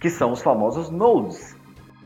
Que 0.00 0.10
são 0.10 0.32
os 0.32 0.42
famosos 0.42 0.90
nodes. 0.90 1.56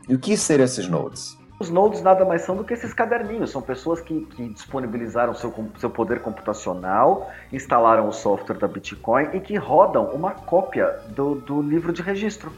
E 0.07 0.15
o 0.15 0.19
que 0.19 0.35
seriam 0.37 0.65
esses 0.65 0.87
nodes? 0.87 1.37
Os 1.59 1.69
nodes 1.69 2.01
nada 2.01 2.25
mais 2.25 2.41
são 2.41 2.55
do 2.55 2.63
que 2.63 2.73
esses 2.73 2.93
caderninhos. 2.93 3.51
São 3.51 3.61
pessoas 3.61 4.01
que, 4.01 4.25
que 4.25 4.49
disponibilizaram 4.49 5.33
seu, 5.33 5.53
seu 5.77 5.89
poder 5.89 6.21
computacional, 6.21 7.31
instalaram 7.51 8.07
o 8.07 8.11
software 8.11 8.57
da 8.57 8.67
Bitcoin 8.67 9.29
e 9.33 9.39
que 9.39 9.55
rodam 9.55 10.05
uma 10.07 10.31
cópia 10.31 10.99
do, 11.09 11.35
do 11.35 11.61
livro 11.61 11.93
de 11.93 12.01
registro. 12.01 12.51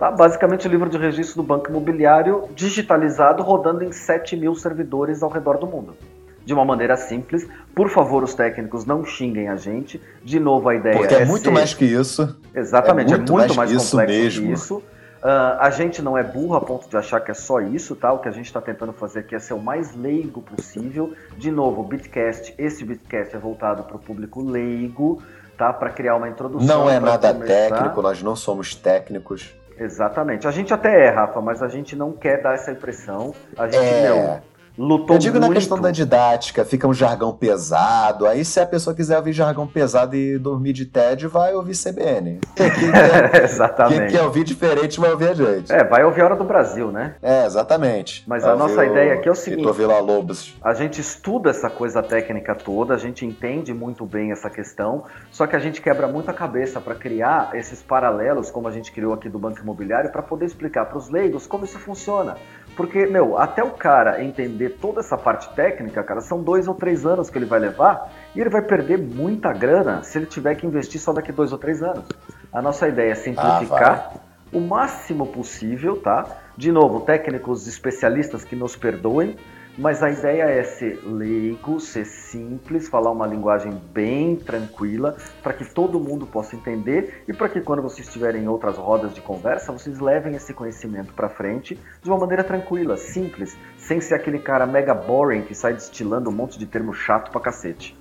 Tá? 0.00 0.10
Basicamente, 0.10 0.66
o 0.66 0.70
livro 0.70 0.88
de 0.88 0.96
registro 0.96 1.36
do 1.36 1.42
Banco 1.46 1.68
Imobiliário 1.68 2.48
digitalizado 2.54 3.42
rodando 3.42 3.84
em 3.84 3.92
7 3.92 4.34
mil 4.34 4.54
servidores 4.54 5.22
ao 5.22 5.28
redor 5.28 5.58
do 5.58 5.66
mundo 5.66 5.94
de 6.42 6.54
uma 6.54 6.64
maneira 6.64 6.96
simples. 6.96 7.46
Por 7.74 7.90
favor, 7.90 8.24
os 8.24 8.32
técnicos 8.32 8.86
não 8.86 9.04
xinguem 9.04 9.48
a 9.48 9.56
gente. 9.56 10.00
De 10.24 10.40
novo, 10.40 10.70
a 10.70 10.74
ideia 10.74 10.96
Porque 10.96 11.14
é, 11.14 11.20
é 11.20 11.24
muito 11.26 11.44
ser... 11.44 11.50
mais 11.50 11.74
que 11.74 11.84
isso. 11.84 12.34
Exatamente, 12.54 13.12
é 13.12 13.16
muito, 13.18 13.30
é 13.30 13.36
muito 13.36 13.54
mais, 13.54 13.70
mais 13.70 13.90
complexo 13.90 14.14
mesmo. 14.14 14.46
que 14.46 14.52
isso. 14.54 14.76
Uh, 14.76 15.60
a 15.60 15.68
gente 15.68 16.00
não 16.00 16.16
é 16.16 16.22
burro 16.24 16.54
a 16.54 16.62
ponto 16.62 16.88
de 16.88 16.96
achar 16.96 17.20
que 17.20 17.30
é 17.30 17.34
só 17.34 17.60
isso, 17.60 17.94
tá? 17.94 18.10
O 18.10 18.20
que 18.20 18.28
a 18.28 18.32
gente 18.32 18.46
está 18.46 18.58
tentando 18.58 18.94
fazer 18.94 19.18
aqui 19.20 19.34
é 19.34 19.38
ser 19.38 19.52
o 19.52 19.60
mais 19.60 19.94
leigo 19.94 20.40
possível. 20.40 21.12
De 21.36 21.50
novo, 21.50 21.82
o 21.82 21.84
Bitcast, 21.84 22.54
esse 22.56 22.86
Bitcast 22.86 23.36
é 23.36 23.38
voltado 23.38 23.82
para 23.82 23.96
o 23.96 23.98
público 23.98 24.42
leigo, 24.42 25.22
tá? 25.58 25.74
Para 25.74 25.90
criar 25.90 26.16
uma 26.16 26.26
introdução. 26.26 26.66
Não 26.66 26.88
é 26.88 26.98
nada 26.98 27.34
começar. 27.34 27.52
técnico, 27.52 28.00
nós 28.00 28.22
não 28.22 28.34
somos 28.34 28.74
técnicos. 28.74 29.59
Exatamente. 29.80 30.46
A 30.46 30.50
gente 30.50 30.74
até 30.74 31.06
é, 31.06 31.08
Rafa, 31.08 31.40
mas 31.40 31.62
a 31.62 31.68
gente 31.68 31.96
não 31.96 32.12
quer 32.12 32.42
dar 32.42 32.52
essa 32.52 32.70
impressão. 32.70 33.34
A 33.56 33.66
gente, 33.66 33.78
é... 33.78 34.02
meu, 34.02 34.42
lutou 34.80 35.16
Eu 35.16 35.18
digo 35.20 35.38
muito. 35.38 35.48
na 35.48 35.54
questão 35.54 35.80
da 35.80 35.90
didática, 35.90 36.64
fica 36.64 36.88
um 36.88 36.94
jargão 36.94 37.32
pesado. 37.32 38.26
Aí, 38.26 38.44
se 38.44 38.58
a 38.58 38.66
pessoa 38.66 38.96
quiser 38.96 39.18
ouvir 39.18 39.32
jargão 39.32 39.66
pesado 39.66 40.16
e 40.16 40.38
dormir 40.38 40.72
de 40.72 40.86
TED, 40.86 41.26
vai 41.26 41.54
ouvir 41.54 41.74
CBN. 41.76 42.40
Quem 42.56 42.70
quer, 42.70 43.44
exatamente. 43.44 43.98
Quem 43.98 44.08
quer 44.08 44.22
ouvir 44.22 44.44
diferente 44.44 44.98
vai 44.98 45.10
ouvir 45.10 45.28
a 45.28 45.34
gente. 45.34 45.72
É, 45.72 45.84
vai 45.84 46.02
ouvir 46.02 46.22
a 46.22 46.24
Hora 46.24 46.36
do 46.36 46.44
Brasil, 46.44 46.90
né? 46.90 47.16
É, 47.22 47.44
exatamente. 47.44 48.24
Mas 48.26 48.42
vai 48.42 48.52
a 48.52 48.56
nossa 48.56 48.84
ideia 48.84 49.14
aqui 49.14 49.28
é 49.28 49.32
o 49.32 49.34
seguinte: 49.34 49.70
Vila 49.72 50.00
Lobos. 50.00 50.56
A 50.62 50.72
gente 50.72 51.00
estuda 51.00 51.50
essa 51.50 51.68
coisa 51.68 52.02
técnica 52.02 52.54
toda, 52.54 52.94
a 52.94 52.98
gente 52.98 53.26
entende 53.26 53.74
muito 53.74 54.06
bem 54.06 54.32
essa 54.32 54.48
questão, 54.48 55.04
só 55.30 55.46
que 55.46 55.54
a 55.54 55.58
gente 55.58 55.82
quebra 55.82 56.06
muito 56.08 56.30
a 56.30 56.34
cabeça 56.34 56.80
para 56.80 56.94
criar 56.94 57.50
esses 57.54 57.82
paralelos, 57.82 58.50
como 58.50 58.66
a 58.68 58.70
gente 58.70 58.90
criou 58.92 59.12
aqui 59.12 59.28
do 59.28 59.38
Banco 59.38 59.60
Imobiliário, 59.60 60.10
para 60.10 60.22
poder 60.22 60.46
explicar 60.46 60.86
para 60.86 60.96
os 60.96 61.10
leigos 61.10 61.46
como 61.46 61.64
isso 61.64 61.78
funciona. 61.78 62.36
Porque, 62.76 63.06
meu, 63.06 63.36
até 63.36 63.62
o 63.62 63.70
cara 63.70 64.22
entender 64.22 64.78
toda 64.80 65.00
essa 65.00 65.16
parte 65.16 65.52
técnica, 65.54 66.02
cara, 66.02 66.20
são 66.20 66.42
dois 66.42 66.68
ou 66.68 66.74
três 66.74 67.04
anos 67.04 67.28
que 67.28 67.36
ele 67.36 67.44
vai 67.44 67.58
levar 67.58 68.10
e 68.34 68.40
ele 68.40 68.48
vai 68.48 68.62
perder 68.62 68.98
muita 68.98 69.52
grana 69.52 70.02
se 70.02 70.18
ele 70.18 70.26
tiver 70.26 70.54
que 70.54 70.66
investir 70.66 71.00
só 71.00 71.12
daqui 71.12 71.32
dois 71.32 71.52
ou 71.52 71.58
três 71.58 71.82
anos. 71.82 72.04
A 72.52 72.62
nossa 72.62 72.88
ideia 72.88 73.12
é 73.12 73.14
simplificar 73.14 74.12
ah, 74.14 74.20
o 74.52 74.60
máximo 74.60 75.26
possível, 75.26 76.00
tá? 76.00 76.26
De 76.56 76.70
novo, 76.72 77.00
técnicos 77.00 77.66
especialistas 77.66 78.44
que 78.44 78.56
nos 78.56 78.76
perdoem, 78.76 79.36
mas 79.80 80.02
a 80.02 80.10
ideia 80.10 80.42
é 80.42 80.62
ser 80.62 81.00
leigo, 81.06 81.80
ser 81.80 82.04
simples, 82.04 82.86
falar 82.86 83.10
uma 83.10 83.26
linguagem 83.26 83.72
bem 83.72 84.36
tranquila, 84.36 85.16
para 85.42 85.54
que 85.54 85.64
todo 85.64 85.98
mundo 85.98 86.26
possa 86.26 86.54
entender 86.54 87.24
e 87.26 87.32
para 87.32 87.48
que 87.48 87.62
quando 87.62 87.80
vocês 87.80 88.06
estiverem 88.06 88.42
em 88.42 88.48
outras 88.48 88.76
rodas 88.76 89.14
de 89.14 89.22
conversa, 89.22 89.72
vocês 89.72 89.98
levem 89.98 90.34
esse 90.34 90.52
conhecimento 90.52 91.14
para 91.14 91.30
frente 91.30 91.80
de 92.02 92.10
uma 92.10 92.18
maneira 92.18 92.44
tranquila, 92.44 92.98
simples, 92.98 93.56
sem 93.78 94.02
ser 94.02 94.16
aquele 94.16 94.38
cara 94.38 94.66
mega 94.66 94.92
boring 94.92 95.40
que 95.40 95.54
sai 95.54 95.72
destilando 95.72 96.28
um 96.28 96.32
monte 96.32 96.58
de 96.58 96.66
termo 96.66 96.92
chato 96.92 97.30
pra 97.30 97.40
cacete. 97.40 97.98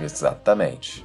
Exatamente. 0.00 1.04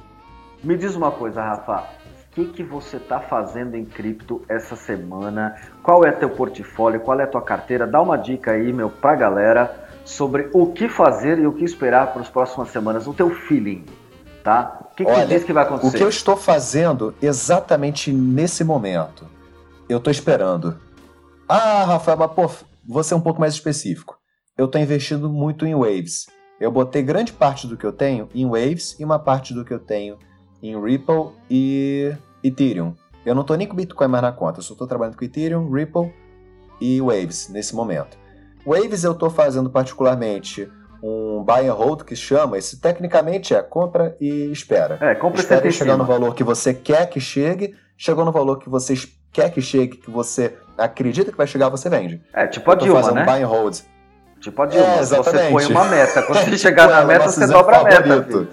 Me 0.62 0.76
diz 0.76 0.94
uma 0.94 1.10
coisa, 1.10 1.42
Rafa 1.42 2.01
que, 2.32 2.46
que 2.46 2.62
você 2.62 2.96
está 2.96 3.20
fazendo 3.20 3.76
em 3.76 3.84
cripto 3.84 4.42
essa 4.48 4.74
semana? 4.74 5.54
Qual 5.82 6.04
é 6.04 6.10
teu 6.10 6.30
portfólio? 6.30 7.00
Qual 7.00 7.20
é 7.20 7.24
a 7.24 7.26
tua 7.26 7.42
carteira? 7.42 7.86
Dá 7.86 8.00
uma 8.00 8.16
dica 8.16 8.52
aí, 8.52 8.72
meu, 8.72 8.88
pra 8.88 9.14
galera 9.14 9.86
sobre 10.04 10.48
o 10.52 10.72
que 10.72 10.88
fazer 10.88 11.38
e 11.38 11.46
o 11.46 11.52
que 11.52 11.64
esperar 11.64 12.12
para 12.12 12.22
as 12.22 12.28
próximas 12.28 12.70
semanas, 12.70 13.06
o 13.06 13.14
teu 13.14 13.30
feeling, 13.30 13.84
tá? 14.42 14.78
O 14.80 14.94
que, 14.94 15.04
que 15.04 15.10
Olha, 15.10 15.26
diz 15.26 15.44
que 15.44 15.52
vai 15.52 15.64
acontecer? 15.64 15.94
O 15.94 15.98
que 15.98 16.02
eu 16.02 16.08
estou 16.08 16.36
fazendo 16.36 17.14
exatamente 17.22 18.10
nesse 18.10 18.64
momento, 18.64 19.26
eu 19.88 19.98
estou 19.98 20.10
esperando. 20.10 20.78
Ah, 21.46 21.84
Rafael, 21.84 22.16
mas 22.16 22.32
pô, 22.32 22.50
você 22.84 23.14
é 23.14 23.16
um 23.16 23.20
pouco 23.20 23.40
mais 23.40 23.52
específico. 23.52 24.18
Eu 24.56 24.66
estou 24.66 24.80
investindo 24.80 25.28
muito 25.28 25.66
em 25.66 25.74
Waves. 25.74 26.26
Eu 26.58 26.70
botei 26.70 27.02
grande 27.02 27.32
parte 27.32 27.66
do 27.66 27.76
que 27.76 27.84
eu 27.84 27.92
tenho 27.92 28.28
em 28.34 28.46
Waves 28.46 28.98
e 28.98 29.04
uma 29.04 29.18
parte 29.18 29.52
do 29.52 29.64
que 29.64 29.72
eu 29.72 29.78
tenho 29.78 30.18
em 30.62 30.80
Ripple 30.80 31.30
e 31.50 32.14
Ethereum. 32.42 32.94
Eu 33.24 33.34
não 33.34 33.42
estou 33.42 33.56
nem 33.56 33.66
com 33.66 33.76
Bitcoin 33.76 34.08
mais 34.08 34.22
na 34.22 34.32
conta, 34.32 34.60
eu 34.60 34.62
só 34.62 34.74
estou 34.74 34.86
trabalhando 34.86 35.16
com 35.16 35.24
Ethereum, 35.24 35.70
Ripple 35.70 36.12
e 36.80 37.00
Waves 37.00 37.48
nesse 37.48 37.74
momento. 37.74 38.16
Waves 38.66 39.04
eu 39.04 39.12
estou 39.12 39.30
fazendo 39.30 39.70
particularmente 39.70 40.70
um 41.02 41.42
buy 41.42 41.66
and 41.66 41.72
hold 41.72 42.02
que 42.04 42.14
chama, 42.14 42.56
esse 42.56 42.80
tecnicamente 42.80 43.54
é 43.54 43.62
compra 43.62 44.16
e 44.20 44.50
espera. 44.52 44.98
É, 45.00 45.14
compra 45.14 45.40
espera 45.40 45.68
chegar 45.70 45.96
no 45.96 46.04
valor 46.04 46.34
que 46.34 46.44
você 46.44 46.72
quer 46.72 47.08
que 47.08 47.18
chegue, 47.18 47.74
chegou 47.96 48.24
no 48.24 48.30
valor 48.30 48.58
que 48.58 48.68
você 48.68 48.94
quer 49.32 49.50
que 49.50 49.60
chegue, 49.60 49.96
que 49.96 50.10
você 50.10 50.56
acredita 50.78 51.32
que 51.32 51.36
vai 51.36 51.46
chegar, 51.46 51.68
você 51.68 51.88
vende. 51.88 52.22
É, 52.32 52.46
tipo 52.46 52.70
a 52.70 52.74
Dilma, 52.76 53.00
fazendo 53.00 53.16
né? 53.16 53.24
Buy 53.24 53.42
and 53.42 53.46
hold. 53.46 53.78
Tipo 54.40 54.62
a 54.62 54.66
Dilma, 54.66 54.86
é, 54.86 55.04
você 55.04 55.50
põe 55.50 55.66
uma 55.66 55.84
meta, 55.86 56.22
quando 56.22 56.38
você 56.44 56.58
chegar 56.58 56.88
na 56.88 57.04
meta, 57.04 57.28
você 57.28 57.46
dobra 57.46 57.78
a 57.78 57.84
meta. 57.84 58.22
Filho. 58.22 58.48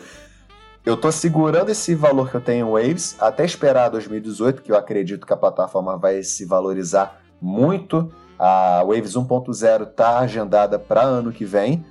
Eu 0.89 0.95
estou 0.95 1.11
segurando 1.11 1.69
esse 1.69 1.93
valor 1.93 2.31
que 2.31 2.35
eu 2.35 2.41
tenho 2.41 2.67
em 2.67 2.71
Waves 2.71 3.15
até 3.19 3.45
esperar 3.45 3.89
2018, 3.89 4.63
que 4.63 4.71
eu 4.71 4.75
acredito 4.75 5.23
que 5.23 5.31
a 5.31 5.37
plataforma 5.37 5.95
vai 5.95 6.23
se 6.23 6.45
valorizar 6.45 7.21
muito. 7.39 8.11
A 8.39 8.83
Waves 8.83 9.13
1.0 9.13 9.87
está 9.87 10.17
agendada 10.17 10.79
para 10.79 11.03
ano 11.03 11.31
que 11.31 11.45
vem. 11.45 11.85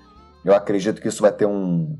Eu 0.45 0.53
acredito 0.53 1.01
que 1.01 1.07
isso 1.07 1.23
vai 1.23 1.31
ter 1.31 1.47
um, 1.47 1.97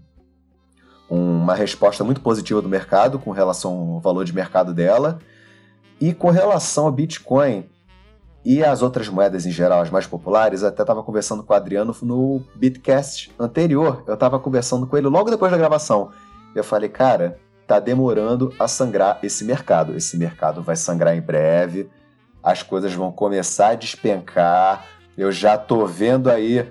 uma 1.09 1.55
resposta 1.55 2.03
muito 2.03 2.21
positiva 2.21 2.61
do 2.61 2.69
mercado 2.69 3.21
com 3.21 3.31
relação 3.31 3.93
ao 3.93 4.01
valor 4.01 4.25
de 4.25 4.35
mercado 4.35 4.75
dela. 4.75 5.21
E 6.01 6.13
com 6.13 6.31
relação 6.31 6.87
ao 6.87 6.91
Bitcoin 6.91 7.65
e 8.45 8.65
as 8.65 8.83
outras 8.83 9.09
moedas 9.09 9.47
em 9.47 9.53
geral, 9.53 9.83
as 9.83 9.91
mais 9.91 10.09
populares, 10.09 10.65
até 10.65 10.83
estava 10.83 11.05
conversando 11.05 11.45
com 11.45 11.53
o 11.53 11.57
Adriano 11.57 11.95
no 12.03 12.43
Bitcast 12.57 13.33
anterior. 13.39 14.03
Eu 14.05 14.15
estava 14.15 14.41
conversando 14.41 14.85
com 14.85 14.97
ele 14.97 15.07
logo 15.07 15.31
depois 15.31 15.53
da 15.53 15.59
gravação. 15.59 16.11
Eu 16.55 16.65
falei, 16.65 16.89
cara, 16.89 17.39
tá 17.67 17.79
demorando 17.79 18.55
a 18.59 18.67
sangrar 18.67 19.19
esse 19.23 19.45
mercado. 19.45 19.95
Esse 19.95 20.17
mercado 20.17 20.63
vai 20.63 20.75
sangrar 20.75 21.15
em 21.15 21.21
breve, 21.21 21.91
as 22.43 22.63
coisas 22.63 22.95
vão 22.95 23.13
começar 23.13 23.69
a 23.69 23.75
despencar. 23.75 24.87
Eu 25.17 25.31
já 25.31 25.57
tô 25.59 25.87
vendo 25.87 26.31
aí 26.31 26.67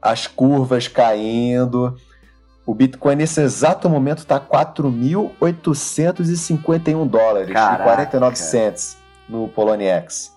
as 0.00 0.26
curvas 0.26 0.88
caindo. 0.88 1.94
O 2.64 2.74
Bitcoin 2.74 3.16
nesse 3.16 3.42
exato 3.42 3.86
momento 3.88 4.18
está 4.18 4.38
4.851 4.40 7.08
dólares 7.08 7.52
Caraca. 7.52 7.82
e 7.82 7.84
49 7.84 8.36
cents 8.36 8.96
no 9.28 9.48
Poloniex. 9.48 10.34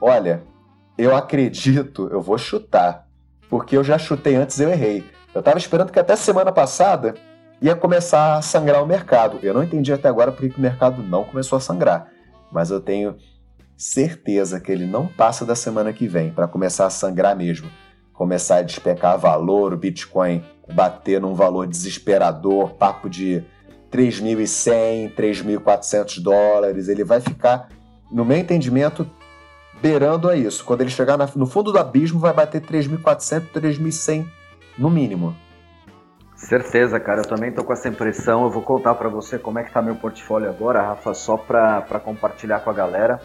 Olha, 0.00 0.42
eu 0.96 1.14
acredito, 1.14 2.08
eu 2.10 2.22
vou 2.22 2.38
chutar, 2.38 3.06
porque 3.50 3.76
eu 3.76 3.84
já 3.84 3.98
chutei 3.98 4.36
antes 4.36 4.58
e 4.58 4.62
eu 4.62 4.70
errei. 4.70 5.04
Eu 5.34 5.40
estava 5.40 5.58
esperando 5.58 5.92
que 5.92 5.98
até 5.98 6.16
semana 6.16 6.50
passada 6.52 7.14
ia 7.60 7.74
começar 7.74 8.36
a 8.36 8.42
sangrar 8.42 8.82
o 8.82 8.86
mercado. 8.86 9.38
Eu 9.42 9.54
não 9.54 9.62
entendi 9.62 9.92
até 9.92 10.08
agora 10.08 10.32
porque 10.32 10.56
o 10.56 10.60
mercado 10.60 11.02
não 11.02 11.24
começou 11.24 11.56
a 11.56 11.60
sangrar, 11.60 12.08
mas 12.52 12.70
eu 12.70 12.80
tenho 12.80 13.16
certeza 13.76 14.60
que 14.60 14.72
ele 14.72 14.86
não 14.86 15.06
passa 15.06 15.44
da 15.44 15.54
semana 15.54 15.92
que 15.92 16.06
vem 16.06 16.30
para 16.30 16.48
começar 16.48 16.86
a 16.86 16.90
sangrar 16.90 17.36
mesmo. 17.36 17.70
Começar 18.12 18.56
a 18.56 18.62
despecar 18.62 19.18
valor, 19.18 19.74
o 19.74 19.76
Bitcoin 19.76 20.42
bater 20.72 21.20
num 21.20 21.34
valor 21.34 21.66
desesperador, 21.66 22.70
papo 22.70 23.10
de 23.10 23.44
3.100, 23.92 25.14
3.400 25.14 26.22
dólares. 26.22 26.88
Ele 26.88 27.04
vai 27.04 27.20
ficar, 27.20 27.68
no 28.10 28.24
meu 28.24 28.38
entendimento, 28.38 29.08
beirando 29.80 30.28
a 30.28 30.36
isso. 30.36 30.64
Quando 30.64 30.80
ele 30.80 30.90
chegar 30.90 31.18
no 31.36 31.46
fundo 31.46 31.72
do 31.72 31.78
abismo, 31.78 32.18
vai 32.18 32.32
bater 32.32 32.62
3.400, 32.62 33.48
3.100 33.54 34.26
no 34.78 34.90
mínimo. 34.90 35.36
Certeza, 36.36 37.00
cara. 37.00 37.22
Eu 37.22 37.26
também 37.26 37.50
tô 37.50 37.64
com 37.64 37.72
essa 37.72 37.88
impressão. 37.88 38.44
Eu 38.44 38.50
vou 38.50 38.62
contar 38.62 38.94
para 38.94 39.08
você 39.08 39.38
como 39.38 39.58
é 39.58 39.64
que 39.64 39.72
tá 39.72 39.80
meu 39.80 39.96
portfólio 39.96 40.48
agora, 40.48 40.82
Rafa, 40.82 41.14
só 41.14 41.36
para 41.36 42.00
compartilhar 42.04 42.60
com 42.60 42.70
a 42.70 42.74
galera. 42.74 43.20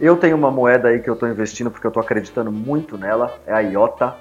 Eu 0.00 0.16
tenho 0.16 0.36
uma 0.36 0.50
moeda 0.50 0.88
aí 0.88 1.00
que 1.00 1.10
eu 1.10 1.14
estou 1.14 1.28
investindo 1.28 1.70
porque 1.70 1.86
eu 1.86 1.90
estou 1.90 2.02
acreditando 2.02 2.52
muito 2.52 2.96
nela, 2.96 3.34
é 3.46 3.52
a 3.52 3.60
IOTA. 3.60 4.14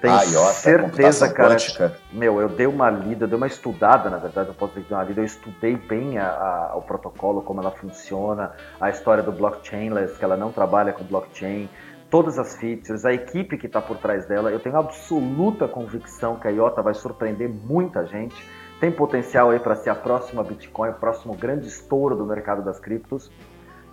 Tenho 0.00 0.14
a 0.14 0.22
IOTA, 0.24 0.52
certeza, 0.52 1.28
cara. 1.32 1.54
Quântica. 1.54 1.96
Meu, 2.12 2.40
eu 2.40 2.48
dei 2.48 2.66
uma 2.66 2.90
lida, 2.90 3.24
eu 3.24 3.28
dei 3.28 3.36
uma 3.36 3.46
estudada, 3.46 4.10
na 4.10 4.18
verdade, 4.18 4.48
eu 4.48 4.54
posso 4.54 4.74
dizer 4.74 4.86
que 4.86 4.94
uma 4.94 5.02
lida, 5.02 5.20
eu 5.20 5.24
estudei 5.24 5.76
bem 5.76 6.18
a, 6.18 6.28
a, 6.28 6.76
o 6.76 6.82
protocolo, 6.82 7.42
como 7.42 7.60
ela 7.60 7.70
funciona, 7.70 8.52
a 8.80 8.90
história 8.90 9.22
do 9.22 9.32
blockchainless, 9.32 10.16
que 10.16 10.24
ela 10.24 10.36
não 10.36 10.52
trabalha 10.52 10.92
com 10.92 11.02
blockchain, 11.04 11.68
todas 12.10 12.38
as 12.38 12.56
features, 12.56 13.04
a 13.04 13.12
equipe 13.12 13.56
que 13.56 13.66
está 13.66 13.80
por 13.80 13.98
trás 13.98 14.26
dela. 14.26 14.50
Eu 14.50 14.60
tenho 14.60 14.76
absoluta 14.76 15.68
convicção 15.68 16.36
que 16.36 16.48
a 16.48 16.50
IOTA 16.50 16.82
vai 16.82 16.94
surpreender 16.94 17.48
muita 17.48 18.06
gente. 18.06 18.36
Tem 18.80 18.90
potencial 18.90 19.50
aí 19.50 19.58
para 19.58 19.74
ser 19.74 19.90
a 19.90 19.94
próxima 19.94 20.42
Bitcoin, 20.42 20.90
o 20.90 20.94
próximo 20.94 21.34
grande 21.34 21.66
estouro 21.66 22.16
do 22.16 22.24
mercado 22.24 22.64
das 22.64 22.78
criptos. 22.78 23.30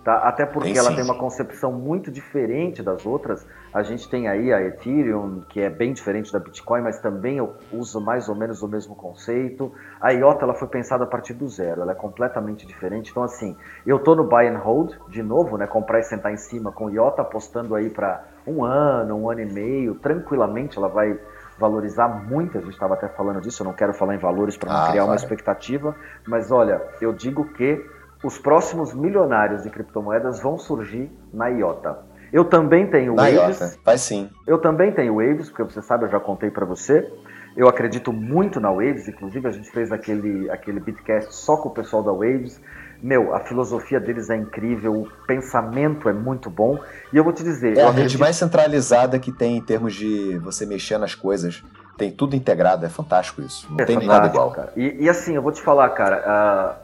Tá? 0.05 0.17
Até 0.17 0.45
porque 0.45 0.71
tem, 0.71 0.77
ela 0.77 0.93
tem 0.93 1.03
uma 1.03 1.17
concepção 1.17 1.71
muito 1.71 2.11
diferente 2.11 2.83
das 2.83 3.07
outras. 3.07 3.43
A 3.73 3.81
gente 3.81 4.07
tem 4.07 4.27
aí 4.27 4.53
a 4.53 4.61
Ethereum, 4.61 5.41
que 5.49 5.59
é 5.59 5.67
bem 5.67 5.93
diferente 5.93 6.31
da 6.31 6.37
Bitcoin, 6.37 6.83
mas 6.83 6.99
também 6.99 7.39
usa 7.71 7.99
mais 7.99 8.29
ou 8.29 8.35
menos 8.35 8.61
o 8.61 8.67
mesmo 8.67 8.93
conceito. 8.95 9.73
A 9.99 10.11
IOTA 10.11 10.43
ela 10.43 10.53
foi 10.53 10.67
pensada 10.67 11.05
a 11.05 11.07
partir 11.07 11.33
do 11.33 11.49
zero, 11.49 11.81
ela 11.81 11.93
é 11.93 11.95
completamente 11.95 12.67
diferente. 12.67 13.09
Então, 13.09 13.23
assim, 13.23 13.57
eu 13.83 13.97
tô 13.97 14.13
no 14.13 14.23
buy 14.23 14.47
and 14.47 14.59
hold, 14.59 14.93
de 15.09 15.23
novo, 15.23 15.57
né? 15.57 15.65
Comprar 15.65 15.97
e 15.97 16.03
sentar 16.03 16.31
em 16.31 16.37
cima 16.37 16.71
com 16.71 16.87
IOTA, 16.87 17.23
apostando 17.23 17.73
aí 17.73 17.89
para 17.89 18.25
um 18.45 18.63
ano, 18.63 19.15
um 19.15 19.27
ano 19.27 19.41
e 19.41 19.51
meio, 19.51 19.95
tranquilamente 19.95 20.77
ela 20.77 20.87
vai 20.87 21.19
valorizar 21.57 22.07
muito. 22.07 22.59
A 22.59 22.61
gente 22.61 22.73
estava 22.73 22.93
até 22.93 23.07
falando 23.07 23.41
disso, 23.41 23.63
eu 23.63 23.65
não 23.65 23.73
quero 23.73 23.91
falar 23.91 24.13
em 24.13 24.19
valores 24.19 24.55
para 24.55 24.71
não 24.71 24.83
ah, 24.83 24.89
criar 24.91 25.01
vai. 25.01 25.13
uma 25.13 25.15
expectativa, 25.15 25.95
mas 26.27 26.51
olha, 26.51 26.79
eu 27.01 27.11
digo 27.11 27.45
que 27.53 27.83
os 28.23 28.37
próximos 28.37 28.93
milionários 28.93 29.63
de 29.63 29.69
criptomoedas 29.69 30.41
vão 30.41 30.57
surgir 30.57 31.11
na 31.33 31.47
IOTA. 31.47 31.99
Eu 32.31 32.45
também 32.45 32.87
tenho 32.87 33.15
na 33.15 33.23
Waves. 33.23 33.59
IOTA. 33.59 33.75
Vai 33.83 33.97
sim. 33.97 34.29
Eu 34.45 34.57
também 34.57 34.91
tenho 34.91 35.15
Waves, 35.15 35.49
porque 35.49 35.63
você 35.63 35.81
sabe, 35.81 36.05
eu 36.05 36.09
já 36.09 36.19
contei 36.19 36.49
para 36.49 36.65
você. 36.65 37.09
Eu 37.55 37.69
acredito 37.69 38.11
muito 38.11 38.59
na 38.59 38.69
Waves, 38.69 39.07
inclusive 39.07 39.47
a 39.47 39.51
gente 39.51 39.69
fez 39.71 39.91
aquele, 39.91 40.49
aquele 40.49 40.79
bitcast 40.79 41.33
só 41.33 41.55
com 41.55 41.69
o 41.69 41.71
pessoal 41.71 42.03
da 42.03 42.11
Waves. 42.11 42.59
Meu, 43.01 43.33
a 43.33 43.39
filosofia 43.39 43.99
deles 43.99 44.29
é 44.29 44.35
incrível, 44.35 45.01
o 45.01 45.07
pensamento 45.25 46.09
é 46.09 46.13
muito 46.13 46.49
bom. 46.49 46.77
E 47.13 47.17
eu 47.17 47.23
vou 47.23 47.31
te 47.31 47.43
dizer. 47.43 47.77
É 47.77 47.81
a 47.81 47.89
acredito... 47.89 48.01
rede 48.01 48.17
mais 48.17 48.35
centralizada 48.35 49.19
que 49.19 49.31
tem 49.31 49.57
em 49.57 49.61
termos 49.61 49.93
de 49.93 50.37
você 50.39 50.65
mexer 50.65 50.97
nas 50.97 51.15
coisas. 51.15 51.63
Tem 51.97 52.11
tudo 52.11 52.35
integrado, 52.35 52.85
é 52.85 52.89
fantástico 52.89 53.41
isso. 53.41 53.67
Não 53.69 53.79
é 53.79 53.85
tem 53.85 54.05
nada 54.05 54.27
igual. 54.27 54.51
Cara. 54.51 54.73
E, 54.75 55.03
e, 55.03 55.09
assim, 55.09 55.35
eu 55.35 55.41
vou 55.41 55.53
te 55.53 55.61
falar, 55.61 55.89
cara. 55.91 56.81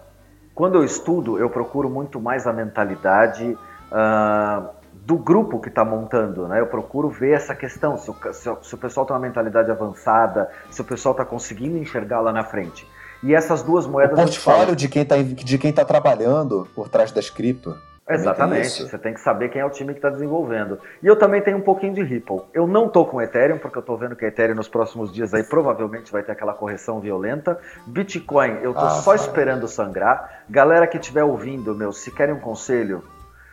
Quando 0.61 0.75
eu 0.75 0.83
estudo, 0.83 1.39
eu 1.39 1.49
procuro 1.49 1.89
muito 1.89 2.21
mais 2.21 2.45
a 2.45 2.53
mentalidade 2.53 3.57
uh, 3.91 4.69
do 4.93 5.17
grupo 5.17 5.59
que 5.59 5.69
está 5.69 5.83
montando, 5.83 6.47
né? 6.47 6.59
Eu 6.59 6.67
procuro 6.67 7.09
ver 7.09 7.31
essa 7.31 7.55
questão, 7.55 7.97
se 7.97 8.11
o, 8.11 8.15
se, 8.31 8.47
se 8.61 8.75
o 8.75 8.77
pessoal 8.77 9.03
tem 9.03 9.15
uma 9.15 9.23
mentalidade 9.23 9.71
avançada, 9.71 10.51
se 10.69 10.79
o 10.79 10.83
pessoal 10.83 11.13
está 11.13 11.25
conseguindo 11.25 11.79
enxergar 11.79 12.21
lá 12.21 12.31
na 12.31 12.43
frente. 12.43 12.87
E 13.23 13.33
essas 13.33 13.63
duas 13.63 13.87
moedas. 13.87 14.13
O 14.19 14.21
portfólio 14.21 14.75
de 14.75 14.87
quem 14.87 15.01
está 15.01 15.15
de 15.17 15.57
quem 15.57 15.73
tá 15.73 15.83
trabalhando 15.83 16.67
por 16.75 16.87
trás 16.89 17.11
das 17.11 17.27
cripto. 17.27 17.75
Exatamente, 18.15 18.83
você 18.83 18.97
tem 18.97 19.13
que 19.13 19.19
saber 19.19 19.49
quem 19.49 19.61
é 19.61 19.65
o 19.65 19.69
time 19.69 19.93
que 19.93 19.99
está 19.99 20.09
desenvolvendo. 20.09 20.79
E 21.01 21.07
eu 21.07 21.15
também 21.15 21.41
tenho 21.41 21.57
um 21.57 21.61
pouquinho 21.61 21.93
de 21.93 22.03
Ripple. 22.03 22.41
Eu 22.53 22.67
não 22.67 22.87
tô 22.87 23.05
com 23.05 23.21
Ethereum, 23.21 23.57
porque 23.57 23.77
eu 23.77 23.81
tô 23.81 23.95
vendo 23.95 24.15
que 24.15 24.25
Ethereum 24.25 24.55
nos 24.55 24.67
próximos 24.67 25.11
dias 25.13 25.33
aí 25.33 25.43
provavelmente 25.43 26.11
vai 26.11 26.23
ter 26.23 26.31
aquela 26.31 26.53
correção 26.53 26.99
violenta. 26.99 27.59
Bitcoin, 27.85 28.59
eu 28.61 28.73
tô 28.73 28.79
ah, 28.79 28.89
só 28.89 29.15
esperando 29.15 29.67
sangrar. 29.67 30.43
Galera 30.49 30.87
que 30.87 30.97
estiver 30.97 31.23
ouvindo, 31.23 31.75
meu, 31.75 31.91
se 31.91 32.11
querem 32.11 32.35
um 32.35 32.39
conselho, 32.39 33.03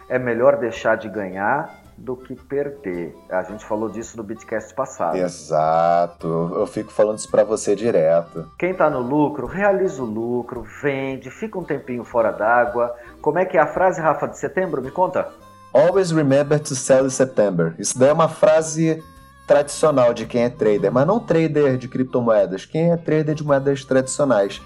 é 0.09 0.19
melhor 0.19 0.57
deixar 0.57 0.97
de 0.97 1.09
ganhar 1.09 1.88
do 1.99 2.17
que 2.17 2.35
perder. 2.35 3.15
A 3.29 3.43
gente 3.43 3.65
falou 3.65 3.89
disso 3.89 4.17
no 4.17 4.23
Bitcast 4.23 4.75
passado. 4.75 5.17
Exato. 5.17 6.53
Eu 6.55 6.67
fico 6.67 6.93
falando 6.93 7.19
isso 7.19 7.31
para 7.31 7.45
você 7.45 7.75
direto. 7.75 8.51
Quem 8.59 8.73
tá 8.73 8.89
no 8.89 9.01
lucro, 9.01 9.47
realiza 9.47 10.03
o 10.03 10.07
lucro, 10.07 10.65
vende, 10.83 11.31
fica 11.31 11.59
um 11.59 11.65
tempinho 11.65 12.05
fora 12.05 12.31
d'água. 12.31 12.95
Como 13.21 13.39
é 13.39 13.45
que 13.45 13.57
é 13.57 13.61
a 13.61 13.67
frase, 13.67 14.01
Rafa, 14.01 14.29
de 14.29 14.39
setembro? 14.39 14.81
Me 14.81 14.91
conta. 14.91 15.29
Always 15.73 16.11
remember 16.13 16.59
to 16.61 16.75
sell 16.75 17.05
in 17.05 17.11
September. 17.11 17.75
Isso 17.79 17.99
daí 17.99 18.09
é 18.09 18.13
uma 18.13 18.29
frase 18.29 19.03
tradicional 19.47 20.15
de 20.15 20.27
quem 20.27 20.45
é 20.45 20.51
trader, 20.51 20.93
mas 20.93 21.07
não 21.07 21.19
trader 21.19 21.79
de 21.79 21.89
criptomoedas, 21.89 22.67
quem 22.67 22.93
é 22.93 22.97
trader 22.97 23.35
de 23.35 23.43
moedas 23.43 23.83
tradicionais 23.83 24.61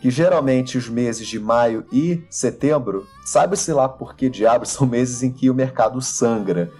que 0.00 0.10
geralmente 0.10 0.78
os 0.78 0.88
meses 0.88 1.26
de 1.26 1.38
maio 1.38 1.84
e 1.92 2.24
setembro, 2.30 3.06
sabe-se 3.24 3.72
lá 3.72 3.88
por 3.88 4.14
que 4.14 4.28
diabos, 4.30 4.70
são 4.70 4.86
meses 4.88 5.22
em 5.22 5.30
que 5.30 5.50
o 5.50 5.54
mercado 5.54 6.00
sangra. 6.00 6.70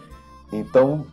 Então, 0.53 1.07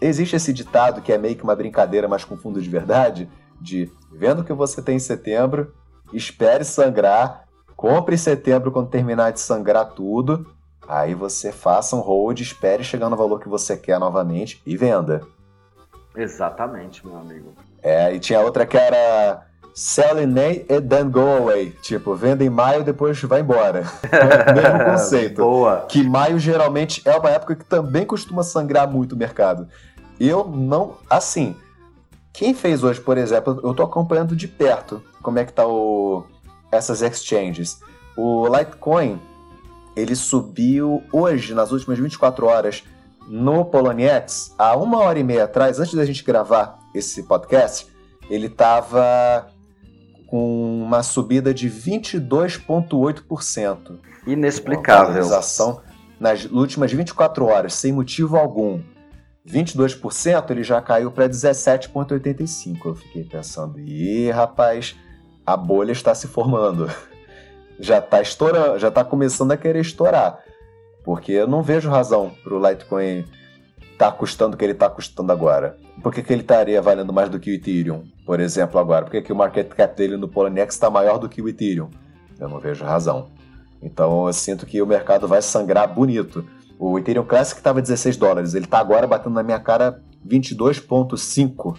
existe 0.00 0.36
esse 0.36 0.52
ditado 0.52 1.00
que 1.00 1.12
é 1.12 1.18
meio 1.18 1.34
que 1.34 1.42
uma 1.42 1.56
brincadeira, 1.56 2.06
mas 2.06 2.24
com 2.24 2.36
fundo 2.36 2.60
de 2.60 2.68
verdade, 2.68 3.28
de 3.60 3.90
vendo 4.12 4.42
o 4.42 4.44
que 4.44 4.52
você 4.52 4.80
tem 4.82 4.96
em 4.96 5.00
setembro, 5.00 5.72
espere 6.12 6.64
sangrar, 6.64 7.46
compre 7.74 8.14
em 8.14 8.18
setembro 8.18 8.70
quando 8.70 8.88
terminar 8.88 9.32
de 9.32 9.40
sangrar 9.40 9.86
tudo, 9.86 10.46
aí 10.86 11.14
você 11.14 11.50
faça 11.50 11.96
um 11.96 12.00
hold, 12.00 12.40
espere 12.40 12.84
chegar 12.84 13.10
no 13.10 13.16
valor 13.16 13.40
que 13.40 13.48
você 13.48 13.76
quer 13.76 13.98
novamente 13.98 14.62
e 14.64 14.76
venda. 14.76 15.22
Exatamente, 16.14 17.04
meu 17.04 17.16
amigo. 17.16 17.52
É, 17.82 18.14
e 18.14 18.20
tinha 18.20 18.40
outra 18.40 18.64
que 18.64 18.76
era 18.76 19.46
Sell 19.76 20.18
in 20.22 20.28
May 20.28 20.64
and 20.70 20.88
then 20.88 21.10
go 21.10 21.36
away. 21.36 21.70
Tipo, 21.82 22.14
venda 22.14 22.42
em 22.42 22.48
maio 22.48 22.82
depois 22.82 23.20
vai 23.20 23.42
embora. 23.42 23.84
É 24.10 24.50
o 24.50 24.54
mesmo 24.54 24.84
conceito. 24.90 25.42
Boa. 25.42 25.84
Que 25.86 26.02
maio 26.02 26.38
geralmente 26.38 27.02
é 27.04 27.14
uma 27.14 27.28
época 27.28 27.54
que 27.54 27.64
também 27.66 28.06
costuma 28.06 28.42
sangrar 28.42 28.90
muito 28.90 29.12
o 29.12 29.18
mercado. 29.18 29.68
Eu 30.18 30.48
não. 30.48 30.96
Assim, 31.10 31.54
quem 32.32 32.54
fez 32.54 32.82
hoje, 32.82 33.02
por 33.02 33.18
exemplo, 33.18 33.60
eu 33.62 33.74
tô 33.74 33.82
acompanhando 33.82 34.34
de 34.34 34.48
perto 34.48 35.02
como 35.20 35.38
é 35.38 35.44
que 35.44 35.52
tá 35.52 35.66
o, 35.66 36.24
essas 36.72 37.02
exchanges. 37.02 37.78
O 38.16 38.48
Litecoin, 38.48 39.20
ele 39.94 40.16
subiu 40.16 41.02
hoje, 41.12 41.52
nas 41.52 41.70
últimas 41.70 41.98
24 41.98 42.46
horas, 42.46 42.82
no 43.28 43.62
Poloniex, 43.66 44.54
há 44.56 44.74
uma 44.74 45.00
hora 45.00 45.18
e 45.18 45.22
meia 45.22 45.44
atrás, 45.44 45.78
antes 45.78 45.92
da 45.92 46.06
gente 46.06 46.24
gravar 46.24 46.78
esse 46.94 47.24
podcast, 47.24 47.94
ele 48.30 48.46
estava 48.46 49.54
com 50.26 50.82
uma 50.82 51.02
subida 51.02 51.54
de 51.54 51.70
22,8%. 51.70 53.98
Inexplicável. 54.26 55.24
Nas 56.18 56.46
últimas 56.46 56.90
24 56.92 57.44
horas, 57.44 57.74
sem 57.74 57.92
motivo 57.92 58.36
algum. 58.36 58.80
22%, 59.46 60.50
ele 60.50 60.64
já 60.64 60.80
caiu 60.80 61.12
para 61.12 61.28
17,85%. 61.28 62.78
Eu 62.84 62.94
fiquei 62.94 63.24
pensando, 63.24 63.78
ih, 63.78 64.30
rapaz, 64.30 64.96
a 65.44 65.54
bolha 65.56 65.92
está 65.92 66.14
se 66.14 66.26
formando. 66.26 66.90
Já 67.78 67.98
está 67.98 68.22
estourando, 68.22 68.78
já 68.78 68.88
está 68.88 69.04
começando 69.04 69.52
a 69.52 69.56
querer 69.58 69.82
estourar. 69.82 70.42
Porque 71.04 71.30
eu 71.30 71.46
não 71.46 71.62
vejo 71.62 71.90
razão 71.90 72.32
para 72.42 72.54
o 72.54 72.66
Litecoin 72.66 73.26
tá 73.98 74.12
custando 74.12 74.54
o 74.54 74.58
que 74.58 74.64
ele 74.64 74.72
está 74.72 74.88
custando 74.88 75.32
agora. 75.32 75.76
Por 76.02 76.12
que, 76.12 76.22
que 76.22 76.32
ele 76.32 76.42
estaria 76.42 76.80
valendo 76.80 77.12
mais 77.12 77.28
do 77.28 77.40
que 77.40 77.50
o 77.50 77.54
Ethereum? 77.54 78.04
por 78.26 78.40
exemplo, 78.40 78.80
agora? 78.80 79.04
Por 79.04 79.12
que, 79.12 79.22
que 79.22 79.32
o 79.32 79.36
market 79.36 79.68
cap 79.68 79.96
dele 79.96 80.16
no 80.16 80.26
Poloniex 80.26 80.74
está 80.74 80.90
maior 80.90 81.16
do 81.16 81.28
que 81.28 81.40
o 81.40 81.48
Ethereum? 81.48 81.88
Eu 82.38 82.48
não 82.48 82.58
vejo 82.58 82.84
razão. 82.84 83.30
Então 83.80 84.26
eu 84.26 84.32
sinto 84.32 84.66
que 84.66 84.82
o 84.82 84.86
mercado 84.86 85.28
vai 85.28 85.40
sangrar 85.40 85.94
bonito. 85.94 86.44
O 86.76 86.98
Ethereum 86.98 87.24
Classic 87.24 87.58
estava 87.58 87.80
16 87.80 88.16
dólares, 88.16 88.52
ele 88.52 88.64
está 88.64 88.80
agora 88.80 89.06
batendo 89.06 89.34
na 89.34 89.44
minha 89.44 89.60
cara 89.60 90.02
22,5. 90.28 91.78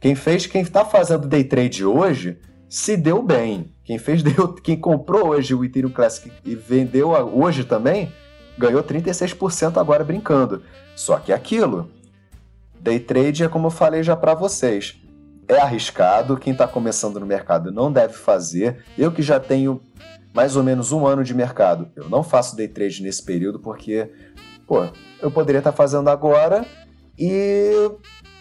Quem 0.00 0.14
fez, 0.14 0.46
quem 0.46 0.62
está 0.62 0.84
fazendo 0.84 1.28
day 1.28 1.44
trade 1.44 1.84
hoje, 1.84 2.38
se 2.68 2.96
deu 2.96 3.22
bem. 3.22 3.72
Quem 3.84 3.98
fez, 3.98 4.22
deu, 4.24 4.54
quem 4.54 4.80
comprou 4.80 5.28
hoje 5.28 5.54
o 5.54 5.64
Ethereum 5.64 5.90
Classic 5.90 6.32
e 6.44 6.54
vendeu 6.54 7.10
hoje 7.10 7.62
também, 7.62 8.10
ganhou 8.58 8.82
36% 8.82 9.78
agora 9.78 10.04
brincando. 10.04 10.62
Só 10.96 11.18
que 11.18 11.32
aquilo, 11.32 11.88
day 12.80 12.98
trade 12.98 13.44
é 13.44 13.48
como 13.48 13.68
eu 13.68 13.70
falei 13.70 14.02
já 14.02 14.16
para 14.16 14.34
vocês 14.34 14.98
é 15.48 15.60
arriscado, 15.60 16.36
quem 16.36 16.52
está 16.52 16.68
começando 16.68 17.18
no 17.18 17.26
mercado 17.26 17.72
não 17.72 17.90
deve 17.90 18.12
fazer. 18.12 18.84
Eu 18.96 19.10
que 19.10 19.22
já 19.22 19.40
tenho 19.40 19.80
mais 20.34 20.54
ou 20.54 20.62
menos 20.62 20.92
um 20.92 21.06
ano 21.06 21.24
de 21.24 21.34
mercado, 21.34 21.88
eu 21.96 22.08
não 22.08 22.22
faço 22.22 22.54
day 22.54 22.68
trade 22.68 23.02
nesse 23.02 23.24
período 23.24 23.58
porque, 23.58 24.10
pô, 24.66 24.86
eu 25.20 25.30
poderia 25.30 25.58
estar 25.58 25.72
tá 25.72 25.76
fazendo 25.76 26.08
agora 26.10 26.66
e 27.18 27.72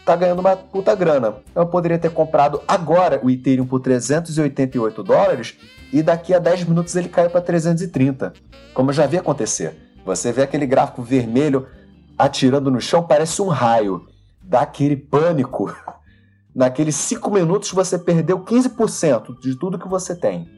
tá 0.05 0.15
ganhando 0.15 0.39
uma 0.39 0.55
puta 0.55 0.93
grana. 0.93 1.37
Eu 1.55 1.65
poderia 1.65 1.97
ter 1.97 2.11
comprado 2.11 2.61
agora 2.67 3.21
o 3.23 3.29
Ethereum 3.29 3.65
por 3.65 3.79
388 3.79 5.01
dólares 5.01 5.57
e 5.91 6.03
daqui 6.03 6.33
a 6.33 6.39
10 6.39 6.65
minutos 6.65 6.93
ele 6.95 7.07
cai 7.07 7.29
para 7.29 7.41
330, 7.41 8.33
como 8.73 8.89
eu 8.89 8.93
já 8.93 9.07
vi 9.07 9.17
acontecer. 9.17 9.86
Você 10.07 10.31
vê 10.31 10.43
aquele 10.43 10.65
gráfico 10.65 11.01
vermelho 11.01 11.67
atirando 12.17 12.71
no 12.71 12.79
chão, 12.79 13.03
parece 13.03 13.41
um 13.41 13.49
raio. 13.49 14.07
Dá 14.41 14.61
aquele 14.61 14.95
pânico. 14.95 15.75
Naqueles 16.55 16.95
5 16.95 17.29
minutos 17.29 17.71
você 17.73 17.99
perdeu 17.99 18.39
15% 18.39 19.37
de 19.39 19.55
tudo 19.59 19.77
que 19.77 19.87
você 19.87 20.15
tem. 20.15 20.49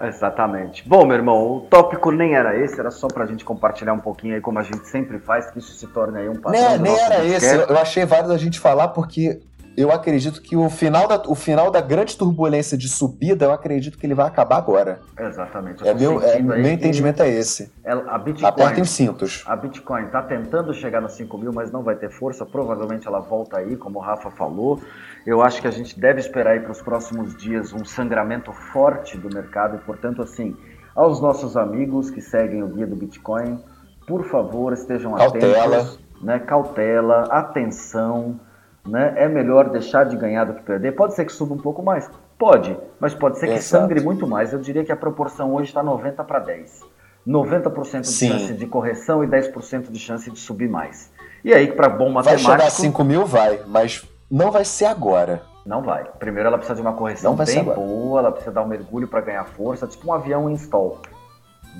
Exatamente. 0.00 0.86
Bom, 0.86 1.06
meu 1.06 1.16
irmão, 1.16 1.56
o 1.56 1.60
tópico 1.62 2.10
nem 2.10 2.34
era 2.34 2.56
esse, 2.58 2.78
era 2.78 2.90
só 2.90 3.08
pra 3.08 3.24
gente 3.24 3.42
compartilhar 3.42 3.94
um 3.94 4.00
pouquinho 4.00 4.34
aí, 4.34 4.40
como 4.40 4.58
a 4.58 4.62
gente 4.62 4.86
sempre 4.86 5.18
faz, 5.18 5.50
que 5.50 5.58
isso 5.58 5.72
se 5.72 5.86
torne 5.86 6.18
aí 6.18 6.28
um 6.28 6.36
padrão. 6.36 6.60
Nem, 6.72 6.78
nem 6.80 7.00
era 7.00 7.24
esse, 7.24 7.56
eu 7.56 7.78
achei 7.78 8.04
válido 8.04 8.34
a 8.34 8.36
gente 8.36 8.60
falar 8.60 8.88
porque 8.88 9.40
eu 9.76 9.90
acredito 9.90 10.40
que 10.40 10.56
o 10.56 10.70
final, 10.70 11.08
da, 11.08 11.22
o 11.26 11.34
final 11.34 11.70
da 11.70 11.80
grande 11.80 12.16
turbulência 12.16 12.78
de 12.78 12.88
subida, 12.88 13.46
eu 13.46 13.52
acredito 13.52 13.98
que 13.98 14.06
ele 14.06 14.14
vai 14.14 14.26
acabar 14.26 14.56
agora. 14.56 15.00
Exatamente. 15.18 15.86
É 15.86 15.92
meu, 15.92 16.22
é, 16.22 16.40
meu 16.40 16.70
entendimento 16.70 17.22
é 17.22 17.28
esse. 17.28 17.72
A 17.84 18.18
Bitcoin, 18.18 18.48
Apertem 18.48 18.82
os 18.82 18.90
cintos. 18.90 19.42
A 19.46 19.56
Bitcoin 19.56 20.04
está 20.04 20.22
tentando 20.22 20.72
chegar 20.72 21.00
nos 21.00 21.12
5 21.14 21.36
mil, 21.38 21.52
mas 21.52 21.72
não 21.72 21.82
vai 21.82 21.96
ter 21.96 22.10
força. 22.10 22.46
Provavelmente 22.46 23.06
ela 23.08 23.20
volta 23.20 23.58
aí, 23.58 23.76
como 23.76 23.98
o 23.98 24.02
Rafa 24.02 24.30
falou. 24.30 24.80
Eu 25.26 25.42
acho 25.42 25.60
que 25.60 25.66
a 25.66 25.72
gente 25.72 25.98
deve 25.98 26.20
esperar 26.20 26.52
aí 26.52 26.60
para 26.60 26.72
os 26.72 26.80
próximos 26.80 27.36
dias 27.36 27.72
um 27.72 27.84
sangramento 27.84 28.52
forte 28.52 29.18
do 29.18 29.28
mercado. 29.34 29.76
E, 29.76 29.78
portanto, 29.80 30.22
assim, 30.22 30.56
aos 30.94 31.20
nossos 31.20 31.56
amigos 31.56 32.10
que 32.10 32.20
seguem 32.20 32.62
o 32.62 32.68
guia 32.68 32.86
do 32.86 32.94
Bitcoin, 32.94 33.58
por 34.06 34.24
favor, 34.24 34.72
estejam 34.72 35.14
Cautela. 35.14 35.78
atentos. 35.78 35.98
Né? 36.22 36.38
Cautela, 36.38 37.22
atenção 37.24 38.38
né? 38.86 39.14
É 39.16 39.28
melhor 39.28 39.70
deixar 39.70 40.04
de 40.04 40.16
ganhar 40.16 40.44
do 40.44 40.54
que 40.54 40.62
perder. 40.62 40.92
Pode 40.92 41.14
ser 41.14 41.24
que 41.24 41.32
suba 41.32 41.54
um 41.54 41.58
pouco 41.58 41.82
mais? 41.82 42.08
Pode, 42.38 42.76
mas 43.00 43.14
pode 43.14 43.38
ser 43.38 43.46
que 43.46 43.54
Exato. 43.54 43.82
sangre 43.82 44.00
muito 44.00 44.26
mais. 44.26 44.52
Eu 44.52 44.58
diria 44.58 44.84
que 44.84 44.92
a 44.92 44.96
proporção 44.96 45.54
hoje 45.54 45.68
está 45.68 45.82
90 45.82 46.22
para 46.24 46.38
10. 46.40 46.82
90% 47.26 48.00
de 48.00 48.06
Sim. 48.08 48.28
chance 48.28 48.52
de 48.52 48.66
correção 48.66 49.24
e 49.24 49.26
10% 49.26 49.90
de 49.90 49.98
chance 49.98 50.30
de 50.30 50.38
subir 50.38 50.68
mais. 50.68 51.10
E 51.42 51.52
aí, 51.54 51.72
para 51.72 51.88
bom 51.88 52.10
matemático... 52.10 52.48
Vai 52.48 52.58
chegar 52.58 52.68
a 52.68 52.70
5 52.70 53.04
mil? 53.04 53.24
Vai, 53.24 53.60
mas 53.66 54.06
não 54.30 54.50
vai 54.50 54.64
ser 54.64 54.86
agora. 54.86 55.42
Não 55.64 55.82
vai. 55.82 56.04
Primeiro 56.18 56.48
ela 56.48 56.58
precisa 56.58 56.76
de 56.76 56.82
uma 56.82 56.92
correção 56.92 57.34
bem 57.34 57.64
boa, 57.64 58.20
ela 58.20 58.30
precisa 58.30 58.52
dar 58.52 58.62
um 58.62 58.66
mergulho 58.66 59.08
para 59.08 59.22
ganhar 59.22 59.44
força, 59.44 59.86
tipo 59.86 60.08
um 60.08 60.12
avião 60.12 60.50
em 60.50 60.54
stall. 60.54 61.00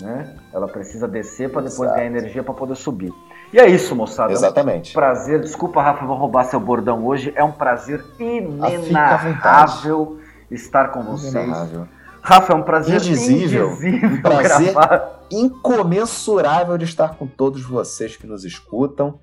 Né? 0.00 0.34
Ela 0.52 0.66
precisa 0.66 1.06
descer 1.06 1.50
para 1.50 1.62
depois 1.62 1.80
Exato. 1.80 1.96
ganhar 1.96 2.06
energia 2.06 2.42
para 2.42 2.54
poder 2.54 2.74
subir. 2.74 3.12
E 3.54 3.58
é 3.60 3.70
isso, 3.70 3.94
moçada. 3.94 4.32
Exatamente. 4.32 4.92
Prazer. 4.92 5.40
Desculpa, 5.40 5.80
Rafa, 5.80 6.04
vou 6.04 6.16
roubar 6.16 6.42
seu 6.42 6.58
bordão 6.58 7.06
hoje. 7.06 7.32
É 7.36 7.44
um 7.44 7.52
prazer 7.52 8.04
inenarrável 8.18 10.18
estar 10.50 10.88
com 10.88 11.04
vocês. 11.04 11.32
Inenarrável. 11.32 11.86
Rafa, 12.20 12.52
é 12.52 12.56
um 12.56 12.62
prazer 12.62 12.96
indizível, 12.96 13.68
indizível 13.68 14.08
um 14.08 14.22
prazer 14.22 14.72
gravar. 14.72 15.20
incomensurável 15.30 16.76
de 16.76 16.84
estar 16.84 17.14
com 17.14 17.28
todos 17.28 17.62
vocês 17.62 18.16
que 18.16 18.26
nos 18.26 18.44
escutam. 18.44 19.20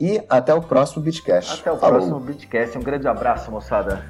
E 0.00 0.20
até 0.28 0.52
o 0.52 0.60
próximo 0.60 1.00
Bitcast. 1.00 1.60
Até 1.60 1.70
o 1.70 1.76
Falou. 1.76 1.98
próximo 1.98 2.18
Bitcast. 2.18 2.76
Um 2.76 2.82
grande 2.82 3.06
abraço, 3.06 3.48
moçada. 3.48 4.04